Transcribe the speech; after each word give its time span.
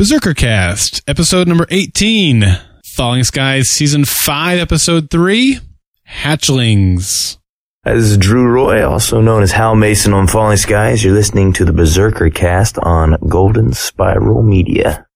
Berserker 0.00 0.32
Cast, 0.32 1.02
episode 1.06 1.46
number 1.46 1.66
18. 1.68 2.42
Falling 2.86 3.22
Skies, 3.22 3.68
season 3.68 4.06
5, 4.06 4.58
episode 4.58 5.10
3. 5.10 5.58
Hatchlings. 6.08 7.36
This 7.84 8.04
is 8.04 8.16
Drew 8.16 8.50
Roy, 8.50 8.82
also 8.82 9.20
known 9.20 9.42
as 9.42 9.52
Hal 9.52 9.76
Mason 9.76 10.14
on 10.14 10.26
Falling 10.26 10.56
Skies. 10.56 11.04
You're 11.04 11.12
listening 11.12 11.52
to 11.52 11.66
the 11.66 11.74
Berserker 11.74 12.30
cast 12.30 12.78
on 12.78 13.18
Golden 13.28 13.74
Spiral 13.74 14.42
Media. 14.42 15.06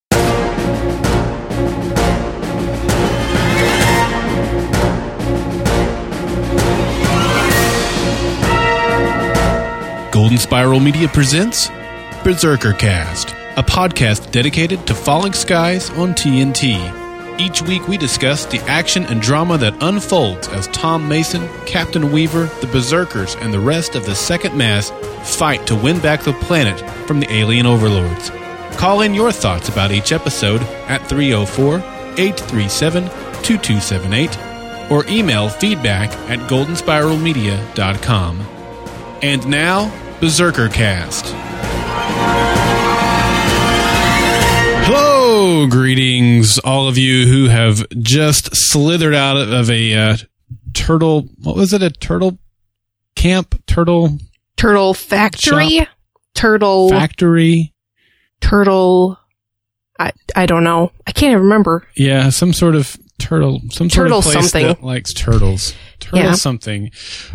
Golden 10.13 10.37
Spiral 10.37 10.81
Media 10.81 11.09
presents 11.09 11.71
Berserker 12.23 12.75
Cast, 12.75 13.35
a 13.57 13.63
podcast 13.63 14.31
dedicated 14.33 14.87
to 14.87 14.95
falling 14.95 15.33
skies 15.33 15.91
on 15.91 16.13
TNT. 16.15 17.03
Each 17.41 17.63
week 17.63 17.87
we 17.89 17.97
discuss 17.97 18.47
the 18.47 18.61
action 18.61 19.05
and 19.05 19.21
drama 19.21 19.59
that 19.59 19.81
unfolds 19.83 20.49
as 20.49 20.67
Tom 20.69 21.09
Mason, 21.09 21.49
Captain 21.67 22.11
Weaver, 22.13 22.47
the 22.61 22.67
Berserkers, 22.69 23.35
and 23.37 23.53
the 23.53 23.61
rest 23.61 23.95
of 23.95 24.07
the 24.07 24.15
Second 24.15 24.57
Mass 24.57 24.91
fight 25.37 25.67
to 25.67 25.75
win 25.75 26.01
back 26.01 26.23
the 26.23 26.33
planet 26.33 26.81
from 27.07 27.21
the 27.21 27.33
alien 27.33 27.67
overlords. 27.67 28.31
Call 28.77 29.03
in 29.03 29.15
your 29.15 29.31
thoughts 29.33 29.69
about 29.69 29.93
each 29.93 30.13
episode 30.13 30.63
at 30.89 31.09
304 31.09 31.79
837 32.19 33.05
2278 33.05 34.39
or 34.91 35.07
email 35.09 35.49
feedback 35.49 36.11
at 36.29 36.39
goldenspiralmedia.com. 36.51 38.41
And 39.23 39.47
now, 39.49 39.93
Berserker 40.21 40.69
Cast. 40.69 41.35
Hello, 45.47 45.67
greetings, 45.67 46.59
all 46.61 46.89
of 46.89 46.97
you 46.97 47.27
who 47.27 47.51
have 47.51 47.87
just 48.01 48.57
slithered 48.57 49.13
out 49.13 49.37
of 49.37 49.69
a 49.69 49.95
uh, 49.95 50.17
turtle. 50.73 51.29
What 51.43 51.55
was 51.55 51.75
it? 51.75 51.83
A 51.83 51.91
turtle 51.91 52.39
camp? 53.15 53.63
Turtle 53.67 54.17
Turtle 54.57 54.95
Factory? 54.95 55.81
Shop. 55.81 55.89
Turtle 56.35 56.89
factory? 56.89 57.75
Turtle 58.41 59.19
I 59.99 60.13
I 60.35 60.47
don't 60.47 60.65
know. 60.65 60.93
I 61.07 61.13
can't 61.13 61.33
even 61.33 61.43
remember. 61.43 61.87
Yeah, 61.95 62.31
some 62.31 62.55
sort 62.55 62.75
of 62.75 62.97
turtle. 63.19 63.61
Some 63.69 63.91
Turtle 63.91 64.23
sort 64.23 64.37
of 64.37 64.41
place 64.41 64.51
something. 64.51 64.67
that 64.69 64.83
likes 64.83 65.13
turtles. 65.13 65.75
Turtle 66.01 66.21
Yeah. 66.21 66.33
something. 66.37 66.91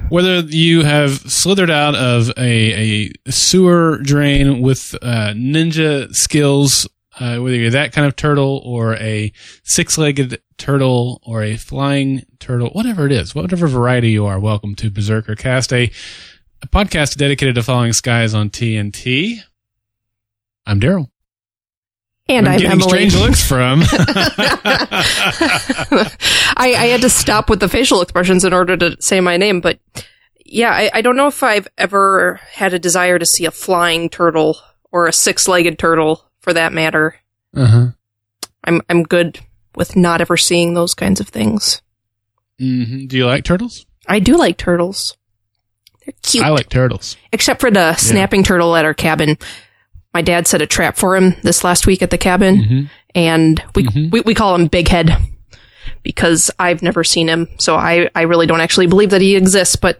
Whether 0.09 0.39
you 0.39 0.83
have 0.83 1.11
slithered 1.11 1.69
out 1.69 1.93
of 1.93 2.29
a, 2.37 3.11
a 3.27 3.31
sewer 3.31 3.99
drain 4.01 4.61
with 4.63 4.95
uh, 4.99 5.33
ninja 5.35 6.11
skills, 6.15 6.87
uh, 7.17 7.37
whether 7.37 7.55
you're 7.55 7.71
that 7.71 7.91
kind 7.91 8.05
of 8.05 8.15
turtle 8.15 8.61
or 8.63 8.95
a 8.95 9.31
six-legged 9.63 10.41
turtle 10.57 11.21
or 11.25 11.41
a 11.43 11.57
flying 11.57 12.23
turtle, 12.39 12.69
whatever 12.69 13.05
it 13.05 13.11
is, 13.11 13.33
whatever 13.33 13.67
variety 13.67 14.11
you 14.11 14.25
are, 14.25 14.39
welcome 14.39 14.75
to 14.75 14.91
Berserker 14.91 15.35
Cast, 15.35 15.73
a, 15.73 15.91
a 16.61 16.67
podcast 16.67 17.17
dedicated 17.17 17.55
to 17.55 17.63
falling 17.63 17.93
skies 17.93 18.33
on 18.33 18.49
TNT. 18.49 19.39
I'm 20.65 20.79
Daryl. 20.79 21.09
And 22.27 22.47
I'm, 22.47 22.59
getting 22.59 22.71
Emily. 22.73 22.89
strange 22.89 23.15
looks 23.15 23.43
from. 23.45 23.81
I, 26.55 26.75
I 26.77 26.85
had 26.87 27.01
to 27.01 27.09
stop 27.09 27.49
with 27.49 27.59
the 27.59 27.67
facial 27.67 28.03
expressions 28.03 28.45
in 28.45 28.53
order 28.53 28.77
to 28.77 29.01
say 29.01 29.19
my 29.19 29.37
name, 29.37 29.61
but 29.61 29.79
yeah, 30.45 30.69
I, 30.69 30.91
I 30.93 31.01
don't 31.01 31.15
know 31.15 31.27
if 31.27 31.41
I've 31.41 31.67
ever 31.77 32.39
had 32.51 32.73
a 32.73 32.79
desire 32.79 33.17
to 33.17 33.25
see 33.25 33.45
a 33.45 33.51
flying 33.51 34.09
turtle 34.09 34.57
or 34.91 35.07
a 35.07 35.13
six-legged 35.13 35.79
turtle, 35.79 36.28
for 36.41 36.53
that 36.53 36.73
matter. 36.73 37.15
uh-huh. 37.55 37.87
I'm 38.63 38.81
I'm 38.89 39.03
good 39.03 39.39
with 39.75 39.95
not 39.95 40.19
ever 40.21 40.35
seeing 40.37 40.73
those 40.73 40.93
kinds 40.93 41.19
of 41.19 41.29
things. 41.29 41.81
hmm 42.59 43.05
Do 43.07 43.17
you 43.17 43.25
like 43.25 43.43
turtles? 43.45 43.85
I 44.07 44.19
do 44.19 44.35
like 44.37 44.57
turtles. 44.57 45.15
They're 46.05 46.13
cute. 46.23 46.43
I 46.43 46.49
like 46.49 46.69
turtles. 46.69 47.15
except 47.31 47.61
for 47.61 47.71
the 47.71 47.95
snapping 47.95 48.43
turtle 48.43 48.75
at 48.75 48.85
our 48.85 48.93
cabin. 48.93 49.37
My 50.13 50.21
dad 50.21 50.47
set 50.47 50.61
a 50.61 50.67
trap 50.67 50.97
for 50.97 51.15
him 51.15 51.35
this 51.43 51.63
last 51.63 51.85
week 51.87 52.01
at 52.01 52.09
the 52.09 52.17
cabin, 52.17 52.55
Mm-hmm. 52.57 52.81
and 53.15 53.63
we, 53.75 53.83
Mhm. 53.83 54.11
we 54.11 54.21
we 54.21 54.33
call 54.33 54.55
him 54.55 54.67
Big 54.67 54.87
Head 54.87 55.15
because 56.03 56.49
I've 56.59 56.81
never 56.81 57.03
seen 57.03 57.27
him, 57.29 57.47
so 57.59 57.75
I 57.75 58.09
I 58.15 58.23
really 58.23 58.47
don't 58.47 58.61
actually 58.61 58.87
believe 58.87 59.11
that 59.11 59.21
he 59.21 59.35
exists. 59.35 59.75
But 59.75 59.99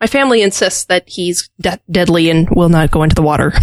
my 0.00 0.06
family 0.06 0.42
insists 0.42 0.84
that 0.86 1.08
he's 1.08 1.48
de- 1.60 1.80
deadly 1.90 2.30
and 2.30 2.48
will 2.50 2.68
not 2.68 2.90
go 2.90 3.02
into 3.02 3.14
the 3.14 3.22
water. 3.22 3.52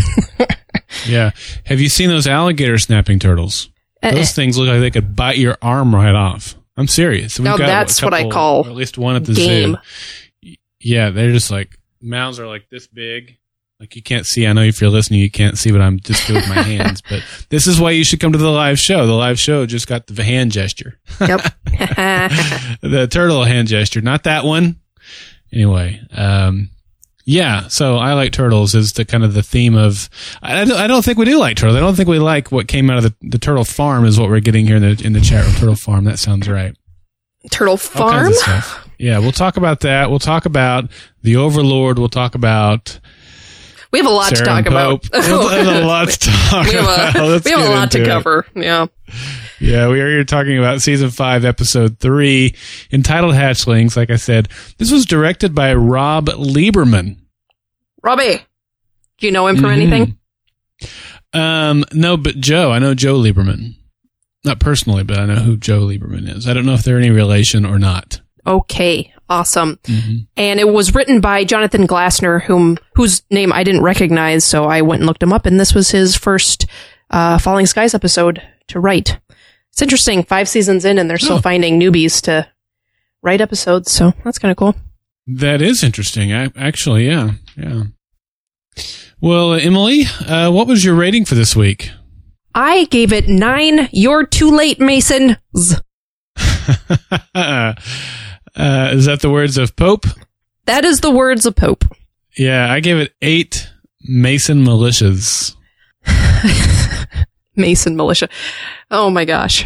Yeah. 1.07 1.31
Have 1.65 1.81
you 1.81 1.89
seen 1.89 2.09
those 2.09 2.27
alligator 2.27 2.77
snapping 2.77 3.17
turtles? 3.17 3.69
Eh, 4.03 4.11
Those 4.11 4.31
things 4.31 4.57
look 4.59 4.67
like 4.67 4.79
they 4.79 4.91
could 4.91 5.15
bite 5.15 5.37
your 5.39 5.57
arm 5.59 5.93
right 5.93 6.13
off. 6.13 6.55
I'm 6.77 6.87
serious. 6.87 7.39
We've 7.39 7.45
Now 7.45 7.57
got 7.57 7.65
that's 7.65 7.99
a 8.01 8.05
what 8.05 8.13
I 8.13 8.29
call 8.29 8.65
at 8.67 8.73
least 8.75 8.99
one 8.99 9.15
at 9.15 9.25
the 9.25 9.33
game. 9.33 9.77
zoo. 10.45 10.55
Yeah, 10.79 11.09
they're 11.09 11.31
just 11.31 11.49
like 11.49 11.79
mouths 11.99 12.39
are 12.39 12.45
like 12.47 12.69
this 12.69 12.85
big. 12.87 13.37
Like 13.79 13.95
you 13.95 14.03
can't 14.03 14.25
see. 14.27 14.45
I 14.45 14.53
know 14.53 14.61
if 14.61 14.81
you're 14.81 14.91
listening, 14.91 15.19
you 15.21 15.31
can't 15.31 15.57
see 15.57 15.71
what 15.71 15.81
I'm 15.81 15.99
just 15.99 16.27
doing 16.27 16.41
with 16.41 16.49
my 16.49 16.61
hands. 16.61 17.01
But 17.09 17.23
this 17.49 17.65
is 17.65 17.81
why 17.81 17.91
you 17.91 18.03
should 18.03 18.19
come 18.19 18.31
to 18.33 18.37
the 18.37 18.51
live 18.51 18.79
show. 18.79 19.07
The 19.07 19.13
live 19.13 19.39
show 19.39 19.65
just 19.65 19.87
got 19.87 20.05
the 20.05 20.23
hand 20.23 20.51
gesture, 20.51 20.99
yep. 21.19 21.41
the 21.65 23.07
turtle 23.09 23.43
hand 23.43 23.67
gesture, 23.67 24.01
not 24.01 24.23
that 24.23 24.43
one. 24.45 24.79
Anyway, 25.53 26.01
um, 26.11 26.69
yeah. 27.25 27.67
So 27.67 27.97
I 27.97 28.13
like 28.13 28.31
turtles 28.33 28.73
is 28.75 28.93
the 28.93 29.05
kind 29.05 29.23
of 29.23 29.33
the 29.33 29.43
theme 29.43 29.75
of. 29.75 30.09
I 30.41 30.65
don't, 30.65 30.77
I 30.77 30.87
don't 30.87 31.05
think 31.05 31.17
we 31.17 31.25
do 31.25 31.37
like 31.37 31.57
turtles. 31.57 31.77
I 31.77 31.79
don't 31.79 31.95
think 31.95 32.09
we 32.09 32.19
like 32.19 32.51
what 32.51 32.67
came 32.67 32.89
out 32.89 32.97
of 32.97 33.03
the, 33.03 33.13
the 33.21 33.37
turtle 33.39 33.63
farm 33.63 34.05
is 34.05 34.19
what 34.19 34.29
we're 34.29 34.39
getting 34.39 34.65
here 34.65 34.77
in 34.77 34.81
the 34.81 35.01
in 35.05 35.13
the 35.13 35.21
chat 35.21 35.45
room. 35.45 35.53
Turtle 35.55 35.75
farm. 35.75 36.03
That 36.05 36.17
sounds 36.19 36.49
right. 36.49 36.75
Turtle 37.51 37.77
farm. 37.77 38.11
kinds 38.25 38.29
of 38.29 38.35
stuff. 38.43 38.89
Yeah, 38.97 39.19
we'll 39.19 39.31
talk 39.33 39.57
about 39.57 39.81
that. 39.81 40.09
We'll 40.09 40.19
talk 40.19 40.45
about 40.45 40.89
the 41.23 41.35
Overlord. 41.35 41.99
We'll 41.99 42.07
talk 42.09 42.35
about 42.35 42.99
We 43.91 43.99
have 43.99 44.05
a 44.05 44.09
lot 44.09 44.29
Sarah 44.35 44.39
to 44.39 44.45
talk 44.45 44.65
about. 44.65 45.03
Pope. 45.03 45.11
There's 45.11 45.27
a 45.27 45.85
lot 45.85 46.09
to 46.09 46.19
talk 46.19 46.65
we 46.67 46.73
have 46.73 46.83
about. 46.83 47.15
a, 47.17 47.25
Let's 47.25 47.45
we 47.45 47.51
have 47.51 47.61
a 47.65 47.69
lot 47.69 47.91
to 47.91 48.01
it. 48.03 48.05
cover. 48.07 48.45
Yeah. 48.55 48.87
Yeah, 49.63 49.87
we 49.87 50.01
are 50.01 50.09
here 50.09 50.25
talking 50.25 50.57
about 50.57 50.81
season 50.81 51.09
five, 51.09 51.45
episode 51.45 51.97
three, 51.99 52.53
entitled 52.91 53.33
Hatchlings. 53.33 53.95
Like 53.95 54.09
I 54.09 54.17
said, 54.17 54.49
this 54.77 54.91
was 54.91 55.05
directed 55.05 55.55
by 55.55 55.73
Rob 55.73 56.25
Lieberman. 56.27 57.15
Robbie, 58.03 58.41
do 59.19 59.25
you 59.27 59.31
know 59.31 59.47
him 59.47 59.55
from 59.55 59.67
Mhm. 59.69 59.73
anything? 59.81 60.17
Um, 61.31 61.85
no, 61.93 62.17
but 62.17 62.41
Joe. 62.41 62.71
I 62.73 62.79
know 62.79 62.93
Joe 62.93 63.17
Lieberman. 63.17 63.75
Not 64.43 64.59
personally, 64.59 65.03
but 65.05 65.17
I 65.17 65.25
know 65.27 65.35
who 65.35 65.55
Joe 65.55 65.87
Lieberman 65.87 66.27
is. 66.35 66.45
I 66.45 66.53
don't 66.53 66.65
know 66.65 66.73
if 66.73 66.83
they're 66.83 66.97
any 66.97 67.09
relation 67.11 67.65
or 67.65 67.79
not. 67.79 68.19
Okay, 68.45 69.13
awesome. 69.29 69.79
Mhm. 69.85 70.27
And 70.35 70.59
it 70.59 70.67
was 70.67 70.93
written 70.93 71.21
by 71.21 71.45
Jonathan 71.45 71.87
Glassner, 71.87 72.43
whom 72.43 72.77
whose 72.95 73.21
name 73.31 73.53
I 73.53 73.63
didn't 73.63 73.81
recognize, 73.83 74.43
so 74.43 74.65
I 74.65 74.81
went 74.81 74.99
and 74.99 75.07
looked 75.07 75.23
him 75.23 75.31
up, 75.31 75.45
and 75.45 75.57
this 75.57 75.73
was 75.73 75.91
his 75.91 76.17
first 76.17 76.65
uh, 77.09 77.37
Falling 77.37 77.65
Skies 77.67 77.93
episode 77.93 78.41
to 78.67 78.79
write. 78.81 79.19
It's 79.73 79.81
interesting, 79.81 80.23
five 80.23 80.47
seasons 80.47 80.85
in, 80.85 80.97
and 80.99 81.09
they're 81.09 81.17
still 81.17 81.37
Oh. 81.37 81.41
finding 81.41 81.79
newbies 81.79 82.21
to 82.21 82.47
write 83.23 83.41
episodes, 83.41 83.91
so 83.91 84.13
that's 84.23 84.37
kind 84.39 84.51
of 84.51 84.57
cool. 84.57 84.75
That 85.27 85.61
is 85.61 85.83
interesting. 85.83 86.31
I, 86.31 86.49
actually, 86.55 87.07
yeah, 87.07 87.31
yeah. 87.57 87.83
Well, 89.19 89.53
Emily, 89.53 90.03
uh, 90.27 90.51
what 90.51 90.67
was 90.67 90.83
your 90.85 90.95
rating 90.95 91.25
for 91.25 91.35
this 91.35 91.55
week? 91.55 91.89
I 92.53 92.85
gave 92.85 93.11
it 93.11 93.27
nine. 93.27 93.89
You're 93.91 94.25
too 94.27 94.51
late, 94.55 94.79
Mason. 94.79 95.37
Uh, 98.55 98.91
is 98.93 99.05
that 99.05 99.21
the 99.21 99.31
words 99.31 99.57
of 99.57 99.75
Pope? 99.75 100.05
That 100.65 100.85
is 100.85 100.99
the 101.01 101.09
words 101.09 101.47
of 101.47 101.55
Pope. 101.55 101.85
Yeah, 102.37 102.71
I 102.71 102.81
gave 102.81 102.97
it 102.97 103.13
eight 103.23 103.67
Mason 104.03 104.63
militias. 104.63 105.55
Mason 107.55 107.95
militia. 107.95 108.27
Oh 108.89 109.09
my 109.09 109.25
gosh. 109.25 109.65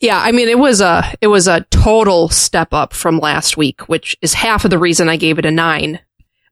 Yeah, 0.00 0.18
I 0.20 0.32
mean 0.32 0.48
it 0.48 0.58
was 0.58 0.80
a 0.80 1.04
it 1.20 1.26
was 1.26 1.46
a 1.48 1.62
total 1.70 2.28
step 2.28 2.72
up 2.72 2.92
from 2.94 3.18
last 3.18 3.56
week, 3.56 3.88
which 3.88 4.16
is 4.22 4.34
half 4.34 4.64
of 4.64 4.70
the 4.70 4.78
reason 4.78 5.08
I 5.08 5.16
gave 5.16 5.38
it 5.38 5.44
a 5.46 5.50
9. 5.50 6.00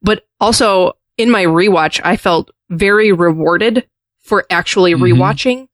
But 0.03 0.27
also 0.41 0.93
in 1.17 1.31
my 1.31 1.45
rewatch, 1.45 2.01
I 2.05 2.17
felt 2.17 2.51
very 2.71 3.13
rewarded 3.13 3.87
for 4.21 4.45
actually 4.51 4.93
Mhm. 4.95 5.01
rewatching 5.01 5.69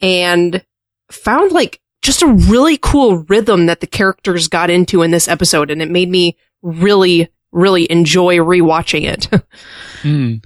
and 0.00 0.64
found 1.10 1.52
like 1.52 1.80
just 2.02 2.22
a 2.22 2.26
really 2.28 2.78
cool 2.78 3.18
rhythm 3.28 3.66
that 3.66 3.80
the 3.80 3.86
characters 3.86 4.48
got 4.48 4.70
into 4.70 5.02
in 5.02 5.10
this 5.10 5.28
episode 5.28 5.70
and 5.70 5.82
it 5.82 5.90
made 5.90 6.08
me 6.08 6.36
really 6.62 7.28
really 7.52 7.90
enjoy 7.90 8.36
rewatching 8.36 9.02
it. 9.04 9.28
Hmm. 10.02 10.36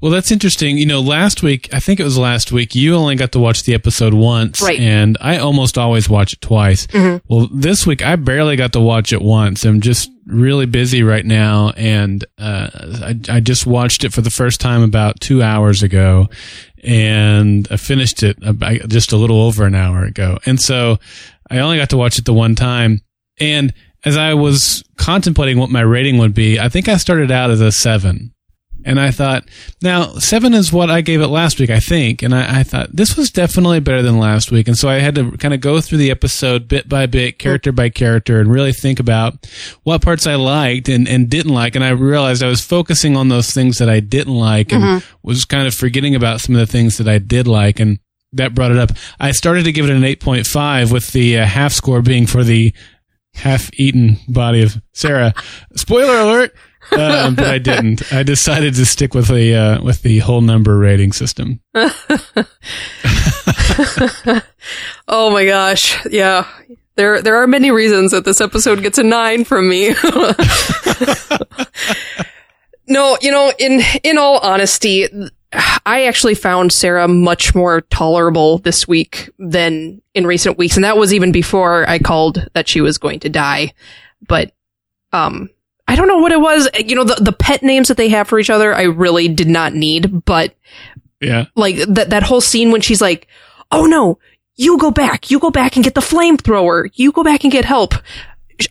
Well, 0.00 0.12
that's 0.12 0.30
interesting. 0.30 0.78
You 0.78 0.86
know, 0.86 1.00
last 1.00 1.42
week, 1.42 1.68
I 1.72 1.80
think 1.80 1.98
it 1.98 2.04
was 2.04 2.16
last 2.16 2.52
week, 2.52 2.74
you 2.76 2.94
only 2.94 3.16
got 3.16 3.32
to 3.32 3.40
watch 3.40 3.64
the 3.64 3.74
episode 3.74 4.14
once. 4.14 4.62
Right. 4.62 4.78
And 4.78 5.18
I 5.20 5.38
almost 5.38 5.76
always 5.76 6.08
watch 6.08 6.32
it 6.34 6.40
twice. 6.40 6.86
Mhm. 6.88 7.20
Well, 7.28 7.48
this 7.52 7.84
week, 7.84 8.04
I 8.04 8.14
barely 8.14 8.54
got 8.54 8.72
to 8.74 8.80
watch 8.80 9.12
it 9.12 9.20
once. 9.20 9.64
I'm 9.64 9.80
just 9.80 10.08
really 10.26 10.66
busy 10.66 11.02
right 11.02 11.24
now, 11.26 11.70
and 11.76 12.24
uh, 12.38 12.68
I, 13.02 13.18
I 13.28 13.40
just 13.40 13.66
watched 13.66 14.04
it 14.04 14.12
for 14.12 14.20
the 14.20 14.30
first 14.30 14.60
time 14.60 14.82
about 14.82 15.20
two 15.20 15.42
hours 15.42 15.82
ago, 15.82 16.28
and 16.84 17.66
I 17.70 17.76
finished 17.76 18.22
it 18.22 18.36
about, 18.42 18.88
just 18.88 19.12
a 19.12 19.16
little 19.16 19.40
over 19.40 19.64
an 19.64 19.74
hour 19.74 20.04
ago, 20.04 20.38
and 20.46 20.60
so 20.60 20.98
I 21.50 21.58
only 21.60 21.78
got 21.78 21.88
to 21.90 21.96
watch 21.96 22.18
it 22.18 22.26
the 22.26 22.34
one 22.34 22.54
time, 22.54 23.00
and 23.40 23.72
as 24.04 24.18
I 24.18 24.34
was 24.34 24.84
contemplating 24.96 25.58
what 25.58 25.70
my 25.70 25.80
rating 25.80 26.18
would 26.18 26.34
be, 26.34 26.60
I 26.60 26.68
think 26.68 26.88
I 26.88 26.98
started 26.98 27.30
out 27.30 27.50
as 27.50 27.60
a 27.62 27.72
seven. 27.72 28.32
And 28.88 28.98
I 28.98 29.10
thought, 29.10 29.46
now 29.82 30.14
seven 30.14 30.54
is 30.54 30.72
what 30.72 30.90
I 30.90 31.02
gave 31.02 31.20
it 31.20 31.26
last 31.26 31.60
week, 31.60 31.68
I 31.68 31.78
think. 31.78 32.22
And 32.22 32.34
I, 32.34 32.60
I, 32.60 32.62
thought 32.62 32.88
this 32.90 33.18
was 33.18 33.30
definitely 33.30 33.80
better 33.80 34.00
than 34.00 34.18
last 34.18 34.50
week. 34.50 34.66
And 34.66 34.78
so 34.78 34.88
I 34.88 34.94
had 34.94 35.14
to 35.16 35.32
kind 35.32 35.52
of 35.52 35.60
go 35.60 35.82
through 35.82 35.98
the 35.98 36.10
episode 36.10 36.68
bit 36.68 36.88
by 36.88 37.04
bit, 37.04 37.38
character 37.38 37.70
by 37.70 37.90
character, 37.90 38.40
and 38.40 38.50
really 38.50 38.72
think 38.72 38.98
about 38.98 39.46
what 39.82 40.00
parts 40.00 40.26
I 40.26 40.36
liked 40.36 40.88
and, 40.88 41.06
and 41.06 41.28
didn't 41.28 41.52
like. 41.52 41.74
And 41.74 41.84
I 41.84 41.90
realized 41.90 42.42
I 42.42 42.48
was 42.48 42.62
focusing 42.62 43.14
on 43.14 43.28
those 43.28 43.50
things 43.50 43.76
that 43.76 43.90
I 43.90 44.00
didn't 44.00 44.34
like 44.34 44.72
and 44.72 44.82
mm-hmm. 44.82 45.16
was 45.22 45.44
kind 45.44 45.66
of 45.66 45.74
forgetting 45.74 46.14
about 46.14 46.40
some 46.40 46.54
of 46.54 46.60
the 46.60 46.72
things 46.72 46.96
that 46.96 47.08
I 47.08 47.18
did 47.18 47.46
like. 47.46 47.80
And 47.80 47.98
that 48.32 48.54
brought 48.54 48.70
it 48.70 48.78
up. 48.78 48.92
I 49.20 49.32
started 49.32 49.64
to 49.64 49.72
give 49.72 49.84
it 49.84 49.94
an 49.94 50.00
8.5 50.00 50.90
with 50.90 51.12
the 51.12 51.40
uh, 51.40 51.44
half 51.44 51.74
score 51.74 52.00
being 52.00 52.26
for 52.26 52.42
the 52.42 52.72
half 53.34 53.68
eaten 53.74 54.16
body 54.28 54.62
of 54.62 54.80
Sarah. 54.94 55.34
Spoiler 55.76 56.20
alert! 56.20 56.54
Um, 56.92 57.34
but 57.34 57.46
I 57.46 57.58
didn't. 57.58 58.12
I 58.12 58.22
decided 58.22 58.74
to 58.74 58.86
stick 58.86 59.14
with 59.14 59.28
the 59.28 59.54
uh, 59.54 59.82
with 59.82 60.02
the 60.02 60.18
whole 60.20 60.40
number 60.40 60.78
rating 60.78 61.12
system. 61.12 61.60
oh 65.08 65.30
my 65.30 65.44
gosh! 65.44 66.04
Yeah, 66.06 66.46
there 66.96 67.22
there 67.22 67.36
are 67.36 67.46
many 67.46 67.70
reasons 67.70 68.10
that 68.12 68.24
this 68.24 68.40
episode 68.40 68.82
gets 68.82 68.98
a 68.98 69.02
nine 69.02 69.44
from 69.44 69.68
me. 69.68 69.88
no, 72.86 73.16
you 73.20 73.30
know, 73.30 73.52
in 73.58 73.80
in 74.02 74.18
all 74.18 74.38
honesty, 74.38 75.08
I 75.86 76.06
actually 76.06 76.34
found 76.34 76.72
Sarah 76.72 77.08
much 77.08 77.54
more 77.54 77.82
tolerable 77.82 78.58
this 78.58 78.88
week 78.88 79.30
than 79.38 80.02
in 80.14 80.26
recent 80.26 80.58
weeks, 80.58 80.76
and 80.76 80.84
that 80.84 80.96
was 80.96 81.14
even 81.14 81.32
before 81.32 81.88
I 81.88 81.98
called 81.98 82.48
that 82.54 82.68
she 82.68 82.80
was 82.80 82.98
going 82.98 83.20
to 83.20 83.28
die. 83.28 83.72
But 84.26 84.52
um 85.12 85.50
don't 85.98 86.08
know 86.08 86.18
what 86.18 86.32
it 86.32 86.40
was. 86.40 86.68
You 86.78 86.96
know, 86.96 87.04
the, 87.04 87.22
the 87.22 87.32
pet 87.32 87.62
names 87.62 87.88
that 87.88 87.96
they 87.96 88.08
have 88.08 88.28
for 88.28 88.38
each 88.38 88.50
other, 88.50 88.74
I 88.74 88.84
really 88.84 89.28
did 89.28 89.48
not 89.48 89.74
need, 89.74 90.24
but 90.24 90.54
yeah, 91.20 91.46
like 91.54 91.76
that, 91.76 92.10
that 92.10 92.22
whole 92.22 92.40
scene 92.40 92.70
when 92.70 92.80
she's 92.80 93.00
like, 93.00 93.26
Oh 93.70 93.86
no, 93.86 94.18
you 94.56 94.78
go 94.78 94.90
back, 94.90 95.30
you 95.30 95.38
go 95.38 95.50
back 95.50 95.76
and 95.76 95.84
get 95.84 95.94
the 95.94 96.00
flamethrower, 96.00 96.90
you 96.94 97.12
go 97.12 97.22
back 97.22 97.44
and 97.44 97.52
get 97.52 97.64
help. 97.64 97.94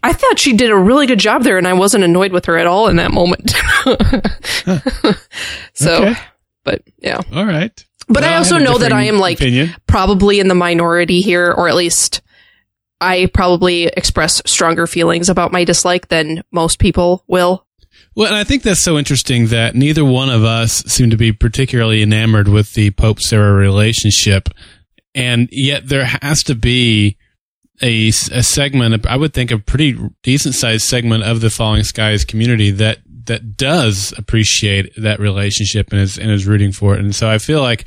I 0.03 0.11
thought 0.11 0.39
she 0.39 0.55
did 0.55 0.69
a 0.69 0.75
really 0.75 1.07
good 1.07 1.19
job 1.19 1.43
there 1.43 1.57
and 1.57 1.67
I 1.67 1.73
wasn't 1.73 2.03
annoyed 2.03 2.33
with 2.33 2.45
her 2.45 2.57
at 2.57 2.67
all 2.67 2.87
in 2.87 2.97
that 2.97 3.11
moment. 3.11 3.51
so, 5.73 6.03
okay. 6.03 6.15
but 6.65 6.81
yeah. 6.97 7.21
All 7.31 7.45
right. 7.45 7.85
But 8.09 8.23
well, 8.23 8.33
I 8.33 8.37
also 8.37 8.57
I 8.57 8.63
know 8.63 8.77
that 8.79 8.91
I 8.91 9.03
am 9.03 9.17
like 9.17 9.37
opinion. 9.39 9.75
probably 9.85 10.39
in 10.39 10.47
the 10.47 10.55
minority 10.55 11.21
here, 11.21 11.51
or 11.51 11.69
at 11.69 11.75
least 11.75 12.21
I 12.99 13.29
probably 13.33 13.87
express 13.87 14.41
stronger 14.45 14.87
feelings 14.87 15.29
about 15.29 15.51
my 15.51 15.63
dislike 15.63 16.07
than 16.07 16.43
most 16.51 16.79
people 16.79 17.23
will. 17.27 17.65
Well, 18.15 18.27
and 18.27 18.35
I 18.35 18.43
think 18.43 18.63
that's 18.63 18.81
so 18.81 18.97
interesting 18.97 19.47
that 19.47 19.75
neither 19.75 20.03
one 20.03 20.29
of 20.29 20.43
us 20.43 20.83
seem 20.85 21.11
to 21.11 21.17
be 21.17 21.31
particularly 21.31 22.01
enamored 22.01 22.47
with 22.47 22.73
the 22.73 22.91
Pope 22.91 23.21
Sarah 23.21 23.53
relationship. 23.53 24.49
And 25.13 25.47
yet 25.51 25.87
there 25.87 26.05
has 26.21 26.41
to 26.43 26.55
be 26.55 27.17
a, 27.81 28.07
a 28.07 28.41
segment, 28.43 29.05
I 29.05 29.17
would 29.17 29.33
think 29.33 29.51
a 29.51 29.59
pretty 29.59 29.99
decent 30.23 30.55
sized 30.55 30.87
segment 30.87 31.23
of 31.23 31.41
the 31.41 31.51
Falling 31.51 31.83
Skies 31.83 32.25
community 32.25 32.71
that, 32.71 32.99
that 33.25 33.55
does 33.55 34.13
appreciate 34.17 34.93
that 34.97 35.19
relationship 35.19 35.91
and 35.91 36.01
is, 36.01 36.17
and 36.17 36.31
is 36.31 36.47
rooting 36.47 36.71
for 36.71 36.95
it. 36.95 37.01
And 37.01 37.15
so 37.15 37.29
I 37.29 37.37
feel 37.37 37.61
like 37.61 37.85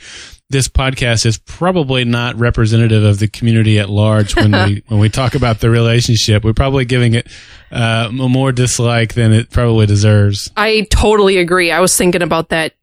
this 0.50 0.66
podcast 0.66 1.24
is 1.24 1.38
probably 1.38 2.04
not 2.04 2.36
representative 2.36 3.04
of 3.04 3.20
the 3.20 3.28
community 3.28 3.78
at 3.78 3.88
large 3.88 4.34
when 4.34 4.50
we 4.50 4.82
when 4.88 4.98
we 4.98 5.08
talk 5.08 5.34
about 5.36 5.60
the 5.60 5.70
relationship. 5.70 6.44
We're 6.44 6.52
probably 6.52 6.84
giving 6.84 7.14
it 7.14 7.28
uh, 7.70 8.10
more 8.12 8.50
dislike 8.50 9.14
than 9.14 9.32
it 9.32 9.50
probably 9.50 9.86
deserves. 9.86 10.50
I 10.56 10.88
totally 10.90 11.38
agree. 11.38 11.70
I 11.70 11.78
was 11.80 11.96
thinking 11.96 12.20
about 12.20 12.48
that 12.48 12.74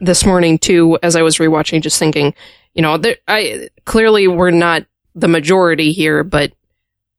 this 0.00 0.24
morning 0.24 0.58
too 0.58 0.98
as 1.02 1.16
I 1.16 1.22
was 1.22 1.38
rewatching, 1.38 1.82
just 1.82 1.98
thinking, 1.98 2.34
you 2.72 2.82
know, 2.82 2.96
there, 2.96 3.16
I 3.26 3.68
clearly 3.84 4.28
we're 4.28 4.52
not 4.52 4.86
the 5.16 5.28
majority 5.28 5.92
here, 5.92 6.22
but 6.22 6.52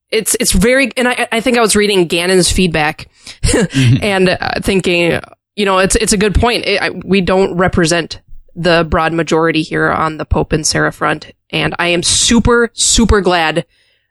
it's 0.10 0.36
it's 0.40 0.54
very. 0.54 0.92
And 0.95 1.10
I 1.10 1.28
I 1.34 1.42
think 1.42 1.57
I 1.57 1.62
was 1.62 1.75
reading 1.75 2.07
Gannon's 2.07 2.50
feedback 2.50 3.10
mm-hmm. 3.44 4.02
and 4.02 4.30
uh, 4.30 4.62
thinking, 4.62 5.19
you 5.57 5.66
know, 5.66 5.80
it's 5.80 5.98
it's 5.98 6.13
a 6.13 6.18
good 6.18 6.36
point. 6.36 6.66
It, 6.66 6.81
I, 6.81 6.90
we 6.92 7.19
don't 7.19 7.57
represent 7.57 8.22
the 8.59 8.85
broad 8.89 9.13
majority 9.13 9.61
here 9.61 9.89
on 9.89 10.17
the 10.17 10.25
Pope 10.25 10.51
and 10.51 10.67
Sarah 10.67 10.91
front. 10.91 11.31
And 11.50 11.73
I 11.79 11.88
am 11.88 12.03
super, 12.03 12.69
super 12.73 13.21
glad 13.21 13.65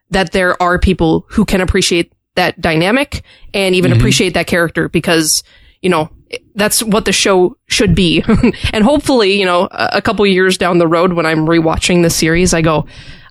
that 0.09 0.31
there 0.31 0.61
are 0.61 0.79
people 0.79 1.25
who 1.29 1.45
can 1.45 1.61
appreciate 1.61 2.11
that 2.33 2.59
dynamic 2.59 3.21
and 3.53 3.75
even 3.75 3.91
mm-hmm. 3.91 3.99
appreciate 3.99 4.33
that 4.33 4.47
character 4.47 4.89
because, 4.89 5.43
you 5.83 5.89
know, 5.89 6.09
that's 6.55 6.81
what 6.81 7.05
the 7.05 7.11
show 7.11 7.57
should 7.67 7.93
be. 7.93 8.23
and 8.73 8.83
hopefully, 8.83 9.39
you 9.39 9.45
know, 9.45 9.67
a, 9.71 9.89
a 9.93 10.01
couple 10.01 10.25
years 10.25 10.57
down 10.57 10.79
the 10.79 10.87
road 10.87 11.13
when 11.13 11.27
I'm 11.27 11.45
rewatching 11.45 12.01
the 12.01 12.09
series, 12.09 12.51
I 12.51 12.63
go, 12.63 12.87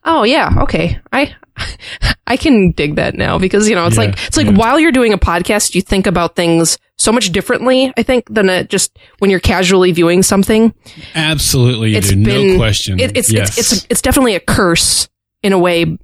oh 0.09 0.25
yeah, 0.25 0.51
okay. 0.63 0.99
I, 1.13 1.37
I 2.27 2.37
can 2.37 2.73
dig 2.73 2.97
that 2.97 3.15
now 3.15 3.39
because, 3.39 3.69
you 3.69 3.77
know, 3.77 3.87
it's 3.87 3.97
yeah, 3.97 4.03
like, 4.03 4.27
it's 4.27 4.37
like 4.37 4.47
yeah. 4.47 4.57
while 4.57 4.81
you're 4.81 4.91
doing 4.91 5.13
a 5.13 5.19
podcast, 5.19 5.75
you 5.75 5.83
think 5.83 6.07
about 6.07 6.35
things 6.35 6.79
so 6.97 7.13
much 7.13 7.31
differently, 7.31 7.93
I 7.97 8.03
think, 8.03 8.25
than 8.29 8.49
it 8.49 8.71
just 8.71 8.99
when 9.19 9.31
you're 9.31 9.39
casually 9.39 9.93
viewing 9.93 10.23
something. 10.25 10.75
Absolutely. 11.15 11.95
It's 11.95 12.09
do. 12.09 12.25
Been, 12.25 12.53
no 12.53 12.57
question. 12.57 12.99
It, 12.99 13.17
it's, 13.17 13.33
yes. 13.33 13.57
it's, 13.59 13.73
it's, 13.73 13.87
it's 13.91 14.03
definitely 14.03 14.35
a 14.35 14.41
curse 14.41 15.09
in 15.43 15.53
a 15.53 15.59
way 15.59 15.99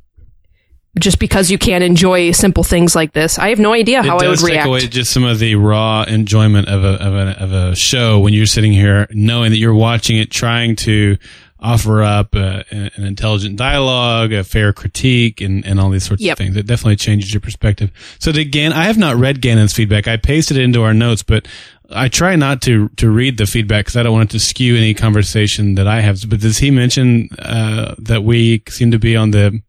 just 0.98 1.18
because 1.18 1.50
you 1.50 1.58
can't 1.58 1.82
enjoy 1.82 2.30
simple 2.30 2.62
things 2.62 2.94
like 2.94 3.12
this. 3.12 3.38
I 3.38 3.48
have 3.48 3.58
no 3.58 3.72
idea 3.72 4.02
how 4.02 4.18
I 4.18 4.28
would 4.28 4.40
react. 4.42 4.62
Take 4.62 4.66
away 4.66 4.80
just 4.86 5.12
some 5.12 5.24
of 5.24 5.40
the 5.40 5.56
raw 5.56 6.04
enjoyment 6.04 6.68
of 6.68 6.84
a, 6.84 7.02
of 7.02 7.14
a 7.14 7.42
of 7.42 7.52
a 7.52 7.74
show 7.74 8.20
when 8.20 8.32
you're 8.32 8.46
sitting 8.46 8.72
here 8.72 9.08
knowing 9.10 9.50
that 9.50 9.58
you're 9.58 9.74
watching 9.74 10.18
it, 10.18 10.30
trying 10.30 10.76
to 10.76 11.16
offer 11.64 12.02
up 12.02 12.34
uh, 12.36 12.62
an 12.70 13.04
intelligent 13.04 13.56
dialogue, 13.56 14.32
a 14.32 14.44
fair 14.44 14.72
critique, 14.72 15.40
and, 15.40 15.64
and 15.64 15.80
all 15.80 15.90
these 15.90 16.04
sorts 16.04 16.22
yep. 16.22 16.34
of 16.34 16.38
things. 16.38 16.56
It 16.56 16.66
definitely 16.66 16.96
changes 16.96 17.32
your 17.32 17.40
perspective. 17.40 17.90
So 18.18 18.32
Gann, 18.32 18.72
I 18.72 18.84
have 18.84 18.98
not 18.98 19.16
read 19.16 19.40
Gannon's 19.40 19.72
feedback. 19.72 20.06
I 20.06 20.16
pasted 20.16 20.58
it 20.58 20.62
into 20.62 20.82
our 20.82 20.94
notes, 20.94 21.22
but 21.22 21.48
I 21.90 22.08
try 22.08 22.36
not 22.36 22.62
to 22.62 22.88
to 22.90 23.10
read 23.10 23.38
the 23.38 23.46
feedback 23.46 23.86
because 23.86 23.96
I 23.96 24.02
don't 24.02 24.12
want 24.12 24.30
it 24.30 24.38
to 24.38 24.40
skew 24.40 24.76
any 24.76 24.94
conversation 24.94 25.74
that 25.76 25.88
I 25.88 26.00
have. 26.00 26.28
But 26.28 26.40
does 26.40 26.58
he 26.58 26.70
mention 26.70 27.30
uh, 27.38 27.94
that 27.98 28.24
we 28.24 28.62
seem 28.68 28.90
to 28.90 28.98
be 28.98 29.16
on 29.16 29.30
the 29.30 29.62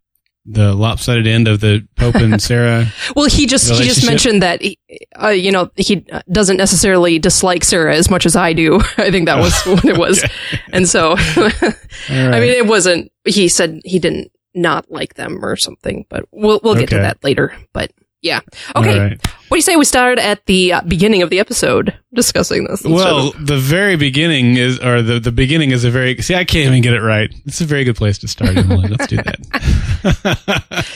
the 0.46 0.74
lopsided 0.74 1.26
end 1.26 1.48
of 1.48 1.60
the 1.60 1.86
Pope 1.96 2.14
and 2.14 2.40
Sarah. 2.42 2.86
well, 3.14 3.28
he 3.28 3.46
just 3.46 3.70
he 3.72 3.84
just 3.84 4.06
mentioned 4.06 4.42
that 4.42 4.62
he, 4.62 4.78
uh, 5.20 5.28
you 5.28 5.50
know 5.50 5.70
he 5.76 6.06
doesn't 6.30 6.56
necessarily 6.56 7.18
dislike 7.18 7.64
Sarah 7.64 7.94
as 7.96 8.08
much 8.08 8.26
as 8.26 8.36
I 8.36 8.52
do. 8.52 8.76
I 8.96 9.10
think 9.10 9.26
that 9.26 9.38
was 9.38 9.60
what 9.64 9.84
it 9.84 9.98
was, 9.98 10.24
and 10.72 10.88
so 10.88 11.14
right. 11.36 11.74
I 12.10 12.40
mean 12.40 12.52
it 12.52 12.66
wasn't. 12.66 13.10
He 13.24 13.48
said 13.48 13.80
he 13.84 13.98
didn't 13.98 14.30
not 14.54 14.90
like 14.90 15.14
them 15.14 15.44
or 15.44 15.56
something, 15.56 16.06
but 16.08 16.26
we'll 16.30 16.60
we'll 16.62 16.74
get 16.74 16.84
okay. 16.84 16.96
to 16.96 17.02
that 17.02 17.22
later. 17.24 17.54
But 17.72 17.92
yeah. 18.26 18.40
Okay. 18.74 18.98
Right. 18.98 19.26
What 19.48 19.54
do 19.54 19.56
you 19.56 19.62
say 19.62 19.76
we 19.76 19.84
start 19.84 20.18
at 20.18 20.44
the 20.46 20.72
uh, 20.72 20.80
beginning 20.82 21.22
of 21.22 21.30
the 21.30 21.38
episode 21.38 21.96
discussing 22.12 22.64
this? 22.64 22.82
Well, 22.82 23.28
of- 23.28 23.46
the 23.46 23.56
very 23.56 23.96
beginning 23.96 24.56
is, 24.56 24.80
or 24.80 25.02
the, 25.02 25.20
the 25.20 25.30
beginning 25.30 25.70
is 25.70 25.84
a 25.84 25.90
very, 25.90 26.20
see, 26.20 26.34
I 26.34 26.44
can't 26.44 26.66
even 26.68 26.82
get 26.82 26.94
it 26.94 27.00
right. 27.00 27.32
It's 27.46 27.60
a 27.60 27.64
very 27.64 27.84
good 27.84 27.96
place 27.96 28.18
to 28.18 28.28
start, 28.28 28.56
Emily. 28.56 28.88
Let's 28.90 29.06
do 29.06 29.16
that. 29.16 30.86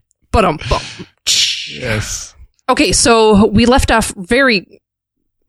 but 0.30 0.44
um, 0.44 0.58
yes. 1.68 2.34
Okay. 2.68 2.92
So 2.92 3.46
we 3.48 3.66
left 3.66 3.90
off 3.90 4.14
very, 4.16 4.80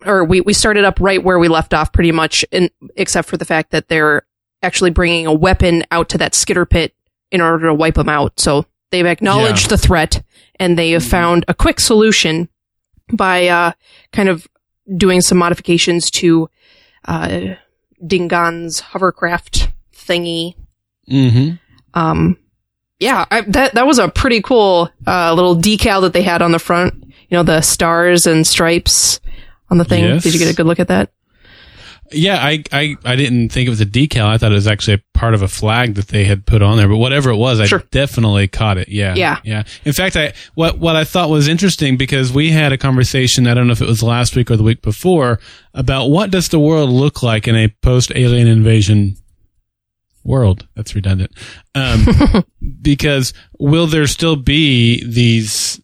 or 0.04 0.24
we, 0.26 0.42
we 0.42 0.54
started 0.54 0.84
up 0.84 1.00
right 1.00 1.24
where 1.24 1.38
we 1.38 1.48
left 1.48 1.76
off 1.76 1.94
pretty 1.94 2.12
much, 2.12 2.44
in, 2.52 2.72
except 2.96 3.30
for 3.30 3.38
the 3.38 3.46
fact 3.46 3.70
that 3.72 3.88
they're 3.88 4.24
actually 4.64 4.90
bringing 4.90 5.28
a 5.28 5.34
weapon 5.34 5.84
out 5.92 6.10
to 6.10 6.18
that 6.18 6.34
skitter 6.34 6.66
pit 6.66 6.96
in 7.32 7.40
order 7.42 7.68
to 7.68 7.74
wipe 7.76 7.96
them 7.96 8.10
out. 8.10 8.40
So 8.40 8.66
they've 8.92 9.06
acknowledged 9.06 9.64
yeah. 9.64 9.70
the 9.70 9.78
threat 9.78 10.24
and 10.60 10.78
they 10.78 10.92
have 10.92 11.02
mm-hmm. 11.02 11.12
found 11.12 11.46
a 11.48 11.54
quick 11.54 11.80
solution 11.80 12.50
by 13.12 13.48
uh, 13.48 13.72
kind 14.12 14.30
of 14.30 14.48
doing 14.96 15.22
some 15.22 15.38
modifications 15.38 16.10
to 16.12 16.50
uh, 17.06 17.56
Dingaan's 18.04 18.80
hovercraft 18.80 19.70
thingy. 19.94 20.56
Mm-hmm. 21.10 21.56
Um, 21.94 22.38
yeah, 23.00 23.26
I, 23.30 23.42
that 23.42 23.74
that 23.74 23.86
was 23.86 24.00
a 24.00 24.10
pretty 24.10 24.42
cool 24.42 24.90
uh, 25.06 25.34
little 25.34 25.56
decal 25.56 26.02
that 26.02 26.14
they 26.14 26.24
had 26.24 26.42
on 26.42 26.52
the 26.52 26.60
front. 26.60 26.94
You 27.30 27.38
know, 27.38 27.44
the 27.44 27.62
stars 27.62 28.26
and 28.26 28.46
stripes 28.46 29.20
on 29.70 29.78
the 29.78 29.86
thing. 29.86 30.04
Yes. 30.04 30.24
Did 30.24 30.34
you 30.34 30.40
get 30.40 30.52
a 30.52 30.56
good 30.56 30.66
look 30.66 30.80
at 30.80 30.88
that? 30.88 31.12
Yeah, 32.12 32.38
I, 32.38 32.64
I, 32.72 32.96
I 33.04 33.16
didn't 33.16 33.50
think 33.50 33.68
it 33.68 33.70
was 33.70 33.82
a 33.82 33.86
decal. 33.86 34.26
I 34.26 34.38
thought 34.38 34.52
it 34.52 34.56
was 34.56 34.68
actually 34.68 34.96
a 34.96 35.02
part 35.18 35.34
of 35.34 35.42
a 35.42 35.48
flag 35.48 35.96
that 35.96 36.08
they 36.08 36.24
had 36.24 36.46
put 36.46 36.62
on 36.62 36.78
there. 36.78 36.88
But 36.88 36.98
whatever 36.98 37.30
it 37.32 37.36
was, 37.36 37.60
I 37.60 37.68
definitely 37.92 38.48
caught 38.48 38.78
it. 38.78 38.88
Yeah, 38.90 39.16
Yeah. 39.16 39.40
yeah. 39.44 39.64
In 39.84 39.94
fact, 39.94 40.16
I 40.16 40.34
what 40.56 40.78
what 40.80 40.96
I 40.96 41.04
thought 41.04 41.30
was 41.30 41.48
interesting 41.48 41.98
because 41.98 42.32
we 42.32 42.50
had 42.52 42.72
a 42.72 42.78
conversation. 42.78 43.48
I 43.48 43.54
don't 43.54 43.68
know 43.68 43.74
if 43.74 43.82
it 43.82 43.88
was 43.88 44.02
last 44.04 44.36
week 44.36 44.50
or 44.50 44.56
the 44.56 44.64
week 44.64 44.82
before 44.82 45.40
about 45.74 46.08
what 46.08 46.32
does 46.32 46.50
the 46.50 46.60
world 46.60 46.90
look 46.90 47.24
like 47.24 47.48
in 47.48 47.56
a 47.56 47.68
post 47.82 48.12
alien 48.16 48.48
invasion 48.48 49.18
world. 50.24 50.68
That's 50.76 50.94
redundant. 50.96 51.32
Um, 51.76 52.06
because 52.82 53.34
will 53.60 53.88
there 53.88 54.08
still 54.08 54.36
be 54.36 55.04
these 55.06 55.82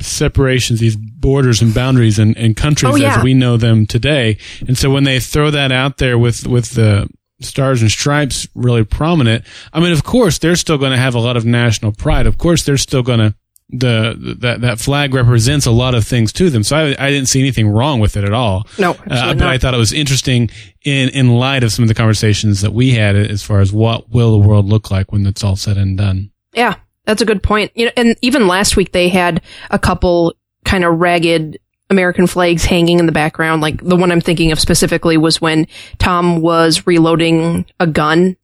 separations, 0.00 0.80
these 0.80 0.96
borders 0.96 1.62
and 1.62 1.74
boundaries 1.74 2.18
and, 2.18 2.36
and 2.36 2.56
countries 2.56 2.92
Oh, 2.94 2.96
yeah. 2.96 3.18
as 3.18 3.22
we 3.24 3.34
know 3.34 3.56
them 3.56 3.86
today? 3.86 4.38
And 4.66 4.76
so 4.76 4.90
when 4.90 5.04
they 5.04 5.20
throw 5.20 5.50
that 5.50 5.72
out 5.72 5.98
there 5.98 6.18
with, 6.18 6.46
with 6.46 6.70
the 6.70 7.08
stars 7.40 7.82
and 7.82 7.90
stripes 7.90 8.48
really 8.54 8.84
prominent, 8.84 9.44
I 9.72 9.80
mean, 9.80 9.92
of 9.92 10.04
course, 10.04 10.38
they're 10.38 10.56
still 10.56 10.78
going 10.78 10.92
to 10.92 10.98
have 10.98 11.14
a 11.14 11.20
lot 11.20 11.36
of 11.36 11.44
national 11.44 11.92
pride. 11.92 12.26
Of 12.26 12.38
course, 12.38 12.62
they're 12.64 12.76
still 12.78 13.02
going 13.02 13.18
to, 13.20 13.34
the, 13.68 14.36
that, 14.40 14.60
that 14.60 14.78
flag 14.78 15.12
represents 15.12 15.66
a 15.66 15.72
lot 15.72 15.94
of 15.96 16.06
things 16.06 16.32
to 16.34 16.50
them. 16.50 16.62
So 16.62 16.76
I, 16.76 17.06
I 17.06 17.10
didn't 17.10 17.28
see 17.28 17.40
anything 17.40 17.68
wrong 17.68 17.98
with 17.98 18.16
it 18.16 18.22
at 18.22 18.32
all. 18.32 18.66
No, 18.78 18.92
Uh, 19.10 19.34
but 19.34 19.42
I 19.42 19.58
thought 19.58 19.74
it 19.74 19.78
was 19.78 19.92
interesting 19.92 20.50
in, 20.84 21.08
in 21.08 21.34
light 21.34 21.64
of 21.64 21.72
some 21.72 21.82
of 21.82 21.88
the 21.88 21.94
conversations 21.94 22.60
that 22.60 22.72
we 22.72 22.92
had 22.92 23.16
as 23.16 23.42
far 23.42 23.58
as 23.60 23.72
what 23.72 24.08
will 24.10 24.30
the 24.40 24.46
world 24.46 24.66
look 24.66 24.90
like 24.92 25.10
when 25.10 25.26
it's 25.26 25.42
all 25.42 25.56
said 25.56 25.76
and 25.78 25.98
done. 25.98 26.30
Yeah, 26.52 26.76
that's 27.06 27.22
a 27.22 27.26
good 27.26 27.42
point. 27.42 27.72
You 27.74 27.86
know, 27.86 27.92
and 27.96 28.16
even 28.20 28.46
last 28.46 28.76
week 28.76 28.92
they 28.92 29.08
had 29.08 29.42
a 29.70 29.78
couple 29.78 30.34
kind 30.64 30.84
of 30.84 30.98
ragged 30.98 31.58
American 31.88 32.26
flags 32.26 32.64
hanging 32.64 32.98
in 32.98 33.06
the 33.06 33.12
background. 33.12 33.62
Like 33.62 33.82
the 33.82 33.96
one 33.96 34.12
I'm 34.12 34.20
thinking 34.20 34.52
of 34.52 34.60
specifically 34.60 35.16
was 35.16 35.40
when 35.40 35.66
Tom 35.98 36.40
was 36.40 36.86
reloading 36.86 37.64
a 37.78 37.86
gun 37.86 38.36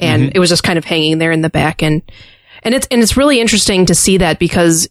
and 0.00 0.22
mm-hmm. 0.22 0.32
it 0.34 0.38
was 0.38 0.48
just 0.48 0.62
kind 0.62 0.78
of 0.78 0.84
hanging 0.84 1.18
there 1.18 1.32
in 1.32 1.42
the 1.42 1.50
back 1.50 1.82
and 1.82 2.02
and 2.62 2.74
it's 2.74 2.86
and 2.90 3.02
it's 3.02 3.16
really 3.16 3.40
interesting 3.40 3.86
to 3.86 3.94
see 3.94 4.18
that 4.18 4.38
because 4.38 4.88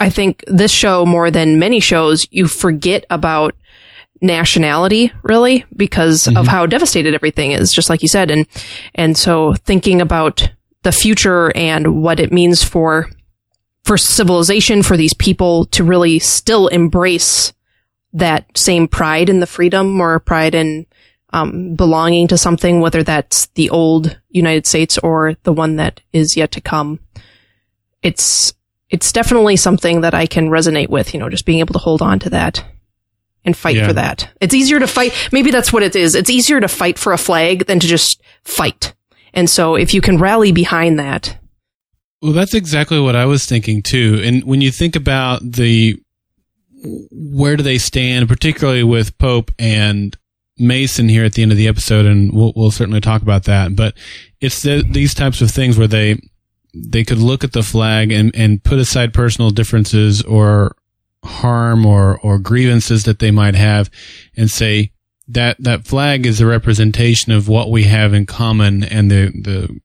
I 0.00 0.10
think 0.10 0.44
this 0.46 0.70
show 0.70 1.04
more 1.04 1.30
than 1.30 1.58
many 1.58 1.80
shows 1.80 2.26
you 2.30 2.46
forget 2.46 3.04
about 3.10 3.54
nationality 4.20 5.12
really 5.22 5.64
because 5.76 6.26
of 6.26 6.34
mm-hmm. 6.34 6.44
how 6.46 6.66
devastated 6.66 7.14
everything 7.14 7.52
is 7.52 7.72
just 7.72 7.88
like 7.88 8.02
you 8.02 8.08
said 8.08 8.30
and 8.30 8.46
and 8.94 9.16
so 9.16 9.54
thinking 9.54 10.00
about 10.00 10.50
the 10.82 10.92
future 10.92 11.50
and 11.56 12.02
what 12.02 12.20
it 12.20 12.32
means 12.32 12.62
for 12.62 13.08
for 13.84 13.96
civilization 13.96 14.82
for 14.82 14.96
these 14.96 15.14
people 15.14 15.64
to 15.66 15.82
really 15.82 16.18
still 16.18 16.68
embrace 16.68 17.52
that 18.12 18.46
same 18.56 18.86
pride 18.88 19.28
in 19.28 19.40
the 19.40 19.46
freedom 19.46 20.00
or 20.00 20.18
pride 20.18 20.54
in 20.54 20.86
um, 21.30 21.74
belonging 21.74 22.28
to 22.28 22.38
something, 22.38 22.80
whether 22.80 23.02
that's 23.02 23.46
the 23.48 23.70
old 23.70 24.18
United 24.30 24.66
States 24.66 24.98
or 24.98 25.34
the 25.42 25.52
one 25.52 25.76
that 25.76 26.00
is 26.12 26.36
yet 26.36 26.52
to 26.52 26.60
come. 26.60 27.00
It's 28.02 28.52
it's 28.90 29.12
definitely 29.12 29.56
something 29.56 30.00
that 30.00 30.14
I 30.14 30.26
can 30.26 30.48
resonate 30.48 30.88
with. 30.88 31.12
You 31.12 31.20
know, 31.20 31.28
just 31.28 31.44
being 31.44 31.58
able 31.58 31.74
to 31.74 31.78
hold 31.78 32.00
on 32.00 32.18
to 32.20 32.30
that 32.30 32.64
and 33.44 33.56
fight 33.56 33.76
Yeah. 33.76 33.86
for 33.86 33.92
that. 33.94 34.30
It's 34.40 34.54
easier 34.54 34.78
to 34.80 34.86
fight. 34.86 35.12
Maybe 35.32 35.50
that's 35.50 35.72
what 35.72 35.82
it 35.82 35.94
is. 35.96 36.14
It's 36.14 36.30
easier 36.30 36.60
to 36.60 36.68
fight 36.68 36.98
for 36.98 37.12
a 37.12 37.18
flag 37.18 37.66
than 37.66 37.80
to 37.80 37.86
just 37.86 38.22
fight. 38.44 38.94
And 39.38 39.48
so, 39.48 39.76
if 39.76 39.94
you 39.94 40.00
can 40.00 40.18
rally 40.18 40.50
behind 40.50 40.98
that, 40.98 41.38
Well, 42.20 42.32
that's 42.32 42.54
exactly 42.54 42.98
what 42.98 43.14
I 43.14 43.24
was 43.24 43.46
thinking 43.46 43.84
too. 43.84 44.20
And 44.24 44.42
when 44.42 44.60
you 44.60 44.72
think 44.72 44.96
about 44.96 45.52
the 45.52 45.96
where 46.82 47.56
do 47.56 47.62
they 47.62 47.78
stand, 47.78 48.28
particularly 48.28 48.82
with 48.82 49.16
Pope 49.16 49.52
and 49.56 50.16
Mason 50.58 51.08
here 51.08 51.24
at 51.24 51.34
the 51.34 51.42
end 51.42 51.52
of 51.52 51.56
the 51.56 51.68
episode, 51.68 52.04
and 52.04 52.32
we'll, 52.32 52.52
we'll 52.56 52.72
certainly 52.72 53.00
talk 53.00 53.22
about 53.22 53.44
that. 53.44 53.76
But 53.76 53.94
it's 54.40 54.62
the, 54.62 54.82
these 54.82 55.14
types 55.14 55.40
of 55.40 55.52
things 55.52 55.78
where 55.78 55.86
they 55.86 56.20
they 56.74 57.04
could 57.04 57.18
look 57.18 57.44
at 57.44 57.52
the 57.52 57.62
flag 57.62 58.10
and, 58.10 58.34
and 58.34 58.64
put 58.64 58.80
aside 58.80 59.14
personal 59.14 59.50
differences 59.50 60.20
or 60.22 60.74
harm 61.24 61.86
or, 61.86 62.18
or 62.24 62.40
grievances 62.40 63.04
that 63.04 63.20
they 63.20 63.30
might 63.30 63.54
have 63.54 63.88
and 64.36 64.50
say 64.50 64.90
that 65.28 65.56
that 65.60 65.86
flag 65.86 66.26
is 66.26 66.40
a 66.40 66.46
representation 66.46 67.32
of 67.32 67.48
what 67.48 67.70
we 67.70 67.84
have 67.84 68.14
in 68.14 68.26
common 68.26 68.82
and 68.84 69.10
the 69.10 69.26
the 69.42 69.80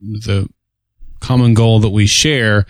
the 0.00 0.48
common 1.20 1.54
goal 1.54 1.78
that 1.80 1.90
we 1.90 2.06
share 2.06 2.66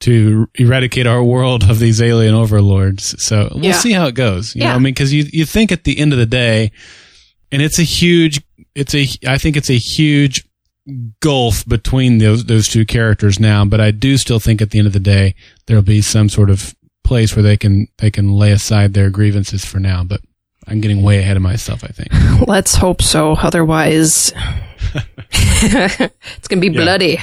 to 0.00 0.48
eradicate 0.54 1.06
our 1.06 1.22
world 1.22 1.68
of 1.68 1.78
these 1.78 2.00
alien 2.00 2.34
overlords. 2.34 3.22
So 3.22 3.50
we'll 3.54 3.64
Yeah. 3.66 3.72
see 3.72 3.92
how 3.92 4.06
it 4.06 4.14
goes. 4.14 4.54
You 4.54 4.60
know, 4.62 4.68
Yeah. 4.68 4.76
I 4.76 4.78
mean, 4.78 4.94
cause 4.94 5.12
you, 5.12 5.26
you 5.30 5.44
think 5.44 5.70
at 5.70 5.84
the 5.84 5.98
end 5.98 6.14
of 6.14 6.18
the 6.18 6.24
day, 6.24 6.72
and 7.52 7.60
it's 7.60 7.78
a 7.78 7.82
huge, 7.82 8.40
it's 8.74 8.94
a, 8.94 9.06
I 9.28 9.36
think 9.36 9.58
it's 9.58 9.68
a 9.68 9.76
huge 9.76 10.42
gulf 11.20 11.66
between 11.68 12.16
those, 12.16 12.46
those 12.46 12.66
two 12.66 12.86
characters 12.86 13.38
now, 13.38 13.66
but 13.66 13.78
I 13.78 13.90
do 13.90 14.16
still 14.16 14.40
think 14.40 14.62
at 14.62 14.70
the 14.70 14.78
end 14.78 14.86
of 14.86 14.94
the 14.94 15.00
day, 15.00 15.34
there'll 15.66 15.82
be 15.82 16.00
some 16.00 16.30
sort 16.30 16.48
of 16.48 16.74
place 17.04 17.36
where 17.36 17.42
they 17.42 17.58
can, 17.58 17.86
they 17.98 18.10
can 18.10 18.32
lay 18.32 18.52
aside 18.52 18.94
their 18.94 19.10
grievances 19.10 19.66
for 19.66 19.78
now, 19.80 20.02
but 20.02 20.22
I'm 20.70 20.80
getting 20.80 21.02
way 21.02 21.18
ahead 21.18 21.36
of 21.36 21.42
myself, 21.42 21.82
I 21.84 21.88
think. 21.88 22.08
let's 22.48 22.74
hope 22.76 23.02
so. 23.02 23.32
Otherwise, 23.32 24.32
it's 25.32 26.48
going 26.48 26.60
to 26.62 26.68
be 26.70 26.74
Yeah. 26.74 26.82
bloody. 26.82 27.18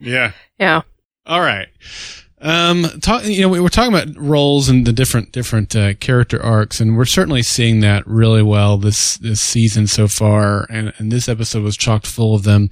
Yeah. 0.00 0.32
Yeah. 0.58 0.82
All 1.26 1.40
right. 1.40 1.68
Um, 2.40 2.84
talk, 3.00 3.24
you 3.24 3.40
know, 3.40 3.48
we 3.48 3.60
were 3.60 3.70
talking 3.70 3.92
about 3.94 4.14
roles 4.16 4.68
and 4.68 4.86
the 4.86 4.92
different 4.92 5.32
different 5.32 5.74
uh, 5.74 5.94
character 5.94 6.40
arcs, 6.40 6.80
and 6.80 6.96
we're 6.96 7.06
certainly 7.06 7.42
seeing 7.42 7.80
that 7.80 8.06
really 8.06 8.42
well 8.42 8.76
this 8.76 9.16
this 9.16 9.40
season 9.40 9.86
so 9.86 10.06
far. 10.06 10.66
And, 10.70 10.92
and 10.98 11.10
this 11.10 11.28
episode 11.28 11.62
was 11.64 11.76
chocked 11.76 12.06
full 12.06 12.34
of 12.34 12.44
them. 12.44 12.68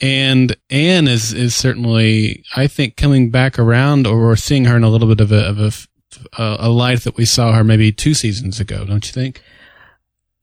And 0.00 0.56
Anne 0.70 1.06
is 1.08 1.32
is 1.34 1.54
certainly, 1.54 2.42
I 2.56 2.66
think, 2.66 2.96
coming 2.96 3.30
back 3.30 3.58
around, 3.58 4.06
or 4.06 4.18
we're 4.18 4.36
seeing 4.36 4.64
her 4.64 4.76
in 4.76 4.82
a 4.82 4.88
little 4.88 5.08
bit 5.08 5.20
of 5.20 5.30
a 5.30 5.46
of 5.46 5.86
a, 6.38 6.56
a 6.60 6.68
light 6.70 7.02
that 7.02 7.16
we 7.16 7.26
saw 7.26 7.52
her 7.52 7.62
maybe 7.62 7.92
two 7.92 8.14
seasons 8.14 8.58
ago. 8.60 8.84
Don't 8.86 9.06
you 9.06 9.12
think? 9.12 9.42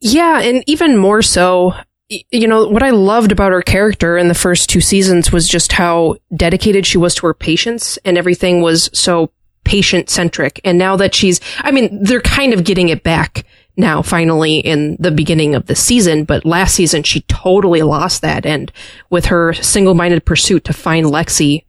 Yeah, 0.01 0.41
and 0.41 0.63
even 0.67 0.97
more 0.97 1.21
so, 1.21 1.73
you 2.09 2.47
know, 2.47 2.67
what 2.67 2.83
I 2.83 2.91
loved 2.91 3.31
about 3.31 3.51
her 3.51 3.61
character 3.61 4.17
in 4.17 4.29
the 4.29 4.33
first 4.33 4.69
two 4.69 4.81
seasons 4.81 5.31
was 5.31 5.47
just 5.47 5.73
how 5.73 6.15
dedicated 6.35 6.85
she 6.85 6.97
was 6.97 7.15
to 7.15 7.27
her 7.27 7.33
patients 7.33 7.97
and 8.05 8.17
everything 8.17 8.61
was 8.61 8.89
so 8.93 9.31
patient 9.65 10.09
centric. 10.09 10.59
And 10.63 10.77
now 10.77 10.95
that 10.95 11.13
she's, 11.13 11.39
I 11.59 11.71
mean, 11.71 12.03
they're 12.03 12.21
kind 12.21 12.53
of 12.53 12.63
getting 12.63 12.89
it 12.89 13.03
back 13.03 13.45
now 13.77 14.01
finally 14.01 14.57
in 14.57 14.97
the 14.99 15.11
beginning 15.11 15.55
of 15.55 15.67
the 15.67 15.75
season, 15.75 16.23
but 16.23 16.45
last 16.45 16.75
season 16.75 17.03
she 17.03 17.21
totally 17.21 17.81
lost 17.81 18.21
that. 18.21 18.45
And 18.45 18.71
with 19.09 19.25
her 19.25 19.53
single 19.53 19.93
minded 19.93 20.25
pursuit 20.25 20.63
to 20.65 20.73
find 20.73 21.05
Lexi, 21.07 21.65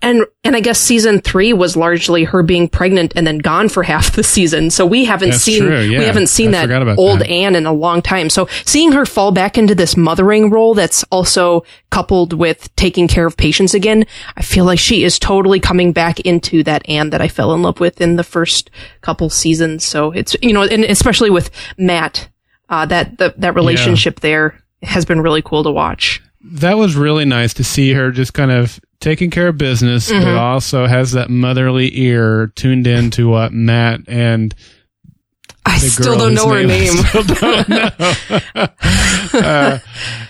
and 0.00 0.24
and 0.44 0.56
I 0.56 0.60
guess 0.60 0.78
season 0.78 1.20
three 1.20 1.52
was 1.52 1.76
largely 1.76 2.24
her 2.24 2.42
being 2.42 2.68
pregnant 2.68 3.12
and 3.16 3.26
then 3.26 3.38
gone 3.38 3.68
for 3.68 3.82
half 3.82 4.12
the 4.16 4.22
season. 4.22 4.70
So 4.70 4.84
we 4.86 5.04
haven't 5.04 5.30
That's 5.30 5.42
seen 5.42 5.64
yeah. 5.64 5.98
we 5.98 6.04
haven't 6.04 6.28
seen 6.28 6.54
I 6.54 6.66
that 6.66 6.98
old 6.98 7.20
that. 7.20 7.30
Anne 7.30 7.54
in 7.54 7.66
a 7.66 7.72
long 7.72 8.02
time. 8.02 8.30
So 8.30 8.46
seeing 8.64 8.92
her 8.92 9.06
fall 9.06 9.32
back 9.32 9.56
into 9.56 9.74
this 9.74 9.96
mothering 9.96 10.50
role 10.50 10.74
that's 10.74 11.04
also 11.04 11.64
coupled 11.90 12.32
with 12.32 12.74
taking 12.76 13.08
care 13.08 13.26
of 13.26 13.36
patients 13.36 13.74
again, 13.74 14.06
I 14.36 14.42
feel 14.42 14.64
like 14.64 14.78
she 14.78 15.04
is 15.04 15.18
totally 15.18 15.60
coming 15.60 15.92
back 15.92 16.20
into 16.20 16.62
that 16.64 16.88
Anne 16.88 17.10
that 17.10 17.20
I 17.20 17.28
fell 17.28 17.52
in 17.54 17.62
love 17.62 17.80
with 17.80 18.00
in 18.00 18.16
the 18.16 18.24
first 18.24 18.70
couple 19.00 19.30
seasons. 19.30 19.84
So 19.84 20.10
it's 20.12 20.36
you 20.42 20.52
know, 20.52 20.62
and 20.62 20.84
especially 20.84 21.30
with 21.30 21.50
Matt, 21.78 22.28
uh, 22.68 22.86
that 22.86 23.18
the, 23.18 23.34
that 23.38 23.54
relationship 23.54 24.20
there 24.20 24.58
has 24.82 25.04
been 25.04 25.20
really 25.20 25.42
cool 25.42 25.62
to 25.62 25.70
watch. 25.70 26.22
That 26.44 26.76
was 26.76 26.96
really 26.96 27.24
nice 27.24 27.54
to 27.54 27.64
see 27.64 27.92
her 27.92 28.10
just 28.10 28.34
kind 28.34 28.50
of 28.50 28.80
taking 29.00 29.30
care 29.30 29.48
of 29.48 29.58
business, 29.58 30.10
Mm-hmm. 30.10 30.24
but 30.24 30.36
also 30.36 30.86
has 30.86 31.12
that 31.12 31.30
motherly 31.30 31.96
ear 31.98 32.48
tuned 32.54 32.86
in 32.86 33.10
to 33.12 33.28
what 33.28 33.52
Matt 33.52 34.00
and 34.08 34.54
I 35.64 35.78
still 35.78 36.18
don't 36.18 36.34
know 36.34 36.48
her 36.48 36.64
name. 36.64 36.92
I 36.96 37.04
still 37.04 37.22
don't 37.22 37.68
know. 37.68 38.68
Uh, 39.34 39.78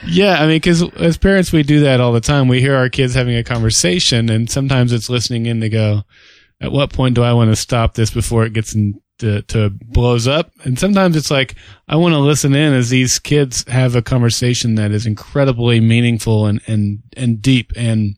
yeah, 0.06 0.34
I 0.34 0.42
mean, 0.46 0.56
because 0.56 0.82
as 0.94 1.18
parents, 1.18 1.52
we 1.52 1.64
do 1.64 1.80
that 1.80 2.00
all 2.00 2.12
the 2.12 2.20
time. 2.20 2.46
We 2.46 2.60
hear 2.60 2.76
our 2.76 2.88
kids 2.88 3.14
having 3.14 3.34
a 3.36 3.42
conversation, 3.42 4.28
and 4.30 4.48
sometimes 4.48 4.92
it's 4.92 5.10
listening 5.10 5.46
in 5.46 5.60
to 5.60 5.68
go, 5.68 6.02
"At 6.60 6.70
what 6.70 6.92
point 6.92 7.16
do 7.16 7.22
I 7.24 7.32
want 7.32 7.50
to 7.50 7.56
stop 7.56 7.94
this 7.94 8.10
before 8.10 8.44
it 8.44 8.52
gets 8.52 8.74
into 8.74 9.00
to 9.42 9.70
blows 9.70 10.26
up?" 10.26 10.50
And 10.64 10.78
sometimes 10.78 11.16
it's 11.16 11.30
like, 11.30 11.54
"I 11.88 11.96
want 11.96 12.12
to 12.14 12.18
listen 12.18 12.54
in 12.54 12.72
as 12.74 12.90
these 12.90 13.18
kids 13.18 13.64
have 13.68 13.94
a 13.94 14.02
conversation 14.02 14.74
that 14.74 14.90
is 14.90 15.06
incredibly 15.06 15.78
meaningful 15.80 16.46
and 16.46 16.60
and 16.66 17.02
and 17.16 17.40
deep 17.40 17.72
and." 17.76 18.16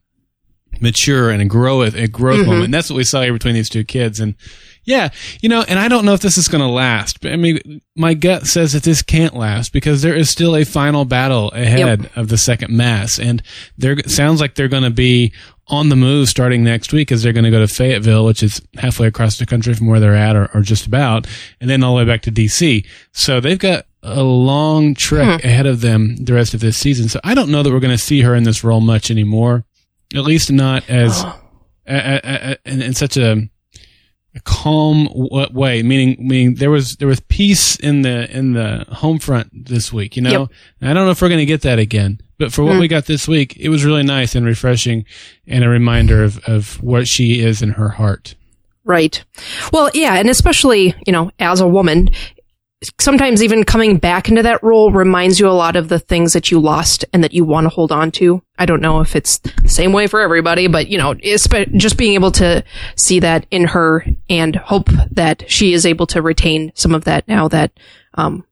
mature 0.80 1.30
and 1.30 1.40
a 1.40 1.44
grow 1.44 1.82
a 1.82 2.08
growth 2.08 2.38
Mm-hmm. 2.40 2.46
moment. 2.46 2.64
And 2.64 2.74
that's 2.74 2.90
what 2.90 2.96
we 2.96 3.04
saw 3.04 3.22
here 3.22 3.32
between 3.32 3.54
these 3.54 3.68
two 3.68 3.84
kids. 3.84 4.18
And 4.18 4.34
yeah, 4.82 5.10
you 5.40 5.48
know, 5.48 5.62
and 5.68 5.78
I 5.78 5.86
don't 5.86 6.04
know 6.04 6.14
if 6.14 6.20
this 6.20 6.36
is 6.36 6.48
going 6.48 6.62
to 6.62 6.68
last, 6.68 7.20
but 7.20 7.32
I 7.32 7.36
mean, 7.36 7.80
my 7.94 8.12
gut 8.14 8.48
says 8.48 8.72
that 8.72 8.82
this 8.82 9.00
can't 9.00 9.36
last 9.36 9.72
because 9.72 10.02
there 10.02 10.16
is 10.16 10.28
still 10.30 10.56
a 10.56 10.64
final 10.64 11.04
battle 11.04 11.52
ahead 11.52 12.10
of 12.16 12.26
the 12.28 12.36
second 12.36 12.76
mass. 12.76 13.20
And 13.20 13.40
there 13.78 13.96
sounds 14.08 14.40
like 14.40 14.56
they're 14.56 14.66
going 14.66 14.82
to 14.82 14.90
be 14.90 15.32
on 15.68 15.88
the 15.88 15.96
move 15.96 16.28
starting 16.28 16.62
next 16.62 16.92
week 16.92 17.10
as 17.10 17.22
they're 17.22 17.32
going 17.32 17.44
to 17.44 17.50
go 17.50 17.58
to 17.60 17.66
Fayetteville, 17.72 18.24
which 18.24 18.42
is 18.42 18.60
halfway 18.76 19.06
across 19.06 19.38
the 19.38 19.46
country 19.46 19.72
from 19.74 19.86
where 19.86 19.98
they're 20.00 20.14
at 20.14 20.36
or, 20.36 20.50
or 20.54 20.60
just 20.60 20.86
about, 20.86 21.26
and 21.60 21.70
then 21.70 21.82
all 21.82 21.94
the 21.96 22.04
way 22.04 22.04
back 22.04 22.22
to 22.22 22.30
DC. 22.32 22.86
So 23.12 23.40
they've 23.40 23.58
got 23.58 23.86
a 24.02 24.22
long 24.22 24.94
trek 24.94 25.40
Hmm. 25.40 25.46
ahead 25.48 25.66
of 25.66 25.80
them 25.80 26.16
the 26.16 26.34
rest 26.34 26.52
of 26.52 26.60
this 26.60 26.76
season. 26.76 27.08
So 27.08 27.18
I 27.24 27.34
don't 27.34 27.50
know 27.50 27.62
that 27.62 27.72
we're 27.72 27.80
going 27.80 27.96
to 27.96 28.02
see 28.02 28.20
her 28.20 28.34
in 28.34 28.42
this 28.44 28.62
role 28.62 28.82
much 28.82 29.10
anymore. 29.10 29.64
At 30.14 30.24
least 30.24 30.52
not 30.52 30.88
as 30.90 31.22
a, 31.86 31.94
a, 31.96 32.20
a, 32.24 32.56
in, 32.66 32.82
in 32.82 32.92
such 32.94 33.16
a, 33.16 33.48
calm 34.44 35.04
w- 35.06 35.46
way. 35.52 35.82
Meaning, 35.82 36.16
meaning 36.18 36.54
there 36.56 36.70
was 36.70 36.96
there 36.96 37.08
was 37.08 37.20
peace 37.20 37.76
in 37.76 38.02
the 38.02 38.30
in 38.36 38.52
the 38.52 38.84
home 38.90 39.18
front 39.18 39.48
this 39.66 39.92
week. 39.92 40.16
You 40.16 40.22
know, 40.22 40.30
Yep. 40.30 40.48
I 40.82 40.86
don't 40.92 41.04
know 41.06 41.10
if 41.10 41.22
we're 41.22 41.28
going 41.28 41.38
to 41.38 41.46
get 41.46 41.62
that 41.62 41.78
again. 41.78 42.20
But 42.38 42.52
for 42.52 42.64
what 42.64 42.74
Hmm. 42.74 42.80
we 42.80 42.88
got 42.88 43.06
this 43.06 43.28
week, 43.28 43.56
it 43.58 43.68
was 43.68 43.84
really 43.84 44.02
nice 44.02 44.34
and 44.34 44.44
refreshing, 44.44 45.04
and 45.46 45.62
a 45.64 45.68
reminder 45.68 46.22
of 46.24 46.38
of 46.46 46.82
what 46.82 47.06
she 47.08 47.40
is 47.40 47.62
in 47.62 47.70
her 47.72 47.90
heart. 47.90 48.34
Right. 48.84 49.22
Well, 49.72 49.90
yeah, 49.94 50.16
and 50.16 50.28
especially, 50.28 50.94
you 51.06 51.12
know, 51.12 51.30
as 51.38 51.60
a 51.60 51.66
woman, 51.68 52.10
sometimes 53.00 53.42
even 53.42 53.64
coming 53.64 53.96
back 53.96 54.28
into 54.28 54.42
that 54.42 54.62
role 54.62 54.90
reminds 54.92 55.40
you 55.40 55.48
a 55.48 55.52
lot 55.52 55.74
of 55.74 55.88
the 55.88 55.98
things 55.98 56.34
that 56.34 56.50
you 56.50 56.60
lost 56.60 57.02
and 57.12 57.24
that 57.24 57.32
you 57.32 57.44
want 57.44 57.64
to 57.64 57.70
hold 57.70 57.90
on 57.90 58.10
to. 58.10 58.42
I 58.58 58.66
don't 58.66 58.82
know 58.82 59.00
if 59.00 59.16
it's 59.16 59.38
the 59.38 59.68
same 59.70 59.92
way 59.92 60.06
for 60.06 60.20
everybody, 60.20 60.66
but 60.66 60.88
you 60.88 60.98
know, 60.98 61.14
just 61.14 61.96
being 61.96 62.12
able 62.14 62.30
to 62.32 62.62
see 62.96 63.20
that 63.20 63.46
in 63.50 63.68
her 63.68 64.04
and 64.28 64.54
hope 64.56 64.90
that 65.12 65.50
she 65.50 65.72
is 65.72 65.86
able 65.86 66.06
to 66.08 66.20
retain 66.20 66.72
some 66.74 66.94
of 66.94 67.04
that 67.04 67.26
now 67.26 67.48
that 67.48 67.72
um 68.14 68.44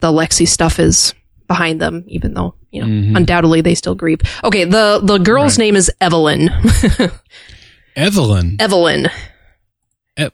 the 0.00 0.10
Lexi 0.12 0.46
stuff 0.48 0.80
is 0.80 1.14
behind 1.46 1.80
them, 1.80 2.04
even 2.08 2.34
though, 2.34 2.54
you 2.70 2.80
know, 2.82 2.86
Mhm. 2.88 3.16
undoubtedly 3.16 3.60
they 3.60 3.74
still 3.74 3.94
grieve. 3.94 4.20
Okay, 4.44 4.64
the 4.64 5.00
the 5.02 5.18
girl's 5.18 5.58
Right. 5.58 5.64
name 5.66 5.76
is 5.76 5.90
Evelyn. 6.00 6.50
Evelyn, 7.96 8.56
Evelyn. 8.60 9.08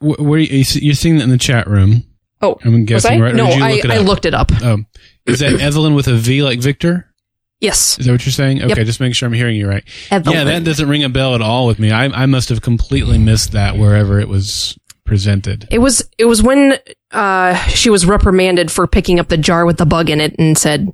wh- 0.01 0.19
where 0.21 0.39
you, 0.41 0.59
you, 0.59 0.65
you're 0.81 0.95
seeing 0.95 1.17
that 1.19 1.25
in 1.25 1.31
the 1.31 1.39
chat 1.39 1.67
room. 1.69 2.05
Oh, 2.41 2.59
I'm 2.65 2.85
guessing, 2.85 3.21
right? 3.21 3.35
No, 3.35 3.47
I, 3.47 3.73
look 3.75 3.85
I 3.87 3.99
looked 3.99 4.27
it 4.27 4.35
up. 4.35 4.51
Oh, 4.63 4.79
is 5.27 5.39
that 5.41 5.61
Evelyn 5.61 5.95
with 5.95 6.09
a 6.09 6.15
V 6.17 6.43
like 6.43 6.59
Victor? 6.59 7.09
Yes, 7.61 7.97
Is 8.01 8.07
that 8.07 8.13
what 8.13 8.27
you're 8.27 8.33
saying? 8.33 8.59
Okay, 8.65 8.75
Yep. 8.79 8.87
just 8.87 8.99
make 8.99 9.15
sure 9.15 9.29
I'm 9.29 9.33
hearing 9.33 9.55
you 9.55 9.69
right. 9.69 9.85
Evelyn. 10.11 10.37
Yeah, 10.37 10.45
that 10.45 10.65
doesn't 10.65 10.89
ring 10.89 11.05
a 11.05 11.09
bell 11.09 11.37
at 11.37 11.41
all 11.43 11.69
with 11.69 11.79
me. 11.79 11.93
I, 11.93 12.07
I 12.07 12.27
must 12.27 12.49
have 12.49 12.61
completely 12.61 13.19
missed 13.19 13.53
that 13.53 13.77
wherever 13.79 14.19
it 14.19 14.29
was 14.29 14.77
presented. 15.13 15.69
It 15.71 15.79
was 15.79 16.09
it 16.19 16.25
was 16.25 16.43
when 16.43 16.79
uh, 17.11 17.55
she 17.69 17.91
was 17.91 18.07
reprimanded 18.07 18.71
for 18.71 18.87
picking 18.87 19.21
up 19.21 19.29
the 19.29 19.37
jar 19.37 19.67
with 19.67 19.77
the 19.77 19.85
bug 19.87 20.09
in 20.09 20.21
it 20.21 20.35
and 20.39 20.57
said, 20.57 20.89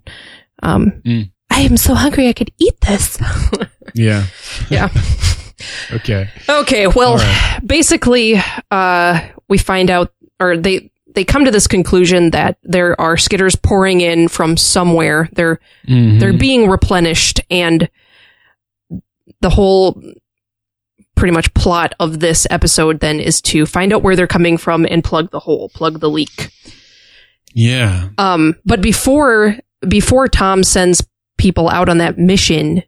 um, 0.62 1.00
Mm. 1.06 1.30
"I 1.50 1.60
am 1.60 1.76
so 1.76 1.94
hungry 1.94 2.26
I 2.28 2.32
could 2.32 2.50
eat 2.58 2.80
this." 2.80 3.18
Yeah. 3.94 4.26
yeah. 4.70 4.88
Okay. 5.92 6.28
Okay. 6.48 6.86
Well, 6.86 7.16
right. 7.16 7.60
basically, 7.66 8.40
uh, 8.70 9.20
we 9.48 9.58
find 9.58 9.90
out, 9.90 10.12
or 10.38 10.56
they 10.56 10.90
they 11.14 11.24
come 11.24 11.44
to 11.46 11.50
this 11.50 11.66
conclusion 11.66 12.30
that 12.30 12.58
there 12.62 13.00
are 13.00 13.16
skitters 13.16 13.60
pouring 13.60 14.00
in 14.00 14.28
from 14.28 14.56
somewhere. 14.56 15.28
They're 15.32 15.58
Mhm. 15.88 16.20
they're 16.20 16.32
being 16.38 16.68
replenished, 16.68 17.40
and 17.50 17.88
the 19.40 19.50
whole 19.50 20.00
pretty 21.18 21.32
much 21.34 21.52
plot 21.54 21.94
of 22.00 22.20
this 22.20 22.46
episode 22.50 23.00
then 23.00 23.20
is 23.20 23.40
to 23.42 23.66
find 23.66 23.92
out 23.92 24.02
where 24.02 24.16
they're 24.16 24.26
coming 24.26 24.56
from 24.56 24.86
and 24.88 25.02
plug 25.04 25.30
the 25.30 25.40
hole, 25.40 25.68
plug 25.70 26.00
the 26.00 26.08
leak. 26.10 26.50
yeah. 27.52 28.08
Um, 28.18 28.54
but 28.64 28.80
before 28.80 29.56
before 29.86 30.28
Tom 30.28 30.64
sends 30.64 31.06
people 31.36 31.68
out 31.68 31.88
on 31.88 31.98
that 31.98 32.18
mission, 32.18 32.82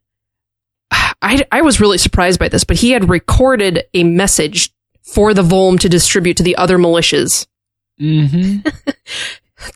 I 1.22 1.44
I 1.52 1.62
was 1.62 1.80
really 1.80 1.98
surprised 1.98 2.38
by 2.40 2.48
this. 2.48 2.64
But 2.64 2.78
he 2.78 2.90
had 2.92 3.08
recorded 3.10 3.84
a 3.94 4.04
message 4.04 4.70
for 5.02 5.34
the 5.34 5.42
Volm 5.42 5.78
to 5.80 5.88
distribute 5.88 6.36
to 6.38 6.42
the 6.42 6.56
other 6.56 6.78
militias. 6.78 7.46
hmm 7.98 8.58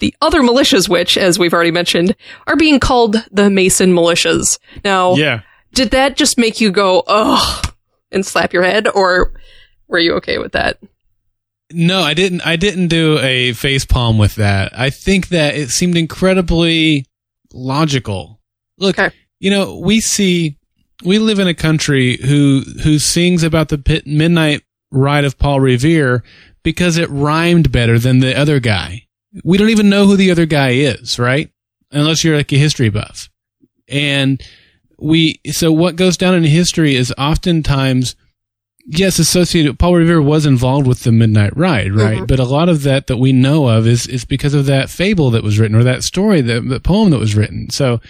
The 0.01 0.15
other 0.23 0.41
militias, 0.41 0.89
which, 0.89 1.19
as 1.19 1.39
we've 1.39 1.53
already 1.53 1.71
mentioned, 1.71 2.17
are 2.47 2.57
being 2.57 2.81
called 2.81 3.17
the 3.31 3.51
Mason 3.51 3.93
militias. 3.93 4.59
Now, 4.83 5.15
Yeah. 5.15 5.43
did 5.75 5.91
that 5.91 6.17
just 6.17 6.39
make 6.39 6.59
you 6.59 6.71
go 6.73 7.03
ugh 7.07 7.74
and 8.14 8.25
slap 8.25 8.52
your 8.52 8.62
head, 8.62 8.88
or 8.88 9.33
were 9.88 9.99
you 9.99 10.14
okay 10.14 10.38
with 10.38 10.52
that? 10.52 10.78
No, 11.73 12.00
I 12.02 12.14
didn't. 12.14 12.42
I 12.47 12.56
didn't 12.56 12.88
do 12.88 13.18
a 13.18 13.52
face 13.52 13.85
palm 13.85 14.16
with 14.18 14.37
that. 14.37 14.78
I 14.78 14.90
think 14.90 15.28
that 15.28 15.54
it 15.56 15.71
seemed 15.71 15.97
incredibly 15.97 17.06
logical. 17.52 18.40
Look, 18.78 18.99
Okay. 18.99 19.14
you 19.40 19.50
know, 19.50 19.78
we 19.78 20.00
see 20.00 20.59
we 21.04 21.18
live 21.18 21.38
in 21.38 21.49
a 21.49 21.54
country 21.54 22.16
who 22.18 22.62
who 22.83 22.99
sings 22.99 23.42
about 23.42 23.68
the 23.68 23.78
pit, 23.78 24.06
midnight 24.06 24.62
ride 24.90 25.24
of 25.24 25.38
Paul 25.38 25.61
Revere 25.61 26.22
because 26.62 26.96
it 26.96 27.09
rhymed 27.11 27.72
better 27.72 27.98
than 27.98 28.20
the 28.20 28.37
other 28.38 28.61
guy. 28.61 29.07
We 29.42 29.59
don't 29.59 29.70
even 29.70 29.88
know 29.90 30.07
who 30.07 30.16
the 30.16 30.31
other 30.31 30.46
guy 30.46 30.70
is, 30.70 31.18
right? 31.18 31.50
Unless 31.90 32.22
you're 32.24 32.37
like 32.37 32.53
a 32.53 32.57
history 32.57 32.88
buff. 32.90 33.29
And 33.88 34.40
we 34.98 35.40
so 35.50 35.72
what 35.72 35.96
goes 35.96 36.16
down 36.16 36.35
in 36.35 36.44
history 36.44 36.94
is 36.94 37.12
oftentimes 37.18 38.16
yes, 38.87 39.18
associated. 39.18 39.78
Paul 39.78 39.94
Revere 39.96 40.20
was 40.20 40.44
involved 40.46 40.87
with 40.87 41.04
the 41.04 41.12
Midnight 41.12 41.57
Ride, 41.57 41.94
right? 41.94 42.18
Mhm. 42.18 42.26
But 42.28 42.38
a 42.38 42.44
lot 42.44 42.68
of 42.68 42.83
that 42.83 43.07
that 43.07 43.16
we 43.16 43.33
know 43.33 43.68
of 43.68 43.87
is 43.87 44.07
is 44.07 44.24
because 44.24 44.54
of 44.54 44.66
that 44.66 44.90
fable 44.90 45.30
that 45.30 45.42
was 45.42 45.59
written 45.59 45.76
or 45.76 45.85
that 45.85 46.04
story, 46.04 46.40
that, 46.42 46.68
that 46.68 46.83
poem 46.83 47.11
that 47.11 47.18
was 47.18 47.35
written. 47.35 47.70
So, 47.70 48.00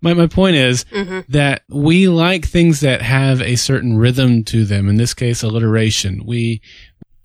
my 0.00 0.14
my 0.14 0.26
point 0.26 0.56
is 0.56 0.84
Mm-hmm. 0.86 1.20
that 1.28 1.62
we 1.68 2.08
like 2.08 2.46
things 2.46 2.80
that 2.80 3.02
have 3.02 3.40
a 3.42 3.56
certain 3.56 3.96
rhythm 3.98 4.42
to 4.44 4.64
them. 4.64 4.88
In 4.88 4.96
this 4.96 5.14
case, 5.14 5.42
alliteration. 5.42 6.24
We 6.24 6.60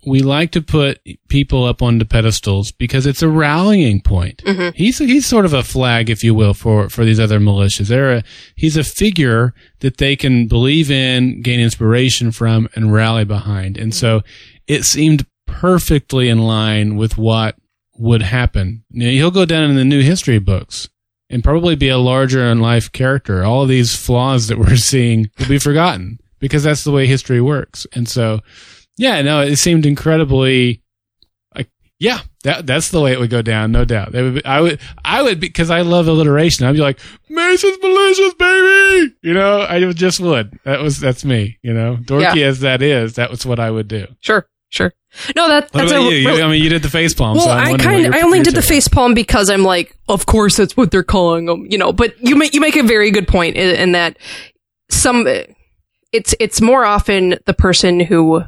we 0.05 0.21
like 0.21 0.51
to 0.51 0.61
put 0.61 0.99
people 1.27 1.65
up 1.65 1.81
onto 1.81 2.05
pedestals 2.05 2.71
because 2.71 3.05
it's 3.05 3.21
a 3.21 3.29
rallying 3.29 3.99
point. 4.01 4.43
Mhm. 4.45 4.73
He's 4.75 4.99
he's 4.99 5.25
sort 5.25 5.45
of 5.45 5.53
a 5.53 5.63
flag, 5.63 6.09
if 6.09 6.23
you 6.23 6.33
will, 6.33 6.53
for 6.53 6.89
for 6.89 7.03
these 7.03 7.19
other 7.19 7.39
militias. 7.39 7.87
They're 7.87 8.11
a, 8.17 8.23
he's 8.55 8.77
a 8.77 8.83
figure 8.83 9.53
that 9.79 9.97
they 9.97 10.15
can 10.15 10.47
believe 10.47 10.89
in, 10.91 11.41
gain 11.41 11.59
inspiration 11.59 12.31
from, 12.31 12.69
and 12.75 12.93
rally 12.93 13.25
behind. 13.25 13.77
And 13.77 13.93
so 13.93 14.21
it 14.67 14.83
seemed 14.85 15.25
perfectly 15.45 16.29
in 16.29 16.39
line 16.39 16.95
with 16.95 17.17
what 17.17 17.55
would 17.97 18.21
happen. 18.21 18.83
Know, 18.91 19.09
he'll 19.09 19.31
go 19.31 19.45
down 19.45 19.69
in 19.69 19.75
the 19.75 19.85
new 19.85 20.01
history 20.01 20.39
books 20.39 20.87
and 21.29 21.43
probably 21.43 21.75
be 21.75 21.89
a 21.89 21.97
larger 21.97 22.43
in 22.45 22.59
life 22.61 22.91
character. 22.91 23.43
All 23.43 23.63
of 23.63 23.69
these 23.69 23.95
flaws 23.95 24.47
that 24.47 24.59
we're 24.59 24.75
seeing 24.91 25.29
will 25.39 25.47
be 25.47 25.57
forgotten 25.59 26.19
because 26.39 26.63
that's 26.63 26.83
the 26.83 26.91
way 26.91 27.07
history 27.07 27.41
works. 27.41 27.87
And 27.93 28.07
so, 28.07 28.41
yeah, 28.97 29.21
no, 29.21 29.41
it 29.41 29.57
seemed 29.57 29.85
incredibly 29.85 30.81
like, 31.55 31.69
yeah, 31.99 32.19
that, 32.43 32.65
that's 32.65 32.89
the 32.89 32.99
way 32.99 33.13
it 33.13 33.19
would 33.19 33.29
go 33.29 33.41
down. 33.41 33.71
No 33.71 33.85
doubt. 33.85 34.11
They 34.11 34.23
would 34.23 34.35
be, 34.35 34.45
I 34.45 34.61
would, 34.61 34.79
I 35.05 35.21
would 35.21 35.53
cause 35.53 35.69
I 35.69 35.81
love 35.81 36.07
alliteration. 36.07 36.65
I'd 36.65 36.73
be 36.73 36.79
like, 36.79 36.99
Mason's 37.29 37.77
malicious, 37.81 38.33
baby. 38.33 39.15
You 39.21 39.33
know, 39.33 39.61
I 39.61 39.91
just 39.93 40.19
would. 40.19 40.59
That 40.63 40.81
was, 40.81 40.99
that's 40.99 41.23
me, 41.23 41.57
you 41.61 41.73
know, 41.73 41.97
dorky 42.01 42.43
as 42.43 42.59
that 42.61 42.81
is, 42.81 43.15
that 43.15 43.29
was 43.29 43.45
what 43.45 43.59
I 43.59 43.71
would 43.71 43.87
do. 43.87 44.07
Sure, 44.19 44.47
sure. 44.69 44.93
No, 45.35 45.47
that 45.47 45.63
What 45.73 45.79
that's 45.79 45.91
about 45.91 46.11
a 46.11 46.15
you? 46.15 46.29
I 46.29 46.47
mean, 46.47 46.61
you 46.61 46.69
did 46.69 46.83
the 46.83 46.89
face 46.89 47.13
palm. 47.13 47.37
well, 47.37 47.45
so 47.45 47.51
I 47.51 47.75
kind 47.77 48.03
what 48.05 48.15
I 48.15 48.21
only 48.21 48.43
did 48.43 48.53
the 48.53 48.61
face 48.61 48.87
palm 48.87 49.13
because 49.13 49.49
I'm 49.49 49.63
like, 49.63 49.97
of 50.07 50.25
course 50.25 50.57
that's 50.57 50.77
what 50.77 50.91
they're 50.91 51.01
calling 51.01 51.45
them, 51.45 51.65
you 51.69 51.77
know. 51.77 51.91
But 51.91 52.19
you 52.19 52.35
make 52.35 52.53
you 52.53 52.61
make 52.61 52.75
a 52.75 52.83
very 52.83 53.09
good 53.09 53.27
point 53.27 53.55
in, 53.55 53.75
in 53.75 53.91
that 53.93 54.19
some 54.91 55.27
it's 56.11 56.35
it's 56.39 56.61
more 56.61 56.85
often 56.85 57.39
the 57.45 57.53
person 57.53 57.99
who, 57.99 58.43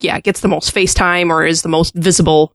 yeah, 0.00 0.20
gets 0.20 0.40
the 0.40 0.48
most 0.48 0.72
face 0.72 0.94
time 0.94 1.30
or 1.32 1.44
is 1.44 1.62
the 1.62 1.68
most 1.68 1.94
visible, 1.94 2.52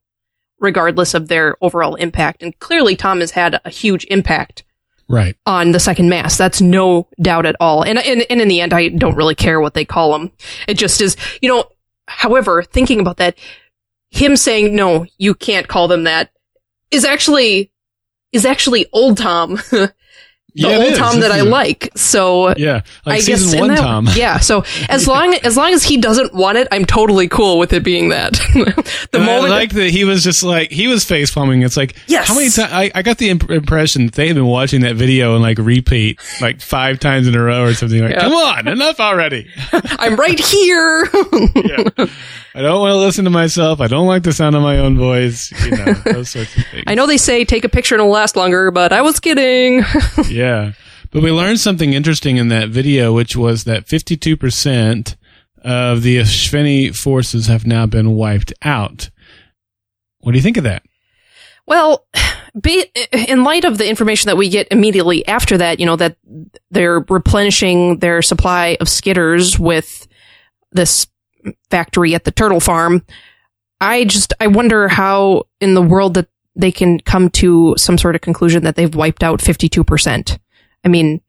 regardless 0.60 1.14
of 1.14 1.28
their 1.28 1.56
overall 1.62 1.96
impact. 1.96 2.42
And 2.44 2.58
clearly, 2.60 2.96
Tom 2.96 3.20
has 3.20 3.32
had 3.32 3.60
a 3.66 3.70
huge 3.70 4.06
impact 4.10 4.64
Right. 5.10 5.36
on 5.46 5.72
the 5.74 5.80
second 5.80 6.10
mass. 6.10 6.38
That's 6.38 6.62
no 6.62 7.08
doubt 7.22 7.46
at 7.46 7.58
all. 7.60 7.84
And, 7.84 8.00
and, 8.00 8.26
and 8.30 8.42
in 8.42 8.48
the 8.48 8.62
end, 8.62 8.74
I 8.74 8.88
don't 8.88 9.16
really 9.18 9.36
care 9.36 9.60
what 9.60 9.74
they 9.74 9.86
call 9.86 10.16
him. 10.16 10.32
It 10.68 10.76
just 10.76 11.02
is, 11.02 11.18
you 11.42 11.50
know, 11.50 11.66
however, 12.08 12.64
thinking 12.64 13.00
about 13.00 13.18
that, 13.18 13.38
him 14.10 14.38
saying, 14.38 14.76
no, 14.76 15.06
you 15.18 15.34
can't 15.34 15.68
call 15.68 15.88
them 15.88 16.06
that 16.06 16.32
is 16.92 17.04
actually, 17.04 17.72
is 18.32 18.46
actually 18.46 18.88
old 18.94 19.18
Tom. 19.18 19.60
the 20.56 20.68
Yeah, 20.70 20.78
old 20.78 20.86
is, 20.92 20.98
Tom 20.98 21.20
that 21.22 21.32
I 21.32 21.40
it? 21.40 21.44
like. 21.46 21.90
So 21.96 22.54
Yeah. 22.58 22.82
Like 23.06 23.16
I 23.16 23.20
season 23.20 23.52
guess 23.52 23.60
one 23.60 23.70
that- 23.70 23.80
Tom. 23.80 24.08
Yeah. 24.16 24.38
So 24.40 24.64
as 24.90 25.08
long 25.14 25.34
as 25.36 25.58
long 25.58 25.74
as 25.74 25.84
he 25.84 25.98
doesn't 25.98 26.34
want 26.34 26.58
it, 26.58 26.68
I'm 26.72 26.86
totally 26.86 27.28
cool 27.28 27.58
with 27.60 27.74
it 27.74 27.84
being 27.84 28.10
that. 28.10 28.34
the 28.54 29.08
And 29.14 29.26
moment 29.26 29.54
I 29.54 29.58
like 29.58 29.72
that 29.74 29.90
he 29.90 30.04
was 30.04 30.24
just 30.24 30.44
like 30.44 30.72
he 30.72 30.88
was 30.88 31.04
face 31.06 31.34
palming. 31.34 31.62
It's 31.64 31.78
like 31.78 31.96
Yes. 32.08 32.28
how 32.28 32.36
many 32.36 32.50
times 32.50 32.72
I, 32.72 32.92
I 32.94 33.02
got 33.02 33.18
the 33.18 33.30
imp- 33.30 33.50
impression 33.50 34.06
that 34.08 34.16
they 34.16 34.28
had 34.28 34.36
been 34.36 34.46
watching 34.46 34.82
that 34.82 34.96
video 34.96 35.34
and 35.34 35.42
like 35.42 35.58
repeat 35.58 36.20
like 36.42 36.62
five 36.62 37.00
times 37.00 37.28
in 37.28 37.36
a 37.36 37.42
row 37.42 37.64
or 37.64 37.74
something. 37.74 38.00
Like, 38.02 38.12
Yeah. 38.12 38.22
come 38.22 38.34
on, 38.34 38.68
enough 38.68 39.00
already. 39.00 39.48
I'm 39.72 40.16
right 40.16 40.40
here. 40.40 41.10
yeah. 41.56 42.06
I 42.56 42.62
don't 42.62 42.80
want 42.82 42.92
to 42.92 42.98
listen 42.98 43.24
to 43.26 43.32
myself. 43.32 43.82
I 43.82 43.88
don't 43.88 44.06
like 44.06 44.22
the 44.24 44.32
sound 44.34 44.56
of 44.56 44.62
my 44.62 44.78
own 44.78 44.96
voice. 44.98 45.52
You 45.66 45.72
know 45.72 45.94
those 46.06 46.30
sorts 46.30 46.56
of 46.56 46.64
things. 46.68 46.84
I 46.86 46.94
know 46.94 47.08
they 47.08 47.18
say 47.18 47.46
take 47.46 47.64
a 47.64 47.70
picture 47.70 47.96
and 47.96 48.02
it'll 48.02 48.12
last 48.12 48.36
longer, 48.36 48.70
but 48.70 48.94
I 48.94 49.02
was 49.02 49.20
kidding. 49.20 49.84
Yeah, 50.30 50.43
but 51.12 51.24
we 51.24 51.32
learned 51.32 51.60
something 51.60 51.94
interesting 51.94 52.38
in 52.38 52.50
that 52.50 52.70
video, 52.70 53.14
which 53.14 53.36
was 53.36 53.64
that 53.64 53.88
fifty-two 53.88 54.38
percent 54.38 55.16
of 55.64 56.04
the 56.04 56.18
Espheni 56.18 56.96
forces 56.96 57.48
have 57.48 57.66
now 57.66 57.86
been 57.86 58.16
wiped 58.16 58.54
out. 58.64 59.10
What 60.20 60.34
do 60.34 60.38
you 60.38 60.44
think 60.44 60.58
of 60.58 60.64
that? 60.66 60.84
Well, 61.66 62.06
ba- 62.54 63.30
in 63.30 63.46
light 63.46 63.64
of 63.64 63.78
the 63.78 63.88
information 63.88 64.28
that 64.28 64.36
we 64.36 64.50
get 64.50 64.68
immediately 64.72 65.26
after 65.28 65.58
that, 65.58 65.80
you 65.80 65.86
know, 65.86 65.96
that 65.96 66.18
they're 66.72 67.00
replenishing 67.08 68.00
their 68.00 68.22
supply 68.22 68.76
of 68.82 68.88
skitters 68.88 69.58
with 69.58 70.08
this 70.74 71.08
factory 71.70 72.16
at 72.16 72.26
the 72.26 72.32
turtle 72.32 72.60
farm. 72.60 73.06
I 73.80 74.04
just, 74.06 74.34
I 74.42 74.48
wonder 74.48 74.90
how 74.90 75.44
in 75.62 75.74
the 75.74 75.82
world 75.82 76.16
that 76.16 76.28
they 76.56 76.72
can 76.72 77.00
come 77.00 77.30
to 77.30 77.76
some 77.78 77.98
sort 77.98 78.16
of 78.16 78.22
conclusion 78.22 78.64
that 78.64 78.76
they've 78.76 78.94
wiped 78.94 79.24
out 79.24 79.40
52%. 79.40 80.38
I 80.84 80.88
mean, 80.88 81.22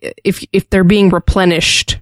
if, 0.00 0.44
if 0.52 0.68
they're 0.70 0.84
being 0.84 1.08
replenished, 1.08 1.98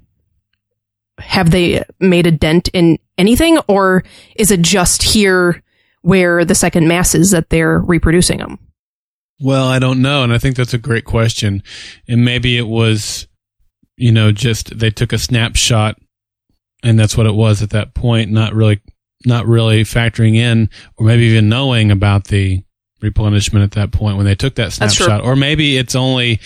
have 1.19 1.51
they 1.51 1.85
made 2.01 2.27
a 2.27 2.31
dent 2.31 2.69
in 2.69 2.99
anything 3.17 3.59
or 3.69 4.05
is 4.35 4.51
it 4.51 4.63
just 4.63 5.03
here 5.03 5.63
where 6.03 6.45
the 6.45 6.55
second 6.55 6.89
mass 6.89 7.15
is 7.15 7.31
that 7.31 7.51
they're 7.51 7.79
reproducing 7.79 8.39
them? 8.39 8.59
Well, 9.41 9.67
I 9.67 9.79
don't 9.79 10.03
know. 10.03 10.23
And 10.23 10.33
I 10.33 10.39
think 10.39 10.57
that's 10.57 10.75
a 10.75 10.79
great 10.79 11.05
question. 11.05 11.63
And 12.09 12.25
maybe 12.25 12.57
it 12.57 12.67
was, 12.67 13.27
you 13.97 14.13
know, 14.13 14.33
just 14.33 14.79
they 14.79 14.91
took 14.91 15.13
a 15.13 15.19
snapshot 15.19 15.99
and 16.83 16.99
that's 16.99 17.17
what 17.17 17.27
it 17.27 17.35
was 17.35 17.63
at 17.63 17.71
that 17.71 17.95
point, 17.95 18.31
not 18.31 18.55
really, 18.55 18.81
not 19.27 19.47
really 19.47 19.83
factoring 19.83 20.37
in 20.37 20.71
or 20.97 21.07
maybe 21.07 21.25
even 21.25 21.49
knowing 21.49 21.91
about 21.91 22.29
the 22.29 22.63
replenishment 23.03 23.63
at 23.63 23.73
that 23.73 23.93
point 23.93 24.17
when 24.17 24.27
they 24.27 24.35
took 24.35 24.55
that 24.55 24.73
snapshot. 24.73 25.23
Or 25.23 25.37
maybe 25.37 25.77
it's 25.77 25.95
only 25.95 26.41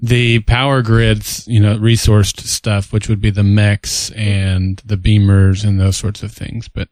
the 0.00 0.40
power 0.40 0.82
grids, 0.82 1.46
you 1.48 1.60
know, 1.60 1.76
resourced 1.76 2.40
stuff, 2.40 2.92
which 2.92 3.08
would 3.08 3.20
be 3.20 3.30
the 3.30 3.42
mechs 3.42 4.10
and 4.10 4.82
the 4.84 4.96
beamers 4.96 5.64
and 5.66 5.80
those 5.80 5.96
sorts 5.96 6.22
of 6.22 6.30
things. 6.30 6.68
But 6.68 6.88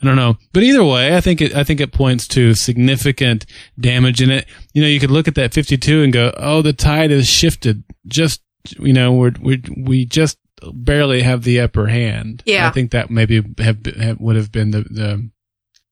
I 0.00 0.06
don't 0.06 0.16
know. 0.16 0.36
But 0.52 0.62
either 0.62 0.84
way, 0.84 1.16
I 1.16 1.20
think 1.20 1.40
it, 1.40 1.54
I 1.54 1.64
think 1.64 1.80
it 1.80 1.92
points 1.92 2.28
to 2.28 2.54
significant 2.54 3.46
damage 3.78 4.22
in 4.22 4.30
it. 4.30 4.46
You 4.72 4.82
know, 4.82 4.88
you 4.88 5.00
could 5.00 5.10
look 5.10 5.28
at 5.28 5.34
that 5.34 5.52
52 5.54 6.02
and 6.02 6.12
go, 6.12 6.32
oh, 6.36 6.62
the 6.62 6.72
tide 6.72 7.10
has 7.10 7.28
shifted. 7.28 7.82
Just, 8.06 8.42
you 8.78 8.92
know, 8.92 9.12
we're, 9.12 9.32
we, 9.40 9.62
we 9.76 10.04
just 10.04 10.38
barely 10.72 11.22
have 11.22 11.42
the 11.42 11.60
upper 11.60 11.86
hand. 11.86 12.42
Yeah. 12.46 12.68
I 12.68 12.70
think 12.70 12.92
that 12.92 13.10
maybe 13.10 13.42
have, 13.58 13.84
have 13.86 14.20
would 14.20 14.36
have 14.36 14.52
been 14.52 14.70
the, 14.70 14.82
the, 14.82 15.30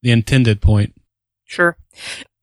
the 0.02 0.10
intended 0.10 0.60
point. 0.60 0.94
Sure. 1.44 1.76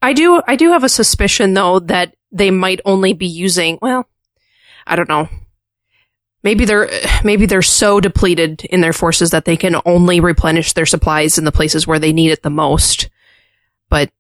I 0.02 0.14
do, 0.14 0.42
I 0.48 0.56
do 0.56 0.72
have 0.72 0.84
a 0.84 0.90
suspicion 0.90 1.54
though 1.54 1.80
that 1.80 2.16
they 2.32 2.52
might 2.52 2.82
only 2.86 3.14
be 3.14 3.28
using, 3.28 3.80
well, 3.82 4.08
I 4.86 4.96
don't 4.96 5.10
know. 5.10 5.30
Maybe 6.44 6.66
they're 6.66 6.90
maybe 7.24 7.46
they're 7.46 7.62
so 7.62 8.00
depleted 8.00 8.64
in 8.66 8.80
their 8.80 8.94
forces 8.94 9.32
that 9.32 9.44
they 9.44 9.58
can 9.58 9.76
only 9.86 10.20
replenish 10.20 10.74
their 10.74 10.86
supplies 10.86 11.38
in 11.38 11.46
the 11.46 11.52
places 11.52 11.86
where 11.86 12.00
they 12.00 12.14
need 12.14 12.32
it 12.32 12.44
the 12.44 12.50
most. 12.50 13.10
But 13.90 14.12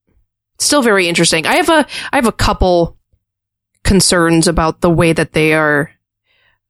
still 0.57 0.81
very 0.81 1.07
interesting. 1.07 1.45
I 1.45 1.55
have 1.55 1.69
a 1.69 1.87
I 2.11 2.15
have 2.17 2.25
a 2.25 2.33
couple 2.33 2.97
concerns 3.83 4.47
about 4.47 4.81
the 4.81 4.89
way 4.89 5.13
that 5.13 5.33
they 5.33 5.53
are. 5.53 5.91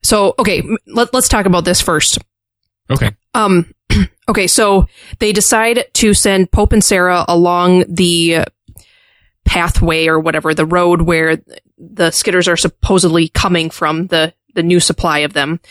So 0.07 0.33
okay, 0.39 0.63
let, 0.87 1.13
let's 1.13 1.27
talk 1.27 1.45
about 1.45 1.65
this 1.65 1.81
first. 1.81 2.19
Okay. 2.89 3.11
Um. 3.33 3.73
Okay, 4.29 4.47
so 4.47 4.87
they 5.19 5.31
decide 5.31 5.85
to 5.93 6.13
send 6.13 6.51
Pope 6.51 6.73
and 6.73 6.83
Sarah 6.83 7.23
along 7.29 7.85
the 7.87 8.43
pathway 9.45 10.07
or 10.07 10.19
whatever, 10.19 10.53
the 10.53 10.65
road 10.65 11.03
where 11.03 11.37
the 11.77 12.09
skitters 12.09 12.51
are 12.51 12.57
supposedly 12.57 13.29
coming 13.29 13.69
from, 13.69 14.07
the, 14.07 14.33
the 14.53 14.63
new 14.63 14.81
supply 14.81 15.19
of 15.19 15.31
them. 15.31 15.61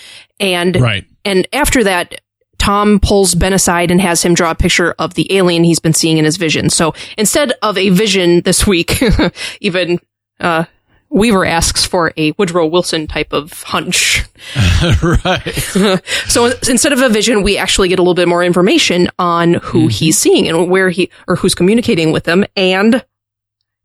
And, 0.40 0.80
right. 0.80 1.04
and 1.22 1.46
after 1.52 1.84
that, 1.84 2.22
Tom 2.56 2.98
pulls 2.98 3.34
Ben 3.34 3.52
aside 3.52 3.90
and 3.90 4.00
has 4.00 4.22
him 4.22 4.32
draw 4.32 4.52
a 4.52 4.54
picture 4.54 4.94
of 4.98 5.12
the 5.12 5.36
alien 5.36 5.62
he's 5.62 5.80
been 5.80 5.92
seeing 5.92 6.16
in 6.16 6.24
his 6.24 6.38
vision. 6.38 6.70
So 6.70 6.94
instead 7.18 7.52
of 7.60 7.76
a 7.76 7.90
vision 7.90 8.40
this 8.40 8.66
week, 8.66 9.02
even, 9.60 10.00
uh, 10.40 10.64
Weaver 11.10 11.44
asks 11.44 11.84
for 11.84 12.12
a 12.16 12.32
Woodrow 12.32 12.66
Wilson 12.66 13.06
type 13.06 13.32
of 13.32 13.62
hunch. 13.62 14.24
right. 15.24 15.54
so 16.28 16.52
instead 16.68 16.92
of 16.92 17.00
a 17.00 17.08
vision, 17.08 17.42
we 17.42 17.56
actually 17.56 17.88
get 17.88 17.98
a 17.98 18.02
little 18.02 18.14
bit 18.14 18.28
more 18.28 18.42
information 18.42 19.08
on 19.18 19.54
who 19.54 19.80
mm-hmm. 19.80 19.88
he's 19.88 20.18
seeing 20.18 20.48
and 20.48 20.70
where 20.70 20.90
he, 20.90 21.10
or 21.28 21.36
who's 21.36 21.54
communicating 21.54 22.12
with 22.12 22.24
them. 22.24 22.44
And 22.56 23.04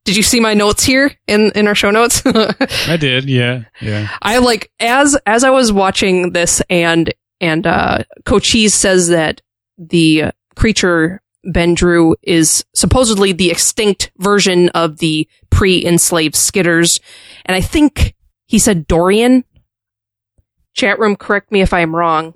did 0.03 0.17
you 0.17 0.23
see 0.23 0.39
my 0.39 0.53
notes 0.53 0.83
here 0.83 1.15
in, 1.27 1.51
in 1.51 1.67
our 1.67 1.75
show 1.75 1.91
notes? 1.91 2.23
I 2.25 2.97
did. 2.97 3.29
Yeah. 3.29 3.63
Yeah. 3.81 4.09
I 4.21 4.39
like, 4.39 4.71
as, 4.79 5.17
as 5.25 5.43
I 5.43 5.51
was 5.51 5.71
watching 5.71 6.33
this 6.33 6.61
and, 6.69 7.13
and, 7.39 7.67
uh, 7.67 8.03
Cochise 8.25 8.73
says 8.73 9.09
that 9.09 9.41
the 9.77 10.31
creature 10.55 11.20
Ben 11.43 11.73
drew 11.73 12.15
is 12.21 12.65
supposedly 12.73 13.31
the 13.31 13.51
extinct 13.51 14.11
version 14.17 14.69
of 14.69 14.99
the 14.99 15.27
pre-enslaved 15.49 16.35
skitters. 16.35 16.99
And 17.45 17.55
I 17.55 17.61
think 17.61 18.15
he 18.45 18.59
said 18.59 18.87
Dorian. 18.87 19.43
Chat 20.73 20.99
room, 20.99 21.15
correct 21.15 21.51
me 21.51 21.61
if 21.61 21.73
I'm 21.73 21.95
wrong. 21.95 22.33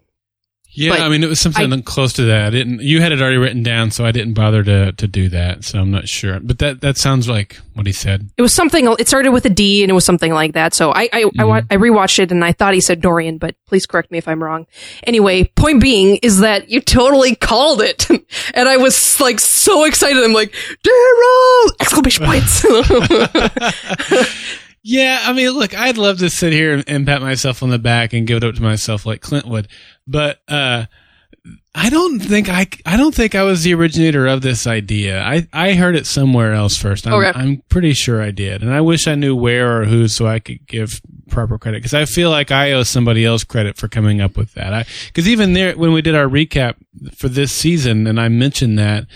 Yeah, 0.75 0.91
but 0.91 1.01
I 1.01 1.09
mean, 1.09 1.23
it 1.23 1.29
was 1.29 1.39
something 1.39 1.71
I, 1.71 1.81
close 1.81 2.13
to 2.13 2.25
that. 2.25 2.47
I 2.47 2.49
didn't 2.49 2.81
you 2.81 3.01
had 3.01 3.11
it 3.11 3.21
already 3.21 3.37
written 3.37 3.63
down, 3.63 3.91
so 3.91 4.05
I 4.05 4.11
didn't 4.11 4.33
bother 4.33 4.63
to 4.63 4.91
to 4.91 5.07
do 5.07 5.29
that. 5.29 5.63
So 5.63 5.79
I'm 5.79 5.91
not 5.91 6.07
sure, 6.07 6.39
but 6.41 6.59
that 6.59 6.81
that 6.81 6.97
sounds 6.97 7.29
like 7.29 7.59
what 7.73 7.87
he 7.87 7.93
said. 7.93 8.29
It 8.37 8.41
was 8.41 8.53
something. 8.53 8.93
It 8.99 9.07
started 9.07 9.31
with 9.31 9.45
a 9.45 9.49
D, 9.49 9.83
and 9.83 9.89
it 9.89 9.93
was 9.93 10.05
something 10.05 10.33
like 10.33 10.53
that. 10.53 10.73
So 10.73 10.91
I 10.91 11.09
I, 11.13 11.23
mm-hmm. 11.23 11.41
I, 11.41 11.57
I 11.71 11.77
rewatched 11.77 12.19
it, 12.19 12.31
and 12.31 12.43
I 12.43 12.51
thought 12.51 12.73
he 12.73 12.81
said 12.81 13.01
Dorian, 13.01 13.37
but 13.37 13.55
please 13.67 13.85
correct 13.85 14.11
me 14.11 14.17
if 14.17 14.27
I'm 14.27 14.43
wrong. 14.43 14.67
Anyway, 15.03 15.45
point 15.55 15.81
being 15.81 16.17
is 16.17 16.39
that 16.39 16.69
you 16.69 16.81
totally 16.81 17.35
called 17.35 17.81
it, 17.81 18.09
and 18.53 18.69
I 18.69 18.77
was 18.77 19.19
like 19.21 19.39
so 19.39 19.85
excited. 19.85 20.23
I'm 20.23 20.33
like, 20.33 20.53
Daryl! 20.83 21.71
Exclamation 21.79 22.25
points. 22.25 22.65
Yeah, 24.87 25.19
I 25.23 25.33
mean, 25.33 25.49
look, 25.49 25.73
I'd 25.73 25.97
love 25.97 26.19
to 26.19 26.29
sit 26.29 26.53
here 26.53 26.71
and, 26.71 26.83
and, 26.87 27.07
pat 27.07 27.19
myself 27.19 27.63
on 27.63 27.71
the 27.71 27.79
back 27.79 28.13
and 28.13 28.27
give 28.27 28.37
it 28.37 28.43
up 28.43 28.53
to 28.53 28.61
myself 28.61 29.03
like 29.03 29.19
Clint 29.19 29.47
would, 29.47 29.67
but 30.05 30.39
uh, 30.47 30.85
I 31.73 31.89
don't 31.89 32.19
think 32.19 32.49
I, 32.49 32.67
I 32.85 32.95
don't 32.95 33.13
think 33.13 33.33
I 33.33 33.41
was 33.41 33.63
the 33.63 33.73
originator 33.73 34.27
of 34.27 34.43
this 34.43 34.67
idea. 34.67 35.23
I, 35.23 35.47
I 35.51 35.73
heard 35.73 35.95
it 35.95 36.05
somewhere 36.05 36.53
else 36.53 36.77
first. 36.77 37.07
I'm, 37.07 37.13
okay. 37.15 37.31
I'm 37.33 37.63
pretty 37.67 37.93
sure 37.93 38.21
I 38.21 38.29
did, 38.29 38.61
and 38.61 38.71
I 38.71 38.81
wish 38.81 39.07
I 39.07 39.15
knew 39.15 39.35
where 39.35 39.81
or 39.81 39.85
who 39.85 40.07
so 40.07 40.27
I 40.27 40.37
could 40.37 40.67
give 40.67 41.01
proper 41.31 41.57
credit 41.57 41.79
because 41.79 41.95
I 41.95 42.05
feel 42.05 42.29
like 42.29 42.51
I 42.51 42.73
owe 42.73 42.83
somebody 42.83 43.25
else 43.25 43.43
credit 43.43 43.77
for 43.77 43.87
coming 43.87 44.21
up 44.21 44.37
with 44.37 44.53
that. 44.53 44.87
Because 45.07 45.27
even 45.27 45.53
there, 45.53 45.75
when 45.75 45.93
we 45.93 46.03
did 46.03 46.13
our 46.13 46.27
recap 46.27 46.75
for 47.15 47.27
this 47.27 47.51
season, 47.51 48.05
and 48.05 48.19
I 48.19 48.29
mentioned 48.29 48.77
that. 48.77 49.07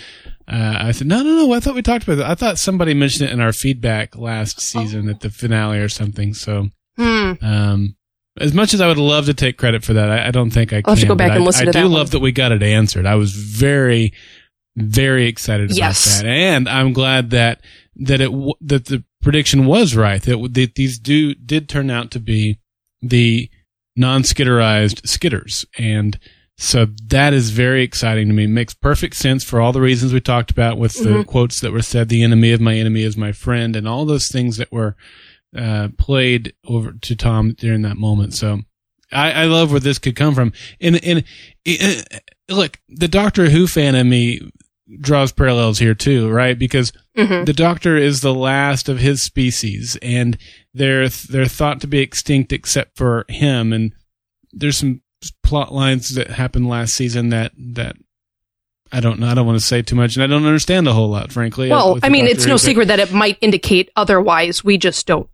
Uh, 0.50 0.78
I 0.80 0.92
said, 0.92 1.08
no, 1.08 1.22
no, 1.22 1.36
no. 1.36 1.54
I 1.54 1.60
thought 1.60 1.76
we 1.76 1.84
talked 1.84 2.06
about 2.06 2.16
that. 2.16 2.30
I 2.30 2.36
thought 2.36 2.58
somebody 2.58 2.94
mentioned 2.94 3.30
it 3.30 3.34
in 3.34 3.40
our 3.40 3.54
feedback 3.54 4.18
last 4.18 4.60
season 4.60 5.08
at 5.08 5.20
the 5.20 5.30
finale 5.30 5.78
or 5.78 5.90
something. 5.90 6.34
So, 6.34 6.70
hmm. 6.98 7.34
um, 7.42 7.96
as 8.40 8.54
much 8.54 8.74
as 8.74 8.82
I 8.82 8.88
would 8.88 8.98
love 8.98 9.28
to 9.28 9.34
take 9.34 9.58
credit 9.58 9.84
for 9.84 9.94
that, 9.94 10.10
I, 10.10 10.28
I 10.28 10.32
don't 10.32 10.50
think 10.50 10.74
I 10.74 10.78
I'll 10.78 10.84
can. 10.84 10.92
have 10.96 11.00
to 11.02 11.08
go 11.08 11.16
back 11.16 11.32
and 11.32 11.44
I, 11.44 11.46
listen 11.46 11.64
I 11.64 11.72
to 11.72 11.72
do 11.72 11.84
that 11.84 11.88
love 11.88 12.08
one. 12.08 12.12
that 12.12 12.20
we 12.20 12.32
got 12.32 12.52
it 12.52 12.64
answered. 12.64 13.06
I 13.06 13.16
was 13.16 13.32
very, 13.34 14.14
very 14.76 15.28
excited 15.28 15.76
yes. 15.76 16.20
about 16.20 16.24
that, 16.24 16.30
and 16.30 16.68
I'm 16.68 16.94
glad 16.94 17.30
that 17.30 17.62
that 17.98 18.22
it 18.22 18.32
that 18.62 18.86
the 18.86 19.04
prediction 19.22 19.66
was 19.66 19.96
right. 19.96 20.22
That, 20.22 20.54
that 20.54 20.76
these 20.76 20.98
do 20.98 21.36
did 21.36 21.70
turn 21.70 21.92
out 21.92 22.12
to 22.12 22.20
be 22.20 22.60
the 23.02 23.50
non-skitterized 23.96 25.02
skitters, 25.02 25.66
and 25.78 26.18
so 26.62 26.88
that 27.08 27.34
is 27.34 27.52
very 27.52 27.84
exciting 27.84 28.28
to 28.28 28.34
me. 28.34 28.44
It 28.44 28.50
makes 28.50 28.74
perfect 28.74 29.16
sense 29.16 29.44
for 29.44 29.62
all 29.62 29.72
the 29.72 29.80
reasons 29.82 30.12
we 30.14 30.20
talked 30.20 30.52
about 30.52 30.78
with 30.78 30.94
the 31.02 31.10
Mhm. 31.10 31.26
quotes 31.26 31.62
that 31.62 31.72
were 31.72 31.82
said. 31.82 32.10
The 32.10 32.22
enemy 32.22 32.52
of 32.52 32.60
my 32.60 32.76
enemy 32.76 33.04
is 33.04 33.16
my 33.16 33.32
friend, 33.32 33.76
and 33.76 33.88
all 33.88 34.06
those 34.06 34.28
things 34.28 34.58
that 34.58 34.72
were 34.72 34.96
uh, 35.56 35.88
played 35.98 36.54
over 36.68 36.92
to 36.92 37.16
Tom 37.16 37.54
during 37.54 37.82
that 37.82 37.98
moment. 37.98 38.36
So 38.36 38.62
I, 39.12 39.32
I 39.32 39.46
love 39.46 39.72
where 39.72 39.80
this 39.80 39.98
could 39.98 40.16
come 40.16 40.36
from. 40.36 40.54
And, 40.80 41.04
and, 41.04 41.24
uh, 41.68 42.02
look, 42.54 42.80
the 42.88 43.08
Doctor 43.08 43.50
Who 43.50 43.66
fan 43.66 43.96
in 43.96 44.10
me 44.10 44.42
draws 45.02 45.32
parallels 45.32 45.80
here 45.80 45.96
too, 45.96 46.30
right? 46.30 46.58
Because 46.60 46.92
Mhm. 47.18 47.46
the 47.48 47.54
Doctor 47.54 47.98
is 47.98 48.22
the 48.22 48.34
last 48.34 48.90
of 48.90 49.00
his 49.00 49.24
species, 49.24 49.98
and 50.04 50.38
they're 50.74 51.10
they're 51.10 51.46
thought 51.48 51.82
to 51.82 51.88
be 51.88 51.98
extinct 52.00 52.54
except 52.54 52.96
for 52.98 53.26
him. 53.30 53.74
And 53.74 53.94
there's 54.52 54.78
some 54.78 55.02
plot 55.44 55.74
lines 55.74 56.10
that 56.16 56.30
happened 56.32 56.68
last 56.68 56.94
season 56.94 57.30
that 57.30 57.52
that 57.58 57.96
I 58.92 59.00
don't 59.02 59.20
know. 59.20 59.28
I 59.28 59.34
don't 59.36 59.46
want 59.46 59.60
to 59.60 59.66
say 59.66 59.82
too 59.82 59.96
much, 59.96 60.16
and 60.16 60.24
I 60.24 60.28
don't 60.28 60.46
understand 60.46 60.88
a 60.88 60.94
whole 60.94 61.10
lot, 61.10 61.32
frankly. 61.32 61.70
Well, 61.70 62.00
I 62.02 62.10
mean, 62.10 62.26
Doctor 62.26 62.36
it's 62.36 62.44
Who, 62.46 62.50
no 62.52 62.58
secret 62.58 62.88
that 62.88 63.00
it 63.00 63.12
might 63.14 63.38
indicate 63.42 63.92
otherwise. 63.96 64.64
We 64.64 64.78
just 64.80 65.06
don't 65.06 65.30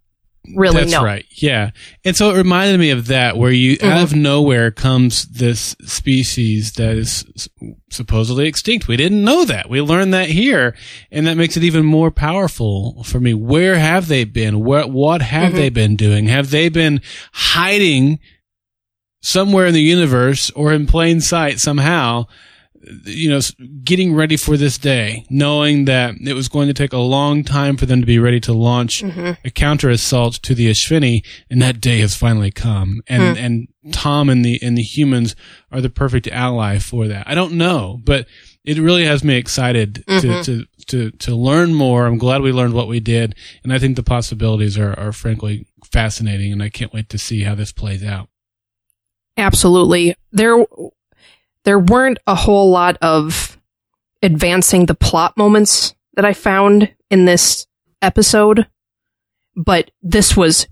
really 0.56 0.82
That's 0.82 0.92
know. 0.92 1.04
right. 1.04 1.26
Yeah. 1.32 1.72
And 2.04 2.16
so 2.16 2.30
it 2.32 2.38
reminded 2.38 2.80
me 2.80 2.92
of 2.92 3.08
that, 3.08 3.36
where 3.38 3.52
you, 3.52 3.78
Mhm. 3.78 3.88
out 3.90 4.04
of 4.04 4.14
nowhere 4.14 4.70
comes 4.72 5.26
this 5.26 5.76
species 5.86 6.74
that 6.74 6.98
is 6.98 7.50
supposedly 7.90 8.48
extinct. 8.48 8.88
We 8.88 8.96
didn't 8.98 9.24
know 9.24 9.46
that. 9.46 9.70
We 9.72 9.82
learned 9.82 10.14
that 10.14 10.30
here. 10.30 10.76
And 11.12 11.26
that 11.26 11.38
makes 11.38 11.58
it 11.58 11.64
even 11.64 11.84
more 11.86 12.12
powerful 12.12 13.04
for 13.06 13.20
me. 13.20 13.34
Where 13.34 13.80
have 13.80 14.08
they 14.08 14.24
been? 14.24 14.64
What, 14.64 14.92
what 14.92 15.22
have 15.24 15.54
Mhm. 15.54 15.56
they 15.56 15.70
been 15.70 15.96
doing? 15.96 16.28
Have 16.28 16.52
they 16.52 16.70
been 16.70 17.02
hiding 17.34 18.20
somewhere 19.26 19.66
in 19.66 19.74
the 19.74 19.82
universe 19.82 20.50
or 20.52 20.72
in 20.72 20.86
plain 20.86 21.22
sight 21.22 21.60
somehow? 21.60 22.26
you 23.06 23.30
know, 23.30 23.40
getting 23.84 24.14
ready 24.14 24.38
for 24.38 24.58
this 24.58 24.78
day, 24.78 25.26
knowing 25.30 25.86
that 25.86 26.16
it 26.22 26.34
was 26.34 26.48
going 26.48 26.68
to 26.68 26.74
take 26.74 26.94
a 26.94 26.98
long 26.98 27.44
time 27.44 27.78
for 27.78 27.86
them 27.86 28.02
to 28.02 28.06
be 28.06 28.20
ready 28.20 28.40
to 28.42 28.54
launch 28.54 29.02
mm-hmm. 29.02 29.32
a 29.44 29.50
counter 29.50 29.90
assault 29.90 30.36
to 30.36 30.54
the 30.54 30.70
Espheni, 30.70 31.26
and 31.50 31.62
that 31.62 31.82
day 31.82 32.00
has 32.00 32.16
finally 32.16 32.52
come. 32.52 33.02
And 33.08 33.38
hmm. 33.38 33.44
and 33.44 33.94
Tom 33.94 34.30
and 34.30 34.44
the 34.44 34.60
and 34.62 34.78
the 34.78 34.84
humans 34.84 35.36
are 35.72 35.82
the 35.82 35.90
perfect 35.90 36.28
ally 36.28 36.80
for 36.80 37.08
that. 37.08 37.28
I 37.28 37.36
don't 37.36 37.54
know, 37.54 38.00
but 38.04 38.28
it 38.64 38.78
really 38.78 39.06
has 39.06 39.24
me 39.24 39.36
excited 39.36 39.96
to, 39.96 40.02
mm-hmm. 40.04 40.42
to 40.42 40.66
to 40.88 41.12
to 41.12 41.36
learn 41.36 41.74
more. 41.74 42.06
I'm 42.06 42.18
glad 42.18 42.42
we 42.42 42.52
learned 42.52 42.74
what 42.74 42.88
we 42.88 43.00
did, 43.00 43.36
and 43.64 43.74
I 43.74 43.80
think 43.80 43.96
the 43.96 44.04
possibilities 44.04 44.78
are 44.78 44.98
are 45.00 45.12
frankly 45.12 45.66
fascinating, 45.92 46.52
and 46.52 46.62
I 46.62 46.70
can't 46.70 46.94
wait 46.94 47.10
to 47.10 47.18
see 47.18 47.44
how 47.44 47.56
this 47.56 47.72
plays 47.72 48.04
out. 48.04 48.30
Absolutely. 49.38 50.16
There 50.32 50.66
there 51.64 51.80
weren't 51.80 52.20
a 52.28 52.36
whole 52.36 52.70
lot 52.70 52.98
of 53.02 53.58
advancing 54.22 54.86
the 54.86 54.96
plot 54.96 55.36
moments 55.36 55.96
that 56.14 56.26
I 56.26 56.34
found 56.34 56.94
in 57.10 57.26
this 57.26 57.68
episode, 58.02 58.68
but 59.56 59.92
this 60.02 60.38
was 60.38 60.68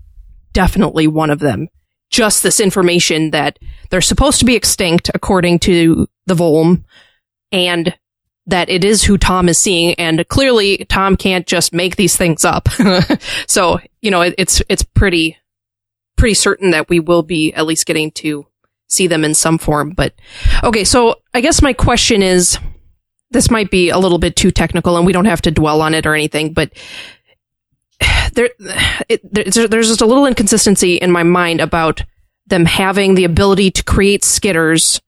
definitely 0.52 1.06
one 1.06 1.30
of 1.30 1.40
them. 1.40 1.68
Just 2.10 2.42
this 2.42 2.60
information 2.60 3.32
that 3.32 3.58
they're 3.90 4.00
supposed 4.00 4.38
to 4.38 4.44
be 4.44 4.54
extinct 4.54 5.10
according 5.14 5.58
to 5.60 6.08
the 6.26 6.34
Volm 6.34 6.84
and 7.50 7.94
that 8.46 8.68
it 8.68 8.84
is 8.84 9.02
who 9.02 9.18
Tom 9.18 9.48
is 9.48 9.60
seeing 9.60 9.94
and 9.94 10.26
clearly 10.28 10.84
Tom 10.88 11.16
can't 11.16 11.46
just 11.46 11.72
make 11.72 11.96
these 11.96 12.16
things 12.16 12.44
up. 12.44 12.68
so, 13.46 13.80
you 14.00 14.10
know, 14.10 14.20
it, 14.20 14.34
it's 14.38 14.62
it's 14.68 14.82
pretty 14.82 15.38
pretty 16.16 16.34
certain 16.34 16.70
that 16.70 16.88
we 16.88 17.00
will 17.00 17.22
be 17.22 17.52
at 17.54 17.66
least 17.66 17.86
getting 17.86 18.10
to 18.12 18.46
see 18.88 19.06
them 19.06 19.24
in 19.24 19.34
some 19.34 19.58
form. 19.58 19.90
But 19.90 20.14
okay, 20.62 20.84
so 20.84 21.16
I 21.32 21.40
guess 21.40 21.62
my 21.62 21.72
question 21.72 22.22
is 22.22 22.58
this 23.30 23.50
might 23.50 23.70
be 23.70 23.90
a 23.90 23.98
little 23.98 24.18
bit 24.18 24.36
too 24.36 24.50
technical 24.50 24.96
and 24.96 25.04
we 25.06 25.12
don't 25.12 25.24
have 25.24 25.42
to 25.42 25.50
dwell 25.50 25.82
on 25.82 25.94
it 25.94 26.06
or 26.06 26.14
anything, 26.14 26.52
but 26.52 26.72
there, 28.34 28.50
it, 29.08 29.20
there's, 29.32 29.68
there's 29.68 29.88
just 29.88 30.00
a 30.00 30.06
little 30.06 30.26
inconsistency 30.26 30.96
in 30.96 31.10
my 31.10 31.22
mind 31.22 31.60
about 31.60 32.04
them 32.46 32.64
having 32.66 33.14
the 33.14 33.24
ability 33.24 33.70
to 33.70 33.82
create 33.84 34.22
skitters 34.22 35.00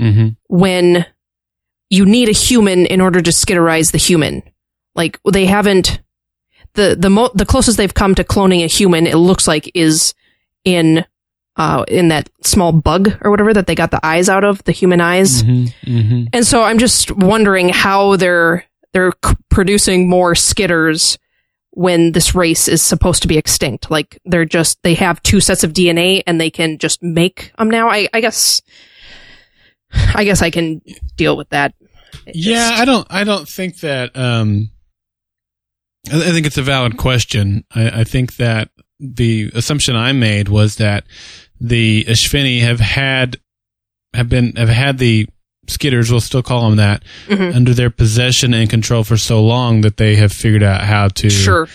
Mm-hmm. 0.00 0.28
when 0.46 1.04
you 1.90 2.06
need 2.06 2.28
a 2.28 2.32
human 2.32 2.86
in 2.86 3.00
order 3.00 3.20
to 3.20 3.32
skitterize 3.32 3.90
the 3.90 3.98
human. 3.98 4.44
Like 4.94 5.18
they 5.28 5.44
haven't 5.46 6.00
the 6.74 6.94
the 6.96 7.10
mo- 7.10 7.32
the 7.34 7.44
closest 7.44 7.76
they've 7.78 7.92
come 7.92 8.14
to 8.14 8.22
cloning 8.22 8.62
a 8.62 8.68
human 8.68 9.08
it 9.08 9.16
looks 9.16 9.48
like 9.48 9.72
is 9.74 10.14
in 10.64 11.04
uh 11.58 11.84
in 11.88 12.08
that 12.08 12.30
small 12.42 12.72
bug 12.72 13.18
or 13.20 13.30
whatever 13.30 13.52
that 13.52 13.66
they 13.66 13.74
got 13.74 13.90
the 13.90 14.04
eyes 14.06 14.28
out 14.28 14.44
of 14.44 14.62
the 14.64 14.72
human 14.72 15.00
eyes. 15.00 15.42
Mm-hmm. 15.42 15.90
Mm-hmm. 15.98 16.24
And 16.32 16.46
so 16.46 16.62
I'm 16.62 16.78
just 16.78 17.10
wondering 17.10 17.68
how 17.68 18.16
they're 18.16 18.64
they're 18.92 19.12
c- 19.24 19.34
producing 19.50 20.08
more 20.08 20.32
skitters 20.34 21.18
when 21.72 22.12
this 22.12 22.34
race 22.34 22.66
is 22.68 22.82
supposed 22.82 23.22
to 23.22 23.28
be 23.28 23.36
extinct. 23.38 23.90
Like 23.90 24.18
they're 24.24 24.44
just 24.44 24.82
they 24.82 24.94
have 24.94 25.22
two 25.22 25.40
sets 25.40 25.62
of 25.64 25.72
DNA 25.72 26.22
and 26.26 26.40
they 26.40 26.50
can 26.50 26.78
just 26.78 27.02
make 27.02 27.52
them 27.58 27.68
now. 27.70 27.88
I 27.88 28.08
I 28.14 28.20
guess 28.20 28.62
I 30.14 30.24
guess 30.24 30.42
I 30.42 30.50
can 30.50 30.80
deal 31.16 31.36
with 31.36 31.48
that. 31.50 31.74
It 32.26 32.36
Yeah, 32.36 32.68
just- 32.70 32.80
I 32.80 32.84
don't. 32.84 33.06
I 33.10 33.24
don't 33.24 33.48
think 33.48 33.80
that. 33.80 34.16
Um, 34.16 34.70
I, 36.10 36.16
I 36.16 36.30
think 36.32 36.46
it's 36.46 36.58
a 36.58 36.62
valid 36.62 36.96
question. 36.96 37.64
I, 37.74 38.00
I 38.00 38.04
think 38.04 38.36
that 38.36 38.70
the 39.00 39.50
assumption 39.54 39.94
I 39.96 40.12
made 40.12 40.48
was 40.48 40.76
that 40.76 41.04
the 41.60 42.04
Espheni 42.08 42.60
have 42.60 42.80
had 42.80 43.38
have 44.14 44.28
been 44.28 44.54
have 44.56 44.68
had 44.68 44.98
the 44.98 45.26
skitters. 45.66 46.10
We'll 46.10 46.20
still 46.20 46.42
call 46.42 46.68
them 46.68 46.76
that 46.78 47.02
Mhm. 47.28 47.54
under 47.54 47.74
their 47.74 47.90
possession 47.90 48.54
and 48.54 48.70
control 48.70 49.04
for 49.04 49.16
so 49.16 49.44
long 49.44 49.82
that 49.82 49.96
they 49.98 50.16
have 50.16 50.32
figured 50.32 50.62
out 50.62 50.84
how 50.84 51.08
to 51.08 51.28
sure. 51.30 51.68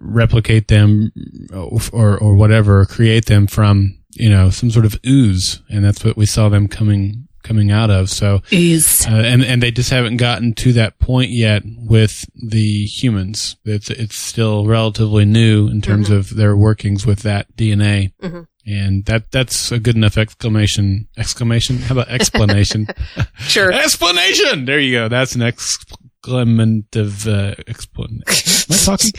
replicate 0.00 0.68
them 0.68 1.12
or 1.52 2.18
or 2.18 2.34
whatever, 2.36 2.84
create 2.86 3.26
them 3.26 3.46
from 3.46 3.96
you 4.14 4.28
know 4.28 4.50
some 4.50 4.70
sort 4.70 4.84
of 4.86 4.98
ooze, 5.06 5.60
and 5.70 5.84
that's 5.84 6.04
what 6.04 6.16
we 6.16 6.26
saw 6.26 6.48
them 6.48 6.66
coming 6.68 7.28
coming 7.44 7.70
out 7.70 7.90
of. 7.90 8.10
So 8.10 8.42
Is 8.50 9.06
uh, 9.08 9.12
and 9.14 9.44
and 9.44 9.62
they 9.62 9.70
just 9.70 9.90
haven't 9.90 10.16
gotten 10.16 10.52
to 10.54 10.72
that 10.72 10.98
point 10.98 11.30
yet 11.30 11.62
with 11.64 12.24
the 12.34 12.84
humans. 12.86 13.56
It's 13.64 13.90
it's 13.90 14.16
still 14.16 14.66
relatively 14.66 15.24
new 15.24 15.68
in 15.68 15.80
terms 15.80 16.10
of 16.10 16.34
their 16.34 16.56
workings 16.56 17.06
with 17.06 17.20
that 17.20 17.54
DNA, 17.56 18.10
Mhm. 18.20 18.46
And 18.66 19.04
that 19.04 19.30
that's 19.30 19.70
a 19.70 19.78
good 19.78 19.94
enough 19.96 20.18
exclamation 20.18 21.08
exclamation. 21.16 21.78
How 21.78 21.94
about 21.94 22.08
explanation? 22.08 22.88
sure. 23.38 23.72
explanation. 23.72 24.64
There 24.64 24.80
you 24.80 24.92
go. 24.92 25.08
That's 25.08 25.36
an 25.36 25.42
exclamative 25.42 27.26
uh, 27.26 27.54
explanation. 27.68 28.24
Am 28.68 28.74
I 28.74 28.84
talking? 28.84 29.12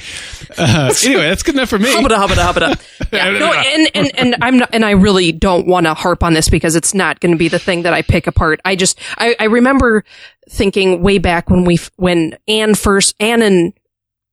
Uh, 0.58 0.94
anyway, 1.06 1.30
that's 1.30 1.44
good 1.44 1.56
enough 1.56 1.70
for 1.70 1.80
me. 1.80 1.92
Hubba 1.94 2.18
hubba 2.18 2.36
hubba. 2.36 2.78
Yeah, 3.12 3.30
no, 3.32 3.54
and, 3.54 3.90
and, 3.96 4.20
and 4.20 4.36
I'm 4.42 4.58
not, 4.58 4.70
and 4.74 4.84
I 4.84 4.92
really 4.92 5.32
don't 5.32 5.66
want 5.66 5.86
to 5.86 5.94
harp 5.94 6.24
on 6.24 6.34
this 6.34 6.50
because 6.50 6.76
it's 6.76 6.94
not 6.94 7.22
going 7.22 7.32
to 7.32 7.38
be 7.38 7.48
the 7.48 7.60
thing 7.60 7.84
that 7.84 7.94
I 7.94 8.02
pick 8.02 8.28
apart. 8.28 8.60
I 8.66 8.76
just, 8.76 9.00
I, 9.18 9.36
I 9.40 9.46
remember 9.46 10.04
thinking 10.50 11.02
way 11.02 11.18
back 11.18 11.50
when 11.50 11.64
we, 11.64 11.80
when 11.96 12.38
Anne 12.50 12.76
first, 12.76 13.16
Anne 13.22 13.42
and, 13.42 13.74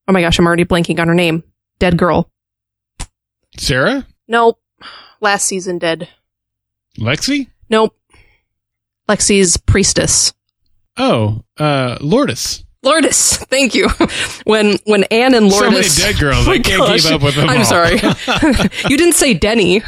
oh 0.09 0.13
my 0.13 0.23
gosh, 0.23 0.41
I'm 0.41 0.47
already 0.47 0.65
blanking 0.65 0.99
on 0.99 1.07
her 1.07 1.15
name. 1.15 1.45
Dead 1.79 1.97
girl. 1.97 2.31
Sarah, 3.57 4.07
Nope. 4.27 4.59
Last 5.25 5.47
season 5.47 5.79
dead. 5.79 6.09
Lexi. 6.99 7.49
Nope. 7.71 7.97
Lexi's 9.09 9.57
priestess. 9.57 10.35
Oh, 10.99 11.43
uh, 11.57 11.97
Lourdes. 12.03 12.63
Lourdes. 12.83 13.37
Thank 13.49 13.75
you. 13.75 13.89
When, 14.45 14.77
when 14.85 15.05
Anne 15.05 15.33
and 15.33 15.51
So 15.51 15.71
many 15.71 15.89
dead 15.97 16.19
girls. 16.21 16.47
Oh 16.49 16.53
I 16.53 16.59
can't 16.59 16.79
gosh. 16.79 17.05
keep 17.05 17.13
up 17.13 17.23
with 17.23 17.37
them. 17.37 17.49
I'm 17.49 17.61
all. 17.61 17.65
sorry. 17.65 17.95
you 18.91 18.99
didn't 18.99 19.15
say 19.15 19.33
Denny. 19.33 19.83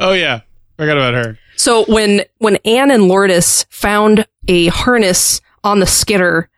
Oh 0.00 0.12
yeah, 0.14 0.40
forgot 0.78 0.96
about 0.96 1.12
her. 1.12 1.38
So 1.56 1.84
when 1.84 2.22
when 2.38 2.56
Anne 2.64 2.90
and 2.90 3.08
Lourdes 3.08 3.66
found 3.68 4.26
a 4.48 4.68
harness 4.68 5.42
on 5.62 5.80
the 5.80 5.86
skitter, 5.86 6.48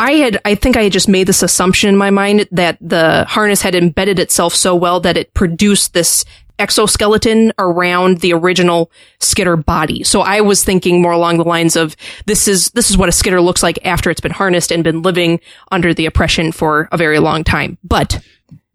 I 0.00 0.12
had 0.12 0.40
I 0.46 0.54
think 0.54 0.78
I 0.78 0.84
had 0.84 0.92
just 0.92 1.06
made 1.08 1.26
this 1.26 1.42
assumption 1.42 1.90
in 1.90 1.96
my 1.98 2.08
mind 2.10 2.48
that 2.50 2.78
the 2.80 3.26
harness 3.28 3.60
had 3.60 3.74
embedded 3.74 4.18
itself 4.18 4.54
so 4.54 4.74
well 4.74 5.00
that 5.00 5.18
it 5.18 5.34
produced 5.34 5.92
this 5.92 6.24
exoskeleton 6.58 7.52
around 7.58 8.20
the 8.20 8.32
original 8.32 8.90
skitter 9.20 9.56
body. 9.56 10.02
So 10.04 10.20
I 10.20 10.40
was 10.40 10.64
thinking 10.64 11.00
more 11.02 11.12
along 11.12 11.38
the 11.38 11.44
lines 11.44 11.76
of 11.76 11.96
this 12.26 12.48
is 12.48 12.70
this 12.70 12.90
is 12.90 12.96
what 12.98 13.08
a 13.08 13.12
skitter 13.12 13.40
looks 13.40 13.62
like 13.62 13.78
after 13.84 14.10
it's 14.10 14.20
been 14.20 14.32
harnessed 14.32 14.70
and 14.72 14.82
been 14.84 15.02
living 15.02 15.40
under 15.70 15.94
the 15.94 16.06
oppression 16.06 16.52
for 16.52 16.88
a 16.92 16.96
very 16.96 17.18
long 17.18 17.44
time. 17.44 17.78
But 17.84 18.20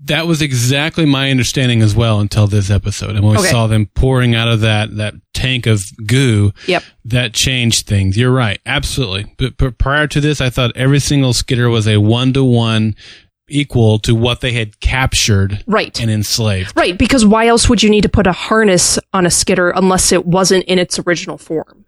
That 0.05 0.27
was 0.27 0.41
exactly 0.41 1.05
my 1.05 1.31
understanding 1.31 1.81
as 1.81 1.95
well 1.95 2.19
until 2.19 2.45
this 2.45 2.69
episode. 2.69 3.11
And 3.11 3.21
when 3.23 3.35
we 3.35 3.39
Okay. 3.39 3.51
saw 3.51 3.67
them 3.67 3.85
pouring 3.95 4.35
out 4.35 4.49
of 4.49 4.59
that, 4.59 4.97
that 4.97 5.13
tank 5.33 5.65
of 5.65 5.85
goo, 6.05 6.51
yep. 6.67 6.83
that 7.05 7.31
changed 7.33 7.87
things. 7.87 8.17
You're 8.17 8.33
right. 8.33 8.59
Absolutely. 8.65 9.33
But, 9.37 9.55
but 9.55 9.77
prior 9.77 10.07
to 10.07 10.19
this, 10.19 10.41
I 10.41 10.49
thought 10.49 10.75
every 10.75 10.99
single 10.99 11.31
skitter 11.33 11.69
was 11.69 11.87
a 11.87 11.97
one 12.01 12.33
to 12.33 12.43
one 12.43 12.95
equal 13.53 13.99
to 13.99 14.15
what 14.15 14.41
they 14.41 14.51
had 14.53 14.79
captured 14.79 15.63
Right. 15.67 15.99
and 16.01 16.09
enslaved. 16.09 16.75
Right, 16.75 16.97
because 16.97 17.25
why 17.25 17.47
else 17.47 17.69
would 17.69 17.83
you 17.83 17.89
need 17.89 18.01
to 18.01 18.09
put 18.09 18.27
a 18.27 18.31
harness 18.33 18.97
on 19.13 19.25
a 19.25 19.31
skitter 19.31 19.69
unless 19.69 20.11
it 20.11 20.25
wasn't 20.25 20.65
in 20.65 20.79
its 20.79 20.99
original 20.99 21.37
form? 21.37 21.85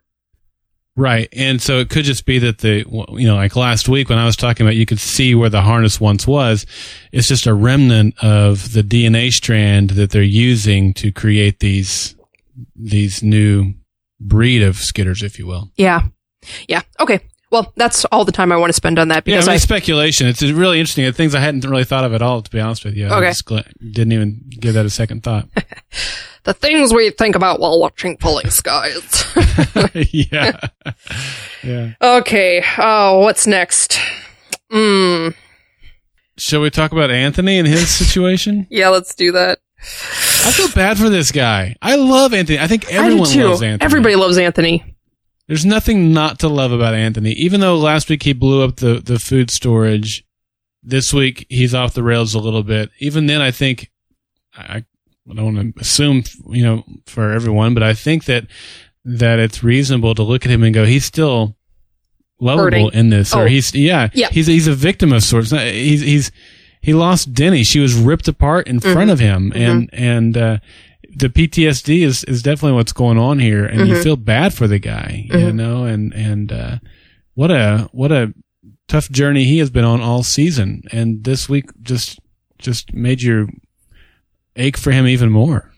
Right. 0.97 1.27
And 1.33 1.61
so 1.61 1.79
it 1.79 1.89
could 1.89 2.05
just 2.05 2.25
be 2.25 2.39
that 2.39 2.59
the, 2.59 2.85
you 3.17 3.27
know, 3.27 3.35
like 3.35 3.57
last 3.57 3.89
week 3.89 4.07
when 4.07 4.17
I 4.17 4.25
was 4.25 4.37
talking 4.37 4.65
about, 4.65 4.77
you 4.77 4.85
could 4.85 4.99
see 5.01 5.35
where 5.35 5.49
the 5.49 5.61
harness 5.61 5.99
once 5.99 6.25
was. 6.25 6.65
It's 7.11 7.27
just 7.27 7.47
a 7.47 7.53
remnant 7.53 8.15
of 8.23 8.71
the 8.71 8.81
DNA 8.81 9.31
strand 9.31 9.89
that 9.91 10.11
they're 10.11 10.21
using 10.21 10.93
to 10.93 11.11
create 11.11 11.59
these, 11.59 12.15
these 12.77 13.21
new 13.21 13.73
breed 14.21 14.61
of 14.61 14.75
skitters, 14.77 15.21
if 15.21 15.37
you 15.37 15.45
will. 15.47 15.69
Yeah. 15.75 16.03
Yeah. 16.69 16.83
Okay. 17.01 17.19
Well, 17.51 17.71
that's 17.75 18.05
all 18.05 18.25
the 18.25 18.31
time 18.31 18.51
I 18.51 18.57
want 18.57 18.69
to 18.69 18.73
spend 18.73 18.97
on 18.99 19.07
that 19.09 19.23
Yeah, 19.27 19.35
I 19.35 19.37
because 19.37 19.47
mean, 19.47 19.53
I, 19.53 19.57
speculation. 19.57 20.27
It's 20.27 20.41
really 20.41 20.79
interesting. 20.79 21.09
Things 21.13 21.35
I 21.35 21.39
hadn't 21.39 21.63
really 21.65 21.83
thought 21.83 22.03
of 22.03 22.13
at 22.13 22.21
all, 22.21 22.41
to 22.41 22.49
be 22.51 22.59
honest 22.59 22.83
with 22.83 22.95
you. 22.95 23.07
I 23.07 23.17
Okay. 23.17 23.29
just 23.29 23.45
gla- 23.45 23.63
didn't 23.79 24.11
even 24.13 24.41
give 24.49 24.73
that 24.73 24.85
a 24.85 24.89
second 24.89 25.23
thought. 25.23 25.47
the 26.43 26.53
things 26.53 26.93
we 26.93 27.11
think 27.11 27.35
about 27.35 27.59
while 27.59 27.79
watching 27.79 28.17
Falling 28.17 28.49
Skies. 28.49 29.25
yeah. 29.93 30.59
Yeah. 31.63 31.91
okay. 32.01 32.63
Oh, 32.77 33.19
what's 33.19 33.45
next? 33.47 33.99
Mm, 34.71 35.35
Shall 36.37 36.61
we 36.61 36.69
talk 36.69 36.91
about 36.91 37.11
Anthony 37.11 37.59
and 37.59 37.67
his 37.67 37.89
situation? 37.89 38.67
yeah, 38.71 38.89
let's 38.89 39.15
do 39.15 39.31
that. 39.33 39.59
I 39.79 40.51
feel 40.51 40.67
bad 40.69 40.97
for 40.97 41.09
this 41.09 41.31
guy. 41.31 41.75
I 41.81 41.95
love 41.95 42.33
Anthony. 42.33 42.59
I 42.59 42.67
think 42.67 42.91
everyone 42.91 43.27
I 43.29 43.43
loves 43.43 43.61
Anthony. 43.61 43.85
Everybody 43.85 44.15
loves 44.15 44.37
Anthony. 44.37 44.94
There's 45.47 45.65
nothing 45.65 46.11
not 46.11 46.39
to 46.39 46.47
love 46.47 46.71
about 46.71 46.95
Anthony. 46.95 47.31
Even 47.33 47.59
though 47.61 47.77
last 47.77 48.09
week 48.09 48.23
he 48.23 48.33
blew 48.33 48.63
up 48.63 48.77
the, 48.77 48.99
the 48.99 49.19
food 49.19 49.51
storage, 49.51 50.23
this 50.81 51.13
week 51.13 51.45
he's 51.49 51.73
off 51.75 51.93
the 51.93 52.03
rails 52.03 52.33
a 52.33 52.39
little 52.39 52.63
bit. 52.63 52.89
Even 52.99 53.27
then, 53.27 53.41
I 53.41 53.51
think 53.51 53.91
I, 54.57 54.83
I 55.29 55.33
don't 55.33 55.55
want 55.55 55.75
to 55.75 55.81
assume 55.81 56.23
you 56.49 56.63
know 56.63 56.83
for 57.05 57.31
everyone, 57.31 57.73
but 57.73 57.83
I 57.83 57.93
think 57.93 58.25
that 58.25 58.47
that 59.03 59.37
it's 59.39 59.63
reasonable 59.63 60.15
to 60.15 60.23
look 60.23 60.45
at 60.45 60.51
him 60.51 60.63
and 60.63 60.73
go, 60.73 60.83
he's 60.85 61.05
still 61.05 61.55
lovable 62.39 62.85
Hurting. 62.87 62.99
in 62.99 63.09
this, 63.09 63.33
or 63.35 63.43
Oh. 63.43 63.45
he's 63.45 63.73
yeah, 63.75 64.09
Yeah. 64.13 64.29
he's 64.31 64.47
he's 64.47 64.67
a 64.67 64.73
victim 64.73 65.13
of 65.13 65.23
sorts. 65.23 65.51
He's 65.51 66.01
he's 66.01 66.31
he 66.81 66.93
lost 66.93 67.33
Denny. 67.33 67.63
She 67.63 67.79
was 67.79 67.93
ripped 67.95 68.27
apart 68.27 68.67
in 68.67 68.79
Mm-hmm. 68.79 68.93
front 68.93 69.11
of 69.11 69.19
him, 69.19 69.51
and 69.55 69.89
and 69.93 70.35
uh, 70.37 70.57
the 71.15 71.29
PTSD 71.29 72.01
is 72.03 72.23
is 72.25 72.41
definitely 72.43 72.75
what's 72.75 72.93
going 72.93 73.17
on 73.17 73.39
here, 73.39 73.65
and 73.65 73.79
Mm-hmm. 73.81 73.89
you 73.91 74.03
feel 74.03 74.15
bad 74.17 74.53
for 74.53 74.67
the 74.67 74.79
guy, 74.79 75.25
you 75.31 75.51
know, 75.53 75.85
and 75.85 76.13
and 76.13 76.51
uh, 76.51 76.77
what 77.33 77.51
a 77.51 77.89
what 77.91 78.11
a 78.11 78.33
tough 78.87 79.09
journey 79.09 79.43
he 79.45 79.57
has 79.59 79.69
been 79.69 79.85
on 79.85 80.01
all 80.01 80.23
season, 80.23 80.83
and 80.91 81.23
this 81.23 81.47
week 81.49 81.65
just 81.81 82.19
just 82.59 82.93
made 82.93 83.21
you 83.21 83.47
ache 84.55 84.77
for 84.77 84.91
him 84.91 85.07
even 85.07 85.29
more. 85.31 85.71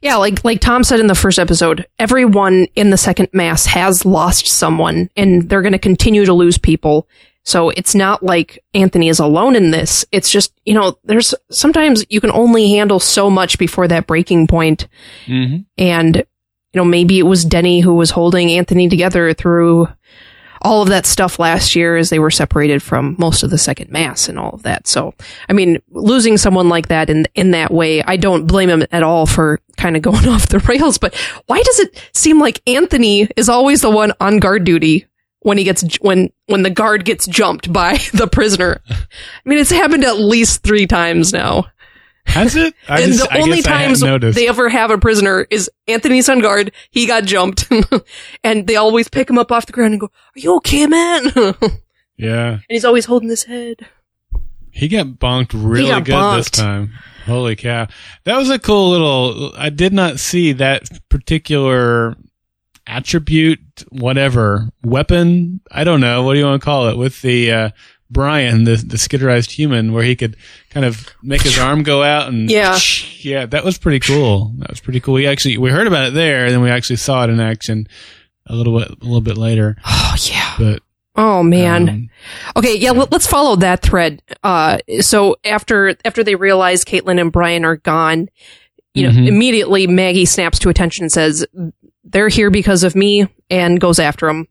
Yeah, 0.00 0.16
like 0.16 0.44
like 0.44 0.60
Tom 0.60 0.82
said 0.84 1.00
in 1.00 1.08
the 1.08 1.14
first 1.14 1.38
episode, 1.38 1.86
everyone 1.98 2.66
in 2.74 2.90
the 2.90 2.96
second 2.96 3.28
mass 3.34 3.66
has 3.66 4.06
lost 4.06 4.46
someone 4.46 5.10
and 5.16 5.48
they're 5.48 5.60
going 5.62 5.72
to 5.72 5.78
continue 5.78 6.24
to 6.24 6.32
lose 6.32 6.56
people. 6.56 7.06
So 7.44 7.68
it's 7.70 7.94
not 7.94 8.22
like 8.22 8.64
Anthony 8.72 9.08
is 9.08 9.18
alone 9.18 9.54
in 9.54 9.70
this. 9.70 10.04
It's 10.10 10.30
just, 10.30 10.52
you 10.64 10.72
know, 10.72 10.98
there's 11.04 11.34
sometimes 11.50 12.04
you 12.08 12.20
can 12.20 12.32
only 12.32 12.70
handle 12.70 12.98
so 12.98 13.28
much 13.28 13.58
before 13.58 13.86
that 13.88 14.06
breaking 14.06 14.46
point. 14.46 14.88
Mm-hmm. 15.26 15.58
And, 15.76 16.16
you 16.16 16.24
know, 16.74 16.84
maybe 16.84 17.18
it 17.18 17.24
was 17.24 17.44
Denny 17.44 17.80
who 17.80 17.94
was 17.94 18.10
holding 18.10 18.50
Anthony 18.50 18.88
together 18.88 19.34
through 19.34 19.88
all 20.62 20.80
of 20.80 20.88
that 20.88 21.04
stuff 21.04 21.38
last 21.38 21.76
year 21.76 21.98
as 21.98 22.08
they 22.08 22.18
were 22.18 22.30
separated 22.30 22.82
from 22.82 23.14
most 23.18 23.42
of 23.42 23.50
the 23.50 23.58
second 23.58 23.90
mass 23.90 24.30
and 24.30 24.38
all 24.38 24.54
of 24.54 24.62
that. 24.62 24.86
So, 24.86 25.12
I 25.46 25.52
mean, 25.52 25.82
losing 25.90 26.38
someone 26.38 26.70
like 26.70 26.88
that 26.88 27.10
in, 27.10 27.26
in 27.34 27.50
that 27.50 27.70
way, 27.70 28.02
I 28.02 28.16
don't 28.16 28.46
blame 28.46 28.70
him 28.70 28.86
at 28.90 29.02
all 29.02 29.26
for 29.26 29.60
kind 29.76 29.96
of 29.96 30.02
going 30.02 30.26
off 30.28 30.48
the 30.48 30.60
rails. 30.60 30.96
But 30.96 31.14
why 31.46 31.62
does 31.62 31.80
it 31.80 32.10
seem 32.14 32.40
like 32.40 32.62
Anthony 32.66 33.28
is 33.36 33.50
always 33.50 33.82
the 33.82 33.90
one 33.90 34.14
on 34.18 34.38
guard 34.38 34.64
duty 34.64 35.06
when 35.44 35.56
he 35.56 35.64
gets, 35.64 35.96
when, 36.00 36.32
when 36.46 36.62
the 36.62 36.70
guard 36.70 37.04
gets 37.04 37.26
jumped 37.28 37.72
by 37.72 37.98
the 38.12 38.26
prisoner? 38.26 38.82
I 38.90 38.96
mean, 39.44 39.58
it's 39.58 39.70
happened 39.70 40.04
at 40.04 40.18
least 40.18 40.64
three 40.64 40.86
times 40.86 41.32
now. 41.32 41.66
Has 42.26 42.56
it? 42.56 42.74
I 42.88 43.02
and 43.02 43.12
just- 43.12 43.30
the 43.30 43.38
only 43.38 43.62
times 43.62 44.00
they 44.00 44.48
ever 44.48 44.68
have 44.68 44.90
a 44.90 44.98
prisoner 44.98 45.46
is 45.50 45.70
Anthony's 45.86 46.28
on 46.28 46.40
guard. 46.40 46.72
He 46.90 47.06
got 47.06 47.24
jumped, 47.24 47.70
and 48.44 48.66
they 48.66 48.76
always 48.76 49.08
pick 49.08 49.28
him 49.30 49.38
up 49.38 49.52
off 49.52 49.66
the 49.66 49.72
ground 49.72 49.92
and 49.92 50.00
go, 50.00 50.06
"Are 50.06 50.40
you 50.40 50.56
okay, 50.56 50.86
man?" 50.86 51.30
Yeah. 52.16 52.52
And 52.52 52.62
he's 52.68 52.84
always 52.84 53.04
holding 53.04 53.28
his 53.28 53.44
head. 53.44 53.86
He 54.70 54.88
got 54.88 55.06
bonked 55.06 55.50
really 55.54 55.88
got 55.88 56.04
good 56.04 56.38
this 56.38 56.50
time. 56.50 56.92
Holy 57.26 57.56
cow. 57.56 57.86
That 58.24 58.36
was 58.36 58.50
a 58.50 58.58
cool 58.58 58.90
little, 58.90 59.52
I 59.56 59.70
did 59.70 59.92
not 59.92 60.18
see 60.18 60.52
that 60.54 60.88
particular 61.08 62.16
attribute, 62.86 63.60
whatever, 63.90 64.68
weapon. 64.82 65.60
I 65.70 65.84
don't 65.84 66.00
know. 66.00 66.22
What 66.22 66.34
do 66.34 66.38
you 66.38 66.44
want 66.44 66.60
to 66.60 66.64
call 66.64 66.88
it? 66.88 66.96
With 66.96 67.20
the, 67.22 67.52
uh, 67.52 67.70
Brian, 68.10 68.64
the, 68.64 68.76
the 68.76 68.96
skitterized 68.96 69.50
human, 69.50 69.92
where 69.92 70.04
he 70.04 70.14
could 70.14 70.36
kind 70.70 70.86
of 70.86 71.08
make 71.22 71.42
his 71.42 71.58
arm 71.58 71.82
go 71.82 72.02
out 72.02 72.28
and 72.28 72.50
Yeah. 72.50 72.78
yeah, 73.20 73.46
that 73.46 73.64
was 73.64 73.78
pretty 73.78 74.00
cool. 74.00 74.52
That 74.58 74.70
was 74.70 74.80
pretty 74.80 75.00
cool. 75.00 75.14
We 75.14 75.26
actually 75.26 75.58
we 75.58 75.70
heard 75.70 75.86
about 75.86 76.08
it 76.08 76.14
there, 76.14 76.44
and 76.44 76.52
then 76.54 76.60
we 76.62 76.70
actually 76.70 76.96
saw 76.96 77.24
it 77.24 77.30
in 77.30 77.40
action 77.40 77.88
a 78.46 78.54
little 78.54 78.78
bit 78.78 78.88
a 78.90 79.04
little 79.04 79.20
bit 79.20 79.36
later. 79.38 79.76
Oh 79.86 80.16
yeah. 80.30 80.54
But 80.58 80.82
Oh 81.16 81.42
man. 81.42 81.88
um, 81.88 82.10
Okay, 82.56 82.76
yeah, 82.76 82.92
let, 82.92 83.12
us 83.12 83.26
follow 83.26 83.56
that 83.56 83.82
thread. 83.82 84.22
Uh, 84.44 84.78
so 85.00 85.36
after 85.44 85.96
after 86.04 86.22
they 86.22 86.36
realize 86.36 86.84
Caitlin 86.84 87.20
and 87.20 87.32
Brian 87.32 87.64
are 87.64 87.76
gone, 87.78 88.28
you 88.94 89.02
know, 89.04 89.10
Mhm. 89.10 89.26
immediately 89.26 89.88
Maggie 89.88 90.24
snaps 90.24 90.60
to 90.60 90.68
attention 90.68 91.02
and 91.04 91.10
says, 91.10 91.44
"They're 92.04 92.28
here 92.28 92.50
because 92.50 92.84
of 92.84 92.94
me," 92.94 93.26
and 93.50 93.80
goes 93.80 93.98
after 93.98 94.26
them. 94.26 94.48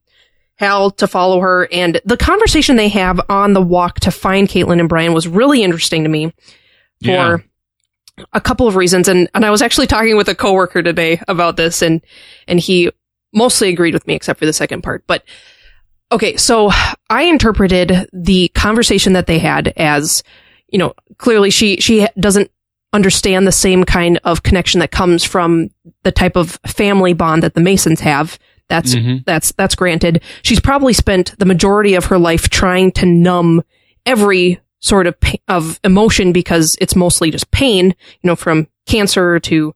Hal 0.57 0.91
to 0.91 1.07
follow 1.07 1.39
her, 1.39 1.67
and 1.71 1.99
the 2.05 2.17
conversation 2.17 2.75
they 2.75 2.89
have 2.89 3.19
on 3.29 3.53
the 3.53 3.61
walk 3.61 3.99
to 4.01 4.11
find 4.11 4.47
Caitlin 4.47 4.79
and 4.79 4.89
Brian 4.89 5.13
was 5.13 5.27
really 5.27 5.63
interesting 5.63 6.03
to 6.03 6.09
me 6.09 6.27
for 7.03 7.09
Yeah. 7.09 7.37
a 8.33 8.39
couple 8.41 8.67
of 8.67 8.75
reasons. 8.75 9.07
And 9.07 9.29
and 9.33 9.45
I 9.45 9.49
was 9.49 9.61
actually 9.61 9.87
talking 9.87 10.15
with 10.15 10.27
a 10.27 10.35
coworker 10.35 10.83
today 10.83 11.19
about 11.27 11.57
this, 11.57 11.81
and 11.81 12.01
and 12.47 12.59
he 12.59 12.91
mostly 13.33 13.69
agreed 13.69 13.93
with 13.95 14.05
me 14.05 14.13
except 14.13 14.39
for 14.39 14.45
the 14.45 14.53
second 14.53 14.81
part, 14.83 15.03
but. 15.07 15.23
Okay, 16.11 16.37
so 16.37 16.69
I 17.09 17.23
interpreted 17.23 18.07
the 18.13 18.49
conversation 18.49 19.13
that 19.13 19.25
they 19.25 19.39
had 19.39 19.73
as, 19.77 20.21
you 20.69 20.77
know, 20.77 20.93
clearly 21.17 21.49
she 21.49 21.77
she 21.77 22.07
doesn't 22.19 22.51
understand 22.93 23.45
the 23.47 23.51
same 23.51 23.83
kind 23.83 24.19
of 24.23 24.43
connection 24.43 24.79
that 24.79 24.91
comes 24.91 25.23
from 25.23 25.69
the 26.03 26.11
type 26.11 26.35
of 26.35 26.59
family 26.67 27.13
bond 27.13 27.43
that 27.43 27.53
the 27.55 27.61
Masons 27.61 27.99
have. 28.01 28.37
That's 28.69 28.95
Mhm. 28.95 29.25
that's 29.25 29.51
that's 29.53 29.75
granted. 29.75 30.21
She's 30.43 30.59
probably 30.59 30.93
spent 30.93 31.37
the 31.37 31.45
majority 31.45 31.95
of 31.95 32.05
her 32.05 32.17
life 32.17 32.49
trying 32.49 32.91
to 32.93 33.05
numb 33.05 33.61
every 34.05 34.59
sort 34.79 35.07
of 35.07 35.19
pa- 35.19 35.37
of 35.47 35.79
emotion 35.83 36.31
because 36.33 36.75
it's 36.79 36.95
mostly 36.95 37.31
just 37.31 37.51
pain, 37.51 37.87
you 37.87 38.27
know, 38.27 38.35
from 38.35 38.67
cancer 38.87 39.39
to 39.39 39.73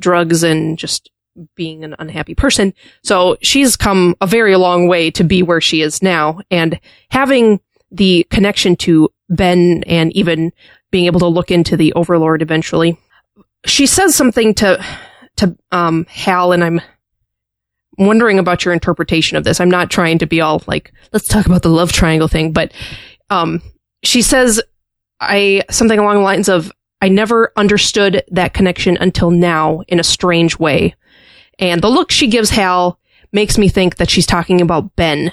drugs 0.00 0.42
and 0.42 0.78
just 0.78 1.10
being 1.56 1.82
an 1.84 1.94
unhappy 1.98 2.34
person. 2.34 2.72
So 3.02 3.36
she's 3.42 3.76
come 3.76 4.14
a 4.20 4.26
very 4.26 4.54
long 4.56 4.86
way 4.88 5.10
to 5.12 5.24
be 5.24 5.42
where 5.42 5.60
she 5.60 5.80
is 5.80 6.02
now. 6.02 6.40
And 6.50 6.78
having 7.10 7.60
the 7.90 8.24
connection 8.30 8.76
to 8.76 9.08
Ben 9.28 9.82
and 9.86 10.12
even 10.16 10.52
being 10.94 11.06
able 11.06 11.18
to 11.18 11.26
look 11.26 11.50
into 11.50 11.76
the 11.76 11.92
Overlord 11.94 12.40
eventually, 12.40 12.96
she 13.66 13.84
says 13.84 14.14
something 14.14 14.54
to, 14.54 14.80
to, 15.34 15.56
um, 15.72 16.06
Hal 16.08 16.52
and 16.52 16.62
I'm 16.62 16.80
wondering 17.98 18.38
about 18.38 18.64
your 18.64 18.72
interpretation 18.72 19.36
of 19.36 19.42
this. 19.42 19.58
I'm 19.58 19.68
not 19.68 19.90
trying 19.90 20.18
to 20.18 20.26
be 20.26 20.40
all 20.40 20.62
like, 20.68 20.92
let's 21.12 21.26
talk 21.26 21.46
about 21.46 21.62
the 21.62 21.68
love 21.68 21.90
triangle 21.90 22.28
thing, 22.28 22.52
but, 22.52 22.72
um, 23.28 23.60
she 24.04 24.22
says, 24.22 24.62
I, 25.18 25.64
something 25.68 25.98
along 25.98 26.18
the 26.18 26.22
lines 26.22 26.48
of, 26.48 26.70
I 27.00 27.08
never 27.08 27.52
understood 27.56 28.22
that 28.30 28.54
connection 28.54 28.96
until 29.00 29.32
now 29.32 29.80
in 29.88 29.98
a 29.98 30.04
strange 30.04 30.60
way. 30.60 30.94
And 31.58 31.82
the 31.82 31.88
look 31.88 32.12
she 32.12 32.28
gives 32.28 32.50
Hal 32.50 33.00
makes 33.32 33.58
me 33.58 33.68
think 33.68 33.96
that 33.96 34.10
she's 34.10 34.26
talking 34.26 34.60
about 34.60 34.94
Ben. 34.94 35.32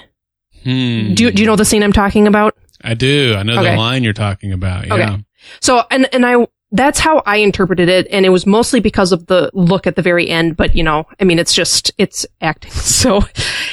hmm. 0.64 1.14
Do 1.14 1.22
you, 1.22 1.30
do 1.30 1.40
you 1.40 1.46
know 1.46 1.54
the 1.54 1.64
scene 1.64 1.84
I'm 1.84 1.92
talking 1.92 2.26
about? 2.26 2.56
I 2.82 2.94
do. 2.94 3.36
I 3.38 3.44
know 3.44 3.60
Okay. 3.60 3.70
the 3.70 3.76
line 3.76 4.02
you're 4.02 4.12
talking 4.12 4.52
about. 4.52 4.88
Yeah. 4.88 4.94
Okay. 4.94 5.24
So, 5.60 5.84
and, 5.90 6.08
and 6.14 6.24
I, 6.26 6.46
that's 6.70 6.98
how 6.98 7.22
I 7.26 7.36
interpreted 7.36 7.88
it. 7.88 8.06
And 8.10 8.24
it 8.24 8.30
was 8.30 8.46
mostly 8.46 8.80
because 8.80 9.12
of 9.12 9.26
the 9.26 9.50
look 9.52 9.86
at 9.86 9.96
the 9.96 10.02
very 10.02 10.28
end. 10.28 10.56
But, 10.56 10.74
you 10.74 10.82
know, 10.82 11.06
I 11.20 11.24
mean, 11.24 11.38
it's 11.38 11.52
just, 11.54 11.92
it's 11.98 12.24
acting. 12.40 12.70
So 13.02 13.22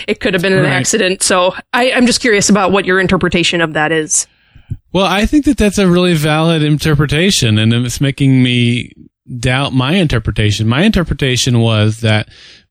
it 0.07 0.19
could 0.19 0.33
have 0.33 0.41
been 0.41 0.53
an 0.53 0.63
Right. 0.63 0.73
accident. 0.73 1.21
So 1.23 1.53
I, 1.71 1.91
I'm 1.91 2.05
just 2.07 2.19
curious 2.19 2.49
about 2.49 2.71
what 2.71 2.85
your 2.85 2.99
interpretation 2.99 3.61
of 3.61 3.73
that 3.73 3.91
is. 3.91 4.27
Well, 4.91 5.05
I 5.05 5.25
think 5.27 5.45
that 5.45 5.57
that's 5.57 5.77
a 5.77 5.87
really 5.89 6.15
valid 6.15 6.63
interpretation, 6.63 7.57
and 7.59 7.71
it's 7.73 8.01
making 8.01 8.41
me 8.41 8.91
doubt 9.37 9.71
my 9.73 9.93
interpretation. 9.95 10.67
My 10.67 10.81
interpretation 10.83 11.59
was 11.59 12.01
that 12.01 12.27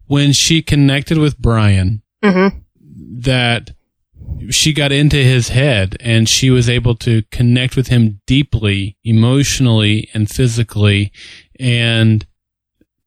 when 0.07 0.33
she 0.33 0.63
connected 0.63 1.19
with 1.19 1.39
Brian, 1.39 2.03
Mm-hmm. 2.25 2.59
that 3.21 3.71
she 4.51 4.73
got 4.73 4.93
into 4.93 5.17
his 5.17 5.49
head 5.49 5.97
and 6.01 6.29
she 6.29 6.51
was 6.51 6.69
able 6.69 6.95
to 6.97 7.23
connect 7.31 7.77
with 7.77 7.89
him 7.89 8.21
deeply, 8.27 8.97
emotionally 9.05 10.09
and 10.15 10.29
physically 10.31 11.13
and 11.59 12.27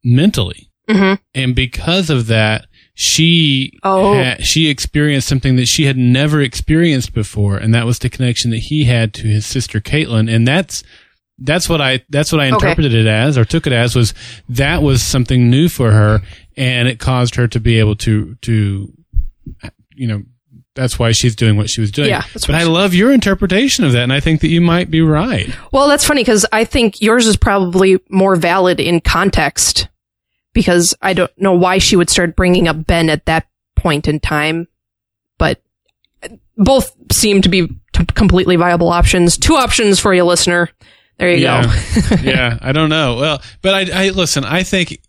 mentally. 0.04 0.70
Mm-hmm. 0.88 1.14
And 1.34 1.54
because 1.54 2.10
of 2.10 2.26
that, 2.26 2.66
she 2.94 3.78
Oh. 3.82 4.14
had, 4.14 4.44
she 4.44 4.68
experienced 4.68 5.28
something 5.28 5.56
that 5.56 5.68
she 5.68 5.84
had 5.84 5.96
never 5.96 6.40
experienced 6.42 7.14
before, 7.14 7.56
and 7.56 7.74
that 7.74 7.86
was 7.86 7.98
the 7.98 8.10
connection 8.10 8.50
that 8.50 8.58
he 8.58 8.84
had 8.84 9.14
to 9.14 9.26
his 9.28 9.46
sister 9.46 9.80
Caitlin. 9.80 10.32
And 10.32 10.46
that's 10.46 10.82
that's 11.38 11.68
what 11.68 11.80
I 11.80 12.04
that's 12.10 12.30
what 12.32 12.40
I 12.40 12.48
Okay. 12.48 12.54
interpreted 12.54 12.94
it 12.94 13.06
as, 13.06 13.38
or 13.38 13.44
took 13.46 13.66
it 13.66 13.72
as, 13.72 13.96
was 13.96 14.12
that 14.50 14.82
was 14.82 15.02
something 15.02 15.48
new 15.48 15.68
for 15.70 15.90
her, 15.92 16.20
and 16.56 16.86
it 16.86 16.98
caused 16.98 17.36
her 17.36 17.48
to 17.48 17.58
be 17.58 17.78
able 17.78 17.96
to 17.96 18.34
to 18.42 18.92
you 19.94 20.06
know 20.06 20.22
that's 20.74 20.98
why 20.98 21.12
she's 21.12 21.36
doing 21.36 21.56
what 21.56 21.68
she 21.70 21.80
was 21.80 21.90
doing. 21.90 22.08
Yeah, 22.08 22.24
but 22.34 22.54
I 22.54 22.62
love 22.64 22.94
your 22.94 23.12
interpretation 23.12 23.84
of 23.84 23.92
that, 23.92 24.02
and 24.02 24.12
I 24.12 24.20
think 24.20 24.40
that 24.40 24.48
you 24.48 24.60
might 24.60 24.90
be 24.90 25.00
right. 25.02 25.48
Well, 25.72 25.88
that's 25.88 26.06
funny 26.06 26.22
because 26.22 26.46
I 26.52 26.64
think 26.64 27.00
yours 27.02 27.26
is 27.26 27.36
probably 27.36 27.98
more 28.08 28.36
valid 28.36 28.80
in 28.80 29.00
context 29.00 29.88
because 30.54 30.94
I 31.02 31.12
don't 31.12 31.30
know 31.38 31.52
why 31.54 31.78
she 31.78 31.96
would 31.96 32.10
start 32.10 32.36
bringing 32.36 32.68
up 32.68 32.86
Ben 32.86 33.10
at 33.10 33.26
that 33.26 33.46
point 33.76 34.08
in 34.08 34.20
time, 34.20 34.68
but 35.38 35.60
both 36.56 36.94
seem 37.12 37.42
to 37.42 37.48
be 37.48 37.66
t- 37.92 38.04
completely 38.14 38.56
viable 38.56 38.88
options. 38.88 39.36
Two 39.38 39.54
options 39.56 39.98
for 40.00 40.12
you, 40.14 40.24
listener. 40.24 40.68
There 41.18 41.30
you 41.30 41.38
Yeah. 41.42 41.62
go. 41.64 42.16
yeah, 42.22 42.58
I 42.60 42.72
don't 42.72 42.88
know. 42.88 43.16
Well, 43.16 43.42
but 43.60 43.74
I, 43.90 44.06
I 44.06 44.08
listen. 44.10 44.44
I 44.44 44.62
think 44.62 45.00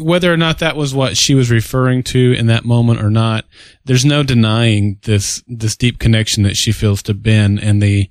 whether 0.00 0.32
or 0.32 0.36
not 0.36 0.58
that 0.58 0.76
was 0.76 0.94
what 0.94 1.16
she 1.16 1.34
was 1.34 1.50
referring 1.50 2.02
to 2.02 2.32
in 2.32 2.46
that 2.48 2.64
moment 2.64 3.00
or 3.00 3.10
not, 3.10 3.44
there's 3.84 4.04
no 4.04 4.22
denying 4.22 4.98
this 5.02 5.42
this 5.46 5.76
deep 5.76 5.98
connection 5.98 6.42
that 6.42 6.56
she 6.56 6.72
feels 6.72 7.02
to 7.04 7.14
Ben 7.14 7.58
and 7.58 7.80
the 7.82 8.08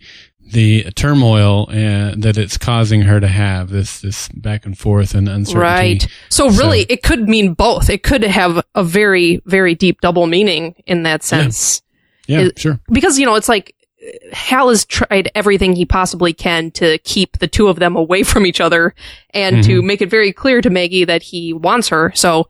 the 0.50 0.84
turmoil 0.92 1.68
uh, 1.70 2.16
that 2.16 2.38
it's 2.38 2.58
causing 2.58 3.02
her 3.02 3.20
to 3.20 3.28
have 3.28 3.70
this 3.70 4.00
this 4.00 4.30
back 4.30 4.66
and 4.66 4.78
forth 4.78 5.14
and 5.14 5.28
uncertainty. 5.28 5.60
Right. 5.60 6.08
So 6.30 6.50
really, 6.50 6.82
So- 6.82 6.88
it 6.90 7.04
could 7.04 7.28
mean 7.28 7.54
both. 7.54 7.90
It 7.90 8.02
could 8.02 8.24
have 8.24 8.64
a 8.74 8.84
very, 8.84 9.42
very 9.46 9.76
deep 9.76 10.00
double 10.00 10.26
meaning 10.26 10.76
in 10.86 11.04
that 11.04 11.24
sense. 11.24 11.82
Yeah, 12.28 12.44
It- 12.44 12.60
sure. 12.60 12.80
because 12.90 13.20
you 13.20 13.26
know 13.26 13.36
it's 13.36 13.50
like 13.50 13.74
Hal 14.32 14.70
has 14.70 14.86
tried 14.86 15.32
everything 15.36 15.76
he 15.76 15.86
possibly 15.86 16.34
can 16.34 16.72
to 16.72 16.98
keep 17.00 17.40
the 17.40 17.48
two 17.48 17.68
of 17.68 17.80
them 17.80 17.96
away 17.96 18.24
from 18.24 18.46
each 18.46 18.62
other 18.62 18.94
and 19.34 19.64
to 19.64 19.82
make 19.82 20.02
it 20.02 20.10
very 20.10 20.32
clear 20.32 20.62
to 20.62 20.70
Maggie 20.70 21.06
that 21.06 21.24
he 21.24 21.54
wants 21.54 21.90
her. 21.90 22.12
So 22.16 22.48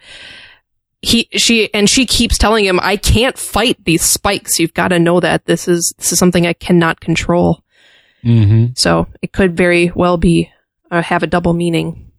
he 1.02 1.30
she 1.34 1.74
and 1.74 1.90
she 1.90 2.06
keeps 2.06 2.38
telling 2.38 2.66
him 2.66 2.80
I 2.82 2.98
can't 2.98 3.38
fight 3.38 3.84
these 3.84 4.02
spikes. 4.02 4.60
You've 4.60 4.74
got 4.74 4.90
to 4.90 5.00
know 5.00 5.20
that 5.20 5.46
this 5.46 5.68
is 5.68 5.94
this 5.98 6.12
is 6.12 6.20
something 6.20 6.46
I 6.46 6.54
cannot 6.54 7.00
control. 7.00 7.64
hmm 8.24 8.68
So 8.76 9.08
it 9.22 9.32
could 9.32 9.56
very 9.56 9.92
well 9.96 10.18
be 10.18 10.52
uh, 10.92 11.02
have 11.02 11.24
a 11.24 11.28
double 11.28 11.54
meaning. 11.54 12.12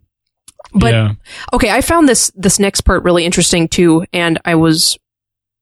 But 0.73 0.93
yeah. 0.93 1.13
okay, 1.53 1.71
I 1.71 1.81
found 1.81 2.07
this 2.07 2.31
this 2.35 2.59
next 2.59 2.81
part 2.81 3.03
really 3.03 3.25
interesting 3.25 3.67
too, 3.67 4.05
and 4.13 4.39
I 4.45 4.55
was, 4.55 4.99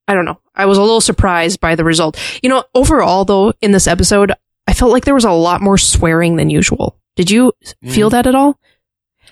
I 0.08 0.14
don't 0.14 0.26
know, 0.26 0.40
I 0.56 0.66
was 0.66 0.78
a 0.78 0.82
little 0.82 1.02
surprised 1.02 1.60
by 1.60 1.76
the 1.76 1.84
result. 1.84 2.18
You 2.42 2.50
know, 2.50 2.64
overall 2.74 3.26
though, 3.26 3.54
in 3.62 3.72
this 3.72 3.88
episode, 3.88 4.32
I 4.68 4.74
felt 4.74 4.92
like 4.92 5.06
there 5.06 5.14
was 5.16 5.26
a 5.26 5.32
lot 5.32 5.62
more 5.62 5.78
swearing 5.78 6.36
than 6.38 6.50
usual. 6.50 6.98
Did 7.16 7.32
you 7.32 7.54
feel 7.88 8.10
that 8.12 8.28
at 8.28 8.36
all? 8.36 8.60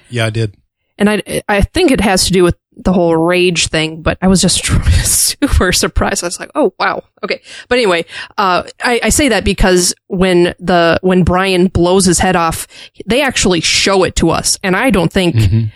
Yeah, 0.10 0.26
I 0.26 0.30
did. 0.32 0.56
And 0.98 1.10
I 1.10 1.22
I 1.50 1.62
think 1.62 1.92
it 1.92 2.00
has 2.02 2.26
to 2.26 2.32
do 2.32 2.44
with 2.44 2.58
the 2.78 2.94
whole 2.94 3.16
rage 3.16 3.68
thing, 3.68 4.02
but 4.02 4.18
I 4.22 4.28
was 4.28 4.42
just 4.42 4.66
super 5.06 5.72
surprised. 5.72 6.24
I 6.24 6.28
was 6.28 6.40
like, 6.40 6.52
oh 6.56 6.74
wow, 6.80 7.04
okay. 7.24 7.42
But 7.68 7.78
anyway, 7.78 8.06
uh, 8.38 8.64
I, 8.84 9.00
I 9.04 9.10
say 9.10 9.30
that 9.30 9.44
because 9.44 9.94
when 10.08 10.56
the 10.60 11.00
when 11.02 11.24
Brian 11.24 11.68
blows 11.68 12.06
his 12.06 12.20
head 12.20 12.36
off, 12.36 12.68
they 13.06 13.22
actually 13.22 13.62
show 13.62 14.04
it 14.04 14.16
to 14.18 14.30
us, 14.30 14.58
and 14.64 14.76
I 14.76 14.90
don't 14.90 15.12
think 15.12 15.36
Mhm. 15.36 15.72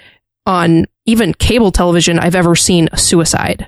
on 0.45 0.85
even 1.05 1.33
cable 1.33 1.71
television 1.71 2.17
I've 2.19 2.35
ever 2.35 2.55
seen 2.55 2.87
a 2.91 2.97
suicide, 2.97 3.67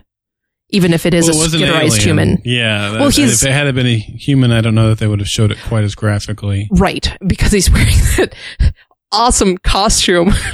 even 0.71 0.93
if 0.93 1.05
it 1.05 1.13
is 1.13 1.29
Well, 1.29 1.41
a 1.43 1.47
skitterized 1.47 2.01
human. 2.01 2.41
Yeah. 2.43 2.93
Well, 2.99 3.09
he's- 3.09 3.43
if 3.43 3.49
it 3.49 3.53
had 3.53 3.73
been 3.75 3.85
a 3.87 3.97
human, 3.97 4.51
I 4.51 4.61
don't 4.61 4.75
know 4.75 4.89
that 4.89 4.99
they 4.99 5.07
would 5.07 5.19
have 5.19 5.29
showed 5.29 5.51
it 5.51 5.57
quite 5.67 5.83
as 5.83 5.95
graphically. 5.95 6.67
Right, 6.71 7.15
because 7.25 7.51
he's 7.51 7.69
wearing 7.71 7.93
that 8.17 8.33
awesome 9.11 9.57
costume. 9.57 10.31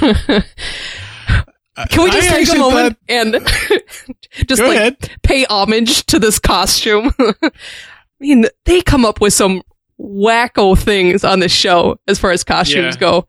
Can 1.90 2.02
we 2.02 2.10
I 2.10 2.12
just 2.12 2.28
take 2.28 2.48
a 2.52 2.58
moment 2.58 2.98
thought- 2.98 3.14
and 3.14 3.34
just 4.48 4.60
like 4.60 4.76
ahead. 4.76 5.10
pay 5.22 5.44
homage 5.44 6.04
to 6.06 6.18
this 6.18 6.40
costume? 6.40 7.12
I 7.20 7.50
mean, 8.18 8.46
they 8.64 8.80
come 8.80 9.04
up 9.04 9.20
with 9.20 9.32
some 9.32 9.62
wacko 10.00 10.76
things 10.76 11.22
on 11.22 11.38
the 11.38 11.48
show 11.48 12.00
as 12.08 12.18
far 12.18 12.32
as 12.32 12.42
costumes 12.42 12.96
Yeah. 12.96 13.00
go. 13.00 13.26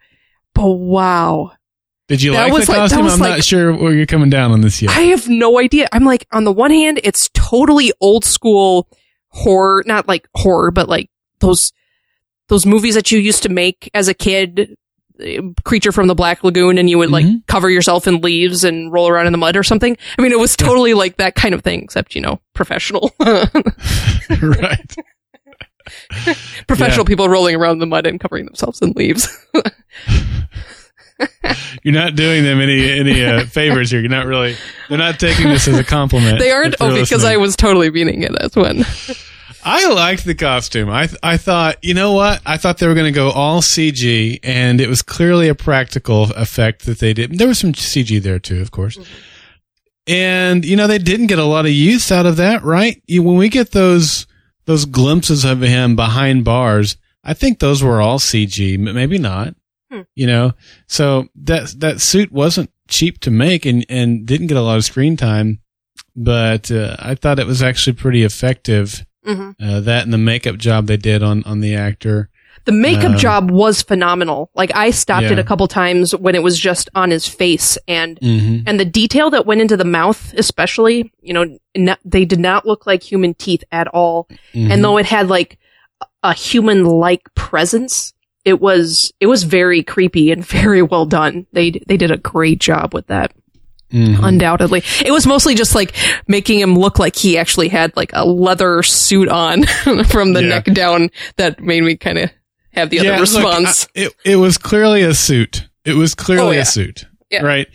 But 0.55 0.65
wow. 0.71 1.51
Did 2.09 2.21
you 2.21 2.33
That 2.33 2.45
like 2.45 2.53
was 2.53 2.65
the 2.65 2.71
like- 2.73 2.79
costume? 2.81 3.03
was 3.05 3.13
I'm 3.13 3.19
like- 3.19 3.29
not 3.37 3.43
sure 3.45 3.73
where 3.73 3.93
you're 3.93 4.05
coming 4.05 4.29
down 4.29 4.51
on 4.51 4.59
this 4.61 4.81
yet. 4.81 4.91
I 4.91 5.01
have 5.03 5.29
no 5.29 5.59
idea. 5.59 5.87
I'm 5.93 6.03
like, 6.03 6.27
on 6.33 6.43
the 6.43 6.51
one 6.51 6.71
hand, 6.71 6.99
it's 7.03 7.29
totally 7.33 7.93
old 8.01 8.25
school 8.25 8.87
horror, 9.29 9.83
not 9.85 10.07
like 10.07 10.27
horror, 10.35 10.71
but 10.71 10.89
like 10.89 11.09
those, 11.39 11.71
those 12.47 12.65
movies 12.65 12.95
that 12.95 13.11
you 13.11 13.19
used 13.19 13.43
to 13.43 13.49
make 13.49 13.89
as 13.93 14.07
a 14.07 14.13
kid, 14.15 14.75
eh, 15.21 15.39
Creature 15.63 15.91
from 15.91 16.07
the 16.07 16.15
Black 16.15 16.43
Lagoon, 16.43 16.79
and 16.79 16.89
you 16.89 16.97
would 16.97 17.11
like 17.11 17.25
Mhm. 17.27 17.45
cover 17.47 17.69
yourself 17.69 18.07
in 18.07 18.21
leaves 18.21 18.63
and 18.63 18.91
roll 18.91 19.07
around 19.07 19.27
in 19.27 19.31
the 19.31 19.37
mud 19.37 19.55
or 19.55 19.61
something. 19.63 19.95
I 20.17 20.21
mean, 20.23 20.31
it 20.31 20.39
was 20.39 20.55
totally 20.55 20.95
like 20.95 21.17
that 21.17 21.35
kind 21.35 21.53
of 21.53 21.61
thing, 21.61 21.83
except, 21.83 22.15
you 22.15 22.21
know, 22.21 22.41
professional, 22.55 23.13
right. 23.19 24.95
professional 26.67 27.05
people 27.05 27.29
rolling 27.29 27.55
around 27.55 27.73
in 27.73 27.79
the 27.79 27.85
mud 27.85 28.07
and 28.07 28.19
covering 28.19 28.45
themselves 28.45 28.81
in 28.81 28.91
leaves. 28.93 29.27
You're 31.83 31.93
not 31.93 32.15
doing 32.15 32.43
them 32.43 32.59
any 32.59 32.89
any 32.89 33.23
uh, 33.25 33.45
favors 33.45 33.91
here. 33.91 33.99
You're 33.99 34.09
not 34.09 34.25
really. 34.25 34.55
They're 34.87 34.97
not 34.97 35.19
taking 35.19 35.47
this 35.47 35.67
as 35.67 35.77
a 35.77 35.83
compliment. 35.83 36.39
they 36.39 36.51
aren't, 36.51 36.75
oh, 36.79 36.93
because 36.99 37.23
I 37.23 37.37
was 37.37 37.55
totally 37.55 37.89
meaning 37.91 38.23
it 38.23 38.35
as 38.39 38.55
one. 38.55 38.85
I 39.63 39.89
liked 39.89 40.23
the 40.23 40.35
costume. 40.35 40.89
I 40.89 41.07
th- 41.07 41.19
I 41.21 41.35
thought, 41.37 41.77
you 41.83 41.93
know 41.93 42.13
what? 42.13 42.41
I 42.45 42.57
thought 42.57 42.77
they 42.77 42.87
were 42.87 42.93
going 42.93 43.11
to 43.11 43.17
go 43.17 43.29
all 43.29 43.61
CG, 43.61 44.39
and 44.41 44.79
it 44.79 44.87
was 44.87 45.01
clearly 45.01 45.49
a 45.49 45.55
practical 45.55 46.31
effect 46.31 46.85
that 46.85 46.99
they 46.99 47.13
did. 47.13 47.37
There 47.37 47.47
was 47.47 47.59
some 47.59 47.73
CG 47.73 48.21
there 48.21 48.39
too, 48.39 48.61
of 48.61 48.71
course. 48.71 48.97
And 50.07 50.63
you 50.65 50.75
know, 50.75 50.87
they 50.87 50.97
didn't 50.97 51.27
get 51.27 51.39
a 51.39 51.43
lot 51.45 51.65
of 51.65 51.71
use 51.71 52.11
out 52.11 52.25
of 52.25 52.37
that, 52.37 52.63
right? 52.63 53.01
You, 53.05 53.21
when 53.21 53.35
we 53.37 53.49
get 53.49 53.71
those 53.71 54.25
those 54.65 54.85
glimpses 54.85 55.43
of 55.43 55.61
him 55.61 55.95
behind 55.95 56.45
bars, 56.45 56.95
I 57.23 57.33
think 57.33 57.59
those 57.59 57.83
were 57.83 58.01
all 58.01 58.19
CG. 58.19 58.77
Maybe 58.79 59.17
not. 59.17 59.55
Hmm. 59.91 60.01
You 60.15 60.27
know, 60.27 60.53
so 60.87 61.27
that 61.35 61.73
that 61.79 62.01
suit 62.01 62.31
wasn't 62.31 62.71
cheap 62.87 63.19
to 63.21 63.31
make, 63.31 63.65
and 63.65 63.85
and 63.89 64.25
didn't 64.25 64.47
get 64.47 64.57
a 64.57 64.61
lot 64.61 64.77
of 64.77 64.85
screen 64.85 65.17
time. 65.17 65.59
But 66.15 66.71
uh, 66.71 66.95
I 66.99 67.15
thought 67.15 67.39
it 67.39 67.47
was 67.47 67.61
actually 67.63 67.93
pretty 67.93 68.23
effective 68.23 69.05
hmm 69.25 69.51
uh, 69.61 69.81
that 69.81 70.03
and 70.03 70.13
the 70.13 70.17
makeup 70.17 70.57
job 70.57 70.87
they 70.87 70.97
did 70.97 71.21
on 71.23 71.43
on 71.43 71.59
the 71.59 71.75
actor. 71.75 72.29
The 72.65 72.71
makeup 72.73 73.11
Um, 73.13 73.17
job 73.17 73.51
was 73.51 73.81
phenomenal. 73.81 74.51
Like 74.53 74.71
I 74.75 74.91
stopped 74.91 75.25
it 75.25 75.39
a 75.39 75.43
couple 75.43 75.67
times 75.67 76.13
when 76.15 76.35
it 76.35 76.43
was 76.43 76.59
just 76.59 76.89
on 76.93 77.09
his 77.09 77.27
face 77.27 77.77
and 77.87 78.19
Mm-hmm. 78.21 78.67
and 78.67 78.79
the 78.79 78.85
detail 78.85 79.29
that 79.31 79.45
went 79.45 79.61
into 79.61 79.77
the 79.77 79.85
mouth 79.85 80.33
especially, 80.37 81.11
you 81.21 81.33
know, 81.33 81.57
not, 81.75 81.99
they 82.05 82.25
did 82.25 82.39
not 82.39 82.65
look 82.65 82.85
like 82.85 83.01
human 83.01 83.33
teeth 83.33 83.63
at 83.71 83.87
all. 83.87 84.27
Mm-hmm. 84.53 84.71
And 84.71 84.83
though 84.83 84.97
it 84.97 85.05
had 85.05 85.29
like 85.29 85.57
a 86.21 86.33
human 86.33 86.83
like 86.85 87.33
presence, 87.33 88.13
it 88.45 88.59
was 88.61 89.11
it 89.19 89.27
was 89.27 89.43
very 89.43 89.83
creepy 89.83 90.31
and 90.31 90.45
very 90.45 90.81
well 90.81 91.05
done. 91.05 91.45
They 91.53 91.71
they 91.87 91.97
did 91.97 92.11
a 92.11 92.17
great 92.17 92.59
job 92.59 92.93
with 92.93 93.07
that. 93.07 93.33
Mhm. 93.91 94.19
Undoubtedly. 94.23 94.83
It 95.03 95.11
was 95.11 95.25
mostly 95.25 95.55
just 95.55 95.73
like 95.73 95.95
making 96.27 96.59
him 96.59 96.77
look 96.77 96.99
like 96.99 97.15
he 97.15 97.39
actually 97.39 97.69
had 97.69 97.95
like 97.97 98.11
a 98.13 98.23
leather 98.23 98.83
suit 98.83 99.27
on 99.29 99.63
from 100.05 100.33
the 100.33 100.41
Yeah. 100.43 100.49
neck 100.49 100.65
down 100.65 101.09
that 101.37 101.59
made 101.59 101.83
me 101.83 101.95
kind 101.97 102.19
of 102.19 102.29
have 102.73 102.91
the 102.91 102.97
Yeah, 102.97 103.01
other 103.01 103.09
look, 103.11 103.21
response. 103.21 103.87
I- 103.95 103.99
it 104.01 104.13
it 104.23 104.35
was 104.35 104.57
clearly 104.59 105.01
a 105.01 105.15
suit. 105.15 105.67
It 105.85 105.93
was 105.93 106.13
clearly 106.13 106.49
Oh, 106.49 106.51
yeah. 106.51 106.61
a 106.61 106.65
suit, 106.65 107.05
Yeah. 107.31 107.41
right? 107.41 107.67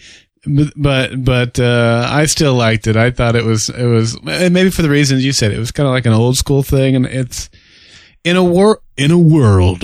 But 0.46 0.72
but, 0.76 1.24
but 1.24 1.58
uh, 1.58 2.06
I 2.08 2.26
still 2.26 2.54
liked 2.54 2.86
it. 2.86 2.96
I 2.96 3.10
thought 3.10 3.34
it 3.34 3.44
was 3.44 3.68
it 3.70 3.86
was 3.86 4.14
and 4.24 4.54
maybe 4.54 4.70
for 4.70 4.82
the 4.82 4.90
reasons 4.90 5.24
you 5.24 5.32
said. 5.32 5.50
It 5.52 5.58
was 5.58 5.72
kind 5.72 5.86
of 5.88 5.92
like 5.92 6.06
an 6.06 6.12
old 6.12 6.36
school 6.36 6.62
thing, 6.62 6.94
and 6.94 7.06
it's 7.06 7.50
in 8.22 8.36
a 8.36 8.44
wor- 8.44 8.82
in 8.96 9.10
a 9.10 9.18
world 9.18 9.82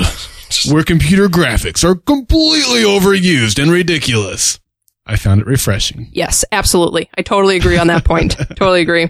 where 0.71 0.83
computer 0.83 1.29
graphics 1.29 1.85
are 1.85 1.95
completely 1.95 2.83
overused 2.83 3.61
and 3.63 3.71
ridiculous. 3.71 4.59
I 5.07 5.17
found 5.17 5.41
it 5.41 5.47
refreshing. 5.47 6.09
Yes, 6.13 6.45
absolutely. 6.53 7.09
I 7.17 7.23
totally 7.23 7.57
agree 7.57 7.79
on 7.79 7.89
that 7.89 8.05
point. 8.05 8.37
totally 8.57 8.81
agree. 8.83 9.09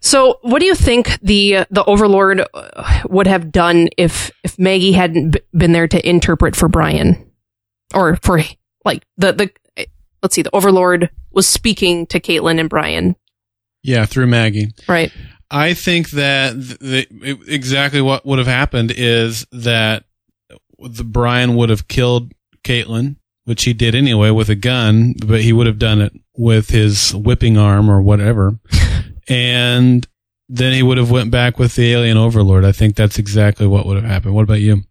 So, 0.00 0.38
what 0.42 0.60
do 0.60 0.66
you 0.66 0.74
think 0.74 1.18
the 1.20 1.66
the 1.70 1.84
Overlord 1.84 2.44
uh, 2.54 3.02
would 3.08 3.26
have 3.26 3.50
done 3.50 3.88
if 3.96 4.30
if 4.44 4.58
Maggie 4.58 4.92
hadn't 4.92 5.30
b- 5.30 5.40
been 5.56 5.72
there 5.72 5.88
to 5.88 6.08
interpret 6.08 6.54
for 6.54 6.68
Brian, 6.68 7.30
or 7.94 8.16
for 8.16 8.40
like 8.84 9.02
the 9.16 9.32
the 9.32 9.50
let's 10.22 10.34
see, 10.34 10.42
the 10.42 10.54
Overlord 10.54 11.10
was 11.32 11.48
speaking 11.48 12.06
to 12.08 12.20
Caitlin 12.20 12.60
and 12.60 12.68
Brian, 12.70 13.16
Yeah, 13.82 14.06
through 14.06 14.26
Maggie. 14.28 14.68
right? 14.88 15.12
I 15.50 15.74
think 15.74 16.10
that 16.10 16.54
the, 16.56 17.06
exactly 17.46 18.00
what 18.00 18.26
would 18.26 18.38
have 18.38 18.48
happened 18.48 18.92
is 18.96 19.46
that 19.52 20.04
the 20.78 21.04
Brian 21.04 21.56
would 21.56 21.70
have 21.70 21.88
killed 21.88 22.32
Caitlin, 22.64 23.16
which 23.44 23.64
he 23.64 23.72
did 23.72 23.94
anyway 23.94 24.30
with 24.30 24.48
a 24.48 24.54
gun, 24.54 25.14
but 25.24 25.40
he 25.42 25.52
would 25.52 25.66
have 25.66 25.78
done 25.78 26.00
it 26.00 26.12
with 26.36 26.68
his 26.70 27.14
whipping 27.14 27.56
arm 27.56 27.90
or 27.90 28.00
whatever. 28.02 28.58
and 29.28 30.06
then 30.48 30.72
he 30.72 30.82
would 30.82 30.98
have 30.98 31.10
went 31.10 31.30
back 31.30 31.58
with 31.58 31.74
the 31.74 31.92
alien 31.92 32.16
overlord. 32.16 32.64
I 32.64 32.72
think 32.72 32.94
that's 32.96 33.18
exactly 33.18 33.66
what 33.66 33.86
would 33.86 33.96
have 33.96 34.04
happened. 34.10 34.34
What 34.34 34.42
about 34.44 34.60
you? 34.60 34.82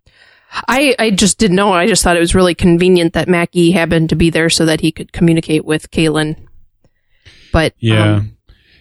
I 0.67 0.95
I 0.99 1.11
just 1.11 1.37
didn't 1.37 1.57
know. 1.57 1.73
I 1.73 1.87
just 1.87 2.03
thought 2.03 2.15
it 2.17 2.21
was 2.21 2.35
really 2.35 2.55
convenient 2.55 3.13
that 3.13 3.27
Mackie 3.27 3.71
happened 3.71 4.09
to 4.09 4.15
be 4.15 4.29
there 4.29 4.49
so 4.49 4.65
that 4.65 4.81
he 4.81 4.91
could 4.91 5.11
communicate 5.11 5.65
with 5.65 5.91
Caitlin. 5.91 6.45
But 7.51 7.73
Yeah. 7.79 8.15
um, 8.15 8.37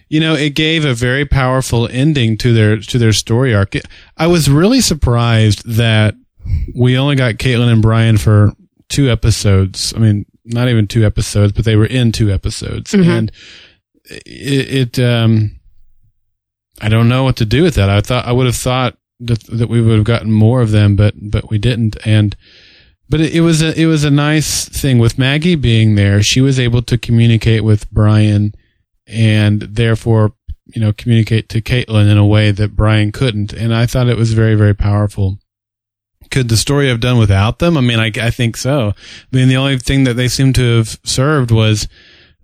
you 0.07 0.19
know, 0.19 0.35
it 0.35 0.51
gave 0.55 0.85
a 0.85 0.93
very 0.93 1.25
powerful 1.25 1.87
ending 1.91 2.37
to 2.37 2.53
their 2.53 2.77
to 2.77 2.97
their 2.97 3.13
story 3.13 3.53
arc. 3.53 3.73
I 4.17 4.27
was 4.27 4.49
really 4.49 4.79
surprised 4.81 5.67
that 5.67 6.15
we 6.75 6.97
only 6.97 7.15
got 7.15 7.35
Caitlin 7.35 7.71
and 7.71 7.81
Brian 7.81 8.17
for 8.17 8.53
two 8.89 9.09
episodes. 9.09 9.93
I 9.95 9.99
mean, 9.99 10.25
not 10.45 10.69
even 10.69 10.87
two 10.87 11.05
episodes, 11.05 11.51
but 11.53 11.65
they 11.65 11.75
were 11.75 11.85
in 11.85 12.11
two 12.11 12.31
episodes, 12.31 12.91
Mhm. 12.91 13.07
and 13.07 13.31
it, 14.25 14.97
it 14.97 14.99
um, 15.03 15.59
I 16.81 16.89
don't 16.89 17.09
know 17.09 17.23
what 17.23 17.37
to 17.37 17.45
do 17.45 17.63
with 17.63 17.75
that. 17.75 17.89
I 17.89 18.01
thought 18.01 18.25
I 18.25 18.31
would 18.31 18.45
have 18.45 18.55
thought 18.55 18.97
that 19.21 19.43
that 19.45 19.69
we 19.69 19.81
would 19.81 19.95
have 19.95 20.03
gotten 20.03 20.31
more 20.31 20.61
of 20.61 20.71
them, 20.71 20.95
but 20.95 21.13
but 21.19 21.49
we 21.49 21.57
didn't, 21.57 21.97
and. 22.05 22.35
But 23.07 23.21
it, 23.21 23.35
it 23.35 23.41
was 23.41 23.61
a 23.61 23.79
it 23.79 23.85
was 23.85 24.03
a 24.03 24.09
nice 24.09 24.67
thing 24.67 24.97
with 24.97 25.19
Maggie 25.19 25.53
being 25.53 25.93
there. 25.93 26.23
She 26.23 26.41
was 26.41 26.59
able 26.59 26.81
to 26.81 26.97
communicate 26.97 27.63
with 27.63 27.87
Brian 27.91 28.55
and 29.05 29.61
therefore, 29.61 30.33
you 30.73 30.81
know, 30.81 30.91
communicate 30.91 31.47
to 31.49 31.61
Caitlin 31.61 32.09
in 32.09 32.17
a 32.17 32.25
way 32.25 32.49
that 32.49 32.75
Brian 32.75 33.11
couldn't. 33.11 33.53
And 33.53 33.75
I 33.75 33.85
thought 33.85 34.07
it 34.09 34.17
was 34.17 34.33
very, 34.33 34.55
very 34.55 34.73
powerful. 34.73 35.37
Could 36.31 36.49
the 36.49 36.57
story 36.57 36.87
have 36.89 36.99
done 36.99 37.17
without 37.17 37.59
them? 37.59 37.77
I 37.77 37.81
mean, 37.81 37.99
I, 37.99 38.11
I 38.21 38.29
think 38.31 38.57
so. 38.57 38.89
I 38.89 39.35
mean, 39.35 39.47
the 39.47 39.57
only 39.57 39.77
thing 39.79 40.03
that 40.05 40.13
they 40.15 40.27
seem 40.27 40.53
to 40.53 40.77
have 40.77 40.99
served 41.03 41.51
was 41.51 41.87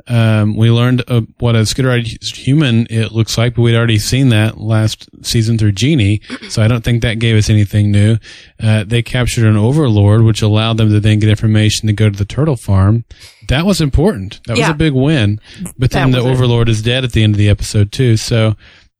Um, 0.07 0.57
we 0.57 0.71
learned 0.71 1.03
uh, 1.07 1.21
what 1.37 1.55
a 1.55 1.59
skitterized 1.59 2.35
human 2.35 2.87
it 2.89 3.11
looks 3.11 3.37
like, 3.37 3.53
but 3.53 3.61
we'd 3.61 3.75
already 3.77 3.99
seen 3.99 4.29
that 4.29 4.59
last 4.59 5.07
season 5.21 5.59
through 5.59 5.73
Genie, 5.73 6.21
so 6.49 6.63
I 6.63 6.67
don't 6.67 6.83
think 6.83 7.03
that 7.03 7.19
gave 7.19 7.37
us 7.37 7.51
anything 7.51 7.91
new. 7.91 8.17
Uh, 8.59 8.83
they 8.83 9.03
captured 9.03 9.45
an 9.45 9.57
overlord, 9.57 10.23
which 10.23 10.41
allowed 10.41 10.77
them 10.77 10.89
to 10.89 10.99
then 10.99 11.19
get 11.19 11.29
information 11.29 11.85
to 11.85 11.93
go 11.93 12.09
to 12.09 12.17
the 12.17 12.25
turtle 12.25 12.55
farm. 12.57 13.05
That 13.47 13.63
was 13.63 13.79
important. 13.79 14.41
That 14.47 14.57
was 14.57 14.65
a 14.71 14.73
big 14.73 14.93
win. 14.93 15.39
But 15.77 15.91
then 15.91 16.11
the 16.11 16.17
overlord 16.31 16.67
is 16.67 16.81
dead 16.81 17.03
at 17.03 17.11
the 17.11 17.23
end 17.23 17.35
of 17.35 17.37
the 17.37 17.49
episode 17.49 17.91
too. 17.91 18.17
So 18.17 18.55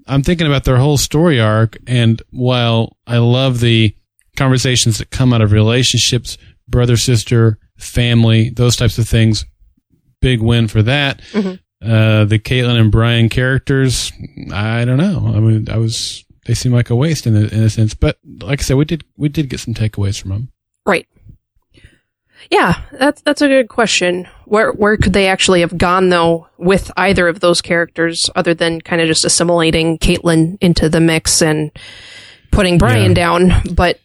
I'm 0.06 0.22
thinking 0.22 0.46
about 0.48 0.66
their 0.66 0.78
whole 0.78 0.98
story 1.00 1.40
arc, 1.42 1.78
and 1.88 2.22
while 2.30 2.96
I 3.08 3.18
love 3.18 3.60
the 3.60 3.96
conversations 4.38 4.98
that 4.98 5.10
come 5.12 5.34
out 5.34 5.42
of 5.42 5.52
relationships, 5.52 6.38
brother, 6.68 6.98
sister, 6.98 7.58
family, 7.78 8.50
those 8.50 8.76
types 8.76 8.98
of 8.98 9.08
things, 9.08 9.46
big 10.22 10.42
win 10.42 10.68
for 10.68 10.82
that. 10.84 11.22
Mhm. 11.32 11.60
Uh, 11.84 12.26
the 12.26 12.38
Caitlin 12.40 12.80
and 12.80 12.92
Brian 12.92 13.28
characters, 13.28 14.12
I 14.54 14.86
don't 14.86 14.98
know. 14.98 15.34
I 15.36 15.40
mean, 15.40 15.68
I 15.70 15.78
was, 15.78 16.24
they 16.46 16.54
seem 16.54 16.72
like 16.72 16.90
a 16.92 16.96
waste 16.96 17.26
in 17.26 17.36
a, 17.36 17.42
in 17.48 17.64
a 17.64 17.70
sense, 17.70 17.94
but 17.96 18.18
like 18.42 18.60
I 18.60 18.64
said, 18.64 18.78
we 18.78 18.86
did, 18.86 19.04
we 19.18 19.30
did 19.30 19.50
get 19.50 19.60
some 19.62 19.74
takeaways 19.74 20.22
from 20.22 20.30
them. 20.30 20.52
Right. 20.86 21.08
Yeah, 22.50 22.82
that's 22.94 23.22
that's 23.22 23.42
a 23.44 23.48
good 23.48 23.70
question. 23.70 24.28
Where 24.46 24.72
where 24.72 24.98
could 24.98 25.14
they 25.14 25.28
actually 25.28 25.62
have 25.62 25.78
gone 25.78 26.10
though 26.10 26.48
with 26.58 26.92
either 26.98 27.28
of 27.28 27.40
those 27.40 27.62
characters, 27.62 28.32
other 28.36 28.56
than 28.56 28.82
kind 28.82 29.00
of 29.00 29.08
just 29.08 29.24
assimilating 29.24 30.00
Caitlin 30.00 30.58
into 30.60 30.90
the 30.90 31.00
mix 31.00 31.42
and 31.44 31.72
putting 32.52 32.80
Brian 32.80 33.12
Yeah. 33.12 33.14
down? 33.14 33.52
But 33.76 34.00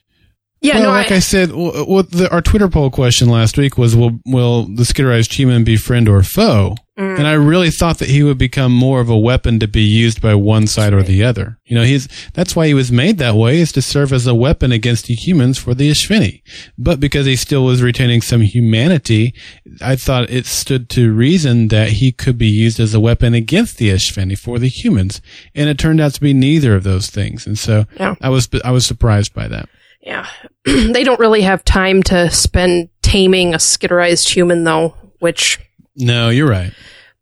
yeah, 0.61 0.75
well, 0.75 0.85
no, 0.85 0.91
like 0.91 1.13
I, 1.13 1.17
I, 1.17 1.19
said, 1.19 1.51
the, 1.51 2.29
our 2.33 2.41
Twitter 2.41 2.69
poll 2.69 2.91
question 2.91 3.29
last 3.29 3.59
week 3.59 3.77
was, 3.77 3.95
will, 3.95 4.19
will 4.25 4.63
the 4.63 4.85
skitterized 4.85 5.35
human 5.35 5.65
be 5.65 5.77
friend 5.77 6.09
or 6.09 6.23
foe? 6.23 6.77
Mm. 6.99 7.19
And 7.19 7.27
I 7.27 7.35
really 7.35 7.71
thought 7.71 7.99
that 7.99 8.09
he 8.09 8.23
would 8.23 8.39
become 8.39 8.73
more 8.73 9.01
of 9.01 9.11
a 9.11 9.19
weapon 9.19 9.61
to 9.61 9.69
be 9.69 9.83
used 9.83 10.23
by 10.23 10.35
one 10.35 10.67
side 10.67 10.95
or 10.95 11.03
the 11.03 11.23
other. 11.23 11.59
You 11.67 11.77
know, 11.77 11.85
he's, 11.85 12.09
that's 12.33 12.57
why 12.57 12.69
he 12.69 12.75
was 12.75 12.91
made 12.91 13.19
that 13.19 13.35
way 13.35 13.61
is 13.61 13.71
to 13.73 13.83
serve 13.83 14.15
as 14.15 14.27
a 14.27 14.35
weapon 14.35 14.73
against 14.73 15.07
the 15.07 15.15
humans 15.15 15.59
for 15.59 15.75
the 15.75 15.91
Espheni. 15.91 16.41
But 16.79 17.01
because 17.01 17.27
he 17.27 17.37
still 17.37 17.67
was 17.67 17.83
retaining 17.83 18.23
some 18.23 18.41
humanity, 18.41 19.35
I 19.83 19.97
thought 19.97 20.31
it 20.31 20.47
stood 20.47 20.89
to 20.91 21.13
reason 21.13 21.69
that 21.69 21.91
he 21.91 22.13
could 22.13 22.39
be 22.39 22.49
used 22.49 22.81
as 22.81 22.95
a 22.95 23.01
weapon 23.01 23.35
against 23.35 23.77
the 23.77 23.91
Espheni 23.91 24.39
for 24.39 24.59
the 24.59 24.69
humans. 24.69 25.21
And 25.55 25.69
it 25.69 25.79
turned 25.79 26.01
out 26.01 26.15
to 26.15 26.21
be 26.23 26.33
neither 26.33 26.75
of 26.75 26.83
those 26.83 27.11
things. 27.11 27.47
And 27.47 27.59
so. 27.59 27.85
I 28.23 28.31
was, 28.31 28.49
I 28.65 28.71
was 28.71 28.87
surprised 28.87 29.35
by 29.35 29.49
that. 29.49 29.69
Yeah, 30.07 30.27
they 30.65 31.05
don't 31.05 31.21
really 31.21 31.43
have 31.43 31.65
time 31.65 32.03
to 32.05 32.31
spend 32.31 32.89
taming 33.03 33.53
a 33.53 33.59
skitterized 33.59 34.29
human 34.35 34.65
though, 34.65 34.95
which 35.19 35.59
No, 35.97 36.31
you're 36.31 36.49
right. 36.49 36.73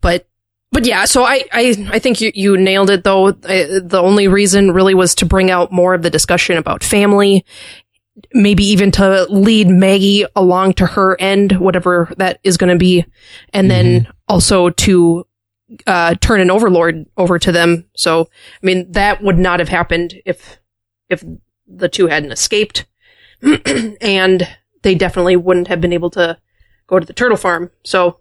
but 0.00 0.28
but 0.70 0.84
yeah, 0.86 1.04
so 1.06 1.24
I 1.24 1.44
I, 1.52 1.88
I 1.92 1.98
think 1.98 2.20
you, 2.20 2.30
you 2.34 2.56
nailed 2.56 2.90
it 2.90 3.02
though. 3.04 3.28
I, 3.28 3.80
the 3.82 4.00
only 4.02 4.28
reason 4.28 4.72
really 4.72 4.94
was 4.94 5.14
to 5.16 5.26
bring 5.26 5.50
out 5.50 5.72
more 5.72 5.94
of 5.94 6.02
the 6.02 6.10
discussion 6.10 6.56
about 6.56 6.82
family, 6.84 7.44
maybe 8.32 8.64
even 8.64 8.90
to 8.92 9.24
lead 9.30 9.68
Maggie 9.68 10.26
along 10.36 10.74
to 10.74 10.86
her 10.86 11.16
end, 11.20 11.52
whatever 11.52 12.12
that 12.18 12.38
is 12.44 12.56
going 12.56 12.72
to 12.72 12.78
be, 12.78 13.04
and 13.52 13.70
then 13.70 14.08
also 14.28 14.70
to 14.70 15.26
uh, 15.86 16.14
turn 16.16 16.40
an 16.40 16.50
overlord 16.50 17.06
over 17.16 17.38
to 17.38 17.52
them. 17.52 17.86
So 17.96 18.28
I 18.62 18.66
mean 18.66 18.90
that 18.92 19.22
would 19.22 19.38
not 19.38 19.60
have 19.60 19.68
happened 19.68 20.14
if 20.26 20.58
if 21.08 21.22
the 21.66 21.88
two 21.88 22.06
hadn't 22.06 22.32
escaped, 22.32 22.86
and 24.00 24.48
they 24.82 24.94
definitely 24.94 25.36
wouldn't 25.36 25.68
have 25.68 25.80
been 25.80 25.92
able 25.92 26.10
to 26.10 26.38
go 26.86 26.98
to 26.98 27.06
the 27.06 27.12
turtle 27.12 27.36
farm. 27.36 27.70
So 27.84 28.20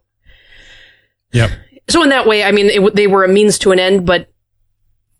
Yep. 1.34 1.50
so 1.90 2.04
in 2.04 2.10
that 2.10 2.28
way, 2.28 2.44
I 2.44 2.52
mean, 2.52 2.68
it, 2.68 2.96
they 2.96 3.08
were 3.08 3.24
a 3.24 3.28
means 3.28 3.58
to 3.60 3.72
an 3.72 3.80
end, 3.80 4.06
but 4.06 4.30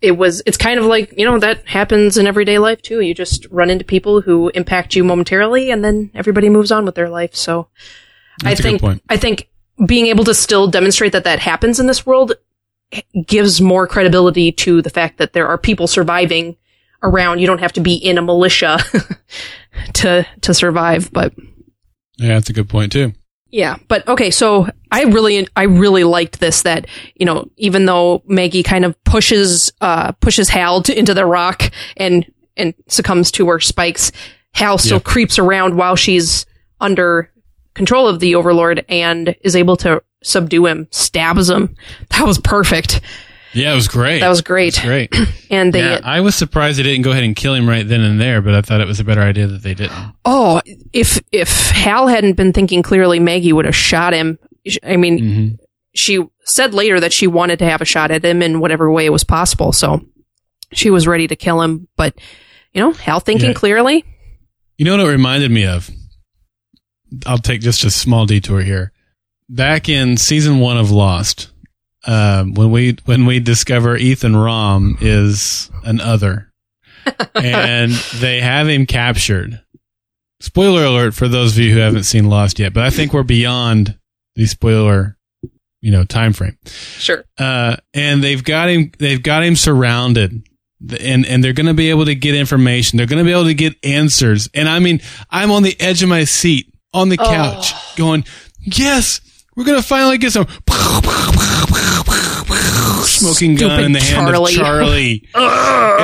it 0.02 0.12
was, 0.12 0.42
it's 0.46 0.58
kind 0.58 0.80
of 0.80 0.86
like, 0.86 1.14
you 1.18 1.26
know, 1.26 1.40
that 1.40 1.68
happens 1.68 2.18
in 2.18 2.28
everyday 2.28 2.60
life 2.60 2.82
too. 2.82 3.00
You 3.02 3.14
just 3.14 3.48
run 3.50 3.70
into 3.70 3.86
people 3.86 4.22
who 4.22 4.50
impact 4.50 4.96
you 4.96 5.04
momentarily 5.04 5.72
and 5.72 5.84
then 5.84 6.12
everybody 6.14 6.50
moves 6.50 6.72
on 6.72 6.86
with 6.86 6.96
their 6.96 7.10
life. 7.10 7.36
So 7.36 7.68
That's 8.44 8.60
I 8.60 8.64
think. 8.64 9.02
I 9.10 9.18
think 9.18 9.50
being 9.88 10.08
able 10.08 10.24
to 10.26 10.34
still 10.34 10.68
demonstrate 10.68 11.14
that 11.14 11.24
that 11.24 11.40
happens 11.40 11.80
in 11.80 11.88
this 11.88 12.06
world 12.06 12.34
eh, 12.92 13.02
gives 13.26 13.60
more 13.60 13.88
credibility 13.88 14.52
to 14.52 14.82
the 14.82 14.90
fact 14.90 15.18
that 15.18 15.34
there 15.34 15.48
are 15.48 15.58
people 15.58 15.88
surviving 15.88 16.58
around. 17.04 17.40
You 17.40 17.48
don't 17.48 17.60
have 17.60 17.74
to 17.74 17.82
be 17.82 17.94
in 17.96 18.18
a 18.18 18.22
militia 18.22 18.80
to, 19.94 20.26
to 20.42 20.54
survive, 20.54 21.12
but 21.12 21.34
Yeah, 22.18 22.30
that's 22.36 22.50
a 22.50 22.54
good 22.54 22.70
point 22.70 22.92
too. 22.92 23.14
yeah, 23.50 23.76
but 23.88 24.08
okay, 24.08 24.32
so 24.32 24.68
I 24.92 25.04
really 25.04 25.48
I 25.56 25.64
really 25.64 26.04
liked 26.04 26.40
this 26.40 26.62
that, 26.64 26.88
you 27.16 27.26
know, 27.26 27.50
even 27.58 27.86
though 27.86 28.24
Maggie 28.28 28.64
kind 28.64 28.86
of 28.86 29.02
pushes 29.04 29.72
uh 29.82 30.12
pushes 30.14 30.50
Hal 30.50 30.82
to, 30.84 30.98
into 30.98 31.14
the 31.14 31.26
rock 31.26 31.72
and 31.98 32.26
and 32.56 32.74
succumbs 32.88 33.32
to 33.32 33.48
her 33.50 33.60
spikes, 33.60 34.12
Hal 34.54 34.78
still 34.78 34.98
Yeah. 34.98 35.04
creeps 35.04 35.40
around 35.40 35.76
while 35.76 35.96
she's 35.96 36.46
under 36.80 37.32
control 37.74 38.08
of 38.08 38.20
the 38.20 38.36
overlord 38.36 38.86
and 38.88 39.36
is 39.42 39.56
able 39.56 39.76
to 39.78 40.04
subdue 40.24 40.68
him, 40.68 40.88
stabs 40.92 41.50
him. 41.50 41.76
That 42.12 42.26
was 42.28 42.38
perfect. 42.38 43.02
Yeah, 43.54 43.72
it 43.72 43.76
was 43.76 43.88
great. 43.88 44.20
That 44.20 44.30
was 44.30 44.42
great. 44.42 44.80
great. 44.82 45.14
And 45.50 45.72
they 45.72 45.82
yeah, 45.82 46.00
I 46.04 46.22
was 46.22 46.34
surprised 46.34 46.80
they 46.80 46.84
didn't 46.84 47.04
go 47.04 47.12
ahead 47.12 47.24
and 47.24 47.36
kill 47.36 47.54
him 47.54 47.70
right 47.70 47.88
then 47.88 48.02
and 48.02 48.20
there, 48.20 48.42
but 48.42 48.56
I 48.56 48.62
thought 48.62 48.82
it 48.82 48.88
was 48.88 49.00
a 49.00 49.04
better 49.04 49.22
idea 49.22 49.46
that 49.46 49.62
they 49.62 49.76
didn't. 49.76 50.14
Oh, 50.26 50.62
if 50.94 51.22
if 51.32 51.70
Hal 51.70 52.08
hadn't 52.08 52.34
been 52.34 52.54
thinking 52.54 52.82
clearly, 52.82 53.20
Maggie 53.20 53.54
would 53.54 53.66
have 53.66 53.76
shot 53.76 54.14
him. 54.14 54.40
I 54.84 54.98
mean, 54.98 55.20
hmm 55.20 55.64
she 55.96 56.20
said 56.46 56.74
later 56.74 57.00
that 57.00 57.14
she 57.14 57.28
wanted 57.28 57.60
to 57.60 57.66
have 57.66 57.80
a 57.80 57.86
shot 57.86 58.10
at 58.10 58.26
him 58.26 58.42
in 58.42 58.60
whatever 58.60 58.92
way 58.92 59.06
it 59.06 59.12
was 59.12 59.24
possible. 59.24 59.72
So 59.72 60.02
she 60.72 60.90
was 60.90 61.06
ready 61.06 61.28
to 61.28 61.36
kill 61.36 61.62
him. 61.62 61.88
But, 61.96 62.16
you 62.74 62.82
know, 62.82 62.94
Hal 62.94 63.20
thinking 63.20 63.50
Yeah. 63.50 63.54
clearly. 63.54 64.04
You 64.76 64.86
know 64.86 64.98
what 64.98 65.06
it 65.06 65.10
reminded 65.12 65.52
me 65.52 65.68
of? 65.68 65.92
I'll 67.28 67.38
take 67.38 67.62
just 67.62 67.84
a 67.84 67.92
small 67.92 68.26
detour 68.26 68.62
here. 68.62 68.92
Back 69.50 69.88
in 69.88 70.18
season 70.18 70.58
one 70.60 70.78
of 70.78 70.90
Lost, 70.90 71.52
um, 72.06 72.54
when 72.54 72.72
we 72.72 72.98
when 73.06 73.26
we 73.26 73.40
discover 73.40 73.96
Ethan 73.96 74.36
Rom 74.36 74.98
is 75.02 75.72
an 75.84 76.02
other, 76.02 76.52
and 77.36 77.92
they 78.20 78.42
have 78.42 78.68
him 78.68 78.86
captured. 78.86 79.62
Spoiler 80.40 80.84
alert 80.84 81.14
for 81.14 81.28
those 81.30 81.54
of 81.54 81.60
you 81.60 81.74
who 81.74 81.80
haven't 81.80 82.04
seen 82.04 82.26
Lost 82.26 82.60
yet, 82.60 82.74
but 82.74 82.84
I 82.84 82.90
think 82.90 83.14
we're 83.14 83.24
beyond 83.24 83.98
the 84.36 84.46
spoiler, 84.46 85.18
you 85.82 85.92
know, 85.92 86.04
time 86.04 86.34
frame. 86.34 86.58
Sure. 86.66 87.24
uh, 87.38 87.78
and 87.94 88.22
they've 88.22 88.44
got 88.44 88.70
him. 88.70 88.92
They've 89.00 89.24
got 89.24 89.44
him 89.44 89.56
surrounded, 89.56 90.44
and 91.00 91.26
and 91.26 91.42
they're 91.42 91.54
going 91.54 91.68
to 91.68 91.74
be 91.74 91.90
able 91.90 92.06
to 92.06 92.16
get 92.16 92.36
information. 92.36 92.98
They're 92.98 93.08
going 93.08 93.24
to 93.24 93.26
be 93.26 93.32
able 93.32 93.46
to 93.46 93.54
get 93.54 93.78
answers. 93.86 94.50
And 94.54 94.68
I 94.68 94.80
mean, 94.80 95.00
I'm 95.30 95.52
on 95.52 95.64
the 95.64 95.80
edge 95.80 96.04
of 96.04 96.10
my 96.10 96.26
seat 96.26 96.74
on 96.94 97.08
the 97.08 97.18
couch, 97.18 97.74
going, 97.96 98.26
"Yes, 98.60 99.22
we're 99.56 99.64
going 99.64 99.82
to 99.82 99.88
finally 99.88 100.18
get 100.18 100.34
some." 100.34 100.48
Smoking 103.06 103.56
gun 103.56 103.84
in 103.84 103.92
the 103.92 104.00
hand 104.00 104.28
Charlie. 104.28 104.54
of 104.54 104.60
Charlie, 104.60 105.24
and 105.36 105.44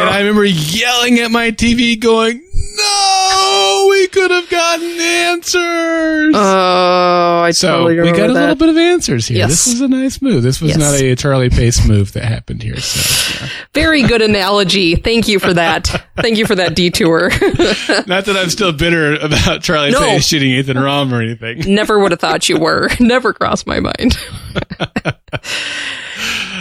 I 0.09 0.19
remember 0.19 0.45
yelling 0.45 1.19
at 1.19 1.31
my 1.31 1.51
TV, 1.51 1.99
going, 1.99 2.41
"No, 2.77 3.87
we 3.89 4.07
could 4.07 4.31
have 4.31 4.49
gotten 4.49 4.99
answers." 4.99 6.35
Oh, 6.35 7.41
I 7.45 7.51
So 7.51 7.87
totally 7.87 8.11
we 8.11 8.17
got 8.17 8.29
a 8.29 8.33
that. 8.33 8.39
little 8.39 8.55
bit 8.55 8.69
of 8.69 8.77
answers 8.77 9.27
here. 9.27 9.37
Yes. 9.39 9.49
This 9.49 9.67
was 9.67 9.81
a 9.81 9.87
nice 9.87 10.21
move. 10.21 10.43
This 10.43 10.61
was 10.61 10.71
Yes. 10.71 10.79
not 10.79 10.95
a 11.01 11.15
Charlie 11.15 11.49
Pace 11.49 11.85
move 11.87 12.13
that 12.13 12.23
happened 12.25 12.61
here. 12.63 12.79
So 12.79 13.43
yeah. 13.45 13.49
Very 13.73 14.03
good 14.03 14.21
analogy. 14.21 14.95
Thank 14.95 15.27
you 15.27 15.39
for 15.39 15.53
that. 15.53 16.03
Thank 16.21 16.37
you 16.37 16.45
for 16.45 16.55
that 16.55 16.75
detour. 16.75 17.29
not 18.07 18.25
that 18.25 18.35
I'm 18.37 18.49
still 18.49 18.71
bitter 18.71 19.15
about 19.15 19.61
Charlie 19.61 19.91
No. 19.91 20.19
Shooting 20.19 20.49
Ethan 20.51 20.77
Rom 20.77 21.13
or 21.13 21.21
anything. 21.21 21.59
Never 21.73 21.99
would 21.99 22.11
have 22.11 22.19
thought 22.19 22.49
you 22.49 22.59
were. 22.59 22.89
Never 22.99 23.33
crossed 23.33 23.65
my 23.67 23.79
mind. 23.79 24.17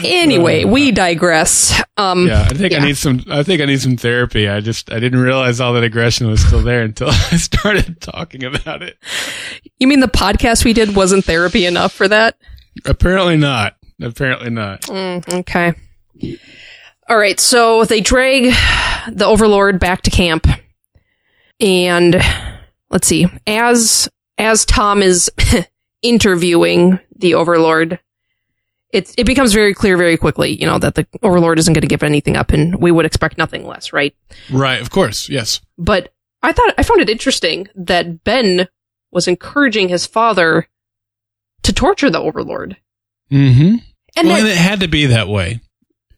anyway, 0.05 0.65
we 0.65 0.91
digress. 0.93 1.81
Um, 1.97 2.27
Yeah, 2.27 2.43
I 2.43 2.55
think 2.55 2.73
Yeah. 2.73 2.79
I 2.81 2.85
need 2.87 2.97
some. 2.97 3.25
I 3.29 3.43
think 3.43 3.61
I 3.61 3.65
need 3.65 3.81
some 3.81 3.97
therapy. 3.97 4.49
I 4.49 4.61
just 4.61 4.91
I 4.93 4.99
didn't 5.01 5.21
realize 5.21 5.61
all 5.61 5.73
that 5.75 5.85
aggression 5.85 6.29
was 6.29 6.41
still 6.45 6.63
there 6.63 6.83
until 6.83 7.09
I 7.11 7.37
started 7.37 8.01
talking 8.01 8.45
about 8.45 8.83
it. 8.83 8.97
You 9.79 9.87
mean 9.89 10.01
the 10.01 10.07
podcast 10.09 10.65
we 10.65 10.73
did 10.73 10.95
wasn't 10.95 11.25
therapy 11.25 11.67
enough 11.67 11.93
for 11.93 12.09
that? 12.09 12.37
Apparently 12.85 13.37
not. 13.37 13.77
Apparently 14.01 14.51
not. 14.51 14.83
Mm, 14.83 15.41
okay. 15.41 15.75
All 17.09 17.17
right. 17.19 17.39
So 17.41 17.85
they 17.85 18.01
drag 18.01 18.53
the 19.11 19.25
Overlord 19.27 19.81
back 19.81 20.03
to 20.03 20.11
camp, 20.11 20.47
and 21.61 22.17
let's 22.91 23.07
see. 23.07 23.27
As 23.47 24.09
as 24.37 24.65
Tom 24.65 25.03
is 25.03 25.31
interviewing 26.03 27.01
the 27.17 27.35
Overlord, 27.35 27.99
it 28.93 29.15
it 29.19 29.25
becomes 29.25 29.53
very 29.53 29.75
clear 29.75 29.97
very 29.97 30.17
quickly, 30.17 30.51
you 30.61 30.67
know, 30.67 30.79
that 30.79 30.95
the 30.95 31.07
Overlord 31.23 31.59
isn't 31.59 31.73
going 31.75 31.83
to 31.83 31.89
give 31.89 32.03
anything 32.03 32.37
up, 32.37 32.53
and 32.53 32.77
we 32.81 32.91
would 32.91 33.07
expect 33.07 33.39
nothing 33.39 33.67
less, 33.67 33.93
right? 33.93 34.15
Right. 34.51 34.81
Of 34.81 34.91
course. 34.91 35.29
Yes. 35.29 35.61
But 35.77 36.13
I 36.43 36.53
thought 36.53 36.75
I 36.79 36.83
found 36.83 37.01
it 37.01 37.09
interesting 37.11 37.69
that 37.75 38.23
Ben 38.25 38.69
was 39.11 39.27
encouraging 39.27 39.89
his 39.89 40.07
father 40.07 40.69
to 41.63 41.73
torture 41.73 42.11
the 42.11 42.21
Overlord. 42.21 42.77
Mm-hmm. 43.33 43.77
And 44.17 44.29
well, 44.29 44.37
that- 44.37 44.41
and 44.41 44.49
it 44.49 44.57
had 44.57 44.81
to 44.81 44.89
be 44.89 45.07
that 45.07 45.29
way. 45.29 45.61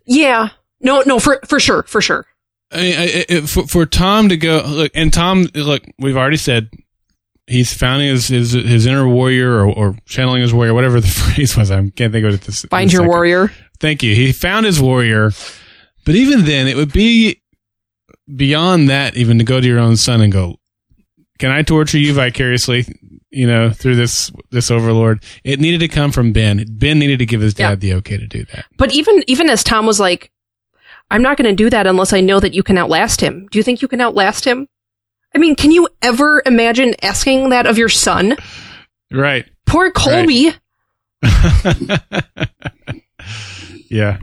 yeah, 0.04 0.48
no, 0.80 1.02
no, 1.02 1.18
for 1.18 1.40
for 1.46 1.60
sure, 1.60 1.82
for 1.84 2.00
sure. 2.00 2.26
I 2.72 2.76
mean, 2.80 2.94
I- 2.98 3.24
I- 3.36 3.40
for, 3.42 3.66
for 3.66 3.86
Tom 3.86 4.28
to 4.28 4.36
go 4.36 4.62
look, 4.66 4.92
and 4.94 5.12
Tom, 5.12 5.48
look, 5.54 5.82
we've 5.98 6.16
already 6.16 6.36
said 6.36 6.70
he's 7.46 7.72
finding 7.76 8.08
his 8.08 8.28
his, 8.28 8.52
his 8.52 8.86
inner 8.86 9.08
warrior 9.08 9.52
or, 9.60 9.66
or 9.66 9.96
channeling 10.06 10.40
his 10.42 10.54
warrior, 10.54 10.72
whatever 10.74 11.00
the 11.00 11.08
phrase 11.08 11.56
was. 11.56 11.70
I 11.70 11.76
can't 11.90 12.12
think 12.12 12.24
of 12.26 12.34
it. 12.34 12.40
This 12.42 12.62
Find 12.66 12.92
your 12.92 13.00
second. 13.00 13.08
warrior. 13.08 13.52
Thank 13.80 14.02
you. 14.02 14.14
He 14.14 14.32
found 14.32 14.66
his 14.66 14.80
warrior, 14.80 15.32
but 16.04 16.14
even 16.14 16.44
then, 16.44 16.68
it 16.68 16.76
would 16.76 16.92
be 16.92 17.42
beyond 18.34 18.88
that 18.88 19.16
even 19.16 19.38
to 19.38 19.44
go 19.44 19.60
to 19.60 19.66
your 19.66 19.78
own 19.78 19.96
son 19.96 20.20
and 20.20 20.32
go, 20.32 20.56
"Can 21.38 21.50
I 21.50 21.62
torture 21.62 21.98
you 21.98 22.12
vicariously?" 22.14 22.84
You 23.32 23.46
know, 23.46 23.70
through 23.70 23.96
this 23.96 24.30
this 24.50 24.70
overlord. 24.70 25.22
It 25.44 25.60
needed 25.60 25.78
to 25.80 25.88
come 25.88 26.10
from 26.12 26.32
Ben. 26.32 26.64
Ben 26.68 26.98
needed 26.98 27.20
to 27.20 27.26
give 27.26 27.40
his 27.40 27.54
dad 27.54 27.80
the 27.80 27.94
okay 27.94 28.16
to 28.16 28.26
do 28.26 28.44
that. 28.52 28.66
But 28.76 28.92
even 28.92 29.22
even 29.28 29.48
as 29.48 29.62
Tom 29.64 29.86
was 29.86 30.00
like, 30.00 30.30
I'm 31.10 31.22
not 31.22 31.36
going 31.36 31.50
to 31.50 31.56
do 31.56 31.70
that 31.70 31.86
unless 31.86 32.12
I 32.12 32.20
know 32.20 32.38
that 32.40 32.54
you 32.54 32.62
can 32.62 32.78
outlast 32.78 33.20
him. 33.20 33.48
Do 33.50 33.58
you 33.58 33.62
think 33.62 33.82
you 33.82 33.88
can 33.88 34.00
outlast 34.00 34.44
him? 34.44 34.68
I 35.34 35.38
mean, 35.38 35.54
can 35.56 35.70
you 35.72 35.88
ever 36.02 36.42
imagine 36.46 36.94
asking 37.02 37.50
that 37.50 37.66
of 37.66 37.78
your 37.78 37.88
son? 37.88 38.36
Right. 39.10 39.46
Poor 39.66 39.90
Colby. 39.90 40.52
yeah. 43.88 44.18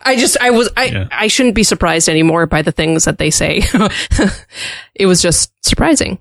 I 0.00 0.16
just, 0.16 0.36
I 0.40 0.50
was, 0.50 0.68
I, 0.76 0.84
Yeah. 0.86 1.08
I 1.10 1.26
shouldn't 1.26 1.54
be 1.54 1.64
surprised 1.64 2.08
anymore 2.08 2.46
by 2.46 2.62
the 2.62 2.72
things 2.72 3.04
that 3.04 3.18
they 3.18 3.30
say. 3.30 3.62
it 4.94 5.06
was 5.06 5.20
just 5.20 5.52
surprising. 5.64 6.18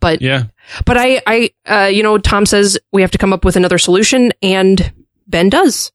But, 0.00 0.22
Yeah. 0.22 0.44
but 0.84 0.96
I, 0.96 1.20
I, 1.26 1.50
uh, 1.66 1.86
you 1.86 2.02
know, 2.02 2.18
Tom 2.18 2.46
says 2.46 2.78
we 2.92 3.02
have 3.02 3.10
to 3.12 3.18
come 3.18 3.32
up 3.32 3.44
with 3.44 3.56
another 3.56 3.78
solution 3.78 4.32
and 4.42 4.92
Ben 5.26 5.48
does. 5.48 5.90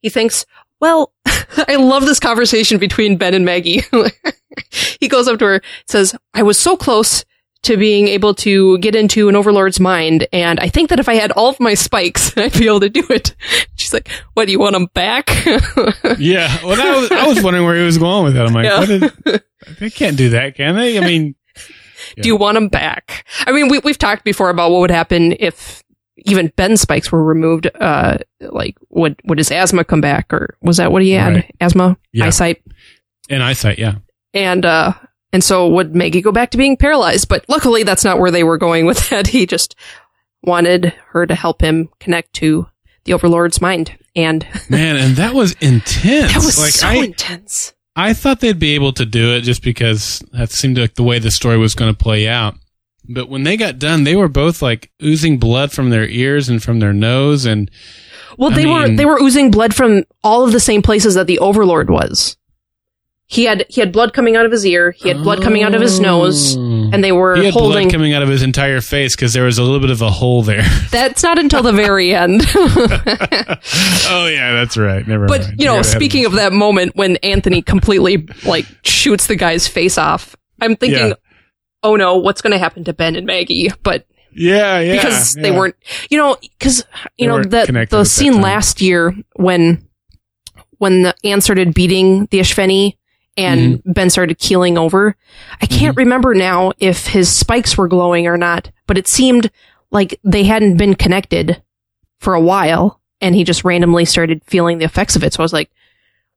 He 0.00 0.08
thinks, 0.10 0.46
well, 0.80 1.12
I 1.26 1.76
love 1.76 2.04
this 2.06 2.20
conversation 2.20 2.78
between 2.78 3.16
Ben 3.16 3.34
and 3.34 3.44
Maggie. 3.44 3.82
he 5.00 5.08
goes 5.08 5.28
up 5.28 5.38
to 5.38 5.44
her, 5.46 5.62
says, 5.86 6.14
I 6.34 6.42
was 6.42 6.58
so 6.60 6.76
close 6.76 7.24
to 7.62 7.76
being 7.76 8.06
able 8.06 8.32
to 8.32 8.78
get 8.78 8.94
into 8.94 9.28
an 9.28 9.34
overlord's 9.34 9.80
mind, 9.80 10.28
and 10.32 10.60
I 10.60 10.68
think 10.68 10.88
that 10.90 11.00
if 11.00 11.08
I 11.08 11.14
had 11.14 11.32
all 11.32 11.48
of 11.48 11.58
my 11.58 11.74
spikes, 11.74 12.32
I'd 12.36 12.52
be 12.52 12.66
able 12.66 12.80
to 12.80 12.88
do 12.88 13.04
it. 13.10 13.34
She's 13.74 13.92
like, 13.92 14.08
what, 14.34 14.46
do 14.46 14.52
you 14.52 14.60
want 14.60 14.74
them 14.74 14.86
back? 14.94 15.28
Yeah. 16.18 16.56
Well, 16.64 16.76
that 16.76 16.96
was, 16.96 17.10
I 17.10 17.26
was 17.26 17.42
wondering 17.42 17.64
where 17.64 17.76
he 17.76 17.82
was 17.84 17.98
going 17.98 18.24
with 18.24 18.34
that. 18.34 18.46
I'm 18.46 18.52
like, 18.52 18.64
Yeah. 18.64 18.78
what 18.78 18.88
did, 19.24 19.42
they 19.80 19.90
can't 19.90 20.16
do 20.16 20.30
that, 20.30 20.54
can 20.54 20.76
they? 20.76 20.96
I 20.98 21.00
mean, 21.00 21.34
Do 22.20 22.28
you 22.28 22.36
want 22.36 22.54
them 22.54 22.68
back? 22.68 23.26
I 23.46 23.52
mean, 23.52 23.68
we, 23.68 23.80
we've 23.80 23.98
talked 23.98 24.24
before 24.24 24.48
about 24.50 24.70
what 24.70 24.80
would 24.80 24.90
happen 24.90 25.34
if 25.40 25.82
even 26.18 26.52
Ben's 26.56 26.80
spikes 26.80 27.12
were 27.12 27.22
removed. 27.22 27.68
Uh, 27.78 28.18
like, 28.40 28.76
would 28.90 29.20
would 29.24 29.38
his 29.38 29.50
asthma 29.50 29.84
come 29.84 30.00
back, 30.00 30.32
or 30.32 30.56
was 30.62 30.78
that 30.78 30.90
what 30.92 31.02
he 31.02 31.10
had? 31.12 31.34
Right. 31.34 31.54
Asthma, 31.60 31.96
Yeah. 32.12 32.26
eyesight, 32.26 32.62
and 33.28 33.42
eyesight, 33.42 33.78
yeah. 33.78 33.96
and 34.34 34.64
uh, 34.64 34.92
and 35.32 35.44
so 35.44 35.68
would 35.68 35.94
Maggie 35.94 36.22
go 36.22 36.32
back 36.32 36.50
to 36.52 36.58
being 36.58 36.76
paralyzed? 36.76 37.28
But 37.28 37.44
luckily, 37.48 37.82
that's 37.82 38.04
not 38.04 38.18
where 38.18 38.30
they 38.30 38.44
were 38.44 38.58
going 38.58 38.86
with 38.86 39.08
that. 39.10 39.26
He 39.28 39.46
just 39.46 39.74
wanted 40.42 40.94
her 41.08 41.26
to 41.26 41.34
help 41.34 41.60
him 41.60 41.88
connect 42.00 42.32
to 42.34 42.66
the 43.04 43.12
Overlord's 43.12 43.60
mind, 43.60 43.96
and 44.14 44.46
Man, 44.70 44.96
and 44.96 45.16
that 45.16 45.34
was 45.34 45.52
intense. 45.60 46.32
that 46.32 46.36
was 46.44 46.58
like 46.58 46.72
so 46.72 46.88
I, 46.88 46.94
intense. 46.94 47.72
I 47.94 48.12
thought 48.12 48.40
they'd 48.40 48.58
be 48.58 48.74
able 48.74 48.92
to 48.94 49.06
do 49.06 49.34
it 49.34 49.40
just 49.42 49.62
because 49.62 50.22
that 50.32 50.50
seemed 50.50 50.76
like 50.78 50.94
the 50.94 51.02
way 51.02 51.18
the 51.18 51.30
story 51.30 51.56
was 51.56 51.74
going 51.74 51.92
to 51.92 51.96
play 51.98 52.28
out. 52.28 52.54
But 53.08 53.28
when 53.28 53.44
they 53.44 53.56
got 53.56 53.78
done, 53.78 54.04
they 54.04 54.16
were 54.16 54.28
both 54.28 54.62
like 54.62 54.90
oozing 55.02 55.38
blood 55.38 55.72
from 55.72 55.90
their 55.90 56.06
ears 56.06 56.48
and 56.48 56.62
from 56.62 56.80
their 56.80 56.92
nose, 56.92 57.44
and 57.44 57.70
Well, 58.36 58.52
I 58.52 58.56
they 58.56 58.66
were 58.66 58.88
they 58.88 59.04
were 59.06 59.20
oozing 59.20 59.50
blood 59.50 59.74
from 59.74 60.04
all 60.24 60.44
of 60.44 60.52
the 60.52 60.60
same 60.60 60.82
places 60.82 61.14
that 61.14 61.26
the 61.26 61.38
Overlord 61.38 61.88
was. 61.90 62.36
He 63.28 63.44
had 63.44 63.66
he 63.68 63.80
had 63.80 63.90
blood 63.92 64.12
coming 64.12 64.36
out 64.36 64.46
of 64.46 64.52
his 64.52 64.64
ear. 64.64 64.92
He 64.92 65.08
had 65.08 65.18
blood 65.24 65.42
coming 65.42 65.64
out 65.64 65.74
of 65.74 65.80
his 65.80 65.98
nose, 65.98 66.56
Oh. 66.56 66.90
and 66.92 67.02
they 67.02 67.10
were 67.10 67.34
he 67.34 67.46
had 67.46 67.54
holding. 67.54 67.88
blood 67.88 67.92
coming 67.92 68.12
out 68.14 68.22
of 68.22 68.28
his 68.28 68.42
entire 68.42 68.80
face 68.80 69.16
because 69.16 69.32
there 69.32 69.42
was 69.42 69.58
a 69.58 69.64
little 69.64 69.80
bit 69.80 69.90
of 69.90 70.00
a 70.00 70.10
hole 70.12 70.42
there. 70.44 70.62
That's 70.92 71.24
not 71.24 71.36
until 71.36 71.62
the 71.64 71.72
very 71.72 72.14
end. 72.14 72.42
oh 72.54 74.28
yeah, 74.32 74.52
that's 74.52 74.76
right. 74.76 75.06
Never 75.06 75.26
but 75.26 75.40
mind. 75.42 75.60
you 75.60 75.66
know, 75.66 75.82
speaking 75.82 76.24
of 76.24 76.32
that 76.32 76.52
moment 76.52 76.94
when 76.96 77.16
Anthony 77.16 77.62
completely 77.62 78.28
like 78.44 78.66
shoots 78.84 79.26
the 79.26 79.36
guy's 79.36 79.66
face 79.68 79.98
off, 79.98 80.36
I'm 80.60 80.76
thinking, 80.76 81.08
Yeah. 81.08 81.14
Oh 81.86 81.94
no, 81.94 82.16
what's 82.16 82.42
going 82.42 82.50
to 82.50 82.58
happen 82.58 82.82
to 82.82 82.92
Ben 82.92 83.14
and 83.14 83.26
Maggie? 83.26 83.70
But 83.84 84.08
yeah, 84.32 84.80
yeah, 84.80 84.96
because 84.96 85.34
they 85.34 85.52
weren't, 85.52 85.76
you 86.10 86.18
know, 86.18 86.36
because 86.40 86.84
you 87.16 87.26
They 87.26 87.26
know 87.28 87.42
the 87.44 87.48
the 87.72 87.78
at 87.78 87.90
that 87.90 88.04
scene 88.06 88.40
last 88.40 88.80
year 88.80 89.14
when 89.36 89.86
when 90.78 91.02
the 91.02 91.14
Anne 91.22 91.40
started 91.40 91.74
beating 91.74 92.26
the 92.32 92.40
Espheni 92.40 92.96
and 93.36 93.78
Mm-hmm. 93.78 93.92
Ben 93.92 94.10
started 94.10 94.38
keeling 94.38 94.76
over. 94.76 95.14
I 95.62 95.66
can't 95.66 95.96
remember 95.96 96.34
now 96.34 96.72
if 96.78 97.06
his 97.06 97.30
spikes 97.32 97.78
were 97.78 97.86
glowing 97.86 98.26
or 98.26 98.36
not, 98.36 98.72
but 98.88 98.98
it 98.98 99.06
seemed 99.06 99.50
like 99.92 100.18
they 100.24 100.42
hadn't 100.42 100.78
been 100.78 100.94
connected 100.96 101.62
for 102.18 102.34
a 102.34 102.40
while, 102.40 103.00
and 103.20 103.34
he 103.34 103.44
just 103.44 103.62
randomly 103.62 104.06
started 104.06 104.42
feeling 104.44 104.78
the 104.78 104.86
effects 104.86 105.14
of 105.14 105.22
it. 105.22 105.34
So 105.34 105.40
I 105.40 105.44
was 105.44 105.52
like, 105.52 105.70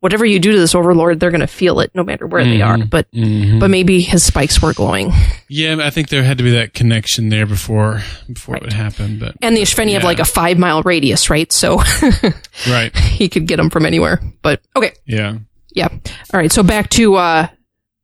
whatever 0.02 0.26
you 0.26 0.40
do 0.40 0.52
to 0.54 0.58
this 0.60 0.74
overlord, 0.76 1.20
they're 1.20 1.32
going 1.32 1.42
to 1.42 1.48
feel 1.48 1.80
it 1.82 1.92
no 1.94 2.04
matter 2.04 2.26
where 2.26 2.44
they 2.44 2.62
are. 2.62 2.78
But 2.78 3.12
Mhm. 3.12 3.60
but 3.60 3.70
maybe 3.70 4.02
his 4.02 4.24
spikes 4.24 4.62
were 4.62 4.74
glowing. 4.74 5.12
Yeah, 5.50 5.78
I 5.82 5.90
think 5.90 6.10
there 6.10 6.24
had 6.24 6.38
to 6.38 6.44
be 6.44 6.52
that 6.52 6.74
connection 6.74 7.30
there 7.30 7.46
before 7.46 8.02
before 8.32 8.56
it 8.56 8.62
Right. 8.62 8.64
would 8.64 8.74
happen. 8.74 9.20
But 9.20 9.36
And 9.42 9.58
the 9.58 9.62
Espheni 9.62 9.94
have 9.94 10.04
like 10.04 10.20
a 10.20 10.26
five 10.26 10.58
mile 10.58 10.82
radius, 10.84 11.30
right? 11.30 11.52
So 11.52 11.82
right, 12.70 12.96
he 12.98 13.30
could 13.30 13.48
get 13.48 13.58
them 13.58 13.70
from 13.70 13.86
anywhere. 13.86 14.22
But 14.42 14.62
okay, 14.76 14.92
yeah, 15.06 15.36
yeah. 15.76 15.88
All 16.34 16.40
right. 16.40 16.52
So 16.52 16.64
back 16.64 16.90
to 16.92 17.16
uh 17.16 17.48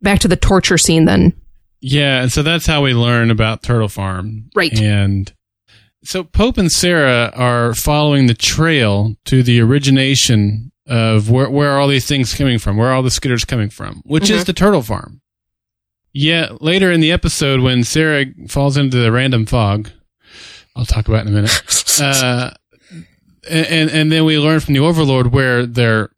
back 0.02 0.20
to 0.20 0.28
the 0.28 0.36
torture 0.36 0.78
scene 0.78 1.06
then. 1.06 1.34
yeah, 1.82 2.22
and 2.22 2.32
so 2.32 2.42
that's 2.44 2.66
how 2.66 2.82
we 2.84 2.94
learn 2.94 3.32
about 3.32 3.62
Turtle 3.64 3.88
Farm, 3.90 4.46
Right. 4.56 4.78
And 4.80 5.32
so 6.04 6.24
Pope 6.24 6.58
and 6.58 6.72
Sarah 6.72 7.32
are 7.36 7.74
following 7.74 8.28
the 8.28 8.34
trail 8.36 9.16
to 9.26 9.42
the 9.44 9.60
origination 9.62 10.72
of 10.88 11.30
where 11.30 11.50
where 11.50 11.72
are 11.72 11.80
all 11.80 11.88
these 11.88 12.08
things 12.08 12.34
coming 12.34 12.60
from, 12.60 12.78
where 12.78 12.90
are 12.90 12.94
all 12.94 13.04
the 13.04 13.10
skitters 13.10 13.46
coming 13.48 13.70
from, 13.70 14.02
which 14.06 14.30
is 14.30 14.44
Mhm. 14.44 14.46
the 14.46 14.54
Turtle 14.54 14.82
Farm. 14.82 15.22
Yeah, 16.14 16.50
later 16.62 16.92
in 16.92 17.02
the 17.02 17.12
episode 17.12 17.60
when 17.62 17.84
Sarah 17.84 18.26
falls 18.48 18.78
into 18.78 18.98
the 18.98 19.12
random 19.12 19.46
fog, 19.46 19.90
I'll 20.76 20.86
talk 20.86 21.08
about 21.08 21.26
it 21.26 21.30
in 21.30 21.34
a 21.34 21.42
minute. 21.42 22.00
uh, 22.02 22.52
and 23.50 23.90
and 23.90 24.12
then 24.12 24.26
we 24.26 24.38
learn 24.40 24.60
from 24.60 24.74
the 24.74 24.80
Overlord 24.80 25.34
where 25.34 25.66
they're 25.66 26.10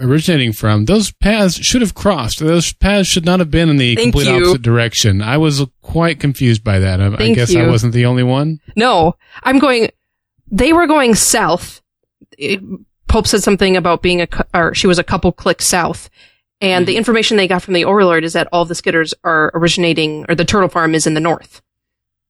originating 0.00 0.52
from. 0.52 0.84
Those 0.84 1.10
paths 1.12 1.56
should 1.56 1.80
have 1.80 1.94
crossed. 1.94 2.38
Those 2.40 2.72
paths 2.72 3.08
should 3.08 3.24
not 3.24 3.40
have 3.40 3.50
been 3.50 3.68
in 3.68 3.78
the 3.78 3.96
Thank 3.96 4.12
complete 4.12 4.28
you. 4.28 4.36
opposite 4.36 4.62
direction. 4.62 5.22
I 5.22 5.38
was 5.38 5.64
quite 5.82 6.20
confused 6.20 6.62
by 6.62 6.78
that. 6.80 7.00
I, 7.00 7.06
I 7.14 7.34
guess 7.34 7.54
I 7.56 7.66
wasn't 7.66 7.94
the 7.94 8.06
only 8.06 8.22
one. 8.22 8.60
No, 8.76 9.14
I'm 9.42 9.58
going. 9.58 9.90
They 10.50 10.72
were 10.72 10.86
going 10.86 11.14
south. 11.14 11.80
It- 12.36 12.60
Pope 13.08 13.26
said 13.26 13.42
something 13.42 13.76
about 13.76 14.02
being 14.02 14.20
a, 14.20 14.28
or 14.54 14.74
she 14.74 14.86
was 14.86 14.98
a 14.98 15.04
couple 15.04 15.32
clicks 15.32 15.66
south. 15.66 16.10
And 16.60 16.86
the 16.86 16.92
mm-hmm. 16.92 16.98
information 16.98 17.36
they 17.36 17.46
got 17.46 17.62
from 17.62 17.74
the 17.74 17.84
Overlord 17.84 18.24
is 18.24 18.32
that 18.32 18.48
all 18.52 18.64
the 18.64 18.74
Skitters 18.74 19.14
are 19.22 19.52
originating, 19.54 20.26
or 20.28 20.34
the 20.34 20.44
Turtle 20.44 20.68
Farm 20.68 20.94
is 20.94 21.06
in 21.06 21.14
the 21.14 21.20
north. 21.20 21.62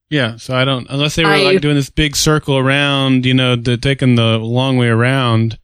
Yeah, 0.09 0.37
so 0.37 0.55
I 0.55 0.65
don't 0.65 0.87
unless 0.89 1.15
they 1.15 1.23
were 1.23 1.31
I- 1.31 1.43
like 1.43 1.61
doing 1.61 1.75
this 1.75 1.89
big 1.89 2.15
circle 2.15 2.57
around, 2.57 3.25
you 3.25 3.33
know, 3.33 3.55
the, 3.55 3.77
taking 3.77 4.15
the 4.15 4.37
long 4.37 4.77
way 4.77 4.87
around. 4.87 5.59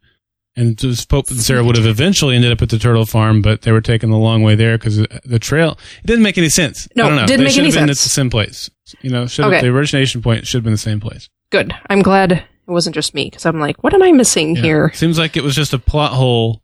And 0.57 0.78
just 0.78 1.09
Pope 1.09 1.30
and 1.32 1.39
Sarah 1.41 1.66
would 1.66 1.76
have 1.76 1.86
eventually 1.86 2.34
ended 2.34 2.53
up 2.53 2.61
at 2.61 2.70
the 2.70 2.80
turtle 2.80 3.05
farm, 3.05 3.41
but 3.41 3.63
they 3.63 3.74
were 3.74 3.82
taking 3.82 4.09
the 4.09 4.18
long 4.18 4.41
way 4.41 4.55
there 4.55 4.78
because 4.78 5.05
the 5.26 5.38
trail 5.38 5.78
it 6.01 6.07
didn't 6.07 6.24
make 6.24 6.38
any 6.38 6.47
sense. 6.47 6.88
No, 6.95 7.03
I 7.03 7.07
don't 7.09 7.16
know. 7.18 7.26
didn't 7.26 7.39
they 7.39 7.43
make 7.43 7.53
should 7.53 7.59
any 7.59 7.72
have 7.72 7.82
been 7.82 7.88
sense. 7.89 7.99
at 7.99 8.03
the 8.03 8.09
same 8.09 8.30
place. 8.30 8.70
You 9.01 9.09
know, 9.09 9.28
should 9.28 9.45
Okay. 9.45 9.59
the 9.59 9.68
origination 9.68 10.22
point 10.22 10.47
should 10.47 10.59
have 10.59 10.63
been 10.63 10.72
the 10.72 10.78
same 10.78 11.01
place. 11.01 11.28
Good. 11.49 11.76
I'm 11.89 12.01
glad 12.01 12.45
it 12.68 12.72
wasn't 12.72 12.95
just 12.95 13.13
me 13.13 13.26
because 13.30 13.45
I'm 13.45 13.59
like, 13.59 13.84
what 13.84 13.93
am 13.93 14.01
I 14.03 14.11
missing 14.11 14.55
Yeah. 14.55 14.61
here? 14.61 14.91
Seems 14.93 15.18
like 15.20 15.38
it 15.38 15.43
was 15.43 15.55
just 15.55 15.74
a 15.74 15.80
plot 15.80 16.11
hole 16.13 16.61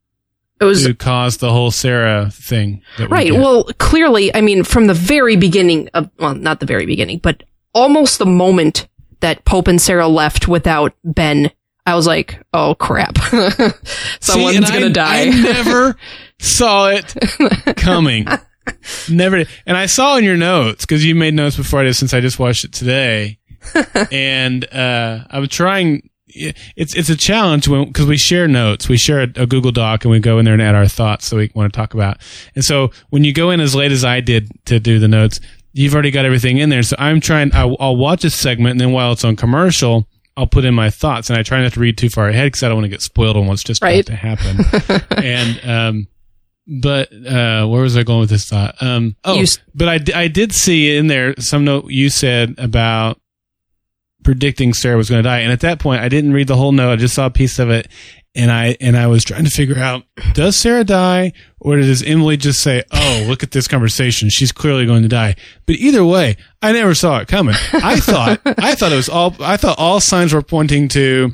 It 0.59 0.65
was 0.65 0.83
to 0.85 0.93
cause 0.93 1.37
the 1.37 1.51
whole 1.51 1.71
Sarah 1.71 2.29
thing. 2.31 2.81
That 2.97 3.09
we 3.09 3.13
right. 3.15 3.33
Well, 3.33 3.65
clearly, 3.79 4.33
I 4.35 4.41
mean, 4.41 4.63
from 4.63 4.87
the 4.87 4.93
very 4.93 5.35
beginning 5.35 5.89
of, 5.93 6.09
well, 6.19 6.35
not 6.35 6.59
the 6.59 6.65
very 6.65 6.85
beginning, 6.85 7.19
but 7.19 7.43
almost 7.73 8.19
the 8.19 8.25
moment 8.25 8.87
that 9.21 9.45
Pope 9.45 9.67
and 9.67 9.81
Sarah 9.81 10.07
left 10.07 10.47
without 10.47 10.93
Ben, 11.03 11.51
I 11.85 11.95
was 11.95 12.05
like, 12.07 12.39
oh 12.53 12.75
crap. 12.75 13.17
Someone's 14.19 14.67
See, 14.67 14.73
gonna 14.73 14.85
I, 14.87 14.89
die. 14.89 15.21
I 15.21 15.25
never 15.29 15.95
saw 16.39 16.89
it 16.89 17.15
coming. 17.77 18.27
Never. 19.09 19.43
And 19.65 19.75
I 19.77 19.87
saw 19.87 20.17
in 20.17 20.23
your 20.23 20.37
notes 20.37 20.85
because 20.85 21.03
you 21.03 21.15
made 21.15 21.33
notes 21.33 21.57
before 21.57 21.79
I 21.79 21.83
did 21.83 21.95
since 21.95 22.13
I 22.13 22.19
just 22.21 22.39
watched 22.39 22.63
it 22.63 22.71
today. 22.71 23.39
and 24.11 24.65
uh, 24.73 25.25
I 25.29 25.39
was 25.39 25.49
trying. 25.49 26.09
It's 26.33 26.95
it's 26.95 27.09
a 27.09 27.17
challenge 27.17 27.67
because 27.69 28.05
we 28.05 28.17
share 28.17 28.47
notes. 28.47 28.87
We 28.87 28.95
share 28.97 29.19
a, 29.21 29.27
a 29.35 29.45
Google 29.45 29.73
Doc 29.73 30.05
and 30.05 30.11
we 30.11 30.19
go 30.19 30.39
in 30.39 30.45
there 30.45 30.53
and 30.53 30.61
add 30.63 30.75
our 30.75 30.87
thoughts 30.87 31.29
that 31.29 31.35
we 31.35 31.51
want 31.53 31.73
to 31.73 31.77
talk 31.77 31.93
about. 31.93 32.17
And 32.55 32.63
so 32.63 32.91
when 33.09 33.25
you 33.25 33.33
go 33.33 33.49
in 33.49 33.59
as 33.59 33.75
late 33.75 33.91
as 33.91 34.05
I 34.05 34.21
did 34.21 34.49
to 34.67 34.79
do 34.79 34.97
the 34.97 35.09
notes, 35.09 35.41
you've 35.73 35.93
already 35.93 36.09
got 36.11 36.23
everything 36.23 36.57
in 36.57 36.69
there. 36.69 36.83
So 36.83 36.95
I'm 36.97 37.19
trying. 37.19 37.53
I'll, 37.53 37.75
I'll 37.81 37.97
watch 37.97 38.23
a 38.23 38.29
segment 38.29 38.71
and 38.71 38.79
then 38.79 38.91
while 38.93 39.11
it's 39.11 39.25
on 39.25 39.35
commercial, 39.35 40.07
I'll 40.37 40.47
put 40.47 40.63
in 40.63 40.73
my 40.73 40.89
thoughts, 40.89 41.29
and 41.29 41.37
I 41.37 41.43
try 41.43 41.61
not 41.61 41.73
to 41.73 41.81
read 41.81 41.97
too 41.97 42.09
far 42.09 42.29
ahead 42.29 42.45
because 42.47 42.63
I 42.63 42.69
don't 42.69 42.77
want 42.77 42.85
to 42.85 42.89
get 42.89 43.01
spoiled 43.01 43.35
on 43.35 43.47
what's 43.47 43.63
just 43.63 43.83
Right. 43.83 44.07
about 44.09 44.13
to 44.13 44.15
happen. 44.15 45.07
and 45.21 45.69
um, 45.69 46.07
but 46.65 47.11
uh, 47.11 47.67
where 47.67 47.81
was 47.81 47.97
I 47.97 48.03
going 48.03 48.21
with 48.21 48.29
this 48.29 48.47
thought? 48.49 48.81
Um, 48.81 49.17
oh, 49.25 49.35
You 49.35 49.41
s- 49.41 49.59
I, 49.81 49.95
I, 49.95 49.99
I 50.15 50.27
did 50.29 50.53
see 50.53 50.95
in 50.95 51.07
there 51.07 51.35
some 51.39 51.65
note 51.65 51.91
you 51.91 52.09
said 52.09 52.55
about 52.57 53.19
predicting 54.23 54.73
Sarah 54.73 54.97
was 54.97 55.09
going 55.09 55.23
to 55.23 55.27
die, 55.29 55.39
and 55.39 55.51
at 55.51 55.61
that 55.61 55.79
point 55.79 56.01
I 56.01 56.09
didn't 56.09 56.33
read 56.33 56.47
the 56.47 56.55
whole 56.55 56.71
note. 56.71 56.91
I 56.91 56.95
just 56.95 57.15
saw 57.15 57.25
a 57.27 57.31
piece 57.31 57.59
of 57.59 57.69
it, 57.69 57.87
and 58.35 58.51
I 58.51 58.77
and 58.79 58.97
I 58.97 59.07
was 59.07 59.23
trying 59.23 59.45
to 59.45 59.51
figure 59.51 59.77
out 59.77 60.03
does 60.33 60.55
Sarah 60.55 60.83
die 60.83 61.33
or 61.59 61.77
does 61.77 62.03
Emily 62.03 62.37
just 62.37 62.61
say, 62.61 62.83
"Oh, 62.91 63.25
look 63.27 63.43
at 63.43 63.51
this 63.51 63.67
conversation. 63.67 64.29
She's 64.29 64.51
clearly 64.51 64.85
going 64.85 65.03
to 65.03 65.09
die." 65.09 65.35
But 65.65 65.75
either 65.77 66.05
way, 66.05 66.37
I 66.61 66.71
never 66.71 66.95
saw 66.95 67.19
it 67.19 67.27
coming. 67.27 67.55
I 67.73 67.99
thought 67.99 68.41
I 68.45 68.75
thought 68.75 68.91
it 68.91 68.95
was 68.95 69.09
all 69.09 69.35
I 69.39 69.57
thought 69.57 69.79
all 69.79 69.99
signs 69.99 70.33
were 70.33 70.41
pointing 70.41 70.87
to 70.89 71.31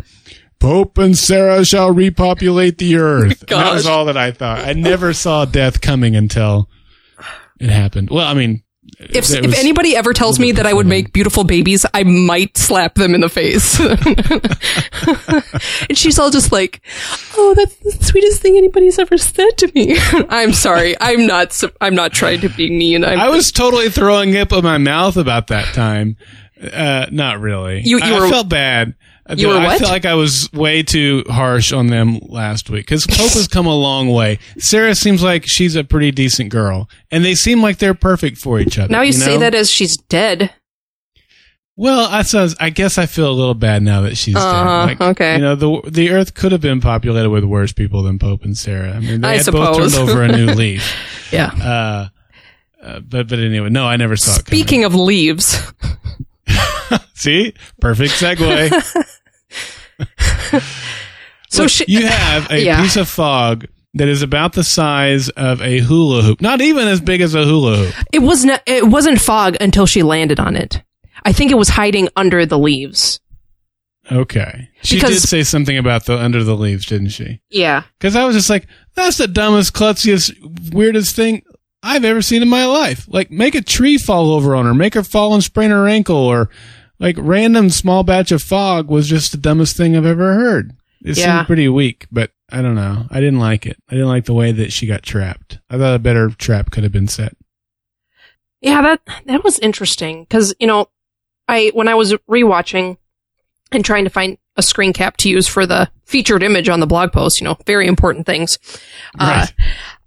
Pope 0.59 0.97
and 0.97 1.17
Sarah 1.17 1.63
shall 1.63 1.91
repopulate 1.91 2.77
the 2.77 2.97
earth. 2.97 3.41
That 3.47 3.73
was 3.73 3.85
all 3.85 4.05
that 4.05 4.17
I 4.17 4.31
thought. 4.31 4.59
I 4.59 4.73
never 4.73 5.13
saw 5.13 5.45
death 5.45 5.81
coming 5.81 6.15
until 6.15 6.69
it 7.59 7.69
happened. 7.69 8.09
Well, 8.09 8.27
I 8.27 8.33
mean, 8.33 8.63
If, 8.99 9.29
if 9.31 9.45
was- 9.45 9.59
anybody 9.59 9.95
ever 9.95 10.13
tells 10.13 10.39
me 10.39 10.51
that 10.53 10.65
I 10.65 10.73
would 10.73 10.87
make 10.87 11.13
beautiful 11.13 11.43
babies, 11.43 11.85
I 11.93 12.03
might 12.03 12.57
slap 12.57 12.95
them 12.95 13.13
in 13.13 13.21
the 13.21 13.29
face. 13.29 13.79
and 15.89 15.97
she's 15.97 16.19
all 16.19 16.29
just 16.31 16.51
like, 16.51 16.81
"Oh, 17.37 17.53
that's 17.55 17.75
the 17.77 17.91
sweetest 18.05 18.41
thing 18.41 18.57
anybody's 18.57 18.99
ever 18.99 19.17
said 19.17 19.57
to 19.57 19.71
me." 19.75 19.97
I'm 20.29 20.53
sorry. 20.53 20.95
I'm 20.99 21.25
not. 21.27 21.61
I'm 21.81 21.95
not 21.95 22.13
trying 22.13 22.41
to 22.41 22.49
be 22.49 22.69
mean. 22.69 23.03
I'm, 23.03 23.19
I 23.19 23.29
was 23.29 23.51
totally 23.51 23.89
throwing 23.89 24.35
up 24.37 24.51
in 24.51 24.63
my 24.63 24.77
mouth 24.77 25.17
about 25.17 25.47
that 25.47 25.73
time. 25.73 26.17
Uh, 26.61 27.05
not 27.11 27.39
really. 27.39 27.81
You- 27.81 27.97
you 27.99 28.15
I, 28.15 28.25
I 28.25 28.29
felt 28.29 28.49
bad. 28.49 28.95
You 29.35 29.49
were 29.49 29.55
I 29.57 29.77
feel 29.77 29.89
like 29.89 30.05
I 30.05 30.13
was 30.15 30.49
way 30.53 30.83
too 30.83 31.23
harsh 31.27 31.73
on 31.73 31.87
them 31.87 32.19
last 32.21 32.69
week 32.69 32.85
because 32.85 33.05
Pope 33.05 33.31
has 33.31 33.47
come 33.47 33.65
a 33.65 33.75
long 33.75 34.09
way. 34.09 34.39
Sarah 34.57 34.95
seems 34.95 35.21
like 35.21 35.43
she's 35.45 35.75
a 35.75 35.83
pretty 35.83 36.11
decent 36.11 36.49
girl, 36.49 36.89
and 37.11 37.25
they 37.25 37.35
seem 37.35 37.61
like 37.61 37.77
they're 37.79 37.93
perfect 37.93 38.37
for 38.37 38.59
each 38.59 38.79
other. 38.79 38.91
now 38.91 39.01
you, 39.01 39.11
say 39.11 39.33
know? 39.33 39.39
that 39.41 39.53
as 39.55 39.69
she's 39.69 39.97
dead. 39.97 40.53
Well, 41.75 42.07
I 42.09 42.23
suppose 42.23 42.55
I 42.59 42.69
guess 42.71 42.97
I 42.97 43.05
feel 43.05 43.29
a 43.29 43.33
little 43.33 43.53
bad 43.53 43.83
now 43.83 44.01
that 44.01 44.17
she's 44.17 44.35
Uh-huh, 44.35 44.87
dead. 44.87 44.99
Like, 44.99 45.01
okay. 45.11 45.35
You 45.35 45.41
know, 45.41 45.55
the 45.55 45.81
the 45.91 46.09
Earth 46.11 46.33
could 46.33 46.51
have 46.51 46.61
been 46.61 46.81
populated 46.81 47.29
with 47.29 47.43
worse 47.43 47.71
people 47.73 48.01
than 48.03 48.17
Pope 48.19 48.43
and 48.43 48.57
Sarah. 48.57 48.93
I 48.93 48.99
mean, 48.99 49.21
they 49.21 49.27
I 49.27 49.37
had 49.37 49.45
both 49.51 49.77
turned 49.77 49.95
over 50.09 50.23
a 50.23 50.27
new 50.27 50.45
leaf. 50.55 50.91
Yeah. 51.31 51.47
Uh, 51.53 52.07
uh, 52.81 52.99
but 53.01 53.27
but 53.27 53.39
anyway, 53.39 53.69
no, 53.69 53.85
I 53.85 53.97
never 53.97 54.15
saw 54.15 54.35
it. 54.39 54.47
Speaking 54.47 54.85
of 54.85 54.95
leaves, 54.95 55.61
See, 57.13 57.53
perfect 57.81 58.13
segue. 58.13 59.07
so 61.49 61.63
Look, 61.63 61.69
she, 61.69 61.85
you 61.87 62.05
have 62.07 62.51
a 62.51 62.61
Yeah. 62.63 62.81
piece 62.81 62.95
of 62.97 63.07
fog 63.07 63.65
that 63.93 64.07
is 64.07 64.21
about 64.21 64.53
the 64.53 64.63
size 64.63 65.29
of 65.29 65.61
a 65.61 65.79
hula 65.79 66.21
hoop, 66.21 66.41
not 66.41 66.61
even 66.61 66.87
as 66.87 67.01
big 67.01 67.21
as 67.21 67.33
a 67.35 67.43
hula 67.45 67.77
hoop. 67.77 67.95
it 68.13 68.19
was 68.19 68.45
not. 68.45 68.61
It 68.65 68.87
wasn't 68.87 69.19
fog 69.21 69.55
until 69.61 69.85
she 69.85 70.03
landed 70.03 70.39
on 70.39 70.55
it. 70.55 70.83
I 71.23 71.33
think 71.33 71.51
it 71.51 71.57
was 71.57 71.69
hiding 71.69 72.09
under 72.15 72.45
the 72.45 72.59
leaves. 72.59 73.19
Okay, 74.09 74.69
she 74.83 74.95
Because- 74.95 75.21
did 75.21 75.27
say 75.27 75.43
something 75.43 75.77
about 75.77 76.05
the 76.05 76.17
under 76.17 76.43
the 76.43 76.55
leaves, 76.55 76.85
didn't 76.85 77.09
she? 77.09 77.41
Yeah. 77.49 77.83
Because 77.99 78.15
I 78.15 78.23
was 78.23 78.35
just 78.37 78.49
like, 78.49 78.65
that's 78.95 79.17
the 79.17 79.27
dumbest, 79.27 79.73
klutziest, 79.73 80.71
weirdest 80.73 81.13
thing 81.13 81.41
I've 81.83 82.05
ever 82.05 82.21
seen 82.21 82.41
in 82.41 82.47
my 82.47 82.65
life. 82.65 83.05
Like, 83.09 83.31
make 83.31 83.53
a 83.55 83.61
tree 83.61 83.97
fall 83.97 84.31
over 84.31 84.55
on 84.55 84.65
her, 84.65 84.73
make 84.73 84.93
her 84.93 85.03
fall 85.03 85.33
and 85.33 85.43
sprain 85.43 85.71
her 85.71 85.87
ankle, 85.89 86.15
or 86.15 86.49
like 86.99 87.15
random 87.19 87.69
small 87.69 88.03
batch 88.03 88.31
of 88.31 88.41
fog 88.41 88.89
was 88.89 89.07
just 89.07 89.31
the 89.31 89.37
dumbest 89.37 89.77
thing 89.77 89.95
I've 89.95 90.05
ever 90.05 90.33
heard. 90.35 90.73
It 91.03 91.17
Yeah. 91.17 91.37
seemed 91.39 91.47
pretty 91.47 91.69
weak, 91.69 92.07
but 92.11 92.31
I 92.51 92.61
don't 92.61 92.75
know. 92.75 93.05
I 93.11 93.19
didn't 93.19 93.39
like 93.39 93.65
it. 93.65 93.77
I 93.89 93.93
didn't 93.93 94.07
like 94.07 94.25
the 94.25 94.33
way 94.33 94.51
that 94.51 94.71
she 94.73 94.87
got 94.87 95.03
trapped. 95.03 95.59
I 95.69 95.77
thought 95.77 95.95
a 95.95 95.99
better 95.99 96.29
trap 96.29 96.71
could 96.71 96.83
have 96.83 96.91
been 96.93 97.07
set. 97.07 97.35
Yeah, 98.61 98.81
that 98.81 99.01
that 99.25 99.43
was 99.43 99.59
interesting 99.59 100.23
because 100.23 100.55
you 100.59 100.65
know, 100.67 100.87
I 101.47 101.71
when 101.73 101.87
I 101.87 101.95
was 101.95 102.13
rewatching 102.29 102.97
and 103.71 103.85
trying 103.85 104.05
to 104.05 104.09
find 104.09 104.37
a 104.55 104.63
screen 104.63 104.93
cap 104.93 105.17
to 105.17 105.29
use 105.29 105.47
for 105.47 105.65
the 105.67 105.89
featured 106.05 106.41
image 106.41 106.67
on 106.69 106.79
the 106.79 106.87
blog 106.87 107.11
post, 107.11 107.39
you 107.39 107.45
know, 107.45 107.57
very 107.67 107.85
important 107.85 108.25
things. 108.25 108.57
Uh, 109.19 109.45
Right. 109.45 109.53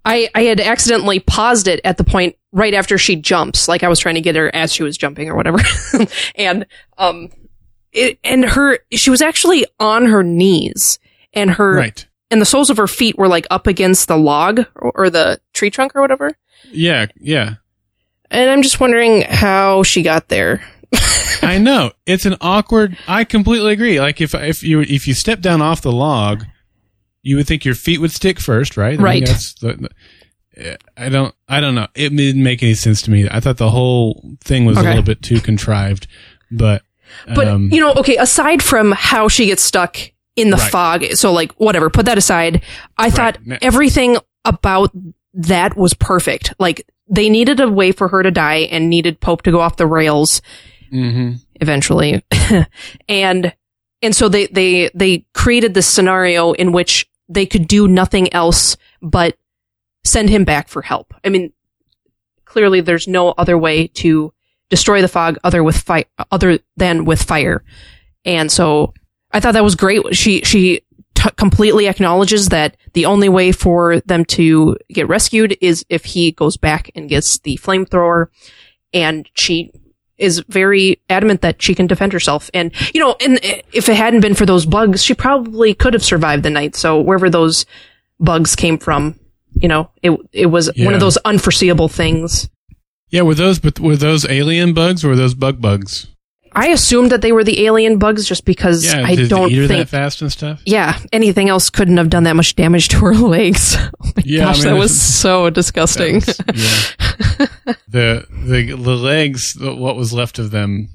I 0.05 0.29
I 0.35 0.43
had 0.43 0.59
accidentally 0.59 1.19
paused 1.19 1.67
it 1.67 1.79
at 1.83 1.97
the 1.97 2.03
point 2.03 2.35
right 2.51 2.73
after 2.73 2.97
she 2.97 3.15
jumps, 3.15 3.67
like 3.67 3.83
I 3.83 3.87
was 3.87 3.99
trying 3.99 4.15
to 4.15 4.21
get 4.21 4.35
her 4.35 4.53
as 4.53 4.73
she 4.73 4.83
was 4.83 4.97
jumping 4.97 5.29
or 5.29 5.35
whatever, 5.35 5.59
and 6.35 6.65
um, 6.97 7.29
it 7.91 8.19
and 8.23 8.43
her 8.45 8.79
she 8.91 9.09
was 9.09 9.21
actually 9.21 9.65
on 9.79 10.05
her 10.07 10.23
knees 10.23 10.99
and 11.33 11.51
her 11.51 11.75
Right. 11.75 12.07
and 12.29 12.41
the 12.41 12.45
soles 12.45 12.69
of 12.69 12.77
her 12.77 12.87
feet 12.87 13.17
were 13.17 13.27
like 13.27 13.45
up 13.51 13.67
against 13.67 14.07
the 14.07 14.17
log 14.17 14.61
or, 14.75 14.91
or 14.95 15.09
the 15.09 15.39
tree 15.53 15.69
trunk 15.69 15.95
or 15.95 16.01
whatever. 16.01 16.31
Yeah. 16.71 17.07
Yeah. 17.19 17.55
And 18.29 18.49
I'm 18.49 18.61
just 18.61 18.79
wondering 18.79 19.21
how 19.23 19.83
she 19.83 20.01
got 20.03 20.29
there. 20.29 20.63
I 21.41 21.57
know 21.57 21.91
it's 22.05 22.25
an 22.25 22.35
awkward. 22.41 22.97
I 23.07 23.23
completely 23.23 23.73
agree. 23.73 23.99
Like 23.99 24.19
if 24.21 24.33
if 24.33 24.63
you 24.63 24.81
if 24.81 25.07
you 25.07 25.13
step 25.13 25.41
down 25.41 25.61
off 25.61 25.81
the 25.81 25.91
log, 25.91 26.45
you 27.23 27.35
would 27.37 27.47
think 27.47 27.65
your 27.65 27.75
feet 27.75 27.99
would 27.99 28.11
stick 28.11 28.39
first, 28.39 28.77
right? 28.77 28.99
I 28.99 29.03
Right. 29.03 29.25
the- 29.25 29.89
I 30.97 31.09
don't. 31.09 31.33
I 31.47 31.59
don't 31.61 31.75
know. 31.75 31.87
It 31.95 32.15
didn't 32.15 32.43
make 32.43 32.61
any 32.61 32.73
sense 32.73 33.01
to 33.03 33.11
me. 33.11 33.27
I 33.29 33.39
thought 33.39 33.57
the 33.57 33.69
whole 33.69 34.35
thing 34.43 34.65
was 34.65 34.77
a 34.77 34.81
little 34.81 35.01
bit 35.01 35.21
too 35.21 35.39
contrived. 35.39 36.07
But 36.51 36.83
But 37.33 37.47
um, 37.47 37.69
you 37.71 37.79
know, 37.79 37.93
okay, 37.93 38.17
aside 38.17 38.61
from 38.61 38.91
how 38.91 39.27
she 39.27 39.45
gets 39.45 39.63
stuck 39.63 39.97
in 40.35 40.49
the 40.49 40.57
Right. 40.57 40.71
fog, 40.71 41.05
so 41.13 41.31
like 41.31 41.53
whatever, 41.53 41.89
put 41.89 42.05
that 42.05 42.17
aside. 42.17 42.63
I 42.97 43.09
thought 43.09 43.37
Ne- 43.45 43.57
everything 43.61 44.17
about 44.45 44.91
that 45.33 45.77
was 45.77 45.93
perfect. 45.93 46.53
Like 46.59 46.85
they 47.09 47.29
needed 47.29 47.59
a 47.59 47.69
way 47.69 47.91
for 47.91 48.09
her 48.09 48.21
to 48.21 48.31
die 48.31 48.67
and 48.71 48.89
needed 48.89 49.19
Pope 49.21 49.43
to 49.43 49.51
go 49.51 49.61
off 49.61 49.77
the 49.77 49.87
rails 49.87 50.41
mhm. 50.93 51.39
eventually. 51.59 52.23
and 53.09 53.53
and 54.01 54.15
so 54.15 54.29
they 54.29 54.47
they 54.47 54.89
they 54.93 55.25
created 55.33 55.73
this 55.73 55.87
scenario 55.87 56.51
in 56.53 56.71
which 56.71 57.07
they 57.31 57.45
could 57.45 57.67
do 57.67 57.87
nothing 57.87 58.31
else 58.33 58.77
but 59.01 59.37
send 60.03 60.29
him 60.29 60.43
back 60.43 60.67
for 60.67 60.81
help. 60.81 61.13
I 61.23 61.29
mean, 61.29 61.53
clearly 62.45 62.81
there's 62.81 63.07
no 63.07 63.29
other 63.29 63.57
way 63.57 63.87
to 63.87 64.33
destroy 64.69 65.01
the 65.01 65.07
fog 65.07 65.37
other 65.43 65.63
with 65.63 65.77
fi- 65.77 66.05
other 66.31 66.59
than 66.77 67.05
with 67.05 67.21
fire. 67.21 67.63
And 68.25 68.51
so 68.51 68.93
I 69.31 69.39
thought 69.39 69.53
that 69.53 69.63
was 69.63 69.75
great. 69.75 70.15
She 70.15 70.41
she 70.41 70.81
t- 71.15 71.29
completely 71.37 71.87
acknowledges 71.87 72.49
that 72.49 72.77
the 72.93 73.05
only 73.05 73.29
way 73.29 73.51
for 73.51 74.01
them 74.01 74.25
to 74.25 74.77
get 74.89 75.07
rescued 75.07 75.57
is 75.61 75.85
if 75.89 76.05
he 76.05 76.31
goes 76.31 76.57
back 76.57 76.91
and 76.95 77.09
gets 77.09 77.39
the 77.39 77.57
flamethrower 77.57 78.27
and 78.93 79.29
she 79.33 79.71
is 80.21 80.43
very 80.47 80.99
adamant 81.09 81.41
that 81.41 81.61
she 81.61 81.73
can 81.75 81.87
defend 81.87 82.13
herself. 82.13 82.49
And, 82.53 82.71
you 82.93 83.01
know, 83.01 83.15
and 83.19 83.39
if 83.73 83.89
it 83.89 83.95
hadn't 83.95 84.21
been 84.21 84.35
for 84.35 84.45
those 84.45 84.65
bugs, 84.65 85.03
she 85.03 85.13
probably 85.13 85.73
could 85.73 85.93
have 85.93 86.03
survived 86.03 86.43
the 86.43 86.49
night. 86.49 86.75
So 86.75 87.01
wherever 87.01 87.29
those 87.29 87.65
bugs 88.19 88.55
came 88.55 88.77
from, 88.77 89.19
you 89.53 89.67
know, 89.67 89.89
it, 90.01 90.11
it 90.31 90.45
was 90.45 90.69
one 90.77 90.93
of 90.93 90.99
those 90.99 91.17
unforeseeable 91.17 91.89
things. 91.89 92.49
yeah, 93.09 93.23
were 93.23 93.35
those 93.35 93.59
but 93.59 93.79
were 93.79 93.97
those 93.97 94.25
alien 94.29 94.73
bugs 94.73 95.03
or 95.03 95.09
were 95.09 95.15
those 95.15 95.33
bug 95.33 95.59
bugs? 95.59 96.07
I 96.53 96.67
assumed 96.69 97.11
that 97.11 97.21
they 97.21 97.31
were 97.31 97.43
the 97.45 97.65
alien 97.65 97.97
bugs 97.97 98.25
just 98.27 98.43
because 98.45 98.85
Yeah, 98.85 99.03
I 99.05 99.15
don't 99.15 99.51
eat 99.51 99.55
her 99.55 99.61
that 99.67 99.67
think, 99.67 99.87
fast 99.89 100.21
and 100.21 100.31
stuff? 100.31 100.61
yeah, 100.65 100.99
anything 101.13 101.47
else 101.49 101.69
couldn't 101.69 101.95
have 101.97 102.09
done 102.09 102.23
that 102.23 102.35
much 102.35 102.55
damage 102.55 102.89
to 102.89 102.97
her 102.97 103.13
legs. 103.35 103.75
Oh 103.77 103.87
my 104.15 104.23
Yeah, 104.25 104.41
I 104.43 104.45
gosh, 104.47 104.57
mean, 104.63 104.73
that 104.73 104.79
was 104.79 105.01
so 105.01 105.49
disgusting. 105.49 106.15
Was- 106.15 106.39
yeah. 106.47 107.45
the 107.87 108.25
the 108.45 108.73
the 108.75 108.95
legs, 108.95 109.55
what 109.59 109.95
was 109.95 110.11
left 110.13 110.39
of 110.39 110.51
them, 110.51 110.89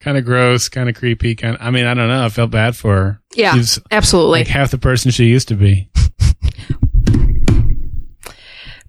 kind 0.00 0.16
of 0.16 0.24
gross, 0.24 0.68
kind 0.70 0.88
of 0.88 0.94
creepy. 0.94 1.34
Kind. 1.34 1.58
I 1.60 1.70
mean, 1.70 1.84
I 1.86 1.92
don't 1.94 2.08
know. 2.08 2.24
I 2.24 2.28
felt 2.30 2.50
bad 2.50 2.74
for 2.76 2.94
her. 2.96 3.20
yeah, 3.34 3.54
She's 3.54 3.78
absolutely. 3.90 4.40
like 4.40 4.48
half 4.48 4.70
the 4.70 4.78
person 4.78 5.10
she 5.10 5.26
used 5.26 5.48
to 5.48 5.54
be. 5.54 5.90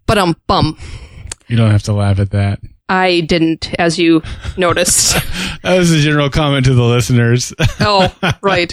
but 0.05 0.18
um, 0.18 0.36
bum. 0.47 0.78
You 1.47 1.57
don't 1.57 1.72
have 1.72 1.84
to 1.84 1.93
laugh 1.93 2.20
at 2.20 2.32
that. 2.32 2.59
I 2.88 3.21
didn't, 3.21 3.73
as 3.79 3.97
you 3.97 4.21
noticed. 4.57 5.17
That 5.63 5.79
was 5.79 5.91
a 5.91 5.97
general 5.99 6.29
comment 6.29 6.65
to 6.67 6.75
the 6.75 6.83
listeners. 6.83 7.51
oh, 7.79 8.15
right. 8.43 8.71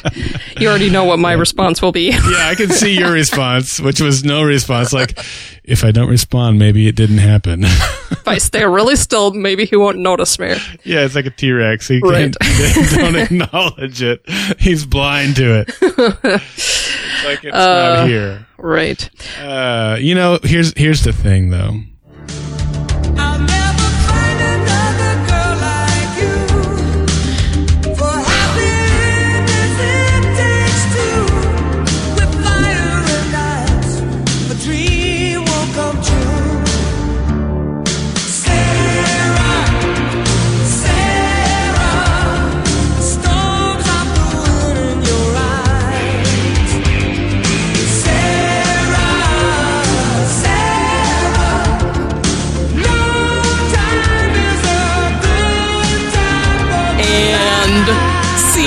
You 0.60 0.68
already 0.68 0.90
know 0.90 1.04
what 1.04 1.18
my 1.18 1.32
response 1.32 1.80
will 1.80 1.92
be. 1.92 2.10
yeah, 2.10 2.48
I 2.48 2.54
can 2.54 2.68
see 2.68 2.98
your 2.98 3.10
response, 3.12 3.80
which 3.80 3.98
was 3.98 4.24
no 4.24 4.42
response. 4.42 4.92
Like, 4.92 5.18
if 5.64 5.84
I 5.84 5.90
don't 5.90 6.10
respond, 6.10 6.58
maybe 6.58 6.86
it 6.88 6.94
didn't 6.94 7.16
happen. 7.18 7.62
if 7.64 8.28
I 8.28 8.36
stay 8.36 8.62
really 8.66 8.96
still, 8.96 9.32
maybe 9.32 9.64
he 9.64 9.74
won't 9.76 9.96
notice 10.00 10.38
me. 10.38 10.48
yeah, 10.84 11.00
it's 11.06 11.14
like 11.14 11.24
a 11.24 11.30
T 11.30 11.50
Rex. 11.50 11.88
He 11.88 11.98
Right. 12.00 12.36
can't 12.42 12.90
don't 12.90 13.16
acknowledge 13.16 14.02
it. 14.02 14.28
He's 14.58 14.84
blind 14.84 15.36
to 15.36 15.60
it. 15.60 15.68
It's 15.80 17.24
like 17.24 17.42
it's 17.44 17.56
Uh. 17.56 17.96
not 18.00 18.06
here. 18.08 18.46
Right. 18.58 19.08
Uh, 19.40 19.96
you 19.98 20.14
know, 20.14 20.38
here's 20.42 20.74
here's 20.76 21.04
the 21.04 21.12
thing 21.14 21.48
though. 21.48 21.80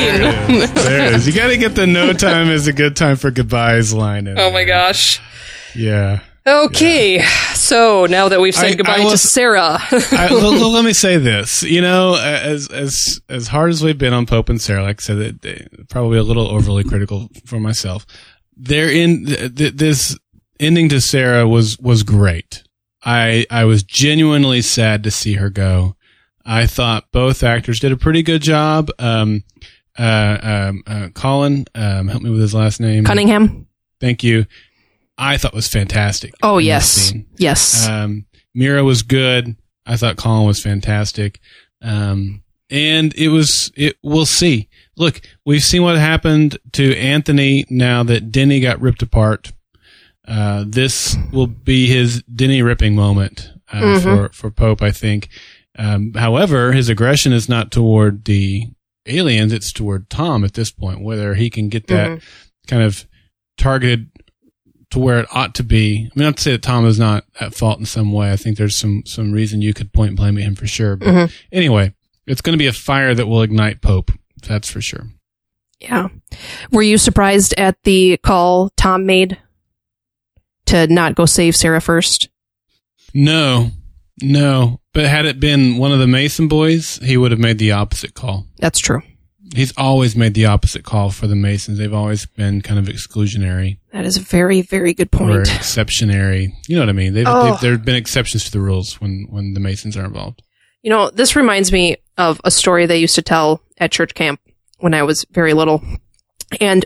there 0.83 1.07
it 1.07 1.13
is. 1.15 1.27
You 1.27 1.33
got 1.33 1.47
to 1.47 1.57
get 1.57 1.75
the 1.75 1.87
"No 1.87 2.13
time 2.27 2.49
is 2.49 2.67
a 2.67 2.73
good 2.73 2.95
time 2.95 3.15
for 3.17 3.31
goodbyes" 3.31 3.93
line 3.93 4.27
in. 4.27 4.37
Oh 4.39 4.51
my 4.51 4.59
there. 4.59 4.67
gosh. 4.67 5.21
Yeah. 5.75 6.21
Okay, 6.47 7.23
so 7.55 8.05
now 8.05 8.29
that 8.29 8.39
we've 8.39 8.53
said 8.53 8.65
I- 8.65 8.75
goodbye 8.75 8.97
I 8.99 9.09
to 9.09 9.17
Sarah, 9.17 9.79
I, 9.91 10.27
l- 10.29 10.37
l- 10.53 10.71
let 10.71 10.85
me 10.85 10.93
say 10.93 11.17
this. 11.17 11.63
You 11.63 11.81
know, 11.81 12.15
as 12.21 12.67
as 12.67 13.19
as 13.29 13.47
hard 13.47 13.71
as 13.71 13.83
we've 13.83 13.97
been 13.97 14.13
on 14.13 14.27
Pope 14.27 14.49
and 14.49 14.61
Sarah, 14.61 14.83
like 14.83 15.01
I 15.01 15.03
said, 15.03 15.17
it- 15.17 15.41
they- 15.41 15.67
probably 15.89 16.19
a 16.19 16.23
little 16.23 16.47
overly 16.47 16.83
critical 16.83 17.29
for 17.47 17.59
myself. 17.59 18.05
They're 18.55 18.91
in 18.91 19.25
th- 19.25 19.55
th- 19.55 19.73
this 19.73 20.19
ending 20.59 20.87
to 20.89 21.01
Sarah 21.01 21.47
was 21.47 21.79
was 21.79 22.03
great. 22.03 22.61
I 23.03 23.47
I 23.49 23.65
was 23.65 23.81
genuinely 23.81 24.61
sad 24.61 25.03
to 25.05 25.09
see 25.11 25.33
her 25.33 25.49
go. 25.49 25.95
I 26.45 26.67
thought 26.67 27.11
both 27.11 27.41
actors 27.41 27.79
did 27.79 27.91
a 27.91 27.97
pretty 27.97 28.21
good 28.21 28.43
job. 28.43 28.91
Um, 28.99 29.43
uh, 29.97 30.37
um, 30.41 30.83
uh, 30.87 31.09
Colin, 31.13 31.65
um, 31.75 32.07
help 32.07 32.21
me 32.23 32.29
with 32.29 32.41
his 32.41 32.53
last 32.53 32.79
name. 32.79 33.05
Cunningham. 33.05 33.67
Thank 33.99 34.23
you. 34.23 34.45
I 35.17 35.37
thought 35.37 35.53
was 35.53 35.67
fantastic. 35.69 36.33
Oh 36.43 36.57
yes, 36.57 37.13
yes. 37.37 37.87
Um, 37.87 38.25
Mira 38.53 38.83
was 38.83 39.01
good. 39.03 39.55
I 39.85 39.95
thought 39.97 40.17
Colin 40.17 40.45
was 40.47 40.61
fantastic. 40.61 41.39
Um, 41.81 42.41
and 42.69 43.13
it 43.15 43.29
was, 43.29 43.71
it, 43.75 43.95
we'll 44.01 44.25
see. 44.25 44.67
Look, 44.97 45.21
we've 45.45 45.61
seen 45.63 45.83
what 45.83 45.97
happened 45.97 46.57
to 46.73 46.97
Anthony 46.97 47.65
now 47.69 48.01
that 48.03 48.31
Denny 48.31 48.59
got 48.59 48.81
ripped 48.81 49.03
apart. 49.03 49.53
Uh, 50.27 50.65
this 50.67 51.15
will 51.31 51.45
be 51.47 51.85
his 51.87 52.23
Denny 52.23 52.61
ripping 52.63 52.95
moment, 52.95 53.51
uh, 53.71 53.81
Mhm. 53.81 54.01
for, 54.01 54.29
for 54.33 54.49
Pope, 54.51 54.81
I 54.81 54.91
think. 54.91 55.29
Um, 55.77 56.13
however, 56.15 56.71
his 56.73 56.89
aggression 56.89 57.31
is 57.33 57.47
not 57.47 57.69
toward 57.71 58.25
the 58.25 58.67
aliens, 59.05 59.53
it's 59.53 59.71
toward 59.71 60.09
Tom 60.09 60.43
at 60.43 60.53
this 60.53 60.71
point, 60.71 61.01
whether 61.01 61.35
he 61.35 61.49
can 61.49 61.69
get 61.69 61.87
that 61.87 62.09
Mhm. 62.19 62.21
kind 62.67 62.83
of 62.83 63.05
targeted 63.57 64.09
to 64.91 64.99
where 64.99 65.19
it 65.19 65.27
ought 65.31 65.55
to 65.55 65.63
be. 65.63 65.97
I 65.97 66.19
mean, 66.19 66.25
not 66.27 66.37
to 66.37 66.43
say 66.43 66.51
that 66.53 66.61
Tom 66.61 66.85
is 66.85 66.99
not 66.99 67.25
at 67.39 67.55
fault 67.55 67.79
in 67.79 67.85
some 67.85 68.11
way. 68.11 68.31
I 68.31 68.35
think 68.35 68.57
there's 68.57 68.75
some 68.75 69.03
some 69.05 69.31
reason 69.31 69.61
you 69.61 69.73
could 69.73 69.93
point 69.93 70.15
blame 70.15 70.37
at 70.37 70.43
him 70.43 70.55
for 70.55 70.67
sure. 70.67 70.95
But 70.95 71.07
Mhm. 71.09 71.31
anyway, 71.51 71.93
it's 72.27 72.41
going 72.41 72.53
to 72.53 72.61
be 72.61 72.67
a 72.67 72.73
fire 72.73 73.13
that 73.15 73.27
will 73.27 73.41
ignite 73.41 73.81
Pope. 73.81 74.11
That's 74.47 74.69
for 74.69 74.81
sure. 74.81 75.07
Yeah. 75.79 76.07
Were 76.71 76.81
you 76.83 76.97
surprised 76.97 77.53
at 77.57 77.81
the 77.83 78.17
call 78.17 78.69
Tom 78.77 79.05
made 79.05 79.37
to 80.67 80.87
not 80.87 81.15
go 81.15 81.25
save 81.25 81.55
Sarah 81.55 81.81
first? 81.81 82.29
No, 83.13 83.71
no. 84.21 84.79
But 84.93 85.05
had 85.05 85.25
it 85.25 85.39
been 85.39 85.77
one 85.77 85.91
of 85.91 85.99
the 85.99 86.07
Mason 86.07 86.47
boys, 86.47 86.97
he 87.03 87.17
would 87.17 87.31
have 87.31 87.39
made 87.39 87.57
the 87.57 87.71
opposite 87.73 88.13
call. 88.13 88.45
That's 88.59 88.79
true. 88.79 89.01
He's 89.53 89.73
always 89.77 90.15
made 90.15 90.33
the 90.33 90.47
opposite 90.47 90.83
call 90.83 91.11
for 91.11 91.27
the 91.27 91.35
Masons. 91.35 91.77
They've 91.77 91.93
always 91.93 92.25
been 92.25 92.61
kind 92.61 92.79
of 92.79 92.85
exclusionary 92.93 93.77
That 93.93 94.03
is 94.05 94.17
a 94.17 94.21
very, 94.21 94.61
very 94.61 94.93
good 94.93 95.11
point. 95.11 95.31
or 95.31 95.43
exceptionary. 95.43 96.47
You 96.67 96.75
know 96.75 96.81
what 96.81 96.89
I 96.89 96.93
mean? 96.93 97.13
They've, 97.13 97.27
Oh. 97.27 97.51
they've, 97.51 97.59
there 97.61 97.71
have 97.73 97.85
been 97.85 97.95
exceptions 97.95 98.45
to 98.45 98.51
the 98.51 98.59
rules 98.59 98.99
when, 98.99 99.27
when 99.29 99.53
the 99.53 99.59
Masons 99.59 99.95
are 99.97 100.05
involved. 100.05 100.41
You 100.81 100.89
know, 100.89 101.09
this 101.09 101.35
reminds 101.35 101.71
me 101.71 101.97
of 102.17 102.41
a 102.43 102.51
story 102.51 102.85
they 102.85 102.97
used 102.97 103.15
to 103.15 103.21
tell 103.21 103.61
at 103.77 103.91
church 103.91 104.13
camp 104.13 104.39
when 104.79 104.93
I 104.93 105.03
was 105.03 105.25
very 105.31 105.53
little. 105.53 105.83
And 106.59 106.85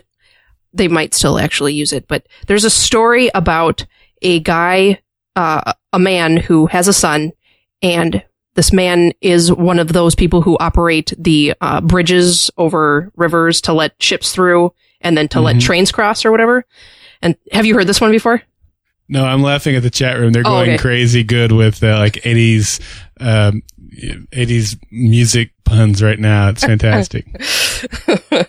they 0.72 0.88
might 0.88 1.14
still 1.14 1.38
actually 1.38 1.74
use 1.74 1.92
it, 1.92 2.06
but 2.08 2.26
there's 2.46 2.64
a 2.64 2.70
story 2.70 3.30
about 3.34 3.84
a 4.22 4.38
guy, 4.40 5.00
uh, 5.36 5.72
a 5.92 5.98
man 5.98 6.36
who 6.36 6.66
has 6.66 6.88
a 6.88 6.92
son, 6.92 7.32
and 7.82 8.22
this 8.54 8.72
man 8.72 9.12
is 9.20 9.52
one 9.52 9.78
of 9.78 9.92
those 9.92 10.14
people 10.14 10.42
who 10.42 10.56
operate 10.58 11.12
the 11.18 11.54
uh, 11.60 11.80
bridges 11.80 12.50
over 12.58 13.10
rivers 13.16 13.60
to 13.62 13.72
let 13.72 14.00
ships 14.02 14.32
through 14.32 14.72
and 15.00 15.16
then 15.16 15.28
to 15.28 15.40
let 15.40 15.56
Mhm. 15.56 15.60
trains 15.62 15.92
cross 15.92 16.24
or 16.24 16.30
whatever. 16.30 16.64
And 17.22 17.36
have 17.52 17.64
you 17.64 17.74
heard 17.74 17.86
this 17.86 18.00
one 18.00 18.10
before? 18.10 18.42
No, 19.08 19.24
I'm 19.24 19.42
laughing 19.42 19.76
at 19.76 19.82
the 19.82 19.90
chat 19.90 20.18
room. 20.18 20.32
They're 20.32 20.42
Oh, 20.46 20.50
going 20.50 20.70
okay. 20.70 20.78
crazy 20.78 21.22
good 21.24 21.52
with 21.52 21.82
uh, 21.82 21.98
like 21.98 22.14
80s, 22.24 22.80
um, 23.20 23.62
80s 24.32 24.76
music 24.90 25.50
puns 25.64 26.02
right 26.02 26.18
now. 26.18 26.48
It's 26.48 26.64
fantastic. 26.64 27.26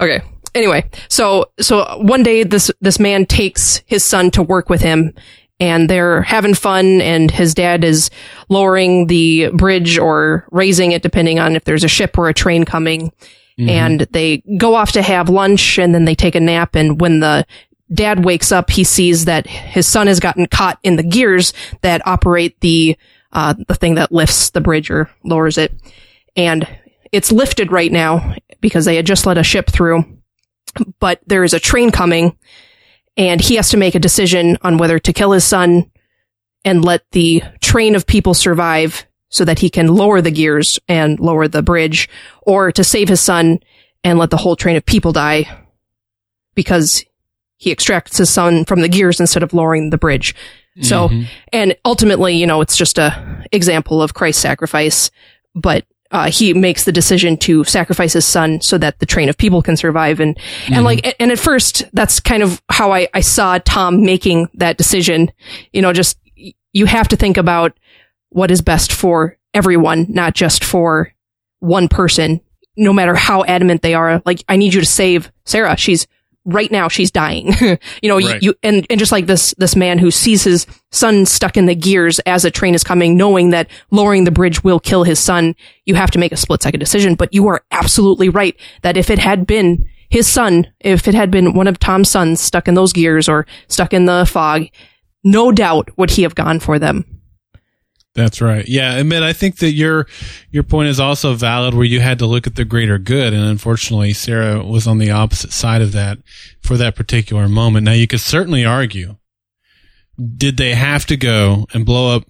okay. 0.00 0.20
Anyway, 0.54 0.88
so 1.08 1.46
so 1.60 1.98
one 1.98 2.22
day 2.22 2.44
this 2.44 2.70
this 2.80 3.00
man 3.00 3.26
takes 3.26 3.82
his 3.86 4.04
son 4.04 4.30
to 4.32 4.42
work 4.42 4.70
with 4.70 4.80
him 4.82 5.12
and 5.60 5.88
they're 5.88 6.22
having 6.22 6.54
fun 6.54 7.00
and 7.00 7.30
his 7.30 7.54
dad 7.54 7.84
is 7.84 8.10
lowering 8.48 9.06
the 9.06 9.48
bridge 9.50 9.98
or 9.98 10.46
raising 10.50 10.92
it 10.92 11.02
depending 11.02 11.38
on 11.38 11.56
if 11.56 11.64
there's 11.64 11.84
a 11.84 11.88
ship 11.88 12.18
or 12.18 12.28
a 12.28 12.34
train 12.34 12.64
coming. 12.64 13.12
Mhm. 13.56 13.68
and 13.68 14.00
they 14.10 14.42
go 14.58 14.74
off 14.74 14.90
to 14.90 15.00
have 15.00 15.28
lunch 15.28 15.78
and 15.78 15.94
then 15.94 16.04
they 16.06 16.16
take 16.16 16.34
a 16.34 16.40
nap 16.40 16.74
and 16.74 17.00
when 17.00 17.20
the 17.20 17.46
dad 17.92 18.24
wakes 18.24 18.50
up 18.50 18.68
he 18.68 18.82
sees 18.82 19.26
that 19.26 19.46
his 19.46 19.86
son 19.86 20.08
has 20.08 20.18
gotten 20.18 20.46
caught 20.46 20.76
in 20.82 20.96
the 20.96 21.04
gears 21.04 21.52
that 21.82 22.04
operate 22.04 22.58
the 22.62 22.96
uh, 23.32 23.54
the 23.68 23.76
thing 23.76 23.94
that 23.94 24.10
lifts 24.10 24.50
the 24.50 24.60
bridge 24.60 24.90
or 24.90 25.08
lowers 25.24 25.56
it. 25.56 25.72
And 26.34 26.66
it's 27.12 27.30
lifted 27.30 27.70
right 27.70 27.92
now 27.92 28.34
because 28.60 28.84
they 28.86 28.96
had 28.96 29.06
just 29.06 29.24
let 29.26 29.38
a 29.38 29.44
ship 29.44 29.68
through. 29.70 30.04
But 30.98 31.20
there 31.26 31.44
is 31.44 31.52
a 31.54 31.60
train 31.60 31.90
coming 31.92 32.36
and 33.16 33.40
he 33.40 33.56
has 33.56 33.70
to 33.70 33.76
make 33.76 33.94
a 33.94 33.98
decision 34.00 34.58
on 34.62 34.78
whether 34.78 34.98
to 34.98 35.12
kill 35.12 35.32
his 35.32 35.44
son 35.44 35.90
and 36.64 36.84
let 36.84 37.02
the 37.12 37.42
train 37.60 37.94
of 37.94 38.06
people 38.06 38.34
survive 38.34 39.06
so 39.28 39.44
that 39.44 39.58
he 39.58 39.68
can 39.70 39.88
lower 39.88 40.20
the 40.20 40.30
gears 40.30 40.78
and 40.88 41.18
lower 41.20 41.48
the 41.48 41.62
bridge 41.62 42.08
or 42.42 42.70
to 42.72 42.82
save 42.84 43.08
his 43.08 43.20
son 43.20 43.58
and 44.02 44.18
let 44.18 44.30
the 44.30 44.36
whole 44.36 44.56
train 44.56 44.76
of 44.76 44.86
people 44.86 45.12
die 45.12 45.46
because 46.54 47.04
he 47.56 47.70
extracts 47.70 48.18
his 48.18 48.30
son 48.30 48.64
from 48.64 48.80
the 48.80 48.88
gears 48.88 49.20
instead 49.20 49.42
of 49.42 49.52
lowering 49.52 49.90
the 49.90 49.98
bridge. 49.98 50.34
So, 50.80 51.08
Mhm. 51.08 51.26
and 51.52 51.76
ultimately, 51.84 52.34
you 52.36 52.46
know, 52.46 52.60
it's 52.60 52.76
just 52.76 52.98
a 52.98 53.44
example 53.52 54.02
of 54.02 54.14
Christ's 54.14 54.42
sacrifice, 54.42 55.10
but 55.54 55.84
uh, 56.14 56.30
he 56.30 56.54
makes 56.54 56.84
the 56.84 56.92
decision 56.92 57.36
to 57.36 57.64
sacrifice 57.64 58.12
his 58.12 58.24
son 58.24 58.60
so 58.60 58.78
that 58.78 59.00
the 59.00 59.06
train 59.06 59.28
of 59.28 59.36
people 59.36 59.60
can 59.60 59.76
survive. 59.76 60.20
And, 60.20 60.38
and 60.70 60.84
like, 60.84 61.16
and 61.18 61.32
at 61.32 61.40
first, 61.40 61.82
that's 61.92 62.20
kind 62.20 62.40
of 62.40 62.62
how 62.70 62.92
I, 62.92 63.08
I 63.12 63.20
saw 63.20 63.58
Tom 63.58 64.04
making 64.04 64.48
that 64.54 64.78
decision. 64.78 65.32
You 65.72 65.82
know, 65.82 65.92
just, 65.92 66.16
you 66.72 66.86
have 66.86 67.08
to 67.08 67.16
think 67.16 67.36
about 67.36 67.76
what 68.28 68.52
is 68.52 68.62
best 68.62 68.92
for 68.92 69.36
everyone, 69.52 70.06
not 70.08 70.34
just 70.34 70.62
for 70.62 71.12
one 71.58 71.88
person, 71.88 72.40
no 72.76 72.92
matter 72.92 73.16
how 73.16 73.42
adamant 73.42 73.82
they 73.82 73.94
are. 73.94 74.22
Like, 74.24 74.44
I 74.48 74.56
need 74.56 74.72
you 74.72 74.80
to 74.80 74.86
save 74.86 75.32
Sarah. 75.44 75.76
She's 75.76 76.06
right 76.44 76.70
now, 76.70 76.88
she's 76.88 77.10
dying. 77.10 77.52
you 77.60 78.08
know, 78.08 78.16
Right. 78.16 78.42
you, 78.42 78.50
you, 78.50 78.54
and, 78.62 78.86
and 78.90 78.98
just 78.98 79.12
like 79.12 79.26
this, 79.26 79.54
this 79.58 79.74
man 79.76 79.98
who 79.98 80.10
sees 80.10 80.44
his 80.44 80.66
son 80.92 81.26
stuck 81.26 81.56
in 81.56 81.66
the 81.66 81.74
gears 81.74 82.18
as 82.20 82.44
a 82.44 82.50
train 82.50 82.74
is 82.74 82.84
coming, 82.84 83.16
knowing 83.16 83.50
that 83.50 83.68
lowering 83.90 84.24
the 84.24 84.30
bridge 84.30 84.62
will 84.62 84.80
kill 84.80 85.04
his 85.04 85.18
son, 85.18 85.54
you 85.84 85.94
have 85.94 86.10
to 86.10 86.18
make 86.18 86.32
a 86.32 86.36
split 86.36 86.62
second 86.62 86.80
decision. 86.80 87.14
But 87.14 87.32
you 87.32 87.46
are 87.48 87.64
absolutely 87.70 88.28
right 88.28 88.56
that 88.82 88.96
if 88.96 89.10
it 89.10 89.18
had 89.18 89.46
been 89.46 89.84
his 90.10 90.26
son, 90.26 90.66
if 90.80 91.08
it 91.08 91.14
had 91.14 91.30
been 91.30 91.54
one 91.54 91.66
of 91.66 91.78
Tom's 91.78 92.10
sons 92.10 92.40
stuck 92.40 92.68
in 92.68 92.74
those 92.74 92.92
gears 92.92 93.28
or 93.28 93.46
stuck 93.68 93.92
in 93.92 94.04
the 94.04 94.26
fog, 94.30 94.66
no 95.24 95.50
doubt 95.50 95.88
would 95.96 96.10
he 96.10 96.22
have 96.22 96.34
gone 96.34 96.60
for 96.60 96.78
them. 96.78 97.04
That's 98.14 98.40
right. 98.40 98.66
Yeah, 98.68 98.94
admit 98.94 99.24
I 99.24 99.32
think 99.32 99.56
that 99.58 99.72
your 99.72 100.06
your 100.50 100.62
point 100.62 100.88
is 100.88 101.00
also 101.00 101.34
valid 101.34 101.74
where 101.74 101.84
you 101.84 102.00
had 102.00 102.20
to 102.20 102.26
look 102.26 102.46
at 102.46 102.54
the 102.54 102.64
greater 102.64 102.96
good 102.98 103.32
and 103.32 103.42
unfortunately 103.44 104.12
Sarah 104.12 104.62
was 104.64 104.86
on 104.86 104.98
the 104.98 105.10
opposite 105.10 105.52
side 105.52 105.82
of 105.82 105.92
that 105.92 106.18
for 106.60 106.76
that 106.76 106.94
particular 106.94 107.48
moment. 107.48 107.84
Now 107.84 107.92
you 107.92 108.06
could 108.06 108.20
certainly 108.20 108.64
argue 108.64 109.16
did 110.36 110.56
they 110.58 110.74
have 110.74 111.06
to 111.06 111.16
go 111.16 111.66
and 111.74 111.84
blow 111.84 112.14
up 112.14 112.22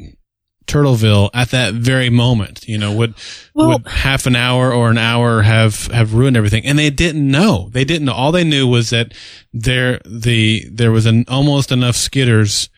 Turtleville 0.66 1.28
at 1.35 1.51
that 1.51 1.74
very 1.74 2.09
moment? 2.09 2.66
You 2.66 2.78
know, 2.78 2.93
would 2.93 3.12
Well- 3.55 3.68
would 3.68 3.87
half 3.87 4.24
an 4.26 4.37
hour 4.37 4.72
or 4.72 4.91
an 4.91 4.97
hour 4.97 5.43
have 5.43 5.89
have 5.89 6.14
ruined 6.14 6.39
everything? 6.39 6.64
And 6.64 6.78
they 6.78 6.89
didn't 6.89 7.30
know. 7.30 7.68
They 7.74 7.85
didn't 7.85 8.07
know. 8.07 8.14
All 8.14 8.32
they 8.32 8.45
knew 8.45 8.66
was 8.66 8.89
that 8.89 9.12
there 9.53 10.01
the 10.07 10.66
there 10.72 10.93
was 10.93 11.05
an 11.05 11.26
almost 11.28 11.70
enough 11.70 11.95
skitters 11.97 12.70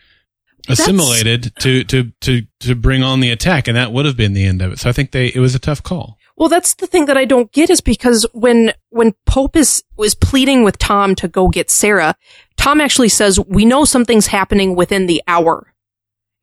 assimilated 0.69 1.53
to 1.61 1.85
to 1.85 2.13
to 2.21 2.43
to 2.61 2.75
bring 2.75 3.03
on 3.03 3.21
the 3.21 3.31
attack, 3.31 3.69
and 3.69 3.77
that 3.77 3.93
would 3.93 4.05
have 4.07 4.17
been 4.17 4.33
the 4.33 4.45
end 4.45 4.63
of 4.63 4.73
it. 4.73 4.79
So 4.79 4.89
I 4.89 4.93
think 4.93 5.11
they 5.13 5.27
it 5.29 5.39
was 5.39 5.55
a 5.55 5.59
tough 5.59 5.83
call. 5.83 6.19
Well, 6.37 6.49
that's 6.51 6.75
the 6.75 6.87
thing 6.87 7.07
that 7.07 7.17
I 7.17 7.25
don't 7.25 7.51
get 7.53 7.71
is 7.71 7.81
because 7.81 8.27
when 8.33 8.73
when 8.91 9.15
Pope 9.25 9.57
is 9.57 9.83
was 9.97 10.15
pleading 10.15 10.65
with 10.65 10.79
Tom 10.79 11.15
to 11.17 11.29
go 11.29 11.49
get 11.49 11.71
Sarah, 11.71 12.15
Tom 12.57 12.81
actually 12.81 13.09
says, 13.09 13.41
"We 13.49 13.65
know 13.65 13.85
something's 13.85 14.27
happening 14.27 14.77
within 14.77 15.07
the 15.07 15.23
hour," 15.27 15.73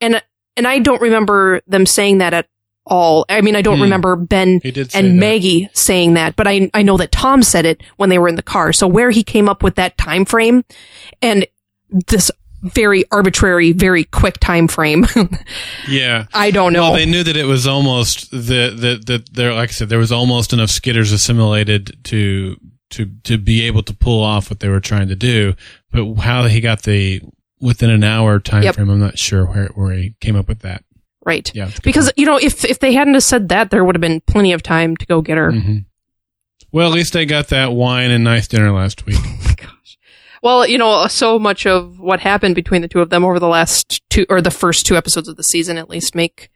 and 0.02 0.22
and 0.58 0.68
I 0.68 0.80
don't 0.80 1.02
remember 1.02 1.62
them 1.68 1.86
saying 1.86 2.20
that 2.20 2.34
at 2.34 2.48
all. 2.86 3.26
I 3.30 3.42
mean, 3.42 3.56
I 3.56 3.62
don't 3.62 3.78
Hmm. 3.78 3.84
remember 3.84 4.16
Ben 4.16 4.60
and 4.64 4.74
that. 4.74 5.14
Maggie 5.14 5.70
saying 5.74 6.16
that, 6.16 6.36
but 6.36 6.48
I 6.48 6.70
I 6.74 6.82
know 6.82 6.98
that 6.98 7.12
Tom 7.12 7.44
said 7.44 7.66
it 7.66 7.82
when 7.98 8.10
they 8.10 8.18
were 8.18 8.28
in 8.28 8.36
the 8.36 8.42
car. 8.42 8.74
So 8.74 8.88
where 8.88 9.12
he 9.12 9.24
came 9.24 9.48
up 9.48 9.62
with 9.64 9.76
that 9.76 9.98
time 9.98 10.26
frame 10.26 10.64
and 11.22 11.46
this 12.08 12.32
very 12.64 13.04
arbitrary, 13.12 13.72
very 13.74 14.04
quick 14.06 14.40
time 14.40 14.68
frame, 14.68 15.06
Yeah. 15.88 16.26
I 16.34 16.52
don't 16.52 16.74
know. 16.74 16.84
Well, 16.84 16.94
they 16.94 17.06
knew 17.06 17.24
that 17.24 17.38
it 17.38 17.46
was 17.46 17.68
almost 17.68 18.32
the 18.32 18.72
the 18.76 19.02
the 19.06 19.26
there. 19.32 19.54
Like 19.54 19.70
I 19.70 19.74
said, 19.74 19.90
there 19.90 20.00
was 20.00 20.12
almost 20.12 20.54
enough 20.54 20.70
skitters 20.70 21.14
assimilated 21.14 21.98
to 22.06 22.56
to 22.92 23.06
to 23.24 23.38
be 23.38 23.64
able 23.64 23.84
to 23.84 23.94
pull 23.94 24.24
off 24.24 24.50
what 24.50 24.60
they 24.60 24.70
were 24.70 24.80
trying 24.80 25.08
to 25.10 25.16
do. 25.16 25.54
But 25.92 26.14
how 26.16 26.46
he 26.48 26.62
got 26.62 26.84
the 26.84 27.22
within 27.60 27.90
an 27.90 28.04
hour 28.04 28.40
time 28.40 28.64
Yep. 28.64 28.76
frame, 28.76 28.90
I'm 28.90 29.00
not 29.00 29.18
sure 29.20 29.46
where 29.46 29.68
where 29.76 29.92
he 29.94 30.16
came 30.22 30.36
up 30.36 30.48
with 30.48 30.60
that. 30.60 30.84
Right. 31.26 31.50
Yeah, 31.56 31.68
it's 31.68 31.74
a 31.78 31.82
good 31.82 31.84
Because 31.84 32.12
you 32.18 32.26
know, 32.26 32.38
if 32.38 32.66
if 32.66 32.80
they 32.80 32.94
hadn't 32.94 33.14
have 33.14 33.24
said 33.24 33.50
that, 33.50 33.72
there 33.72 33.84
would 33.86 33.96
have 33.96 34.02
been 34.02 34.22
plenty 34.22 34.52
of 34.54 34.62
time 34.64 34.96
to 34.98 35.06
go 35.06 35.22
get 35.22 35.38
her. 35.38 35.52
hmm 35.52 35.78
Well, 36.72 36.88
at 36.90 36.94
least 36.94 37.16
I 37.16 37.26
got 37.26 37.48
that 37.50 37.72
wine 37.74 38.12
and 38.12 38.24
nice 38.24 38.48
dinner 38.48 38.72
last 38.72 39.06
week. 39.06 39.18
Oh 39.26 39.38
my 39.46 39.54
gosh. 39.56 39.98
Well, 40.44 40.68
you 40.68 40.78
know, 40.78 41.08
so 41.08 41.40
much 41.40 41.66
of 41.66 42.02
what 42.02 42.20
happened 42.20 42.54
between 42.54 42.82
the 42.82 42.90
two 42.90 43.00
of 43.00 43.10
them 43.10 43.24
over 43.24 43.40
the 43.40 43.48
last 43.48 44.02
two 44.10 44.26
or 44.30 44.42
the 44.42 44.52
first 44.52 44.86
two 44.86 44.98
episodes 44.98 45.30
of 45.30 45.38
the 45.38 45.44
season 45.44 45.78
at 45.78 45.90
least 45.90 46.16
make 46.16 46.50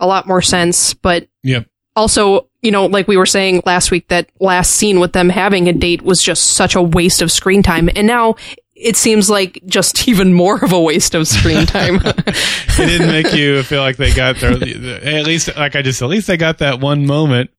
a 0.00 0.06
lot 0.06 0.26
more 0.26 0.40
sense. 0.40 0.94
But 0.94 1.28
Yep. 1.42 1.66
also, 1.94 2.48
you 2.62 2.70
know, 2.70 2.86
like 2.86 3.06
we 3.06 3.18
were 3.18 3.26
saying 3.26 3.62
last 3.66 3.90
week, 3.90 4.08
that 4.08 4.30
last 4.40 4.70
scene 4.70 4.98
with 4.98 5.12
them 5.12 5.28
having 5.28 5.68
a 5.68 5.74
date 5.74 6.00
was 6.00 6.22
just 6.22 6.54
such 6.54 6.74
a 6.74 6.80
waste 6.80 7.20
of 7.20 7.30
screen 7.30 7.62
time. 7.62 7.90
And 7.94 8.06
now 8.06 8.36
it 8.74 8.96
seems 8.96 9.28
like 9.28 9.60
just 9.66 10.08
even 10.08 10.32
more 10.32 10.64
of 10.64 10.72
a 10.72 10.80
waste 10.80 11.14
of 11.14 11.28
screen 11.28 11.66
time. 11.66 11.96
it 12.04 12.34
didn't 12.78 13.08
make 13.08 13.34
you 13.34 13.62
feel 13.62 13.82
like 13.82 13.98
they 13.98 14.14
got 14.14 14.36
their 14.36 14.52
at 14.52 15.26
least 15.26 15.54
like 15.54 15.76
I 15.76 15.82
just 15.82 16.00
at 16.00 16.08
least 16.08 16.28
they 16.28 16.38
got 16.38 16.58
that 16.58 16.80
one 16.80 17.04
moment 17.04 17.50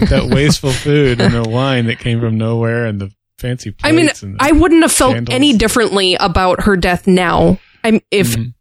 that 0.00 0.28
wasteful 0.32 0.72
food 0.72 1.20
and 1.20 1.32
the 1.32 1.48
wine 1.48 1.86
that 1.86 2.00
came 2.00 2.20
from 2.20 2.36
nowhere 2.36 2.86
and 2.86 3.00
the 3.00 3.12
fancy 3.38 3.70
plates 3.70 3.84
I 3.84 3.92
mean, 3.96 4.10
and 4.22 4.36
I 4.40 4.52
wouldn't 4.52 4.82
have 4.82 4.92
felt 4.92 5.14
candles. 5.14 5.34
any 5.34 5.52
differently 5.56 6.14
about 6.18 6.62
her 6.62 6.76
death 6.76 7.06
now. 7.06 7.58
I'm, 7.84 8.00
if 8.10 8.34
Mhm. 8.36 8.54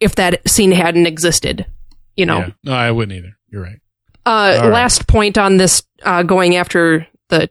if 0.00 0.14
that 0.16 0.46
scene 0.48 0.72
hadn't 0.72 1.06
existed, 1.06 1.66
you 2.16 2.26
know. 2.26 2.38
Yeah. 2.38 2.50
no 2.64 2.72
I 2.72 2.90
wouldn't 2.90 3.16
either 3.18 3.36
you're 3.50 3.62
right 3.62 3.78
Uh, 4.24 4.30
All 4.30 4.60
right. 4.68 4.72
last 4.72 5.06
point 5.08 5.36
on 5.38 5.56
this, 5.56 5.82
uh, 6.04 6.22
going 6.22 6.54
after 6.56 7.06
the 7.28 7.50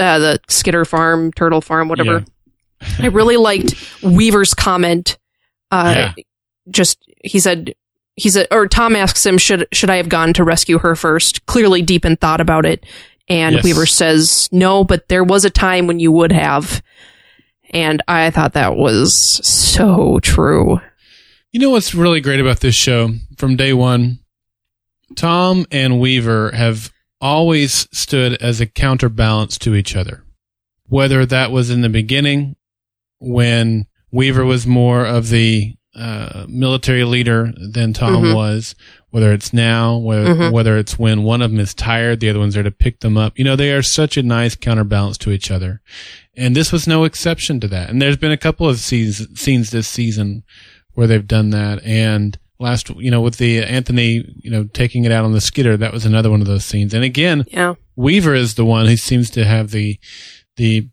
uh, 0.00 0.18
the 0.18 0.40
Skitter 0.48 0.84
farm, 0.84 1.32
turtle 1.32 1.60
farm, 1.60 1.88
whatever. 1.88 2.24
I 2.98 3.06
really 3.06 3.36
liked 3.36 3.74
Weaver's 4.02 4.54
comment. 4.54 5.18
Uh, 5.70 5.94
Yeah. 5.96 6.12
just 6.70 6.98
he 7.24 7.38
said 7.40 7.74
he 8.16 8.30
said, 8.30 8.46
or 8.52 8.68
Tom 8.68 8.94
asks 8.96 9.24
him, 9.26 9.38
should 9.38 9.66
should 9.72 9.90
I 9.90 9.96
have 9.96 10.08
gone 10.08 10.32
to 10.34 10.44
rescue 10.44 10.78
her 10.78 10.94
first? 10.96 11.44
Clearly 11.46 11.82
deep 11.82 12.04
in 12.04 12.16
thought 12.16 12.40
about 12.40 12.64
it, 12.66 12.84
and 13.28 13.56
Yes. 13.56 13.64
Weaver 13.64 13.86
says, 13.86 14.48
no, 14.52 14.84
but 14.84 15.08
there 15.08 15.24
was 15.24 15.44
a 15.44 15.50
time 15.50 15.86
when 15.86 15.98
you 16.00 16.12
would 16.12 16.32
have. 16.32 16.82
And 17.70 18.02
I 18.06 18.30
thought 18.30 18.52
that 18.52 18.76
was 18.76 19.14
so 19.46 20.20
true. 20.20 20.80
You 21.52 21.60
know 21.60 21.70
what's 21.70 21.94
really 21.94 22.20
great 22.20 22.40
about 22.40 22.60
this 22.60 22.74
show 22.74 23.10
from 23.36 23.56
day 23.56 23.72
one? 23.72 24.18
Tom 25.16 25.66
and 25.70 26.00
Weaver 26.00 26.50
have 26.52 26.92
always 27.20 27.88
stood 27.96 28.34
as 28.42 28.60
a 28.60 28.66
counterbalance 28.66 29.58
to 29.58 29.74
each 29.74 29.96
other. 29.96 30.24
Whether 30.88 31.24
that 31.26 31.50
was 31.50 31.70
in 31.70 31.80
the 31.80 31.88
beginning 31.88 32.56
when 33.20 33.86
Weaver 34.10 34.44
was 34.44 34.66
more 34.66 35.04
of 35.06 35.28
the 35.30 35.74
uh, 35.96 36.44
military 36.48 37.04
leader 37.04 37.52
than 37.56 37.92
Tom 37.92 38.24
Mhm. 38.24 38.34
was, 38.34 38.74
whether 39.14 39.32
it's 39.32 39.52
now, 39.52 39.96
whether, 39.96 40.34
Mhm. 40.34 40.50
whether 40.50 40.76
it's 40.76 40.98
when 40.98 41.22
one 41.22 41.40
of 41.40 41.52
them 41.52 41.60
is 41.60 41.72
tired, 41.72 42.18
the 42.18 42.28
other 42.28 42.40
one's 42.40 42.54
there 42.54 42.64
to 42.64 42.70
pick 42.72 42.98
them 42.98 43.16
up. 43.16 43.38
You 43.38 43.44
know, 43.44 43.54
they 43.54 43.70
are 43.72 43.80
such 43.80 44.16
a 44.16 44.24
nice 44.24 44.56
counterbalance 44.56 45.16
to 45.18 45.30
each 45.30 45.52
other. 45.52 45.80
And 46.36 46.56
this 46.56 46.72
was 46.72 46.88
no 46.88 47.04
exception 47.04 47.60
to 47.60 47.68
that. 47.68 47.90
And 47.90 48.02
there's 48.02 48.16
been 48.16 48.32
a 48.32 48.36
couple 48.36 48.68
of 48.68 48.80
scenes, 48.80 49.24
scenes 49.40 49.70
this 49.70 49.86
season 49.86 50.42
where 50.94 51.06
they've 51.06 51.28
done 51.28 51.50
that. 51.50 51.80
And 51.84 52.36
last, 52.58 52.90
you 52.96 53.08
know, 53.08 53.20
with 53.20 53.36
the 53.36 53.62
Anthony, 53.62 54.24
you 54.42 54.50
know, 54.50 54.64
taking 54.64 55.04
it 55.04 55.12
out 55.12 55.24
on 55.24 55.30
the 55.30 55.40
skitter, 55.40 55.76
that 55.76 55.92
was 55.92 56.04
another 56.04 56.28
one 56.32 56.40
of 56.40 56.48
those 56.48 56.64
scenes. 56.64 56.92
And 56.92 57.04
again, 57.04 57.44
Yeah. 57.52 57.74
Weaver 57.94 58.34
is 58.34 58.54
the 58.54 58.64
one 58.64 58.86
who 58.86 58.96
seems 58.96 59.30
to 59.30 59.44
have 59.44 59.70
the, 59.70 59.96
the 60.56 60.88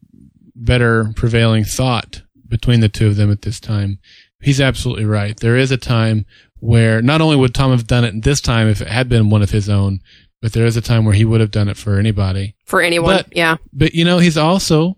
better 0.56 1.12
prevailing 1.16 1.64
thought 1.64 2.22
between 2.48 2.82
the 2.82 2.90
two 2.90 3.08
of 3.08 3.16
them 3.16 3.32
at 3.32 3.42
this 3.42 3.60
time. 3.60 3.98
He's 4.40 4.62
absolutely 4.62 5.06
right. 5.06 5.36
There 5.40 5.56
is 5.58 5.72
a 5.72 5.78
time 5.78 6.26
where 6.62 7.02
not 7.02 7.20
only 7.20 7.36
would 7.36 7.54
Tom 7.54 7.72
have 7.72 7.86
done 7.88 8.06
it 8.06 8.24
this 8.24 8.40
time 8.40 8.68
if 8.70 8.82
it 8.82 8.88
had 8.88 9.10
been 9.10 9.30
one 9.30 9.42
of 9.42 9.50
his 9.52 9.68
own, 9.68 10.00
but 10.42 10.54
there 10.54 10.66
is 10.66 10.78
a 10.78 10.82
time 10.82 11.04
where 11.06 11.14
he 11.14 11.26
would 11.26 11.42
have 11.42 11.52
done 11.52 11.68
it 11.68 11.76
for 11.78 11.98
anybody. 12.00 12.56
For 12.66 12.82
anyone. 12.82 13.18
But- 13.18 13.36
yeah. 13.36 13.58
But 13.74 13.94
you 13.94 14.06
know, 14.06 14.20
he's 14.20 14.38
also 14.38 14.98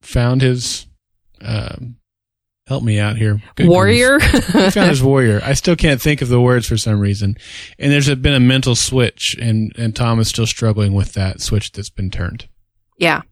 found 0.00 0.40
his, 0.42 0.86
um, 1.40 1.96
help 2.66 2.82
me 2.84 2.98
out 2.98 3.16
here. 3.16 3.42
Good. 3.56 3.66
Warrior. 3.68 4.20
he 4.20 4.70
found 4.70 4.90
his 4.90 5.02
warrior. 5.12 5.40
I 5.42 5.54
still 5.54 5.74
can't 5.76 6.00
think 6.00 6.20
of 6.22 6.28
the 6.28 6.40
words 6.40 6.66
for 6.68 6.76
some 6.76 7.00
reason. 7.00 7.36
And 7.78 7.90
there's 7.90 8.14
been 8.14 8.34
a 8.34 8.40
mental 8.40 8.74
switch 8.74 9.36
and, 9.40 9.72
and 9.76 9.96
Tom 9.96 10.20
is 10.20 10.28
still 10.28 10.46
struggling 10.46 10.92
with 10.92 11.14
that 11.14 11.40
switch 11.40 11.72
that's 11.72 11.90
been 11.90 12.10
turned. 12.10 12.46
yeah. 12.98 13.22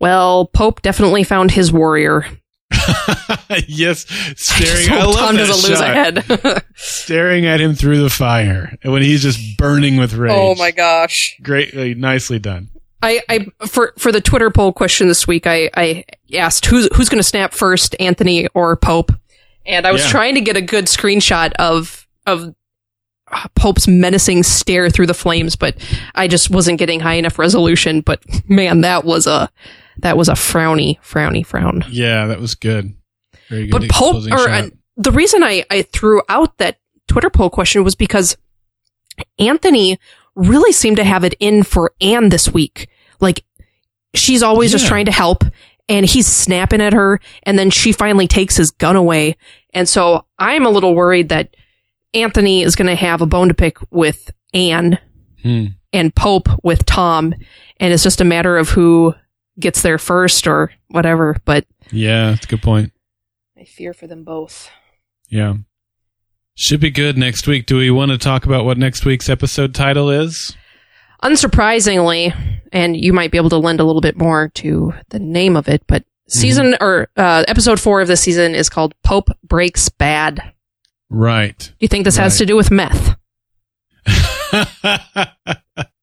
Well, 0.00 0.46
Pope 0.46 0.82
definitely 0.82 1.24
found 1.24 1.50
his 1.52 1.72
warrior. 1.72 2.24
yes, 3.68 4.06
staring. 4.36 4.86
So 4.88 4.94
I 4.94 5.04
love 5.04 5.14
Tom 5.16 5.36
that 5.36 5.46
doesn't 5.46 5.68
lose 5.70 5.80
a 5.80 5.84
shot. 5.84 6.44
head. 6.54 6.64
Staring 6.76 7.46
at 7.46 7.60
him 7.60 7.74
through 7.74 8.00
the 8.02 8.10
fire, 8.10 8.76
and 8.82 8.92
when 8.92 9.02
he's 9.02 9.22
just 9.22 9.56
burning 9.56 9.96
with 9.96 10.12
rage. 10.14 10.32
oh 10.34 10.54
my 10.54 10.70
gosh. 10.70 11.36
Greatly, 11.42 11.94
nicely 11.94 12.38
done. 12.38 12.68
I, 13.02 13.20
I 13.28 13.46
for 13.66 13.92
for 13.98 14.12
the 14.12 14.20
Twitter 14.20 14.50
poll 14.50 14.72
question 14.72 15.08
this 15.08 15.26
week, 15.26 15.46
I, 15.46 15.70
I 15.76 16.04
asked 16.34 16.66
who's 16.66 16.88
who's 16.96 17.08
going 17.08 17.20
to 17.20 17.28
snap 17.28 17.52
first, 17.54 17.96
Anthony 18.00 18.48
or 18.54 18.76
Pope, 18.76 19.12
and 19.66 19.86
I 19.86 19.92
was 19.92 20.02
Yeah. 20.04 20.10
trying 20.10 20.34
to 20.34 20.40
get 20.40 20.56
a 20.56 20.62
good 20.62 20.86
screenshot 20.86 21.52
of 21.58 22.06
of 22.26 22.54
uh, 23.30 23.46
Pope's 23.54 23.86
menacing 23.88 24.42
stare 24.42 24.90
through 24.90 25.06
the 25.06 25.14
flames, 25.14 25.54
but 25.56 25.76
I 26.14 26.28
just 26.28 26.50
wasn't 26.50 26.78
getting 26.78 27.00
high 27.00 27.14
enough 27.14 27.38
resolution. 27.38 28.00
But 28.02 28.20
man, 28.48 28.80
that 28.82 29.04
was 29.04 29.26
a 29.26 29.50
that 29.98 30.16
was 30.16 30.28
a 30.28 30.32
frowny, 30.34 30.98
frowny 31.00 31.44
frown. 31.44 31.84
Yeah, 31.90 32.26
that 32.26 32.40
was 32.40 32.54
good. 32.54 32.94
Very 33.48 33.66
good. 33.68 33.82
But 33.82 33.90
Pope, 33.90 34.24
or 34.30 34.48
uh, 34.48 34.68
the 34.96 35.12
reason 35.12 35.42
I, 35.42 35.64
I 35.70 35.82
threw 35.82 36.22
out 36.28 36.58
that 36.58 36.78
Twitter 37.06 37.30
poll 37.30 37.50
question 37.50 37.84
was 37.84 37.94
because 37.94 38.36
Anthony 39.38 39.98
really 40.34 40.72
seemed 40.72 40.96
to 40.98 41.04
have 41.04 41.24
it 41.24 41.34
in 41.40 41.62
for 41.62 41.92
Anne 42.00 42.28
this 42.28 42.48
week. 42.48 42.88
Like, 43.20 43.44
she's 44.14 44.42
always 44.42 44.70
just 44.70 44.86
trying 44.86 45.06
to 45.06 45.12
help, 45.12 45.44
and 45.88 46.06
he's 46.06 46.26
snapping 46.26 46.80
at 46.80 46.92
her, 46.92 47.20
and 47.42 47.58
then 47.58 47.70
she 47.70 47.92
finally 47.92 48.26
takes 48.28 48.56
his 48.56 48.70
gun 48.70 48.96
away. 48.96 49.36
And 49.74 49.88
so 49.88 50.26
I'm 50.38 50.64
a 50.66 50.70
little 50.70 50.94
worried 50.94 51.30
that 51.30 51.56
Anthony 52.14 52.62
is 52.62 52.76
going 52.76 52.86
to 52.88 52.94
have 52.94 53.20
a 53.20 53.26
bone 53.26 53.48
to 53.48 53.54
pick 53.54 53.78
with 53.90 54.30
Anne 54.54 54.98
Hmm. 55.42 55.66
and 55.92 56.14
Pope 56.14 56.48
with 56.64 56.84
Tom, 56.84 57.32
and 57.78 57.92
it's 57.92 58.02
just 58.02 58.20
a 58.20 58.24
matter 58.24 58.56
of 58.56 58.70
who 58.70 59.14
gets 59.60 59.82
there 59.82 59.98
first 59.98 60.46
or 60.46 60.70
whatever. 60.88 61.36
But 61.44 61.66
Yeah, 61.90 62.30
that's 62.30 62.44
a 62.46 62.48
good 62.48 62.62
point. 62.62 62.92
I 63.58 63.64
fear 63.64 63.92
for 63.92 64.06
them 64.06 64.24
both. 64.24 64.70
Yeah. 65.28 65.54
Should 66.54 66.80
be 66.80 66.90
good 66.90 67.16
next 67.18 67.46
week. 67.46 67.66
Do 67.66 67.76
we 67.78 67.90
want 67.90 68.10
to 68.10 68.18
talk 68.18 68.44
about 68.44 68.64
what 68.64 68.78
next 68.78 69.04
week's 69.04 69.28
episode 69.28 69.74
title 69.74 70.10
is? 70.10 70.56
unsurprisingly, 71.22 72.32
and 72.72 72.96
you 72.96 73.12
might 73.12 73.32
be 73.32 73.38
able 73.38 73.50
to 73.50 73.56
lend 73.56 73.80
a 73.80 73.84
little 73.84 74.00
bit 74.00 74.16
more 74.16 74.50
to 74.54 74.94
the 75.08 75.18
name 75.18 75.56
of 75.56 75.68
it, 75.68 75.82
but 75.88 76.04
season 76.28 76.76
or 76.80 77.08
uh, 77.16 77.44
episode 77.48 77.80
four 77.80 78.00
of 78.00 78.06
this 78.06 78.20
season 78.20 78.54
is 78.54 78.68
called 78.68 78.94
Pope 79.02 79.28
Breaks 79.42 79.88
Bad. 79.88 80.52
Right. 81.10 81.58
Do 81.58 81.64
Right. 81.64 81.72
you 81.80 81.88
think 81.88 82.04
this 82.04 82.16
has 82.18 82.38
to 82.38 82.46
do 82.46 82.54
with 82.56 82.70
meth? 82.70 83.16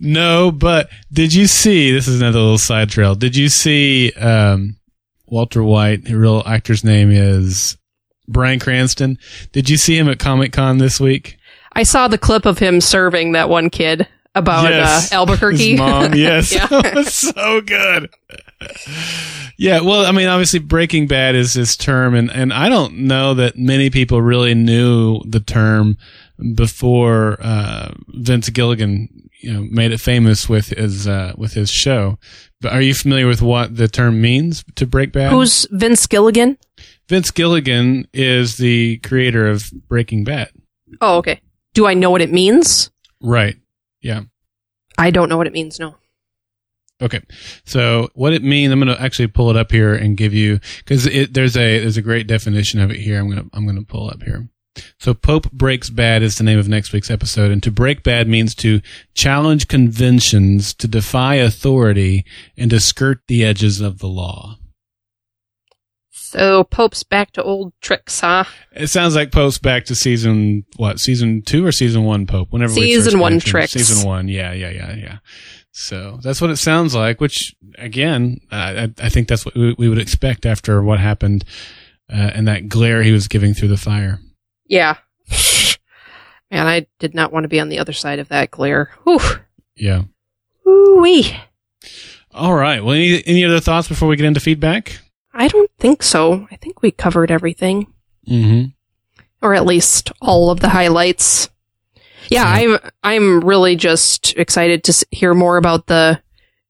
no, 0.00 0.50
but 0.50 0.88
did 1.12 1.32
you 1.34 1.46
see? 1.46 1.92
This 1.92 2.08
is 2.08 2.20
another 2.20 2.38
little 2.40 2.58
side 2.58 2.90
trail. 2.90 3.14
Did 3.14 3.36
you 3.36 3.48
see 3.48 4.12
um, 4.12 4.76
Walter 5.26 5.62
White? 5.62 6.04
The 6.04 6.14
real 6.16 6.42
actor's 6.46 6.82
name 6.82 7.10
is 7.10 7.76
Bryan 8.26 8.58
Cranston. 8.58 9.18
Did 9.52 9.68
you 9.70 9.76
see 9.76 9.96
him 9.96 10.08
at 10.08 10.18
Comic 10.18 10.52
Con 10.52 10.78
this 10.78 10.98
week? 10.98 11.36
I 11.72 11.82
saw 11.84 12.08
the 12.08 12.18
clip 12.18 12.46
of 12.46 12.58
him 12.58 12.80
serving 12.80 13.32
that 13.32 13.48
one 13.48 13.70
kid 13.70 14.08
about 14.34 14.70
Yes. 14.70 15.12
uh, 15.12 15.16
Albuquerque. 15.20 15.70
His 15.72 15.78
mom, 15.78 16.14
yes, 16.14 16.50
so 17.14 17.60
good. 17.60 18.10
Yeah, 19.56 19.80
well, 19.82 20.06
I 20.06 20.12
mean, 20.12 20.28
obviously, 20.28 20.58
Breaking 20.60 21.06
Bad 21.06 21.34
is 21.34 21.54
his 21.54 21.76
term, 21.76 22.14
and 22.14 22.30
and 22.30 22.52
I 22.52 22.68
don't 22.68 22.98
know 23.06 23.34
that 23.34 23.56
many 23.56 23.90
people 23.90 24.22
really 24.22 24.54
knew 24.54 25.20
the 25.26 25.40
term 25.40 25.96
before 26.54 27.36
uh, 27.40 27.92
Vince 28.08 28.48
Gilligan, 28.50 29.29
you 29.40 29.52
know, 29.52 29.62
made 29.62 29.92
it 29.92 30.00
famous 30.00 30.48
with 30.48 30.68
his 30.68 31.08
uh, 31.08 31.32
with 31.36 31.54
his 31.54 31.70
show. 31.70 32.18
But 32.60 32.72
are 32.72 32.80
you 32.80 32.94
familiar 32.94 33.26
with 33.26 33.42
what 33.42 33.76
the 33.76 33.88
term 33.88 34.20
means 34.20 34.64
to 34.76 34.86
break 34.86 35.12
bad? 35.12 35.32
Who's 35.32 35.66
Vince 35.70 36.06
Gilligan? 36.06 36.58
Vince 37.08 37.30
Gilligan 37.30 38.06
is 38.12 38.56
the 38.58 38.98
creator 38.98 39.48
of 39.48 39.70
Breaking 39.88 40.24
Bad. 40.24 40.50
Oh, 41.00 41.16
okay. 41.18 41.40
Do 41.74 41.86
I 41.86 41.94
know 41.94 42.10
what 42.10 42.22
it 42.22 42.32
means? 42.32 42.90
Right. 43.20 43.56
Yeah. 44.00 44.22
I 44.98 45.10
don't 45.10 45.28
know 45.28 45.36
what 45.36 45.46
it 45.46 45.52
means. 45.52 45.80
No. 45.80 45.96
Okay. 47.00 47.20
So 47.64 48.10
what 48.14 48.32
it 48.32 48.42
means, 48.42 48.72
I'm 48.72 48.80
going 48.80 48.94
to 48.94 49.02
actually 49.02 49.28
pull 49.28 49.50
it 49.50 49.56
up 49.56 49.72
here 49.72 49.94
and 49.94 50.16
give 50.16 50.34
you, 50.34 50.60
cause 50.84 51.04
there's 51.04 51.56
a, 51.56 51.78
there's 51.78 51.96
a 51.96 52.02
great 52.02 52.26
definition 52.26 52.80
of 52.80 52.90
it 52.90 52.98
here. 52.98 53.18
I'm 53.18 53.30
going 53.30 53.42
to, 53.42 53.56
I'm 53.56 53.64
going 53.64 53.78
to 53.78 53.84
pull 53.84 54.10
up 54.10 54.22
here. 54.22 54.48
So 54.98 55.14
Pope 55.14 55.50
Breaks 55.50 55.90
Bad 55.90 56.22
is 56.22 56.38
the 56.38 56.44
name 56.44 56.58
of 56.58 56.68
next 56.68 56.92
week's 56.92 57.10
episode, 57.10 57.50
and 57.50 57.62
to 57.62 57.70
break 57.72 58.02
bad 58.02 58.28
means 58.28 58.54
to 58.56 58.80
challenge 59.14 59.66
conventions, 59.68 60.72
to 60.74 60.86
defy 60.86 61.34
authority, 61.36 62.24
and 62.56 62.70
to 62.70 62.78
skirt 62.80 63.20
the 63.26 63.44
edges 63.44 63.80
of 63.80 63.98
the 63.98 64.06
law. 64.06 64.58
So 66.12 66.62
Pope's 66.62 67.02
back 67.02 67.32
to 67.32 67.42
old 67.42 67.72
tricks, 67.80 68.20
huh? 68.20 68.44
It 68.72 68.86
sounds 68.86 69.16
like 69.16 69.32
Pope's 69.32 69.58
back 69.58 69.86
to 69.86 69.96
season 69.96 70.64
what? 70.76 71.00
Season 71.00 71.42
two 71.42 71.66
or 71.66 71.72
season 71.72 72.04
one? 72.04 72.26
Pope. 72.26 72.52
Whenever 72.52 72.72
Season 72.72 73.18
one 73.18 73.32
mentioned- 73.34 73.50
tricks. 73.50 73.72
Season 73.72 74.06
one. 74.06 74.28
Yeah, 74.28 74.52
yeah, 74.52 74.70
yeah, 74.70 74.94
yeah. 74.94 75.18
So 75.72 76.20
that's 76.22 76.40
what 76.40 76.50
it 76.50 76.56
sounds 76.58 76.94
like. 76.94 77.20
Which 77.20 77.56
again, 77.78 78.38
I, 78.52 78.84
I- 78.84 78.94
I 79.02 79.08
think 79.08 79.26
that's 79.26 79.44
what 79.44 79.56
we, 79.56 79.74
we 79.76 79.88
would 79.88 79.98
expect 79.98 80.46
after 80.46 80.80
what 80.82 81.00
happened 81.00 81.44
uh, 82.12 82.30
and 82.34 82.46
that 82.46 82.68
glare 82.68 83.02
he 83.02 83.12
was 83.12 83.26
giving 83.26 83.52
through 83.52 83.68
the 83.68 83.76
fire. 83.76 84.20
Yeah. 84.70 84.96
Man, 86.50 86.66
I 86.66 86.86
did 86.98 87.14
not 87.14 87.32
want 87.32 87.44
to 87.44 87.48
be 87.48 87.60
on 87.60 87.68
the 87.68 87.78
other 87.80 87.92
side 87.92 88.18
of 88.20 88.28
that 88.28 88.50
glare. 88.50 88.90
Whew. 89.04 89.20
Yeah. 89.76 90.02
Ooh-wee. 90.66 91.36
All 92.32 92.54
right. 92.54 92.82
Well, 92.82 92.94
any 92.94 93.22
any 93.26 93.44
other 93.44 93.60
thoughts 93.60 93.88
before 93.88 94.08
we 94.08 94.16
get 94.16 94.26
into 94.26 94.40
feedback? 94.40 95.00
I 95.34 95.48
don't 95.48 95.70
think 95.78 96.02
so. 96.02 96.46
I 96.50 96.56
think 96.56 96.82
we 96.82 96.90
covered 96.90 97.30
everything. 97.30 97.92
Mm-hmm. 98.28 98.70
or 99.42 99.54
at 99.54 99.66
least 99.66 100.12
all 100.20 100.50
of 100.50 100.60
the 100.60 100.68
highlights. 100.68 101.48
Yeah, 102.28 102.44
I'm 102.44 102.78
I'm 103.02 103.40
really 103.40 103.74
just 103.74 104.36
excited 104.36 104.84
to 104.84 105.06
hear 105.10 105.34
more 105.34 105.56
about 105.56 105.86
the 105.86 106.22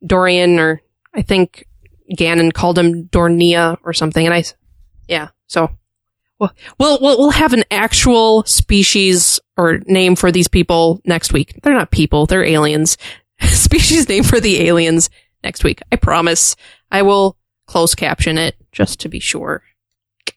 Dorian, 0.07 0.59
or 0.59 0.81
I 1.13 1.21
think 1.23 1.67
Gannon 2.17 2.53
called 2.53 2.79
him 2.79 3.09
Dornia 3.09 3.77
or 3.83 3.93
something. 3.93 4.25
And 4.25 4.35
I 4.35 4.45
yeah, 5.09 5.29
so 5.49 5.71
well, 6.41 6.53
we'll 6.79 6.99
we'll 7.01 7.19
we'll 7.19 7.31
have 7.31 7.53
an 7.53 7.65
actual 7.71 8.45
species 8.45 9.39
or 9.57 9.79
name 9.87 10.17
for 10.17 10.33
these 10.33 10.49
people 10.49 11.01
next 11.05 11.33
week. 11.33 11.61
They're 11.63 11.75
not 11.75 11.91
people; 11.91 12.27
they're 12.27 12.45
aliens. 12.45 12.97
species 13.41 14.09
name 14.09 14.25
for 14.25 14.41
the 14.41 14.63
aliens 14.63 15.11
next 15.45 15.63
week. 15.63 15.83
I 15.93 15.97
promise. 15.97 16.57
I 16.91 17.03
will 17.03 17.37
close 17.67 17.95
caption 17.95 18.37
it 18.39 18.57
just 18.73 18.99
to 19.01 19.09
be 19.09 19.21
sure. 19.21 19.63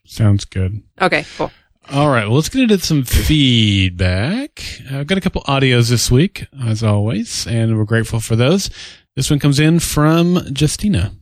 Sounds 0.06 0.44
good. 0.44 0.82
Okay, 1.00 1.24
cool. 1.36 1.50
All 1.90 2.08
right. 2.08 2.26
Well, 2.26 2.36
let's 2.36 2.48
get 2.48 2.70
into 2.70 2.78
some 2.84 3.02
feedback. 3.04 4.62
I've 4.90 5.06
got 5.06 5.18
a 5.18 5.20
couple 5.20 5.42
audios 5.42 5.90
this 5.90 6.10
week, 6.10 6.46
as 6.64 6.82
always, 6.82 7.46
and 7.46 7.76
we're 7.76 7.84
grateful 7.84 8.20
for 8.20 8.36
those. 8.36 8.70
This 9.16 9.30
one 9.30 9.38
comes 9.38 9.60
in 9.60 9.80
from 9.80 10.40
Justina. 10.56 11.12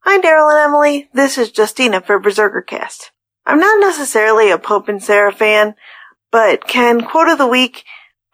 Hi, 0.00 0.18
Daryl 0.18 0.50
and 0.50 0.64
Emily. 0.64 1.08
This 1.12 1.38
is 1.38 1.56
Justina 1.56 2.00
for 2.00 2.18
Berserker 2.18 2.62
Cast. 2.62 3.12
I'm 3.44 3.58
not 3.58 3.80
necessarily 3.80 4.50
a 4.50 4.58
Pope 4.58 4.88
and 4.88 5.02
Sarah 5.02 5.32
fan, 5.32 5.74
but 6.30 6.66
can 6.66 7.02
quote 7.02 7.28
of 7.28 7.38
the 7.38 7.46
week 7.46 7.84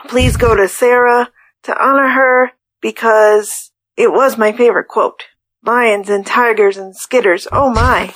please 0.07 0.37
go 0.37 0.55
to 0.55 0.69
Sarah 0.69 1.31
to 1.65 1.85
honor 1.85 2.09
her 2.09 2.53
because 2.81 3.73
it 3.97 4.13
was 4.13 4.39
my 4.39 4.53
favorite 4.53 4.89
quote. 4.89 5.25
Lions 5.65 6.09
and 6.09 6.25
tigers 6.25 6.77
and 6.77 6.95
skitters. 6.95 7.47
Oh 7.51 7.71
my. 7.71 8.15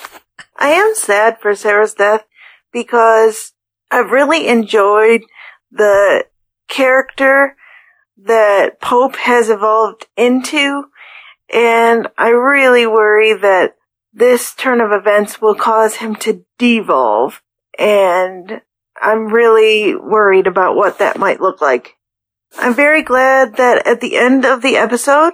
I 0.57 0.69
am 0.69 0.95
sad 0.95 1.39
for 1.41 1.55
Sarah's 1.55 1.95
death 1.95 2.25
because 2.73 3.53
I've 3.91 4.11
really 4.11 4.47
enjoyed 4.47 5.23
the 5.71 6.27
character 6.69 7.57
that 8.25 8.81
Pope 8.81 9.17
has 9.17 9.51
evolved 9.51 10.07
into 10.17 10.85
and 11.53 12.09
I 12.17 12.29
really 12.29 12.87
worry 12.87 13.35
that 13.35 13.75
this 14.13 14.55
turn 14.55 14.81
of 14.81 14.93
events 14.93 15.41
will 15.41 15.55
cause 15.55 15.97
him 15.97 16.15
to 16.17 16.45
devolve, 16.59 17.41
and 17.79 18.61
I'm 19.01 19.33
really 19.33 19.95
worried 19.95 20.47
about 20.47 20.77
what 20.77 20.99
that 20.99 21.19
might 21.19 21.41
look 21.41 21.61
like. 21.61 21.97
I'm 22.59 22.75
very 22.75 23.03
glad 23.03 23.57
that 23.57 23.87
at 23.87 24.01
the 24.01 24.17
end 24.17 24.45
of 24.45 24.61
the 24.61 24.77
episode, 24.77 25.33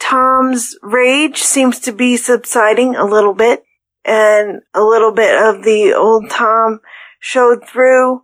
Tom's 0.00 0.76
rage 0.82 1.38
seems 1.38 1.78
to 1.80 1.92
be 1.92 2.16
subsiding 2.16 2.96
a 2.96 3.04
little 3.04 3.34
bit, 3.34 3.62
and 4.04 4.62
a 4.74 4.82
little 4.82 5.12
bit 5.12 5.40
of 5.40 5.62
the 5.62 5.94
old 5.94 6.30
Tom 6.30 6.80
showed 7.20 7.66
through 7.66 8.22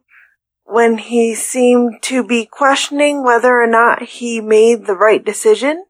when 0.65 0.99
he 0.99 1.35
seemed 1.35 2.03
to 2.03 2.25
be 2.25 2.47
questioning 2.47 3.23
whether 3.23 3.61
or 3.61 3.67
not 3.67 4.03
he 4.03 4.41
made 4.41 4.87
the 4.87 4.97
right 4.97 5.25
decision 5.25 5.85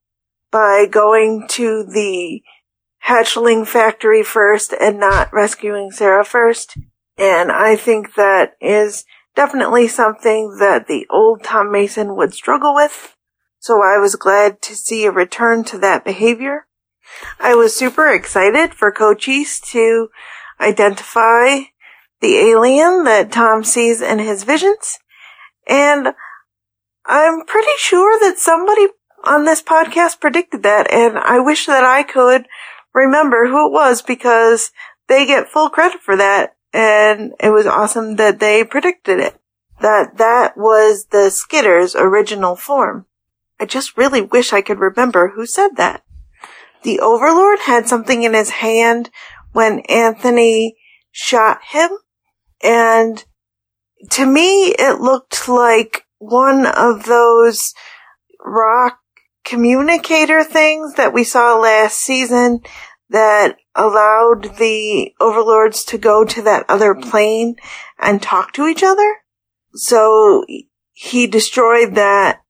by 0.50 0.86
going 0.90 1.46
to 1.48 1.84
the 1.84 2.42
hatchling 3.06 3.66
factory 3.66 4.22
first 4.22 4.72
and 4.72 4.98
not 4.98 5.32
rescuing 5.32 5.90
Sarah 5.90 6.24
first. 6.24 6.76
And 7.18 7.52
I 7.52 7.76
think 7.76 8.14
that 8.14 8.54
is 8.60 9.04
definitely 9.36 9.88
something 9.88 10.56
that 10.58 10.86
the 10.86 11.06
old 11.10 11.42
Tom 11.42 11.70
Mason 11.70 12.16
would 12.16 12.34
struggle 12.34 12.74
with. 12.74 13.14
So 13.58 13.82
I 13.82 13.98
was 13.98 14.16
glad 14.16 14.62
to 14.62 14.76
see 14.76 15.04
a 15.04 15.10
return 15.10 15.64
to 15.64 15.78
that 15.78 16.04
behavior. 16.04 16.66
I 17.38 17.54
was 17.54 17.74
super 17.74 18.08
excited 18.08 18.74
for 18.74 18.90
Cochise 18.90 19.60
to 19.72 20.08
identify 20.60 21.60
the 22.20 22.36
alien 22.36 23.04
that 23.04 23.32
Tom 23.32 23.64
sees 23.64 24.00
in 24.00 24.18
his 24.18 24.44
visions. 24.44 24.98
And 25.68 26.08
I'm 27.04 27.44
pretty 27.44 27.72
sure 27.78 28.18
that 28.20 28.38
somebody 28.38 28.88
on 29.24 29.44
this 29.44 29.62
podcast 29.62 30.20
predicted 30.20 30.62
that, 30.62 30.90
and 30.90 31.18
I 31.18 31.38
wish 31.40 31.66
that 31.66 31.84
I 31.84 32.02
could 32.02 32.46
remember 32.94 33.46
who 33.46 33.66
it 33.66 33.72
was 33.72 34.00
because 34.00 34.70
they 35.08 35.26
get 35.26 35.48
full 35.48 35.68
credit 35.68 36.00
for 36.00 36.16
that, 36.16 36.56
and 36.72 37.34
it 37.40 37.50
was 37.50 37.66
awesome 37.66 38.16
that 38.16 38.38
they 38.38 38.64
predicted 38.64 39.18
it. 39.20 39.38
That 39.80 40.16
that 40.18 40.56
was 40.56 41.06
the 41.06 41.30
Skitter's 41.30 41.94
original 41.96 42.56
form. 42.56 43.06
I 43.60 43.66
just 43.66 43.96
really 43.96 44.22
wish 44.22 44.52
I 44.52 44.62
could 44.62 44.78
remember 44.78 45.32
who 45.34 45.46
said 45.46 45.76
that. 45.76 46.02
The 46.82 47.00
Overlord 47.00 47.60
had 47.60 47.88
something 47.88 48.22
in 48.22 48.34
his 48.34 48.50
hand 48.50 49.10
when 49.52 49.80
Anthony 49.80 50.76
shot 51.10 51.60
him, 51.70 51.90
and 52.62 53.24
to 54.10 54.26
me 54.26 54.74
it 54.78 55.00
looked 55.00 55.48
like 55.48 56.04
one 56.18 56.66
of 56.66 57.04
those 57.04 57.74
rock 58.44 58.98
communicator 59.44 60.42
things 60.42 60.94
that 60.94 61.12
we 61.12 61.24
saw 61.24 61.58
last 61.58 61.98
season 61.98 62.60
that 63.10 63.56
allowed 63.74 64.56
the 64.58 65.12
overlords 65.20 65.84
to 65.84 65.98
go 65.98 66.24
to 66.24 66.42
that 66.42 66.64
other 66.68 66.94
plane 66.94 67.56
and 67.98 68.22
talk 68.22 68.52
to 68.52 68.66
each 68.66 68.82
other. 68.82 69.18
So 69.74 70.44
he 70.92 71.26
destroyed 71.26 71.94
that 71.94 72.40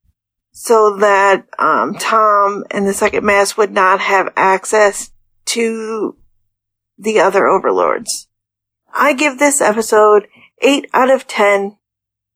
so 0.53 0.97
that 0.99 1.47
um, 1.59 1.95
Tom 1.95 2.65
and 2.71 2.87
the 2.87 2.95
second 2.95 3.25
mass 3.25 3.57
would 3.57 3.73
not 3.73 4.01
have 4.01 4.33
access 4.37 5.11
to 5.47 6.17
the 6.97 7.19
other 7.19 7.47
overlords. 7.47 8.29
I 8.93 9.15
give 9.15 9.39
this 9.39 9.61
episode 9.61 10.29
8 10.63 10.89
out 10.95 11.11
of 11.11 11.27
10 11.27 11.77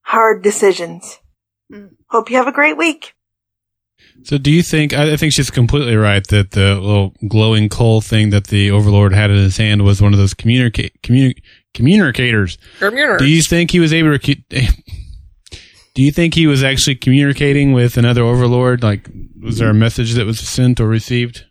hard 0.01 0.43
decisions. 0.43 1.21
Mm. 1.73 1.91
Hope 2.09 2.31
you 2.31 2.37
have 2.37 2.49
a 2.49 2.53
great 2.53 2.77
week. 2.77 3.15
So, 4.25 4.37
do 4.39 4.51
you 4.51 4.63
think? 4.63 4.93
I 4.93 5.13
I 5.13 5.17
think 5.17 5.33
she's 5.33 5.51
completely 5.51 5.97
right 5.97 6.27
that 6.29 6.51
the 6.53 6.75
little 6.75 7.15
glowing 7.29 7.69
coal 7.69 8.01
thing 8.01 8.31
that 8.31 8.49
the 8.49 8.71
Overlord 8.71 9.15
had 9.15 9.31
in 9.31 9.37
his 9.37 9.57
hand 9.57 9.83
was 9.83 10.03
one 10.03 10.13
of 10.13 10.19
those 10.19 10.35
communicate 10.35 11.01
communi- 11.03 11.41
communicators. 11.75 12.59
Do 13.19 13.27
you 13.27 13.43
think 13.43 13.71
he 13.71 13.81
was 13.81 13.93
able 13.93 14.19
to? 14.19 14.35
Do 15.95 16.05
you 16.05 16.13
think 16.13 16.35
he 16.35 16.47
was 16.47 16.63
actually 16.63 16.95
communicating 16.95 17.73
with 17.73 17.97
another 17.97 18.23
Overlord? 18.23 18.85
Like, 18.85 19.09
was 19.43 19.59
there 19.59 19.71
a 19.71 19.75
message 19.75 20.13
that 20.15 20.27
was 20.27 20.39
sent 20.39 20.79
or 20.79 20.87
received? 20.87 21.45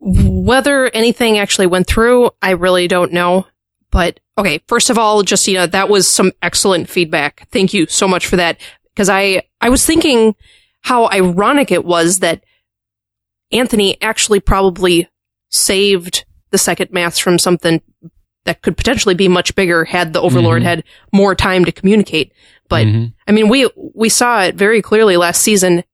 Whether 0.00 0.90
anything 0.92 1.38
actually 1.38 1.66
went 1.66 1.86
through, 1.86 2.30
I 2.42 2.50
really 2.50 2.88
don't 2.88 3.12
know. 3.12 3.46
But 3.90 4.20
okay, 4.36 4.60
first 4.66 4.90
of 4.90 4.98
all, 4.98 5.22
Justina, 5.24 5.66
that 5.68 5.88
was 5.88 6.06
some 6.08 6.32
excellent 6.42 6.88
feedback. 6.90 7.48
Thank 7.50 7.72
you 7.72 7.86
so 7.86 8.06
much 8.08 8.26
for 8.26 8.36
that. 8.36 8.60
Because 8.92 9.08
I, 9.08 9.42
I 9.60 9.70
was 9.70 9.86
thinking 9.86 10.34
how 10.82 11.08
ironic 11.10 11.70
it 11.70 11.84
was 11.84 12.18
that 12.20 12.42
Anthony 13.50 14.00
actually 14.00 14.40
probably 14.40 15.08
saved 15.50 16.24
the 16.50 16.58
second 16.58 16.90
mass 16.92 17.18
from 17.18 17.38
something 17.38 17.80
that 18.44 18.62
could 18.62 18.76
potentially 18.76 19.14
be 19.14 19.28
much 19.28 19.54
bigger 19.54 19.84
had 19.84 20.12
the 20.12 20.20
Overlord 20.20 20.62
Mhm. 20.62 20.66
had 20.66 20.84
more 21.12 21.34
time 21.34 21.64
to 21.64 21.72
communicate. 21.72 22.32
But 22.68 22.86
Mhm. 22.86 23.12
I 23.28 23.32
mean, 23.32 23.48
we 23.48 23.68
we 23.94 24.08
saw 24.08 24.42
it 24.42 24.54
very 24.56 24.82
clearly 24.82 25.16
last 25.16 25.42
season 25.42 25.84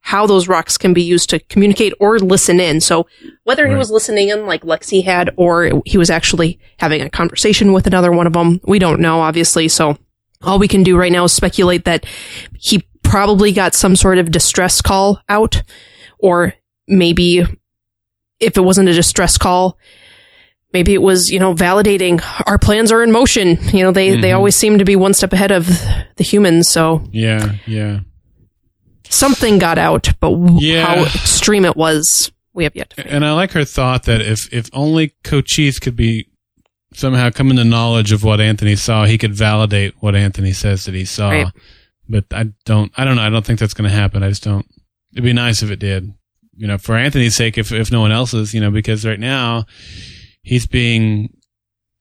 how 0.00 0.26
those 0.26 0.48
rocks 0.48 0.76
can 0.76 0.92
be 0.92 1.02
used 1.02 1.30
to 1.30 1.38
communicate 1.38 1.92
or 2.00 2.18
listen 2.18 2.58
in. 2.58 2.80
So 2.80 3.06
whether 3.44 3.68
he 3.68 3.76
was 3.76 3.90
listening 3.90 4.30
in 4.30 4.46
like 4.46 4.62
Lexi 4.62 5.04
had, 5.04 5.30
or 5.36 5.80
he 5.86 5.96
was 5.96 6.10
actually 6.10 6.58
having 6.78 7.00
a 7.02 7.08
conversation 7.10 7.72
with 7.72 7.86
another 7.86 8.10
one 8.10 8.26
of 8.26 8.32
them, 8.32 8.60
we 8.64 8.80
don't 8.80 8.98
know, 9.00 9.20
obviously. 9.20 9.68
So 9.68 9.96
all 10.42 10.58
we 10.58 10.66
can 10.66 10.82
do 10.82 10.96
right 10.96 11.12
now 11.12 11.22
is 11.24 11.32
speculate 11.32 11.84
that 11.84 12.04
he 12.58 12.82
probably 13.12 13.52
got 13.52 13.74
some 13.74 13.94
sort 13.94 14.16
of 14.16 14.30
distress 14.30 14.80
call 14.80 15.20
out, 15.28 15.62
or 16.18 16.54
maybe 16.88 17.40
if 18.40 18.56
it 18.56 18.60
wasn't 18.64 18.88
a 18.88 18.94
distress 18.94 19.36
call, 19.36 19.76
maybe 20.72 20.94
it 20.94 21.02
was, 21.02 21.30
you 21.30 21.38
know, 21.38 21.52
validating 21.54 22.22
our 22.46 22.56
plans 22.58 22.90
are 22.90 23.02
in 23.02 23.12
motion. 23.12 23.58
You 23.72 23.84
know, 23.84 23.90
they, 23.92 24.16
they 24.16 24.30
Mhm. 24.30 24.36
always 24.36 24.56
seem 24.56 24.78
to 24.78 24.84
be 24.86 24.96
one 24.96 25.12
step 25.12 25.34
ahead 25.34 25.50
of 25.50 25.66
the 26.16 26.24
humans. 26.24 26.70
So 26.70 27.06
Yeah, 27.12 27.56
yeah. 27.66 28.00
something 29.10 29.58
got 29.58 29.76
out, 29.76 30.08
but 30.20 30.32
Yeah. 30.58 30.86
how 30.86 31.04
extreme 31.04 31.66
it 31.66 31.76
was, 31.76 32.32
we 32.54 32.64
have 32.64 32.74
yet 32.74 32.90
to 32.90 32.96
find. 32.96 33.08
And 33.14 33.24
I 33.26 33.32
like 33.32 33.52
her 33.52 33.64
thought 33.66 34.04
that 34.04 34.22
if 34.22 34.50
if 34.52 34.70
only 34.72 35.12
Cochise 35.22 35.78
could 35.78 35.96
be 35.96 36.28
somehow 36.94 37.28
come 37.30 37.50
into 37.50 37.64
knowledge 37.64 38.12
of 38.12 38.24
what 38.24 38.40
Anthony 38.40 38.76
saw, 38.76 39.04
he 39.04 39.18
could 39.18 39.34
validate 39.34 39.94
what 40.00 40.14
Anthony 40.16 40.52
says 40.52 40.84
that 40.86 40.94
he 40.94 41.04
saw. 41.04 41.30
Right. 41.30 41.46
But 42.08 42.24
I 42.32 42.46
don't. 42.64 42.92
I 42.96 43.04
don't 43.04 43.16
know. 43.16 43.22
I 43.22 43.30
don't 43.30 43.44
think 43.44 43.58
that's 43.60 43.74
going 43.74 43.88
to 43.88 43.94
happen. 43.96 44.22
I 44.22 44.28
just 44.28 44.42
don't. 44.44 44.66
It'd 45.12 45.24
be 45.24 45.32
nice 45.32 45.62
if 45.62 45.70
it 45.70 45.78
did. 45.78 46.12
You 46.56 46.66
know, 46.66 46.78
for 46.78 46.96
Anthony's 46.96 47.34
sake, 47.36 47.56
if 47.58 47.72
if 47.72 47.90
no 47.92 48.00
one 48.00 48.12
else's, 48.12 48.52
you 48.54 48.60
know, 48.60 48.70
because 48.70 49.06
right 49.06 49.20
now 49.20 49.66
he's 50.42 50.66
being 50.66 51.30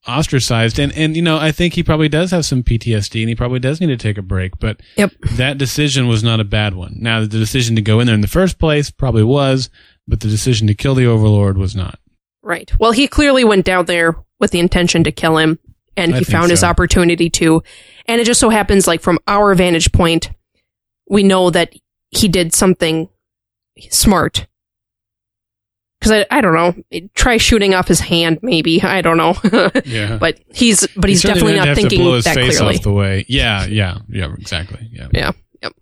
ostracized 0.07 0.79
and 0.79 0.91
and 0.93 1.15
you 1.15 1.21
know 1.21 1.37
i 1.37 1.51
think 1.51 1.75
he 1.75 1.83
probably 1.83 2.09
does 2.09 2.31
have 2.31 2.43
some 2.43 2.63
ptsd 2.63 3.19
and 3.21 3.29
he 3.29 3.35
probably 3.35 3.59
does 3.59 3.79
need 3.79 3.85
to 3.85 3.95
take 3.95 4.17
a 4.17 4.21
break 4.23 4.57
but 4.59 4.79
Yep. 4.97 5.11
that 5.37 5.59
decision 5.59 6.07
was 6.07 6.23
not 6.23 6.39
a 6.39 6.43
bad 6.43 6.73
one 6.73 6.95
now 6.99 7.19
the 7.19 7.27
decision 7.27 7.75
to 7.75 7.83
go 7.83 7.99
in 7.99 8.07
there 8.07 8.15
in 8.15 8.21
the 8.21 8.27
first 8.27 8.57
place 8.57 8.89
probably 8.89 9.21
was 9.23 9.69
but 10.07 10.19
the 10.21 10.27
decision 10.27 10.65
to 10.65 10.73
kill 10.73 10.95
the 10.95 11.05
overlord 11.05 11.55
was 11.55 11.75
not 11.75 11.99
Right. 12.43 12.71
Well, 12.79 12.91
he 12.91 13.07
clearly 13.07 13.43
went 13.43 13.65
down 13.65 13.85
there 13.85 14.15
with 14.39 14.49
the 14.49 14.57
intention 14.59 15.03
to 15.03 15.11
kill 15.11 15.37
him, 15.37 15.59
and 15.97 16.15
I 16.15 16.19
he 16.19 16.23
found 16.25 16.51
his 16.51 16.63
opportunity 16.63 17.29
to. 17.31 17.63
And 18.07 18.19
it 18.21 18.25
just 18.25 18.39
so 18.39 18.49
happens, 18.49 18.87
like 18.87 19.01
from 19.01 19.19
our 19.27 19.53
vantage 19.55 19.91
point, 19.91 20.31
we 21.09 21.23
know 21.23 21.49
that 21.49 21.73
he 22.09 22.27
did 22.27 22.53
something 22.53 23.09
smart. 23.89 24.47
Because 25.99 26.25
I, 26.31 26.37
I 26.37 26.41
don't 26.41 26.55
know, 26.55 26.73
try 27.13 27.37
shooting 27.37 27.75
off 27.75 27.87
his 27.87 27.99
hand, 27.99 28.39
maybe 28.41 28.81
I 28.81 29.01
don't 29.01 29.17
know, 29.17 29.35
yeah 29.85 30.17
but 30.17 30.39
he's 30.51 30.87
but 30.97 31.09
he's 31.11 31.21
He 31.21 31.27
definitely 31.27 31.57
not 31.57 31.75
thinking 31.75 31.99
blow 32.01 32.15
his 32.15 32.25
that 32.25 32.33
face 32.33 32.57
clearly. 32.57 32.77
off 32.77 32.81
the 32.83 32.91
way 32.91 33.23
yeah 33.27 33.65
yeah 33.67 33.99
yeah 34.09 34.33
exactly 34.39 34.89
yeah 34.91 35.09
Yeah. 35.13 35.31
Yep. 35.61 35.73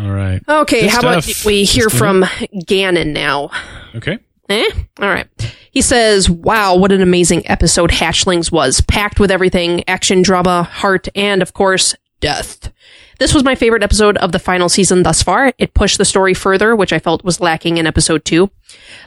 all 0.00 0.10
right 0.10 0.42
Okay. 0.48 0.80
Good 0.82 0.90
how 0.90 0.98
about 0.98 1.24
we 1.46 1.62
hear 1.62 1.88
from 1.88 2.24
Gannon 2.66 3.12
now? 3.12 3.50
okay 3.94 4.18
Eh? 4.48 4.68
All 4.98 5.08
right. 5.08 5.28
He 5.74 5.82
says, 5.82 6.30
Wow, 6.30 6.76
what 6.76 6.92
an 6.92 7.02
amazing 7.02 7.42
episode 7.50 7.90
Hatchlings 7.90 8.52
was. 8.52 8.80
Packed 8.80 9.18
with 9.18 9.32
everything 9.32 9.82
action, 9.88 10.22
drama, 10.22 10.62
heart, 10.62 11.08
and 11.16 11.42
of 11.42 11.52
course, 11.52 11.96
death. 12.20 12.72
This 13.18 13.34
was 13.34 13.42
my 13.42 13.56
favorite 13.56 13.82
episode 13.82 14.16
of 14.18 14.30
the 14.30 14.38
final 14.38 14.68
season 14.68 15.02
thus 15.02 15.22
far. 15.22 15.52
It 15.58 15.74
pushed 15.74 15.98
the 15.98 16.04
story 16.04 16.32
further, 16.32 16.76
which 16.76 16.92
I 16.92 17.00
felt 17.00 17.24
was 17.24 17.40
lacking 17.40 17.76
in 17.76 17.86
episode 17.88 18.24
two. 18.24 18.50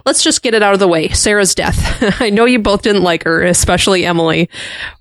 Let's 0.06 0.24
just 0.24 0.42
get 0.42 0.54
it 0.54 0.62
out 0.62 0.74
of 0.74 0.80
the 0.80 0.88
way. 0.90 1.08
Sarah's 1.10 1.56
death. 1.56 2.22
I 2.22 2.30
know 2.30 2.46
you 2.46 2.60
both 2.60 2.82
didn't 2.82 3.04
like 3.04 3.24
her, 3.24 3.44
especially 3.44 4.06
Emily. 4.06 4.50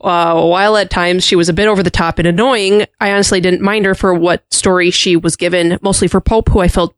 Uh, 0.01 0.47
while 0.47 0.77
at 0.77 0.91
times 0.91 1.25
she 1.25 1.37
was 1.37 1.49
a 1.49 1.53
bit 1.53 1.69
over 1.69 1.83
the 1.83 1.91
top 1.91 2.19
and 2.21 2.29
annoying, 2.29 2.87
I 3.01 3.13
honestly 3.13 3.41
didn't 3.41 3.61
mind 3.63 3.87
her 3.87 3.95
for 3.95 4.15
what 4.15 4.45
story 4.53 4.91
she 4.91 5.17
was 5.17 5.35
given, 5.35 5.79
mostly 5.83 6.07
for 6.07 6.21
Pope, 6.21 6.49
who 6.49 6.61
I 6.61 6.69
felt 6.69 6.95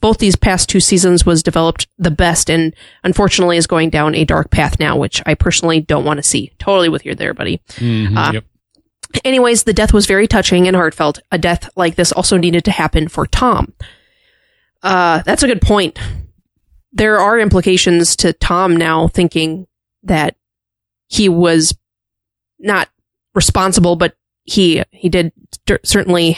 both 0.00 0.18
these 0.18 0.36
past 0.36 0.68
two 0.68 0.80
seasons 0.80 1.24
was 1.26 1.42
developed 1.42 1.86
the 1.98 2.10
best 2.10 2.50
and 2.50 2.74
unfortunately 3.04 3.56
is 3.56 3.66
going 3.66 3.90
down 3.90 4.14
a 4.14 4.24
dark 4.24 4.50
path 4.50 4.78
now, 4.80 4.96
which 4.96 5.22
I 5.26 5.34
personally 5.34 5.80
don't 5.80 6.04
want 6.04 6.18
to 6.18 6.22
see. 6.22 6.52
Totally 6.58 6.88
with 6.88 7.04
you 7.06 7.14
there, 7.14 7.34
buddy. 7.34 7.60
Mhm, 7.76 8.16
Uh, 8.16 8.32
yep 8.32 8.44
Anyways, 9.24 9.62
the 9.62 9.72
death 9.72 9.92
was 9.94 10.04
very 10.04 10.26
touching 10.26 10.66
and 10.66 10.76
heartfelt. 10.76 11.20
A 11.30 11.38
death 11.38 11.70
like 11.76 11.94
this 11.94 12.12
also 12.12 12.36
needed 12.36 12.64
to 12.64 12.70
happen 12.70 13.08
for 13.08 13.24
Tom. 13.26 13.72
Uh, 14.82 15.22
that's 15.22 15.42
a 15.42 15.46
good 15.46 15.62
point. 15.62 15.98
There 16.92 17.18
are 17.18 17.38
implications 17.38 18.16
to 18.16 18.32
Tom 18.32 18.76
now 18.76 19.08
thinking 19.08 19.68
that 20.02 20.36
he 21.08 21.28
was 21.28 21.74
not 22.58 22.88
responsible, 23.34 23.96
but 23.96 24.16
he 24.44 24.82
he 24.90 25.08
did 25.08 25.32
cer- 25.68 25.80
certainly 25.84 26.36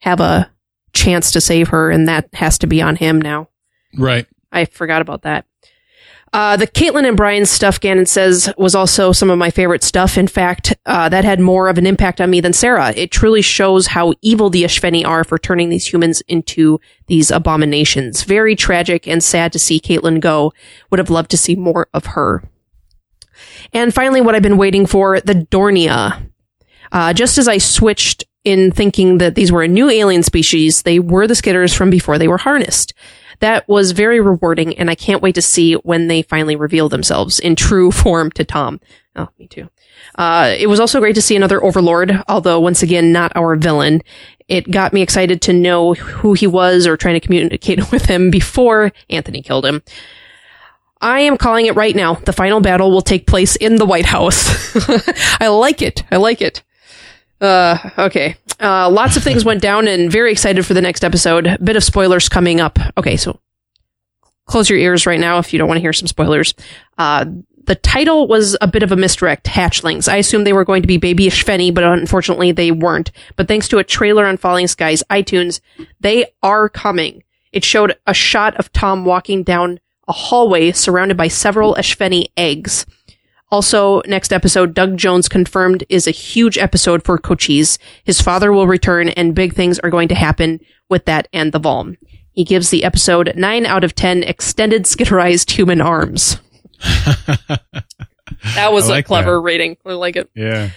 have 0.00 0.20
a 0.20 0.51
chance 0.92 1.32
to 1.32 1.40
save 1.40 1.68
her, 1.68 1.90
and 1.90 2.08
that 2.08 2.28
has 2.34 2.58
to 2.58 2.66
be 2.66 2.82
on 2.82 2.96
him 2.96 3.20
now. 3.20 3.48
right 3.96 4.26
I 4.50 4.66
forgot 4.66 5.02
about 5.02 5.22
that. 5.22 5.46
Uh, 6.34 6.56
the 6.56 6.66
Caitlin 6.66 7.06
and 7.06 7.16
Brian 7.16 7.44
stuff, 7.44 7.78
Gannon 7.78 8.06
says, 8.06 8.50
was 8.56 8.74
also 8.74 9.12
some 9.12 9.28
of 9.28 9.36
my 9.36 9.50
favorite 9.50 9.82
stuff. 9.82 10.16
In 10.16 10.26
fact, 10.26 10.74
uh, 10.86 11.10
that 11.10 11.26
had 11.26 11.40
more 11.40 11.68
of 11.68 11.76
an 11.76 11.86
impact 11.86 12.22
on 12.22 12.30
me 12.30 12.40
than 12.40 12.54
Sarah. 12.54 12.94
It 12.96 13.10
truly 13.10 13.42
shows 13.42 13.88
how 13.88 14.14
evil 14.22 14.48
the 14.48 14.64
Espheni 14.64 15.04
are 15.04 15.24
for 15.24 15.38
turning 15.38 15.68
these 15.68 15.92
humans 15.92 16.22
into 16.28 16.80
these 17.06 17.30
abominations. 17.30 18.22
Very 18.22 18.56
tragic 18.56 19.06
and 19.06 19.22
sad 19.22 19.52
to 19.52 19.58
see 19.58 19.78
Caitlin 19.78 20.20
go. 20.20 20.54
Would 20.90 20.98
have 20.98 21.10
loved 21.10 21.30
to 21.32 21.36
see 21.36 21.54
more 21.54 21.88
of 21.92 22.06
her. 22.06 22.42
And 23.74 23.92
finally, 23.92 24.22
what 24.22 24.34
I've 24.34 24.42
been 24.42 24.56
waiting 24.56 24.86
for, 24.86 25.20
the 25.20 25.34
Dornia. 25.34 26.30
Uh, 26.90 27.12
just 27.12 27.36
as 27.36 27.46
I 27.46 27.58
switched 27.58 28.24
in 28.44 28.72
thinking 28.72 29.18
that 29.18 29.34
these 29.34 29.52
were 29.52 29.62
a 29.62 29.68
new 29.68 29.88
alien 29.88 30.22
species, 30.22 30.82
they 30.82 30.98
were 30.98 31.26
the 31.26 31.34
skitters 31.34 31.74
from 31.76 31.90
before 31.90 32.18
they 32.18 32.28
were 32.28 32.38
harnessed 32.38 32.94
that 33.42 33.68
was 33.68 33.90
very 33.90 34.20
rewarding 34.20 34.78
and 34.78 34.88
I 34.88 34.94
can't 34.94 35.20
wait 35.20 35.34
to 35.34 35.42
see 35.42 35.74
when 35.74 36.06
they 36.06 36.22
finally 36.22 36.54
reveal 36.54 36.88
themselves 36.88 37.40
in 37.40 37.56
true 37.56 37.90
form 37.92 38.30
to 38.32 38.44
Tom. 38.44 38.80
Oh, 39.14 39.28
me 39.38 39.46
too. 39.46 39.68
Uh, 40.14 40.54
it 40.56 40.68
was 40.68 40.80
also 40.80 41.00
great 41.00 41.16
to 41.16 41.22
see 41.22 41.36
another 41.36 41.62
Overlord, 41.62 42.22
although 42.28 42.60
once 42.60 42.82
again, 42.82 43.12
not 43.12 43.32
our 43.36 43.56
villain. 43.56 44.00
It 44.48 44.70
got 44.70 44.92
me 44.92 45.02
excited 45.02 45.42
to 45.42 45.52
know 45.52 45.94
who 45.94 46.32
he 46.34 46.46
was 46.46 46.86
or 46.86 46.96
trying 46.96 47.14
to 47.14 47.20
communicate 47.20 47.90
with 47.92 48.06
him 48.06 48.30
before 48.30 48.92
Anthony 49.10 49.42
killed 49.42 49.66
him. 49.66 49.82
I 51.00 51.20
am 51.20 51.36
calling 51.36 51.66
it 51.66 51.74
right 51.74 51.96
now. 51.96 52.14
The 52.14 52.32
final 52.32 52.60
battle 52.60 52.92
will 52.92 53.02
take 53.02 53.26
place 53.26 53.56
in 53.56 53.74
the 53.74 53.84
White 53.84 54.06
House. 54.06 54.76
I 55.40 55.48
like 55.48 55.82
it. 55.82 56.04
I 56.12 56.16
like 56.16 56.40
it. 56.40 56.62
Uh, 57.42 57.90
okay. 57.98 58.36
Uh, 58.60 58.88
lots 58.88 59.16
of 59.16 59.24
things 59.24 59.44
went 59.44 59.60
down 59.60 59.88
and 59.88 60.10
very 60.10 60.30
excited 60.30 60.64
for 60.64 60.74
the 60.74 60.80
next 60.80 61.04
episode. 61.04 61.58
Bit 61.62 61.76
of 61.76 61.82
spoilers 61.82 62.28
coming 62.28 62.60
up. 62.60 62.78
Okay, 62.96 63.16
so 63.16 63.40
close 64.46 64.70
your 64.70 64.78
ears 64.78 65.06
right 65.06 65.20
now 65.20 65.38
if 65.38 65.52
you 65.52 65.58
don't 65.58 65.68
want 65.68 65.78
to 65.78 65.82
hear 65.82 65.92
some 65.92 66.06
spoilers. 66.06 66.54
Uh, 66.96 67.24
the 67.64 67.74
title 67.74 68.26
was 68.28 68.56
a 68.60 68.66
bit 68.66 68.82
of 68.82 68.92
a 68.92 68.96
misdirect, 68.96 69.46
Hatchlings. 69.46 70.08
I 70.08 70.16
assumed 70.16 70.46
they 70.46 70.52
were 70.52 70.64
going 70.64 70.82
to 70.82 70.88
be 70.88 70.96
Baby 70.96 71.26
Espheni, 71.26 71.72
but 71.72 71.84
unfortunately 71.84 72.52
they 72.52 72.70
weren't. 72.70 73.12
But 73.36 73.48
thanks 73.48 73.68
to 73.68 73.78
a 73.78 73.84
trailer 73.84 74.26
on 74.26 74.36
Falling 74.36 74.66
Skies 74.68 75.02
iTunes, 75.10 75.60
they 76.00 76.26
are 76.42 76.68
coming. 76.68 77.22
It 77.52 77.64
showed 77.64 77.96
a 78.06 78.14
shot 78.14 78.56
of 78.56 78.72
Tom 78.72 79.04
walking 79.04 79.42
down 79.42 79.80
a 80.08 80.12
hallway 80.12 80.72
surrounded 80.72 81.16
by 81.16 81.28
several 81.28 81.74
Espheni 81.74 82.26
eggs. 82.36 82.86
Also, 83.52 84.00
next 84.06 84.32
episode, 84.32 84.72
Doug 84.72 84.96
Jones 84.96 85.28
confirmed 85.28 85.84
is 85.90 86.06
a 86.08 86.10
huge 86.10 86.56
episode 86.56 87.04
for 87.04 87.18
Cochise. 87.18 87.78
His 88.02 88.18
father 88.18 88.50
will 88.50 88.66
return 88.66 89.10
and 89.10 89.34
big 89.34 89.52
things 89.52 89.78
are 89.80 89.90
going 89.90 90.08
to 90.08 90.14
happen 90.14 90.58
with 90.88 91.04
that 91.04 91.28
and 91.34 91.52
the 91.52 91.60
Volm. 91.60 91.98
He 92.32 92.44
gives 92.44 92.70
the 92.70 92.82
episode 92.82 93.34
9 93.36 93.66
out 93.66 93.84
of 93.84 93.94
10 93.94 94.22
extended 94.22 94.84
skitterized 94.84 95.50
human 95.50 95.82
arms. 95.82 96.38
that 96.80 98.72
was 98.72 98.86
I 98.86 98.88
a 98.88 98.90
like 98.96 99.04
clever 99.06 99.32
that. 99.34 99.40
rating. 99.40 99.76
I 99.84 99.92
like 99.92 100.16
it. 100.16 100.30
yeah 100.34 100.70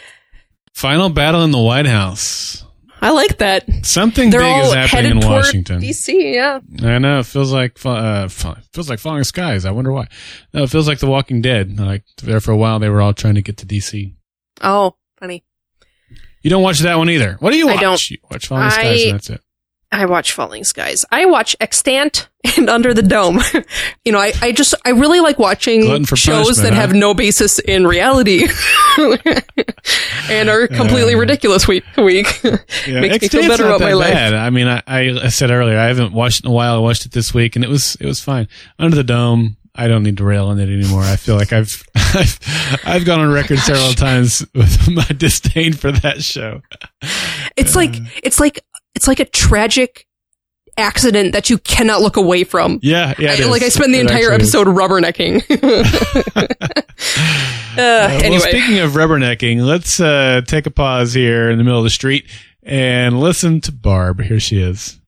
final 0.74 1.08
battle 1.08 1.42
in 1.46 1.52
the 1.52 1.58
white 1.58 1.86
house 1.86 2.65
I 3.06 3.12
like 3.12 3.38
that. 3.38 3.66
something 3.86 4.32
They're 4.32 4.42
big 4.42 4.66
is 4.66 4.74
happening 4.74 5.22
in 5.22 5.28
washington 5.28 5.80
DC, 5.80 6.34
yeah. 6.34 6.60
I 6.82 6.98
know. 6.98 7.20
It 7.20 7.28
feels 7.28 7.54
like 7.54 7.78
uh, 7.86 8.28
feels 8.28 8.90
like 8.90 8.98
falling 9.00 9.24
skies. 9.24 9.64
I 9.64 9.72
wonder 9.72 9.92
why. 9.92 10.08
No, 10.54 10.64
it 10.64 10.72
feels 10.72 10.88
like 10.88 10.98
The 11.00 11.06
Walking 11.08 11.42
Dead. 11.42 11.80
Like 11.80 12.04
there 12.24 12.40
for 12.40 12.52
a 12.52 12.58
while, 12.58 12.80
they 12.80 12.90
were 12.90 13.02
all 13.02 13.14
trying 13.14 13.36
to 13.36 13.44
get 13.44 13.58
to 13.58 13.66
DC. 13.68 14.16
Oh, 14.62 14.96
funny. 15.20 15.44
You 16.42 16.50
don't 16.50 16.64
watch 16.64 16.80
that 16.80 16.98
one 16.98 17.10
either. 17.10 17.38
What 17.40 17.52
do 17.52 17.58
you 17.58 17.68
watch? 17.68 17.84
I 17.84 17.90
watch? 17.90 18.10
don't. 18.10 18.10
You 18.12 18.18
watch 18.32 18.48
Falling 18.48 18.70
Skies, 18.72 19.02
I- 19.02 19.04
and 19.06 19.14
that's 19.14 19.30
it. 19.30 19.42
I 19.92 20.06
watch 20.06 20.34
Falling 20.34 20.64
Skies. 20.64 21.06
I 21.12 21.26
watch 21.26 21.56
Extant 21.60 22.28
and 22.58 22.70
Under 22.70 22.94
the 22.94 23.02
Dome. 23.02 23.40
you 24.06 24.12
know, 24.12 24.20
I, 24.20 24.34
I 24.42 24.52
just, 24.52 24.74
I 24.86 24.90
really 24.90 25.20
like 25.20 25.40
watching 25.40 26.04
shows 26.06 26.58
that 26.58 26.74
huh? 26.74 26.80
have 26.82 26.94
no 26.94 27.14
basis 27.14 27.60
in 27.60 27.88
reality 27.88 28.48
and 30.30 30.50
are 30.50 30.68
completely 30.68 31.16
Uh, 31.16 31.20
ridiculous 31.20 31.68
week 31.68 31.84
week. 31.98 32.28
Yeah, 32.88 33.02
Makes 33.02 33.22
me 33.22 33.28
feel 33.30 33.48
better 33.48 33.66
about 33.66 33.80
my 33.80 33.94
life. 33.94 34.14
bad. 34.14 34.34
I 34.34 34.50
mean, 34.50 34.68
I, 34.68 34.82
I, 34.88 35.28
said 35.30 35.50
earlier, 35.50 35.78
I 35.78 35.86
haven't 35.86 36.14
watched 36.14 36.44
in 36.44 36.50
a 36.52 36.54
while. 36.54 36.76
I 36.76 36.80
watched 36.80 37.06
it 37.06 37.12
this 37.12 37.34
week, 37.34 37.56
and 37.56 37.64
it 37.66 37.70
was 37.70 37.96
it 38.00 38.06
was 38.06 38.20
fine. 38.20 38.48
Under 38.78 38.96
the 38.96 39.04
Dome, 39.04 39.58
I 39.74 39.88
don't 39.88 40.04
need 40.04 40.18
to 40.18 40.24
rail 40.24 40.48
on 40.48 40.60
it 40.60 40.70
anymore. 40.70 41.02
I 41.02 41.16
feel 41.16 41.36
like 41.36 41.52
I've 41.52 41.84
I've, 41.96 42.40
I've 42.86 43.06
gone 43.06 43.20
on 43.20 43.32
record 43.32 43.60
several 43.60 43.94
times 43.94 44.46
with 44.54 44.90
my 44.90 45.06
disdain 45.08 45.74
for 45.74 45.92
that 45.92 46.22
show. 46.22 46.62
It's 47.58 47.76
like, 47.76 47.96
it's 48.24 48.40
like, 48.40 48.64
it's 48.96 49.08
like 49.08 49.20
a 49.20 49.26
tragic 49.26 50.08
accident 50.78 51.32
that 51.34 51.50
you 51.50 51.58
cannot 51.60 52.02
look 52.02 52.18
away 52.18 52.44
from. 52.44 52.80
Yeah, 52.82 53.14
yeah. 53.20 53.36
I- 53.40 53.46
like 53.50 53.62
I 53.62 53.68
is. 53.68 53.74
spend 53.74 53.94
the 53.94 54.00
It 54.00 54.02
entire 54.02 54.32
actually 54.32 54.44
is. 54.46 54.56
episode 54.56 54.68
rubbernecking. 54.68 55.44
uh, 57.78 57.82
Uh, 57.82 58.08
anyway, 58.24 58.30
Well, 58.30 58.40
speaking 58.40 58.80
of 58.80 58.92
rubbernecking, 58.92 59.62
let's 59.66 60.00
uh, 60.00 60.42
take 60.48 60.66
a 60.66 60.72
pause 60.72 61.14
here 61.14 61.50
in 61.50 61.58
the 61.58 61.64
middle 61.64 61.80
of 61.80 61.84
the 61.84 61.90
street 61.90 62.26
and 62.64 63.20
listen 63.20 63.62
to 63.62 63.72
Barb. 63.72 64.22
Here 64.22 64.40
she 64.40 64.60
is. 64.62 65.00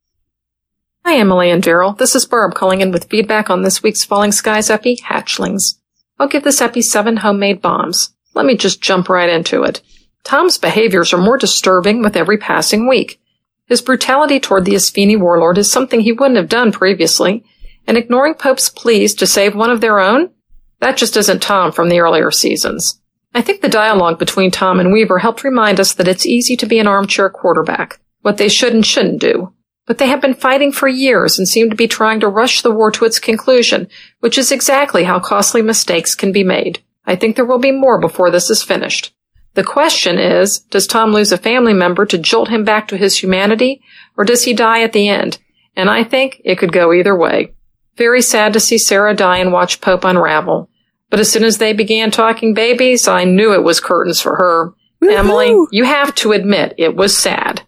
Hi, 1.05 1.17
Emily 1.17 1.49
and 1.49 1.63
Daryl. 1.63 1.97
This 1.97 2.13
is 2.15 2.25
Barb 2.25 2.53
calling 2.55 2.81
in 2.81 2.91
with 2.91 3.09
feedback 3.09 3.49
on 3.49 3.61
this 3.61 3.81
week's 3.81 4.03
Falling 4.03 4.33
Skies 4.33 4.69
epi, 4.69 4.97
Hatchlings. 4.97 5.75
I'll 6.19 6.27
give 6.27 6.43
this 6.43 6.59
epi 6.61 6.81
seven 6.81 7.17
homemade 7.17 7.61
bombs. 7.61 8.13
Let 8.33 8.45
me 8.45 8.57
just 8.57 8.81
jump 8.81 9.07
right 9.07 9.29
into 9.29 9.63
it. 9.63 9.81
Tom's 10.25 10.57
behaviors 10.57 11.13
are 11.13 11.17
more 11.21 11.37
disturbing 11.37 12.01
with 12.01 12.17
every 12.17 12.37
passing 12.37 12.87
week. 12.89 13.21
His 13.67 13.81
brutality 13.81 14.39
toward 14.39 14.65
the 14.65 14.75
Espheni 14.75 15.19
warlord 15.19 15.57
is 15.57 15.71
something 15.71 15.99
he 15.99 16.13
wouldn't 16.13 16.37
have 16.37 16.49
done 16.49 16.71
previously, 16.71 17.43
and 17.85 17.97
ignoring 17.97 18.33
Pope's 18.33 18.69
pleas 18.69 19.13
to 19.15 19.27
save 19.27 19.55
one 19.55 19.69
of 19.69 19.81
their 19.81 19.99
own? 19.99 20.31
That 20.79 20.97
just 20.97 21.17
isn't 21.17 21.41
Tom 21.41 21.71
from 21.71 21.89
the 21.89 21.99
earlier 21.99 22.31
seasons. 22.31 23.01
I 23.33 23.41
think 23.41 23.61
the 23.61 23.69
dialogue 23.69 24.19
between 24.19 24.51
Tom 24.51 24.79
and 24.79 24.91
Weaver 24.91 25.19
helped 25.19 25.43
remind 25.43 25.79
us 25.79 25.93
that 25.93 26.07
it's 26.07 26.25
easy 26.25 26.55
to 26.57 26.65
be 26.65 26.79
an 26.79 26.87
armchair 26.87 27.29
quarterback, 27.29 27.99
what 28.21 28.37
they 28.37 28.49
should 28.49 28.73
and 28.73 28.85
shouldn't 28.85 29.21
do. 29.21 29.53
But 29.85 29.97
they 29.97 30.07
have 30.07 30.21
been 30.21 30.33
fighting 30.33 30.71
for 30.71 30.87
years 30.87 31.37
and 31.37 31.47
seem 31.47 31.69
to 31.69 31.75
be 31.75 31.87
trying 31.87 32.19
to 32.21 32.27
rush 32.27 32.61
the 32.61 32.71
war 32.71 32.91
to 32.91 33.05
its 33.05 33.19
conclusion, 33.19 33.87
which 34.19 34.37
is 34.37 34.51
exactly 34.51 35.03
how 35.03 35.19
costly 35.19 35.61
mistakes 35.61 36.15
can 36.15 36.31
be 36.31 36.43
made. 36.43 36.79
I 37.05 37.15
think 37.15 37.35
there 37.35 37.45
will 37.45 37.59
be 37.59 37.71
more 37.71 37.99
before 37.99 38.31
this 38.31 38.49
is 38.49 38.63
finished. 38.63 39.13
The 39.57 39.63
question 39.63 40.19
is, 40.19 40.59
does 40.59 40.85
Tom 40.85 41.11
lose 41.11 41.31
a 41.31 41.37
family 41.37 41.73
member 41.73 42.05
to 42.05 42.19
jolt 42.19 42.47
him 42.47 42.63
back 42.63 42.87
to 42.89 42.95
his 42.95 43.17
humanity, 43.17 43.81
or 44.15 44.23
does 44.23 44.43
he 44.43 44.53
die 44.53 44.83
at 44.83 44.93
the 44.93 45.09
end? 45.09 45.39
And 45.75 45.89
I 45.89 46.03
think 46.03 46.39
it 46.45 46.59
could 46.59 46.71
go 46.71 46.93
either 46.93 47.17
way. 47.17 47.55
Very 47.95 48.21
sad 48.21 48.53
to 48.53 48.59
see 48.59 48.77
Sarah 48.77 49.15
die 49.15 49.39
and 49.39 49.51
watch 49.51 49.81
Pope 49.81 50.03
unravel. 50.03 50.69
But 51.09 51.19
as 51.19 51.31
soon 51.31 51.43
as 51.43 51.57
they 51.57 51.73
began 51.73 52.11
talking 52.11 52.53
babies, 52.53 53.07
I 53.07 53.23
knew 53.23 53.51
it 53.51 53.63
was 53.63 53.79
curtains 53.79 54.21
for 54.21 54.35
her. 54.35 54.73
Emily, 55.01 55.55
you 55.71 55.85
have 55.85 56.13
to 56.15 56.33
admit 56.33 56.75
it 56.77 56.95
was 56.95 57.17
sad. 57.17 57.63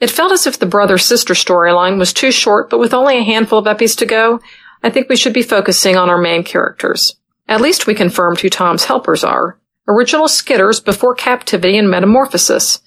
It 0.00 0.10
felt 0.10 0.32
as 0.32 0.44
if 0.44 0.58
the 0.58 0.66
brother-sister 0.66 1.34
storyline 1.34 1.98
was 1.98 2.12
too 2.12 2.32
short, 2.32 2.68
but 2.68 2.80
with 2.80 2.92
only 2.92 3.16
a 3.16 3.22
handful 3.22 3.60
of 3.60 3.66
epis 3.66 3.96
to 3.98 4.06
go, 4.06 4.40
I 4.82 4.90
think 4.90 5.08
we 5.08 5.14
should 5.14 5.34
be 5.34 5.42
focusing 5.42 5.96
on 5.96 6.10
our 6.10 6.18
main 6.18 6.42
characters. 6.42 7.14
At 7.46 7.60
least 7.60 7.86
we 7.86 7.94
confirmed 7.94 8.40
who 8.40 8.50
Tom's 8.50 8.86
helpers 8.86 9.22
are. 9.22 9.56
Original 9.88 10.26
skitters 10.26 10.84
before 10.84 11.14
captivity 11.14 11.78
and 11.78 11.90
metamorphosis. 11.90 12.80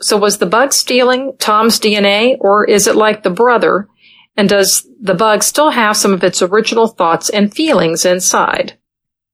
So 0.00 0.16
was 0.16 0.38
the 0.38 0.46
bug 0.46 0.72
stealing 0.72 1.34
Tom's 1.38 1.80
DNA, 1.80 2.36
or 2.38 2.64
is 2.64 2.86
it 2.86 2.94
like 2.94 3.24
the 3.24 3.30
brother? 3.30 3.88
And 4.36 4.48
does 4.48 4.86
the 5.00 5.14
bug 5.14 5.42
still 5.42 5.70
have 5.70 5.96
some 5.96 6.12
of 6.12 6.22
its 6.22 6.42
original 6.42 6.86
thoughts 6.86 7.28
and 7.28 7.52
feelings 7.52 8.04
inside? 8.04 8.78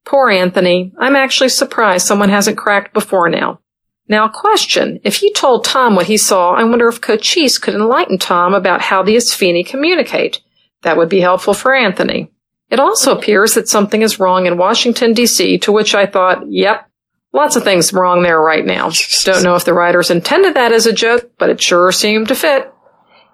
Poor 0.06 0.30
Anthony. 0.30 0.92
I'm 0.98 1.16
actually 1.16 1.50
surprised 1.50 2.06
someone 2.06 2.30
hasn't 2.30 2.58
cracked 2.58 2.94
before 2.94 3.28
now. 3.28 3.60
Now, 4.08 4.28
question. 4.28 5.00
If 5.04 5.16
he 5.16 5.32
told 5.32 5.64
Tom 5.64 5.94
what 5.94 6.06
he 6.06 6.16
saw, 6.16 6.52
I 6.54 6.64
wonder 6.64 6.88
if 6.88 7.00
Cochise 7.00 7.58
could 7.58 7.74
enlighten 7.74 8.18
Tom 8.18 8.54
about 8.54 8.80
how 8.80 9.02
the 9.02 9.16
Espheni 9.16 9.66
communicate. 9.66 10.40
That 10.82 10.96
would 10.96 11.08
be 11.08 11.20
helpful 11.20 11.54
for 11.54 11.74
Anthony. 11.74 12.30
It 12.70 12.80
also 12.80 13.16
appears 13.16 13.54
that 13.54 13.68
something 13.68 14.02
is 14.02 14.18
wrong 14.18 14.46
in 14.46 14.56
Washington, 14.56 15.12
D.C., 15.12 15.58
to 15.58 15.72
which 15.72 15.94
I 15.94 16.06
thought, 16.06 16.50
yep, 16.50 16.88
lots 17.32 17.56
of 17.56 17.64
things 17.64 17.92
wrong 17.92 18.22
there 18.22 18.40
right 18.40 18.64
now. 18.64 18.90
Don't 19.24 19.42
know 19.42 19.54
if 19.54 19.64
the 19.64 19.74
writers 19.74 20.10
intended 20.10 20.54
that 20.54 20.72
as 20.72 20.86
a 20.86 20.92
joke, 20.92 21.32
but 21.38 21.50
it 21.50 21.60
sure 21.60 21.92
seemed 21.92 22.28
to 22.28 22.34
fit. 22.34 22.72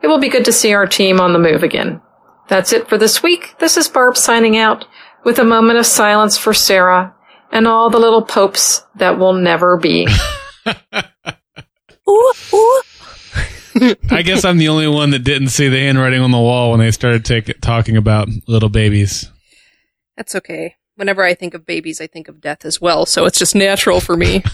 It 0.03 0.07
will 0.07 0.19
be 0.19 0.29
good 0.29 0.45
to 0.45 0.53
see 0.53 0.73
our 0.75 0.87
team 0.87 1.20
on 1.20 1.33
the 1.33 1.39
move 1.39 1.62
again. 1.62 2.01
That's 2.49 2.73
it 2.73 2.89
for 2.89 2.97
this 2.97 3.23
week. 3.23 3.57
This 3.59 3.77
is 3.77 3.89
Barb 3.89 4.16
signing 4.16 4.57
out 4.57 4.87
with 5.25 5.39
a 5.39 5.45
moment 5.45 5.79
of 5.79 5.87
silence 5.87 6.39
for 6.39 6.55
Sarah 6.55 7.15
and 7.53 7.66
all 7.66 7.91
the 7.91 7.99
little 7.99 8.23
popes 8.23 8.85
that 8.97 9.19
will 9.19 9.35
never 9.35 9.77
be. 9.77 10.07
Ooh, 12.09 12.33
ooh. 12.55 12.83
I 14.11 14.23
guess 14.23 14.45
I'm 14.45 14.57
the 14.57 14.69
only 14.69 14.89
one 14.89 15.11
that 15.11 15.20
didn't 15.20 15.49
see 15.49 15.69
the 15.69 15.79
handwriting 15.79 16.23
on 16.23 16.31
the 16.31 16.39
wall 16.39 16.70
when 16.70 16.81
they 16.81 16.91
started 16.91 17.25
take, 17.25 17.61
talking 17.61 17.97
about 17.97 18.29
little 18.47 18.70
babies. 18.70 19.31
That's 20.16 20.35
okay. 20.35 20.75
Whenever 20.99 21.23
I 21.25 21.33
think 21.35 21.55
of 21.55 21.65
babies, 21.65 22.01
I 22.01 22.07
think 22.09 22.27
of 22.29 22.41
death 22.41 22.65
as 22.65 22.81
well, 22.81 23.07
so 23.07 23.25
it's 23.25 23.39
just 23.39 23.55
natural 23.55 24.01
for 24.01 24.16
me. 24.16 24.43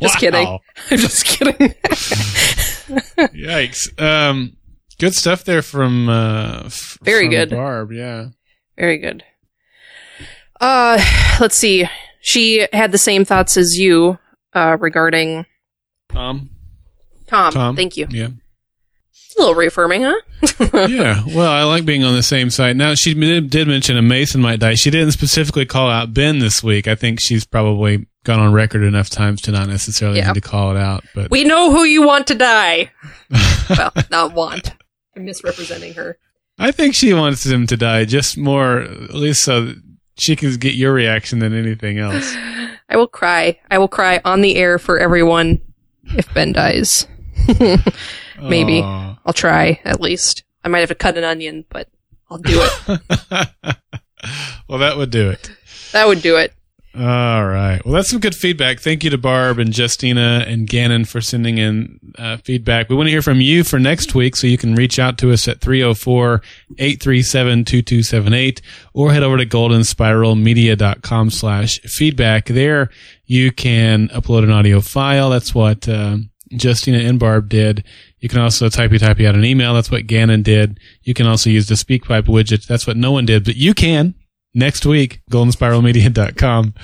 Just 0.00 0.18
kidding. 0.18 0.44
I'm 0.90 0.98
just 0.98 1.24
kidding. 1.24 1.54
Yikes. 3.30 4.02
Um, 4.02 4.56
good 4.98 5.14
stuff 5.14 5.44
there 5.44 5.62
from 5.62 6.08
uh, 6.08 6.62
f- 6.64 6.98
Very 7.02 7.26
from 7.26 7.30
good. 7.30 7.50
Barb. 7.50 7.92
Yeah. 7.92 8.30
Very 8.76 8.98
good. 8.98 9.22
Uh, 10.60 10.98
let's 11.38 11.54
see. 11.56 11.86
She 12.22 12.66
had 12.72 12.90
the 12.90 12.98
same 12.98 13.24
thoughts 13.24 13.56
as 13.56 13.78
you 13.78 14.18
uh, 14.52 14.76
regarding 14.80 15.46
Tom. 16.08 16.50
Tom. 17.28 17.52
Tom. 17.52 17.76
Thank 17.76 17.96
you. 17.96 18.08
Yeah. 18.10 18.28
A 19.36 19.40
little 19.40 19.54
reaffirming, 19.54 20.02
huh? 20.02 20.20
yeah. 20.88 21.22
Well, 21.26 21.50
I 21.50 21.62
like 21.64 21.84
being 21.84 22.04
on 22.04 22.14
the 22.14 22.22
same 22.22 22.50
side. 22.50 22.76
Now, 22.76 22.94
she 22.94 23.14
did, 23.14 23.48
did 23.50 23.66
mention 23.68 23.96
a 23.96 24.02
Mason 24.02 24.40
might 24.40 24.60
die. 24.60 24.74
She 24.74 24.90
didn't 24.90 25.12
specifically 25.12 25.64
call 25.66 25.88
out 25.90 26.12
Ben 26.12 26.38
this 26.38 26.62
week. 26.62 26.86
I 26.86 26.94
think 26.94 27.18
she's 27.20 27.44
probably 27.46 28.06
gone 28.24 28.40
on 28.40 28.52
record 28.52 28.82
enough 28.82 29.08
times 29.10 29.40
to 29.42 29.50
not 29.52 29.68
necessarily 29.68 30.18
Yeah. 30.18 30.28
need 30.28 30.34
to 30.34 30.40
call 30.48 30.76
it 30.76 30.78
out. 30.78 31.04
But 31.14 31.30
We 31.30 31.44
know 31.44 31.70
who 31.72 31.84
you 31.84 32.02
want 32.06 32.26
to 32.28 32.34
die. 32.34 32.90
well, 33.70 33.92
not 34.10 34.34
want. 34.34 34.74
I'm 35.16 35.24
misrepresenting 35.24 35.94
her. 35.94 36.18
I 36.58 36.70
think 36.70 36.94
she 36.94 37.12
wants 37.14 37.46
him 37.46 37.66
to 37.68 37.76
die 37.76 38.04
just 38.04 38.36
more, 38.36 38.80
at 38.80 39.14
least 39.14 39.42
so 39.42 39.72
she 40.18 40.36
can 40.36 40.54
get 40.56 40.74
your 40.74 40.92
reaction 40.92 41.38
than 41.38 41.54
anything 41.54 41.98
else. 41.98 42.34
I 42.88 42.96
will 42.96 43.08
cry. 43.08 43.58
I 43.70 43.78
will 43.78 43.88
cry 43.88 44.20
on 44.24 44.42
the 44.42 44.56
air 44.56 44.78
for 44.78 44.98
everyone 44.98 45.60
if 46.16 46.32
Ben 46.34 46.52
dies. 46.52 47.06
Maybe. 48.48 48.82
I'll 48.82 49.32
try, 49.32 49.80
at 49.84 50.00
least. 50.00 50.44
I 50.64 50.68
might 50.68 50.80
have 50.80 50.90
to 50.90 50.94
cut 50.94 51.18
an 51.18 51.24
onion, 51.24 51.64
but 51.68 51.88
I'll 52.30 52.38
do 52.38 52.62
it. 52.62 52.88
well, 54.68 54.78
that 54.78 54.96
would 54.96 55.10
do 55.10 55.30
it. 55.30 55.50
that 55.92 56.06
would 56.06 56.22
do 56.22 56.36
it. 56.36 56.54
All 56.94 57.46
right. 57.46 57.82
Well, 57.84 57.94
that's 57.94 58.10
some 58.10 58.20
good 58.20 58.34
feedback. 58.34 58.78
Thank 58.78 59.02
you 59.02 59.08
to 59.10 59.16
Barb 59.16 59.58
and 59.58 59.74
Justina 59.76 60.44
and 60.46 60.68
Gannon 60.68 61.06
for 61.06 61.22
sending 61.22 61.56
in 61.56 61.98
uh, 62.18 62.36
feedback. 62.36 62.90
We 62.90 62.96
want 62.96 63.06
to 63.06 63.10
hear 63.10 63.22
from 63.22 63.40
you 63.40 63.64
for 63.64 63.78
next 63.78 64.14
week, 64.14 64.36
so 64.36 64.46
you 64.46 64.58
can 64.58 64.74
reach 64.74 64.98
out 64.98 65.16
to 65.18 65.32
us 65.32 65.48
at 65.48 65.60
304-837-2278 65.60 68.60
or 68.92 69.10
head 69.10 69.22
over 69.22 69.38
to 69.38 69.46
goldenspiralmedia.com 69.46 71.30
slash 71.30 71.80
feedback. 71.80 72.44
There 72.46 72.90
you 73.24 73.52
can 73.52 74.08
upload 74.08 74.44
an 74.44 74.50
audio 74.50 74.82
file. 74.82 75.30
That's 75.30 75.54
what 75.54 75.88
uh, 75.88 76.18
Justina 76.50 76.98
and 76.98 77.18
Barb 77.18 77.48
did. 77.48 77.84
You 78.22 78.28
can 78.28 78.38
also 78.38 78.68
typey 78.68 79.00
typey 79.00 79.26
out 79.26 79.34
an 79.34 79.44
email. 79.44 79.74
That's 79.74 79.90
what 79.90 80.06
Gannon 80.06 80.42
did. 80.42 80.78
You 81.02 81.12
can 81.12 81.26
also 81.26 81.50
use 81.50 81.66
the 81.66 81.74
SpeakPipe 81.74 82.26
widget. 82.26 82.68
That's 82.68 82.86
what 82.86 82.96
no 82.96 83.10
one 83.10 83.26
did, 83.26 83.44
but 83.44 83.56
you 83.56 83.74
can 83.74 84.14
next 84.54 84.86
week, 84.86 85.22
goldenspiralmedia.com 85.28 86.74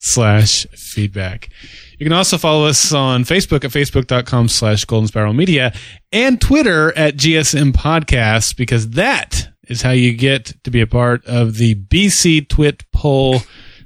slash 0.00 0.66
feedback. 0.74 1.50
You 1.98 2.04
can 2.04 2.12
also 2.12 2.36
follow 2.36 2.66
us 2.66 2.92
on 2.92 3.22
Facebook 3.22 3.64
at 3.64 3.70
facebook.com 3.70 4.48
slash 4.48 4.84
golden 4.86 5.06
spiral 5.06 5.34
media 5.34 5.72
and 6.10 6.40
Twitter 6.40 6.96
at 6.98 7.16
GSM 7.16 7.72
podcasts 7.72 8.56
because 8.56 8.90
that 8.90 9.48
is 9.68 9.82
how 9.82 9.90
you 9.92 10.12
get 10.14 10.52
to 10.64 10.70
be 10.72 10.80
a 10.80 10.86
part 10.86 11.24
of 11.26 11.58
the 11.58 11.76
BC 11.76 12.48
Twit 12.48 12.84
poll 12.92 13.38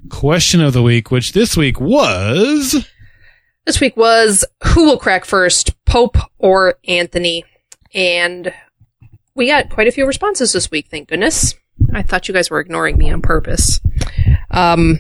question 0.09 0.63
of 0.63 0.73
the 0.73 0.83
week, 0.83 1.11
which 1.11 1.33
this 1.33 1.59
week 1.59 1.79
was 1.79 2.89
This 3.65 3.81
week 3.81 3.97
was 3.97 4.45
who 4.65 4.85
will 4.85 4.99
crack 4.99 5.25
first, 5.25 5.73
Pope 5.85 6.17
or 6.39 6.75
Anthony? 6.89 7.45
And 7.95 8.53
we 9.35 9.47
got 9.47 9.71
quite 9.71 9.87
a 9.87 9.93
few 9.93 10.07
responses 10.07 10.53
this 10.53 10.71
week, 10.71 10.89
thank 10.91 11.09
goodness. 11.09 11.55
I 11.95 12.03
thought 12.03 12.27
you 12.29 12.35
guys 12.35 12.51
were 12.51 12.61
ignoring 12.61 12.99
me 12.99 13.11
on 13.11 13.23
purpose. 13.23 13.81
Um, 14.51 14.99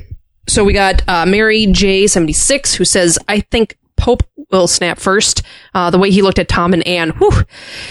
so 0.48 0.64
we 0.64 0.72
got 0.72 1.06
uh, 1.08 1.26
Mary 1.26 1.66
J76 1.66 2.76
who 2.76 2.84
says, 2.84 3.18
I 3.28 3.40
think 3.40 3.78
Pope 3.96 4.22
will 4.50 4.66
snap 4.66 4.98
first. 4.98 5.42
Uh, 5.74 5.90
the 5.90 5.98
way 5.98 6.10
he 6.10 6.22
looked 6.22 6.38
at 6.38 6.48
Tom 6.48 6.72
and 6.72 6.86
Anne, 6.86 7.10
whew, 7.10 7.42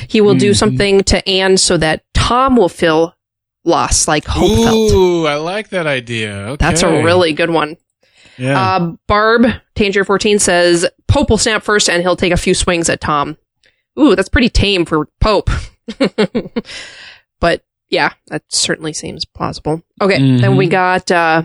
he 0.08 0.22
will 0.22 0.36
do 0.36 0.54
something 0.54 1.04
to 1.06 1.28
Anne 1.28 1.58
so 1.58 1.78
that 1.78 2.04
Tom 2.14 2.56
will 2.56 2.70
feel 2.70 3.16
lost, 3.64 4.08
like 4.08 4.26
Hope 4.26 4.64
felt. 4.64 4.92
Ooh, 4.92 5.26
I 5.26 5.36
like 5.36 5.70
that 5.70 5.88
idea. 5.88 6.34
Okay. 6.34 6.66
That's 6.66 6.84
a 6.84 7.04
really 7.04 7.34
good 7.34 7.50
one. 7.50 7.78
Yeah. 8.42 8.60
Uh, 8.76 8.96
Barb, 9.08 9.46
Tanger 9.76 10.06
14 10.06 10.40
says 10.40 10.86
Pope 11.08 11.30
will 11.30 11.38
snap 11.38 11.64
first 11.64 11.90
and 11.90 12.02
he'll 12.02 12.16
take 12.16 12.34
a 12.34 12.38
few 12.38 12.54
swings 12.54 12.90
at 12.90 13.02
Tom. 13.02 13.38
Ooh, 14.00 14.16
that's 14.16 14.30
pretty 14.30 14.50
tame 14.50 14.86
for 14.86 15.08
Pope. 15.20 15.50
but 17.40 17.64
yeah, 17.90 18.14
that 18.28 18.44
certainly 18.50 18.94
seems 18.94 19.26
plausible. 19.26 19.82
Okay, 20.02 20.38
then 20.38 20.56
we 20.56 20.68
got 20.68 21.12
uh, 21.12 21.44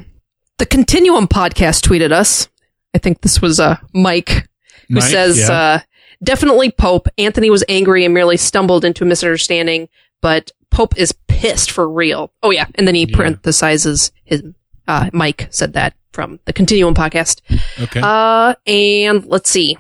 the 0.59 0.67
Continuum 0.67 1.27
podcast 1.27 1.87
tweeted 1.87 2.13
us. 2.13 2.49
I 2.95 2.99
think 2.99 3.21
this 3.21 3.43
was 3.43 3.61
uh, 3.61 3.77
Mike 3.93 4.49
who 4.89 4.95
Mike, 4.97 5.05
says 5.05 5.39
yeah. 5.39 5.53
uh, 5.53 5.79
definitely 6.23 6.71
Pope. 6.71 7.09
Anthony 7.19 7.51
was 7.51 7.65
angry 7.69 8.05
and 8.05 8.15
merely 8.15 8.37
stumbled 8.37 8.85
into 8.85 9.05
a 9.05 9.07
misunderstanding, 9.07 9.89
but 10.23 10.53
Pope 10.71 10.97
is 10.97 11.13
pissed 11.29 11.71
for 11.71 11.89
real. 11.89 12.33
Oh 12.43 12.51
yeah, 12.51 12.67
and 12.77 12.87
then 12.87 12.95
he 12.95 13.07
Yeah. 13.09 13.17
parenthesizes 13.17 14.13
his. 14.25 14.43
Uh, 14.89 15.11
Mike 15.13 15.49
said 15.51 15.73
that 15.75 15.95
from 16.13 16.39
the 16.45 16.53
Continuum 16.53 16.95
podcast. 16.95 17.41
okay. 17.81 18.01
Uh, 18.03 18.55
and 18.67 19.25
let's 19.27 19.51
see. 19.51 19.77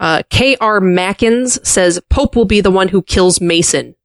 Uh, 0.00 0.22
K.R. 0.30 0.80
Mackins 0.80 1.64
says 1.66 2.00
Pope 2.08 2.36
will 2.36 2.44
be 2.44 2.60
the 2.60 2.70
one 2.70 2.88
who 2.88 3.02
kills 3.02 3.40
Mason. 3.40 3.96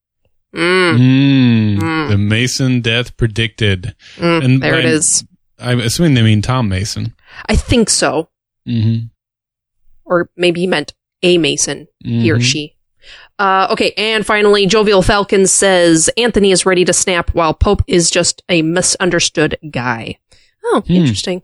Mm, 0.56 0.98
Mm, 0.98 1.80
Mm. 1.80 2.10
The 2.10 2.18
Mason 2.18 2.82
death 2.82 3.16
predicted. 3.18 3.96
mm, 4.18 4.44
And 4.44 4.62
there 4.62 4.80
it 4.80 4.84
by- 4.84 4.90
is. 4.90 5.26
I'm 5.60 5.80
assuming 5.80 6.14
they 6.16 6.22
mean 6.24 6.42
Tom 6.42 6.68
Mason. 6.70 7.14
I 7.48 7.56
think 7.56 7.90
so. 7.90 8.30
Mm-hmm. 8.68 9.06
Or 10.06 10.30
maybe 10.36 10.62
he 10.62 10.68
meant 10.68 10.94
a 11.22 11.38
Mason, 11.38 11.88
he 12.04 12.30
or 12.32 12.38
Mhm. 12.38 12.42
she. 12.44 12.73
Uh, 13.44 13.68
okay, 13.72 13.92
and 13.98 14.26
finally, 14.26 14.66
Jovial 14.66 15.02
Falcon 15.02 15.48
says 15.48 16.10
Anthony 16.18 16.52
is 16.52 16.66
ready 16.66 16.86
to 16.86 16.94
snap 16.94 17.32
while 17.34 17.54
Pope 17.54 17.82
is 17.88 18.10
just 18.10 18.42
a 18.48 18.62
misunderstood 18.62 19.58
guy. 19.70 20.18
Oh, 20.64 20.82
Hmm. 20.88 20.94
interesting. 20.94 21.42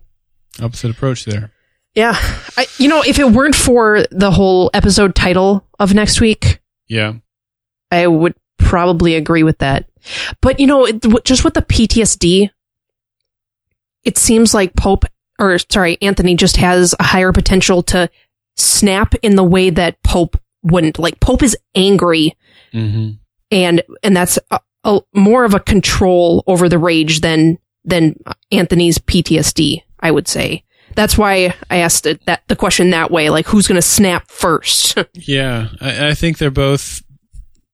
Opposite 0.61 0.91
approach 0.91 1.25
there. 1.25 1.51
Yeah. 1.95 2.13
I, 2.55 2.67
you 2.77 2.87
know, 2.87 3.03
if 3.05 3.19
it 3.19 3.29
weren't 3.31 3.55
for 3.55 4.05
the 4.11 4.31
whole 4.31 4.69
episode 4.73 5.13
title 5.13 5.67
of 5.77 5.93
next 5.93 6.21
week, 6.21 6.61
Yeah. 6.87 7.13
I 7.91 8.07
would 8.07 8.35
probably 8.57 9.15
agree 9.15 9.43
with 9.43 9.57
that. 9.57 9.89
But 10.41 10.59
you 10.61 10.67
know, 10.67 10.85
it, 10.85 11.03
just 11.25 11.43
with 11.43 11.53
the 11.55 11.61
PTSD, 11.63 12.49
it 14.05 14.17
seems 14.17 14.53
like 14.53 14.73
Pope, 14.75 15.03
or 15.37 15.57
sorry, 15.69 15.97
Anthony 16.01 16.35
just 16.35 16.55
has 16.57 16.95
a 16.99 17.03
higher 17.03 17.33
potential 17.33 17.83
to 17.83 18.09
snap 18.55 19.15
in 19.21 19.35
the 19.35 19.43
way 19.43 19.69
that 19.69 20.01
Pope 20.03 20.39
wouldn't. 20.63 20.99
Like 20.99 21.19
Pope 21.19 21.43
is 21.43 21.57
angry, 21.75 22.35
Mm-hmm. 22.73 23.11
and 23.51 23.81
and 24.03 24.15
that's 24.15 24.37
a, 24.51 24.59
a, 24.83 24.99
more 25.13 25.43
of 25.43 25.53
a 25.53 25.59
control 25.59 26.43
over 26.47 26.69
the 26.69 26.77
rage 26.77 27.21
than 27.21 27.57
than 27.83 28.15
Anthony's 28.51 28.97
PTSD. 28.99 29.83
I 29.99 30.11
would 30.11 30.27
say. 30.27 30.63
That's 30.95 31.17
why 31.17 31.53
I 31.69 31.77
asked 31.77 32.05
it 32.05 32.25
that 32.25 32.43
the 32.47 32.55
question 32.55 32.89
that 32.89 33.11
way, 33.11 33.29
like 33.29 33.45
who's 33.47 33.67
going 33.67 33.75
to 33.75 33.81
snap 33.81 34.29
first? 34.29 34.97
Yeah, 35.13 35.69
I, 35.79 36.09
I 36.09 36.13
think 36.13 36.37
they're 36.37 36.49
both 36.51 37.01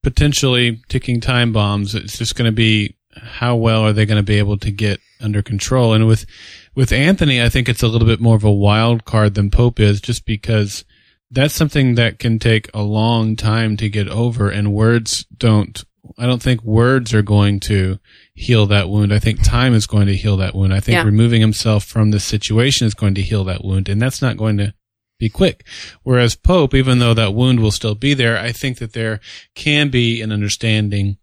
potentially 0.02 0.80
ticking 0.88 1.20
time 1.20 1.52
bombs. 1.52 1.94
It's 1.94 2.18
just 2.18 2.36
going 2.36 2.46
to 2.50 2.54
be 2.54 2.96
how 3.16 3.56
well 3.56 3.82
are 3.82 3.92
they 3.92 4.06
going 4.06 4.18
to 4.18 4.22
be 4.22 4.38
able 4.38 4.58
to 4.58 4.70
get 4.70 5.00
under 5.20 5.42
control. 5.42 5.94
And 5.94 6.06
with 6.06 6.26
with 6.74 6.92
Anthony, 6.92 7.42
I 7.42 7.48
think 7.48 7.68
it's 7.68 7.82
a 7.82 7.88
little 7.88 8.06
bit 8.06 8.20
more 8.20 8.36
of 8.36 8.44
a 8.44 8.52
wild 8.52 9.04
card 9.04 9.34
than 9.34 9.50
Pope 9.50 9.80
is, 9.80 10.00
just 10.00 10.26
because 10.26 10.84
that's 11.30 11.54
something 11.54 11.94
that 11.96 12.18
can 12.18 12.38
take 12.38 12.70
a 12.74 12.82
long 12.82 13.36
time 13.36 13.76
to 13.78 13.88
get 13.88 14.08
over, 14.08 14.48
and 14.50 14.72
words 14.72 15.24
don't. 15.36 15.82
I 16.18 16.24
don't 16.24 16.40
think 16.42 16.62
words 16.62 17.12
are 17.12 17.22
going 17.22 17.58
to 17.60 17.98
heal 18.32 18.66
that 18.66 18.88
wound. 18.88 19.12
I 19.12 19.18
think 19.18 19.42
time 19.42 19.74
is 19.74 19.88
going 19.88 20.06
to 20.06 20.14
heal 20.14 20.36
that 20.36 20.54
wound. 20.54 20.72
I 20.72 20.78
think 20.78 20.94
Yeah. 20.96 21.02
removing 21.02 21.40
himself 21.40 21.84
from 21.84 22.12
the 22.12 22.20
situation 22.20 22.86
is 22.86 22.94
going 22.94 23.14
to 23.16 23.22
heal 23.22 23.42
that 23.44 23.64
wound, 23.64 23.88
and 23.88 24.00
that's 24.00 24.22
not 24.22 24.36
going 24.36 24.56
to 24.58 24.72
be 25.18 25.28
quick. 25.28 25.66
Whereas 26.04 26.36
Pope, 26.36 26.74
even 26.74 27.00
though 27.00 27.12
that 27.14 27.34
wound 27.34 27.58
will 27.58 27.72
still 27.72 27.96
be 27.96 28.14
there, 28.14 28.38
I 28.38 28.52
think 28.52 28.78
that 28.78 28.92
there 28.92 29.18
can 29.56 29.88
be 29.88 30.22
an 30.22 30.30
understanding 30.30 31.16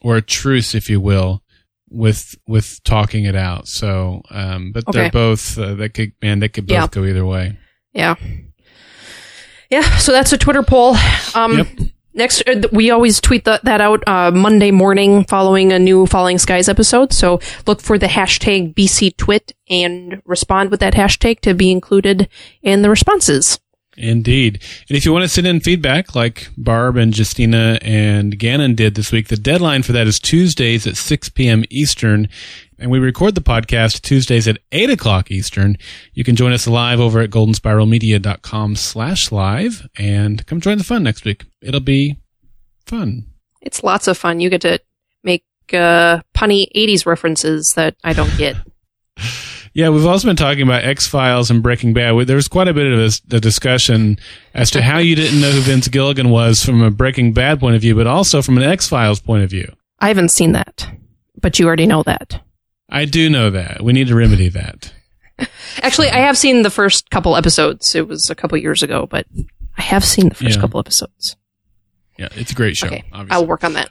or 0.00 0.16
a 0.16 0.22
truce, 0.22 0.74
if 0.74 0.88
you 0.88 1.00
will, 1.00 1.42
with 1.90 2.34
with 2.46 2.80
talking 2.82 3.24
it 3.24 3.36
out. 3.36 3.68
So, 3.68 4.22
um, 4.30 4.72
but 4.72 4.88
Okay. 4.88 5.00
they're 5.02 5.10
both 5.10 5.58
uh, 5.58 5.74
they 5.74 5.90
could 5.90 6.12
man 6.22 6.38
they 6.40 6.48
could 6.48 6.66
both 6.66 6.74
Yeah. 6.74 6.86
go 6.90 7.04
either 7.04 7.26
way. 7.26 7.58
Yeah. 7.92 8.14
Yeah, 9.74 9.96
so 9.96 10.12
that's 10.12 10.32
a 10.32 10.38
Twitter 10.38 10.62
poll. 10.62 10.96
Um, 11.34 11.58
Yep. 11.58 11.66
Next, 12.16 12.48
uh, 12.48 12.62
we 12.70 12.92
always 12.92 13.20
tweet 13.20 13.44
th- 13.44 13.62
that 13.62 13.80
out 13.80 14.06
uh, 14.06 14.30
Monday 14.30 14.70
morning 14.70 15.24
following 15.24 15.72
a 15.72 15.80
new 15.80 16.06
Falling 16.06 16.38
Skies 16.38 16.68
episode. 16.68 17.12
So 17.12 17.40
look 17.66 17.80
for 17.80 17.98
the 17.98 18.06
hashtag 18.06 18.72
BCTwit 18.74 19.50
and 19.68 20.22
respond 20.24 20.70
with 20.70 20.78
that 20.78 20.94
hashtag 20.94 21.40
to 21.40 21.54
be 21.54 21.72
included 21.72 22.28
in 22.62 22.82
the 22.82 22.88
responses. 22.88 23.58
Indeed. 23.96 24.62
And 24.88 24.96
if 24.96 25.04
you 25.04 25.12
want 25.12 25.22
to 25.24 25.28
send 25.28 25.46
in 25.46 25.60
feedback 25.60 26.14
like 26.14 26.48
Barb 26.56 26.96
and 26.96 27.16
Justina 27.16 27.78
and 27.82 28.38
Gannon 28.38 28.74
did 28.74 28.94
this 28.94 29.12
week, 29.12 29.28
the 29.28 29.36
deadline 29.36 29.82
for 29.82 29.92
that 29.92 30.06
is 30.06 30.18
Tuesdays 30.18 30.86
at 30.86 30.96
6 30.96 31.28
p.m. 31.30 31.64
Eastern. 31.70 32.28
And 32.78 32.90
we 32.90 32.98
record 32.98 33.34
the 33.34 33.40
podcast 33.40 34.02
Tuesdays 34.02 34.48
at 34.48 34.58
8 34.72 34.90
o'clock 34.90 35.30
Eastern. 35.30 35.78
You 36.12 36.24
can 36.24 36.36
join 36.36 36.52
us 36.52 36.66
live 36.66 37.00
over 37.00 37.20
at 37.20 37.30
goldenspiralmedia.com 37.30 38.76
slash 38.76 39.30
live 39.30 39.88
and 39.96 40.44
come 40.46 40.60
join 40.60 40.78
the 40.78 40.84
fun 40.84 41.02
next 41.04 41.24
week. 41.24 41.44
It'll 41.62 41.80
be 41.80 42.16
fun. 42.86 43.26
It's 43.60 43.82
lots 43.84 44.08
of 44.08 44.18
fun. 44.18 44.40
You 44.40 44.50
get 44.50 44.62
to 44.62 44.80
make 45.22 45.44
uh, 45.72 46.20
punny 46.34 46.66
80s 46.74 47.06
references 47.06 47.72
that 47.76 47.96
I 48.02 48.12
don't 48.12 48.36
get. 48.36 48.56
Yeah, 49.74 49.88
we've 49.88 50.06
also 50.06 50.28
been 50.28 50.36
talking 50.36 50.62
about 50.62 50.84
X 50.84 51.06
Files 51.08 51.50
and 51.50 51.60
Breaking 51.62 51.92
Bad. 51.94 52.12
We- 52.12 52.24
There 52.24 52.36
was 52.36 52.46
quite 52.48 52.68
a 52.68 52.72
bit 52.74 52.90
of 52.92 52.96
this, 52.98 53.18
the 53.20 53.40
discussion 53.40 54.18
as 54.54 54.70
to 54.70 54.80
how 54.82 54.98
you 54.98 55.16
didn't 55.16 55.40
know 55.40 55.50
who 55.50 55.60
Vince 55.60 55.88
Gilligan 55.88 56.30
was 56.30 56.64
from 56.64 56.80
a 56.80 56.90
Breaking 56.92 57.32
Bad 57.32 57.58
point 57.58 57.74
of 57.74 57.82
view, 57.82 57.96
but 57.96 58.06
also 58.06 58.40
from 58.40 58.56
an 58.56 58.62
X 58.62 58.88
Files 58.88 59.20
point 59.20 59.42
of 59.42 59.50
view. 59.50 59.72
I 59.98 60.08
haven't 60.08 60.30
seen 60.30 60.52
that, 60.52 60.88
but 61.40 61.58
you 61.58 61.66
already 61.66 61.86
know 61.86 62.04
that. 62.04 62.40
I 62.88 63.04
do 63.04 63.28
know 63.28 63.50
that. 63.50 63.82
We 63.82 63.92
need 63.92 64.06
to 64.08 64.14
remedy 64.14 64.48
that. 64.50 64.92
Actually, 65.82 66.10
I 66.10 66.18
have 66.18 66.38
seen 66.38 66.62
the 66.62 66.70
first 66.70 67.10
couple 67.10 67.36
episodes. 67.36 67.96
It 67.96 68.06
was 68.06 68.30
a 68.30 68.36
couple 68.36 68.56
years 68.58 68.84
ago, 68.84 69.08
but 69.10 69.26
I 69.76 69.82
have 69.82 70.04
seen 70.04 70.28
the 70.28 70.34
first 70.36 70.54
Yeah. 70.54 70.60
couple 70.60 70.78
episodes. 70.78 71.34
Yeah, 72.16 72.28
it's 72.36 72.52
a 72.52 72.54
great 72.54 72.76
show. 72.76 72.86
Okay, 72.86 73.02
obviously. 73.12 73.34
I'll 73.42 73.46
work 73.48 73.64
on 73.64 73.72
that. 73.72 73.90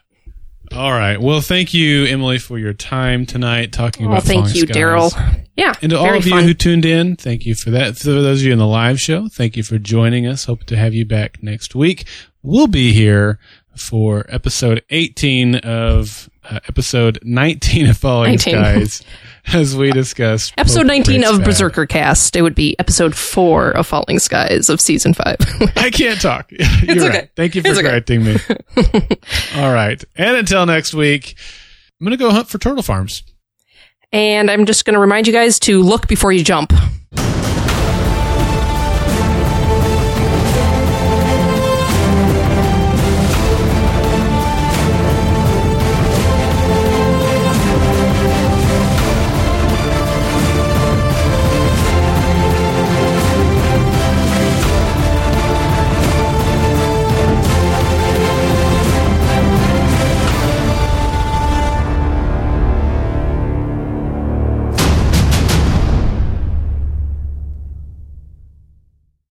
All 0.75 0.91
right. 0.91 1.21
Well, 1.21 1.39
thank 1.41 1.73
you, 1.75 2.05
Emily, 2.05 2.39
for 2.39 2.57
your 2.57 2.73
time 2.73 3.27
tonight 3.27 3.71
talking 3.71 4.07
Oh, 4.07 4.11
about. 4.11 4.23
thank 4.23 4.55
you. 4.55 4.65
Daryl. 4.65 5.11
Yeah, 5.55 5.73
And 5.83 5.91
to 5.91 5.99
all 5.99 6.15
of 6.15 6.25
you 6.25 6.31
fun. 6.31 6.43
who 6.45 6.55
tuned 6.55 6.83
in, 6.83 7.15
thank 7.15 7.45
you 7.45 7.53
for 7.53 7.69
that. 7.69 7.95
For 7.95 8.09
those 8.09 8.39
of 8.41 8.47
you 8.47 8.53
in 8.53 8.57
the 8.57 8.65
live 8.65 8.99
show, 8.99 9.27
thank 9.27 9.55
you 9.55 9.61
for 9.61 9.77
joining 9.77 10.25
us. 10.25 10.45
Hope 10.45 10.63
to 10.65 10.75
have 10.75 10.95
you 10.95 11.05
back 11.05 11.43
next 11.43 11.75
week. 11.75 12.05
We'll 12.41 12.65
be 12.65 12.91
here 12.91 13.37
for 13.77 14.25
episode 14.29 14.81
18 14.89 15.55
of 15.57 16.27
uh, 16.53 16.59
episode 16.67 17.19
19 17.23 17.87
of 17.89 17.97
Falling 17.97 18.31
19. 18.31 18.53
Skies 18.53 19.03
as 19.53 19.75
we 19.75 19.91
discuss 19.91 20.51
episode 20.57 20.85
19 20.87 21.23
of. 21.23 21.43
Berserker 21.43 21.85
Cast. 21.85 22.35
It 22.35 22.41
would 22.41 22.55
be 22.55 22.77
episode 22.79 23.15
4 23.15 23.71
of 23.71 23.87
Falling 23.87 24.19
Skies 24.19 24.69
of 24.69 24.79
season 24.79 25.13
5. 25.13 25.35
I 25.75 25.89
can't 25.89 26.21
talk. 26.21 26.51
You're 26.51 26.97
okay. 26.97 27.09
right. 27.09 27.29
Thank 27.35 27.55
you 27.55 27.61
for 27.61 27.69
It's 27.69 27.79
okay. 27.79 27.89
correcting 27.89 28.23
me. 28.23 28.37
all 29.55 29.73
right. 29.73 30.03
And 30.15 30.37
until 30.37 30.65
next 30.65 30.93
week, 30.93 31.35
I'm 31.99 32.05
going 32.05 32.17
to 32.17 32.23
go 32.23 32.31
hunt 32.31 32.47
for 32.49 32.57
turtle 32.57 32.83
farms. 32.83 33.23
and 34.11 34.49
I'm 34.51 34.65
just 34.65 34.85
going 34.85 34.93
to 34.95 34.99
remind 34.99 35.27
you 35.27 35.33
guys 35.33 35.59
to 35.61 35.81
look 35.81 36.07
before 36.07 36.31
you 36.31 36.43
jump. 36.43 36.71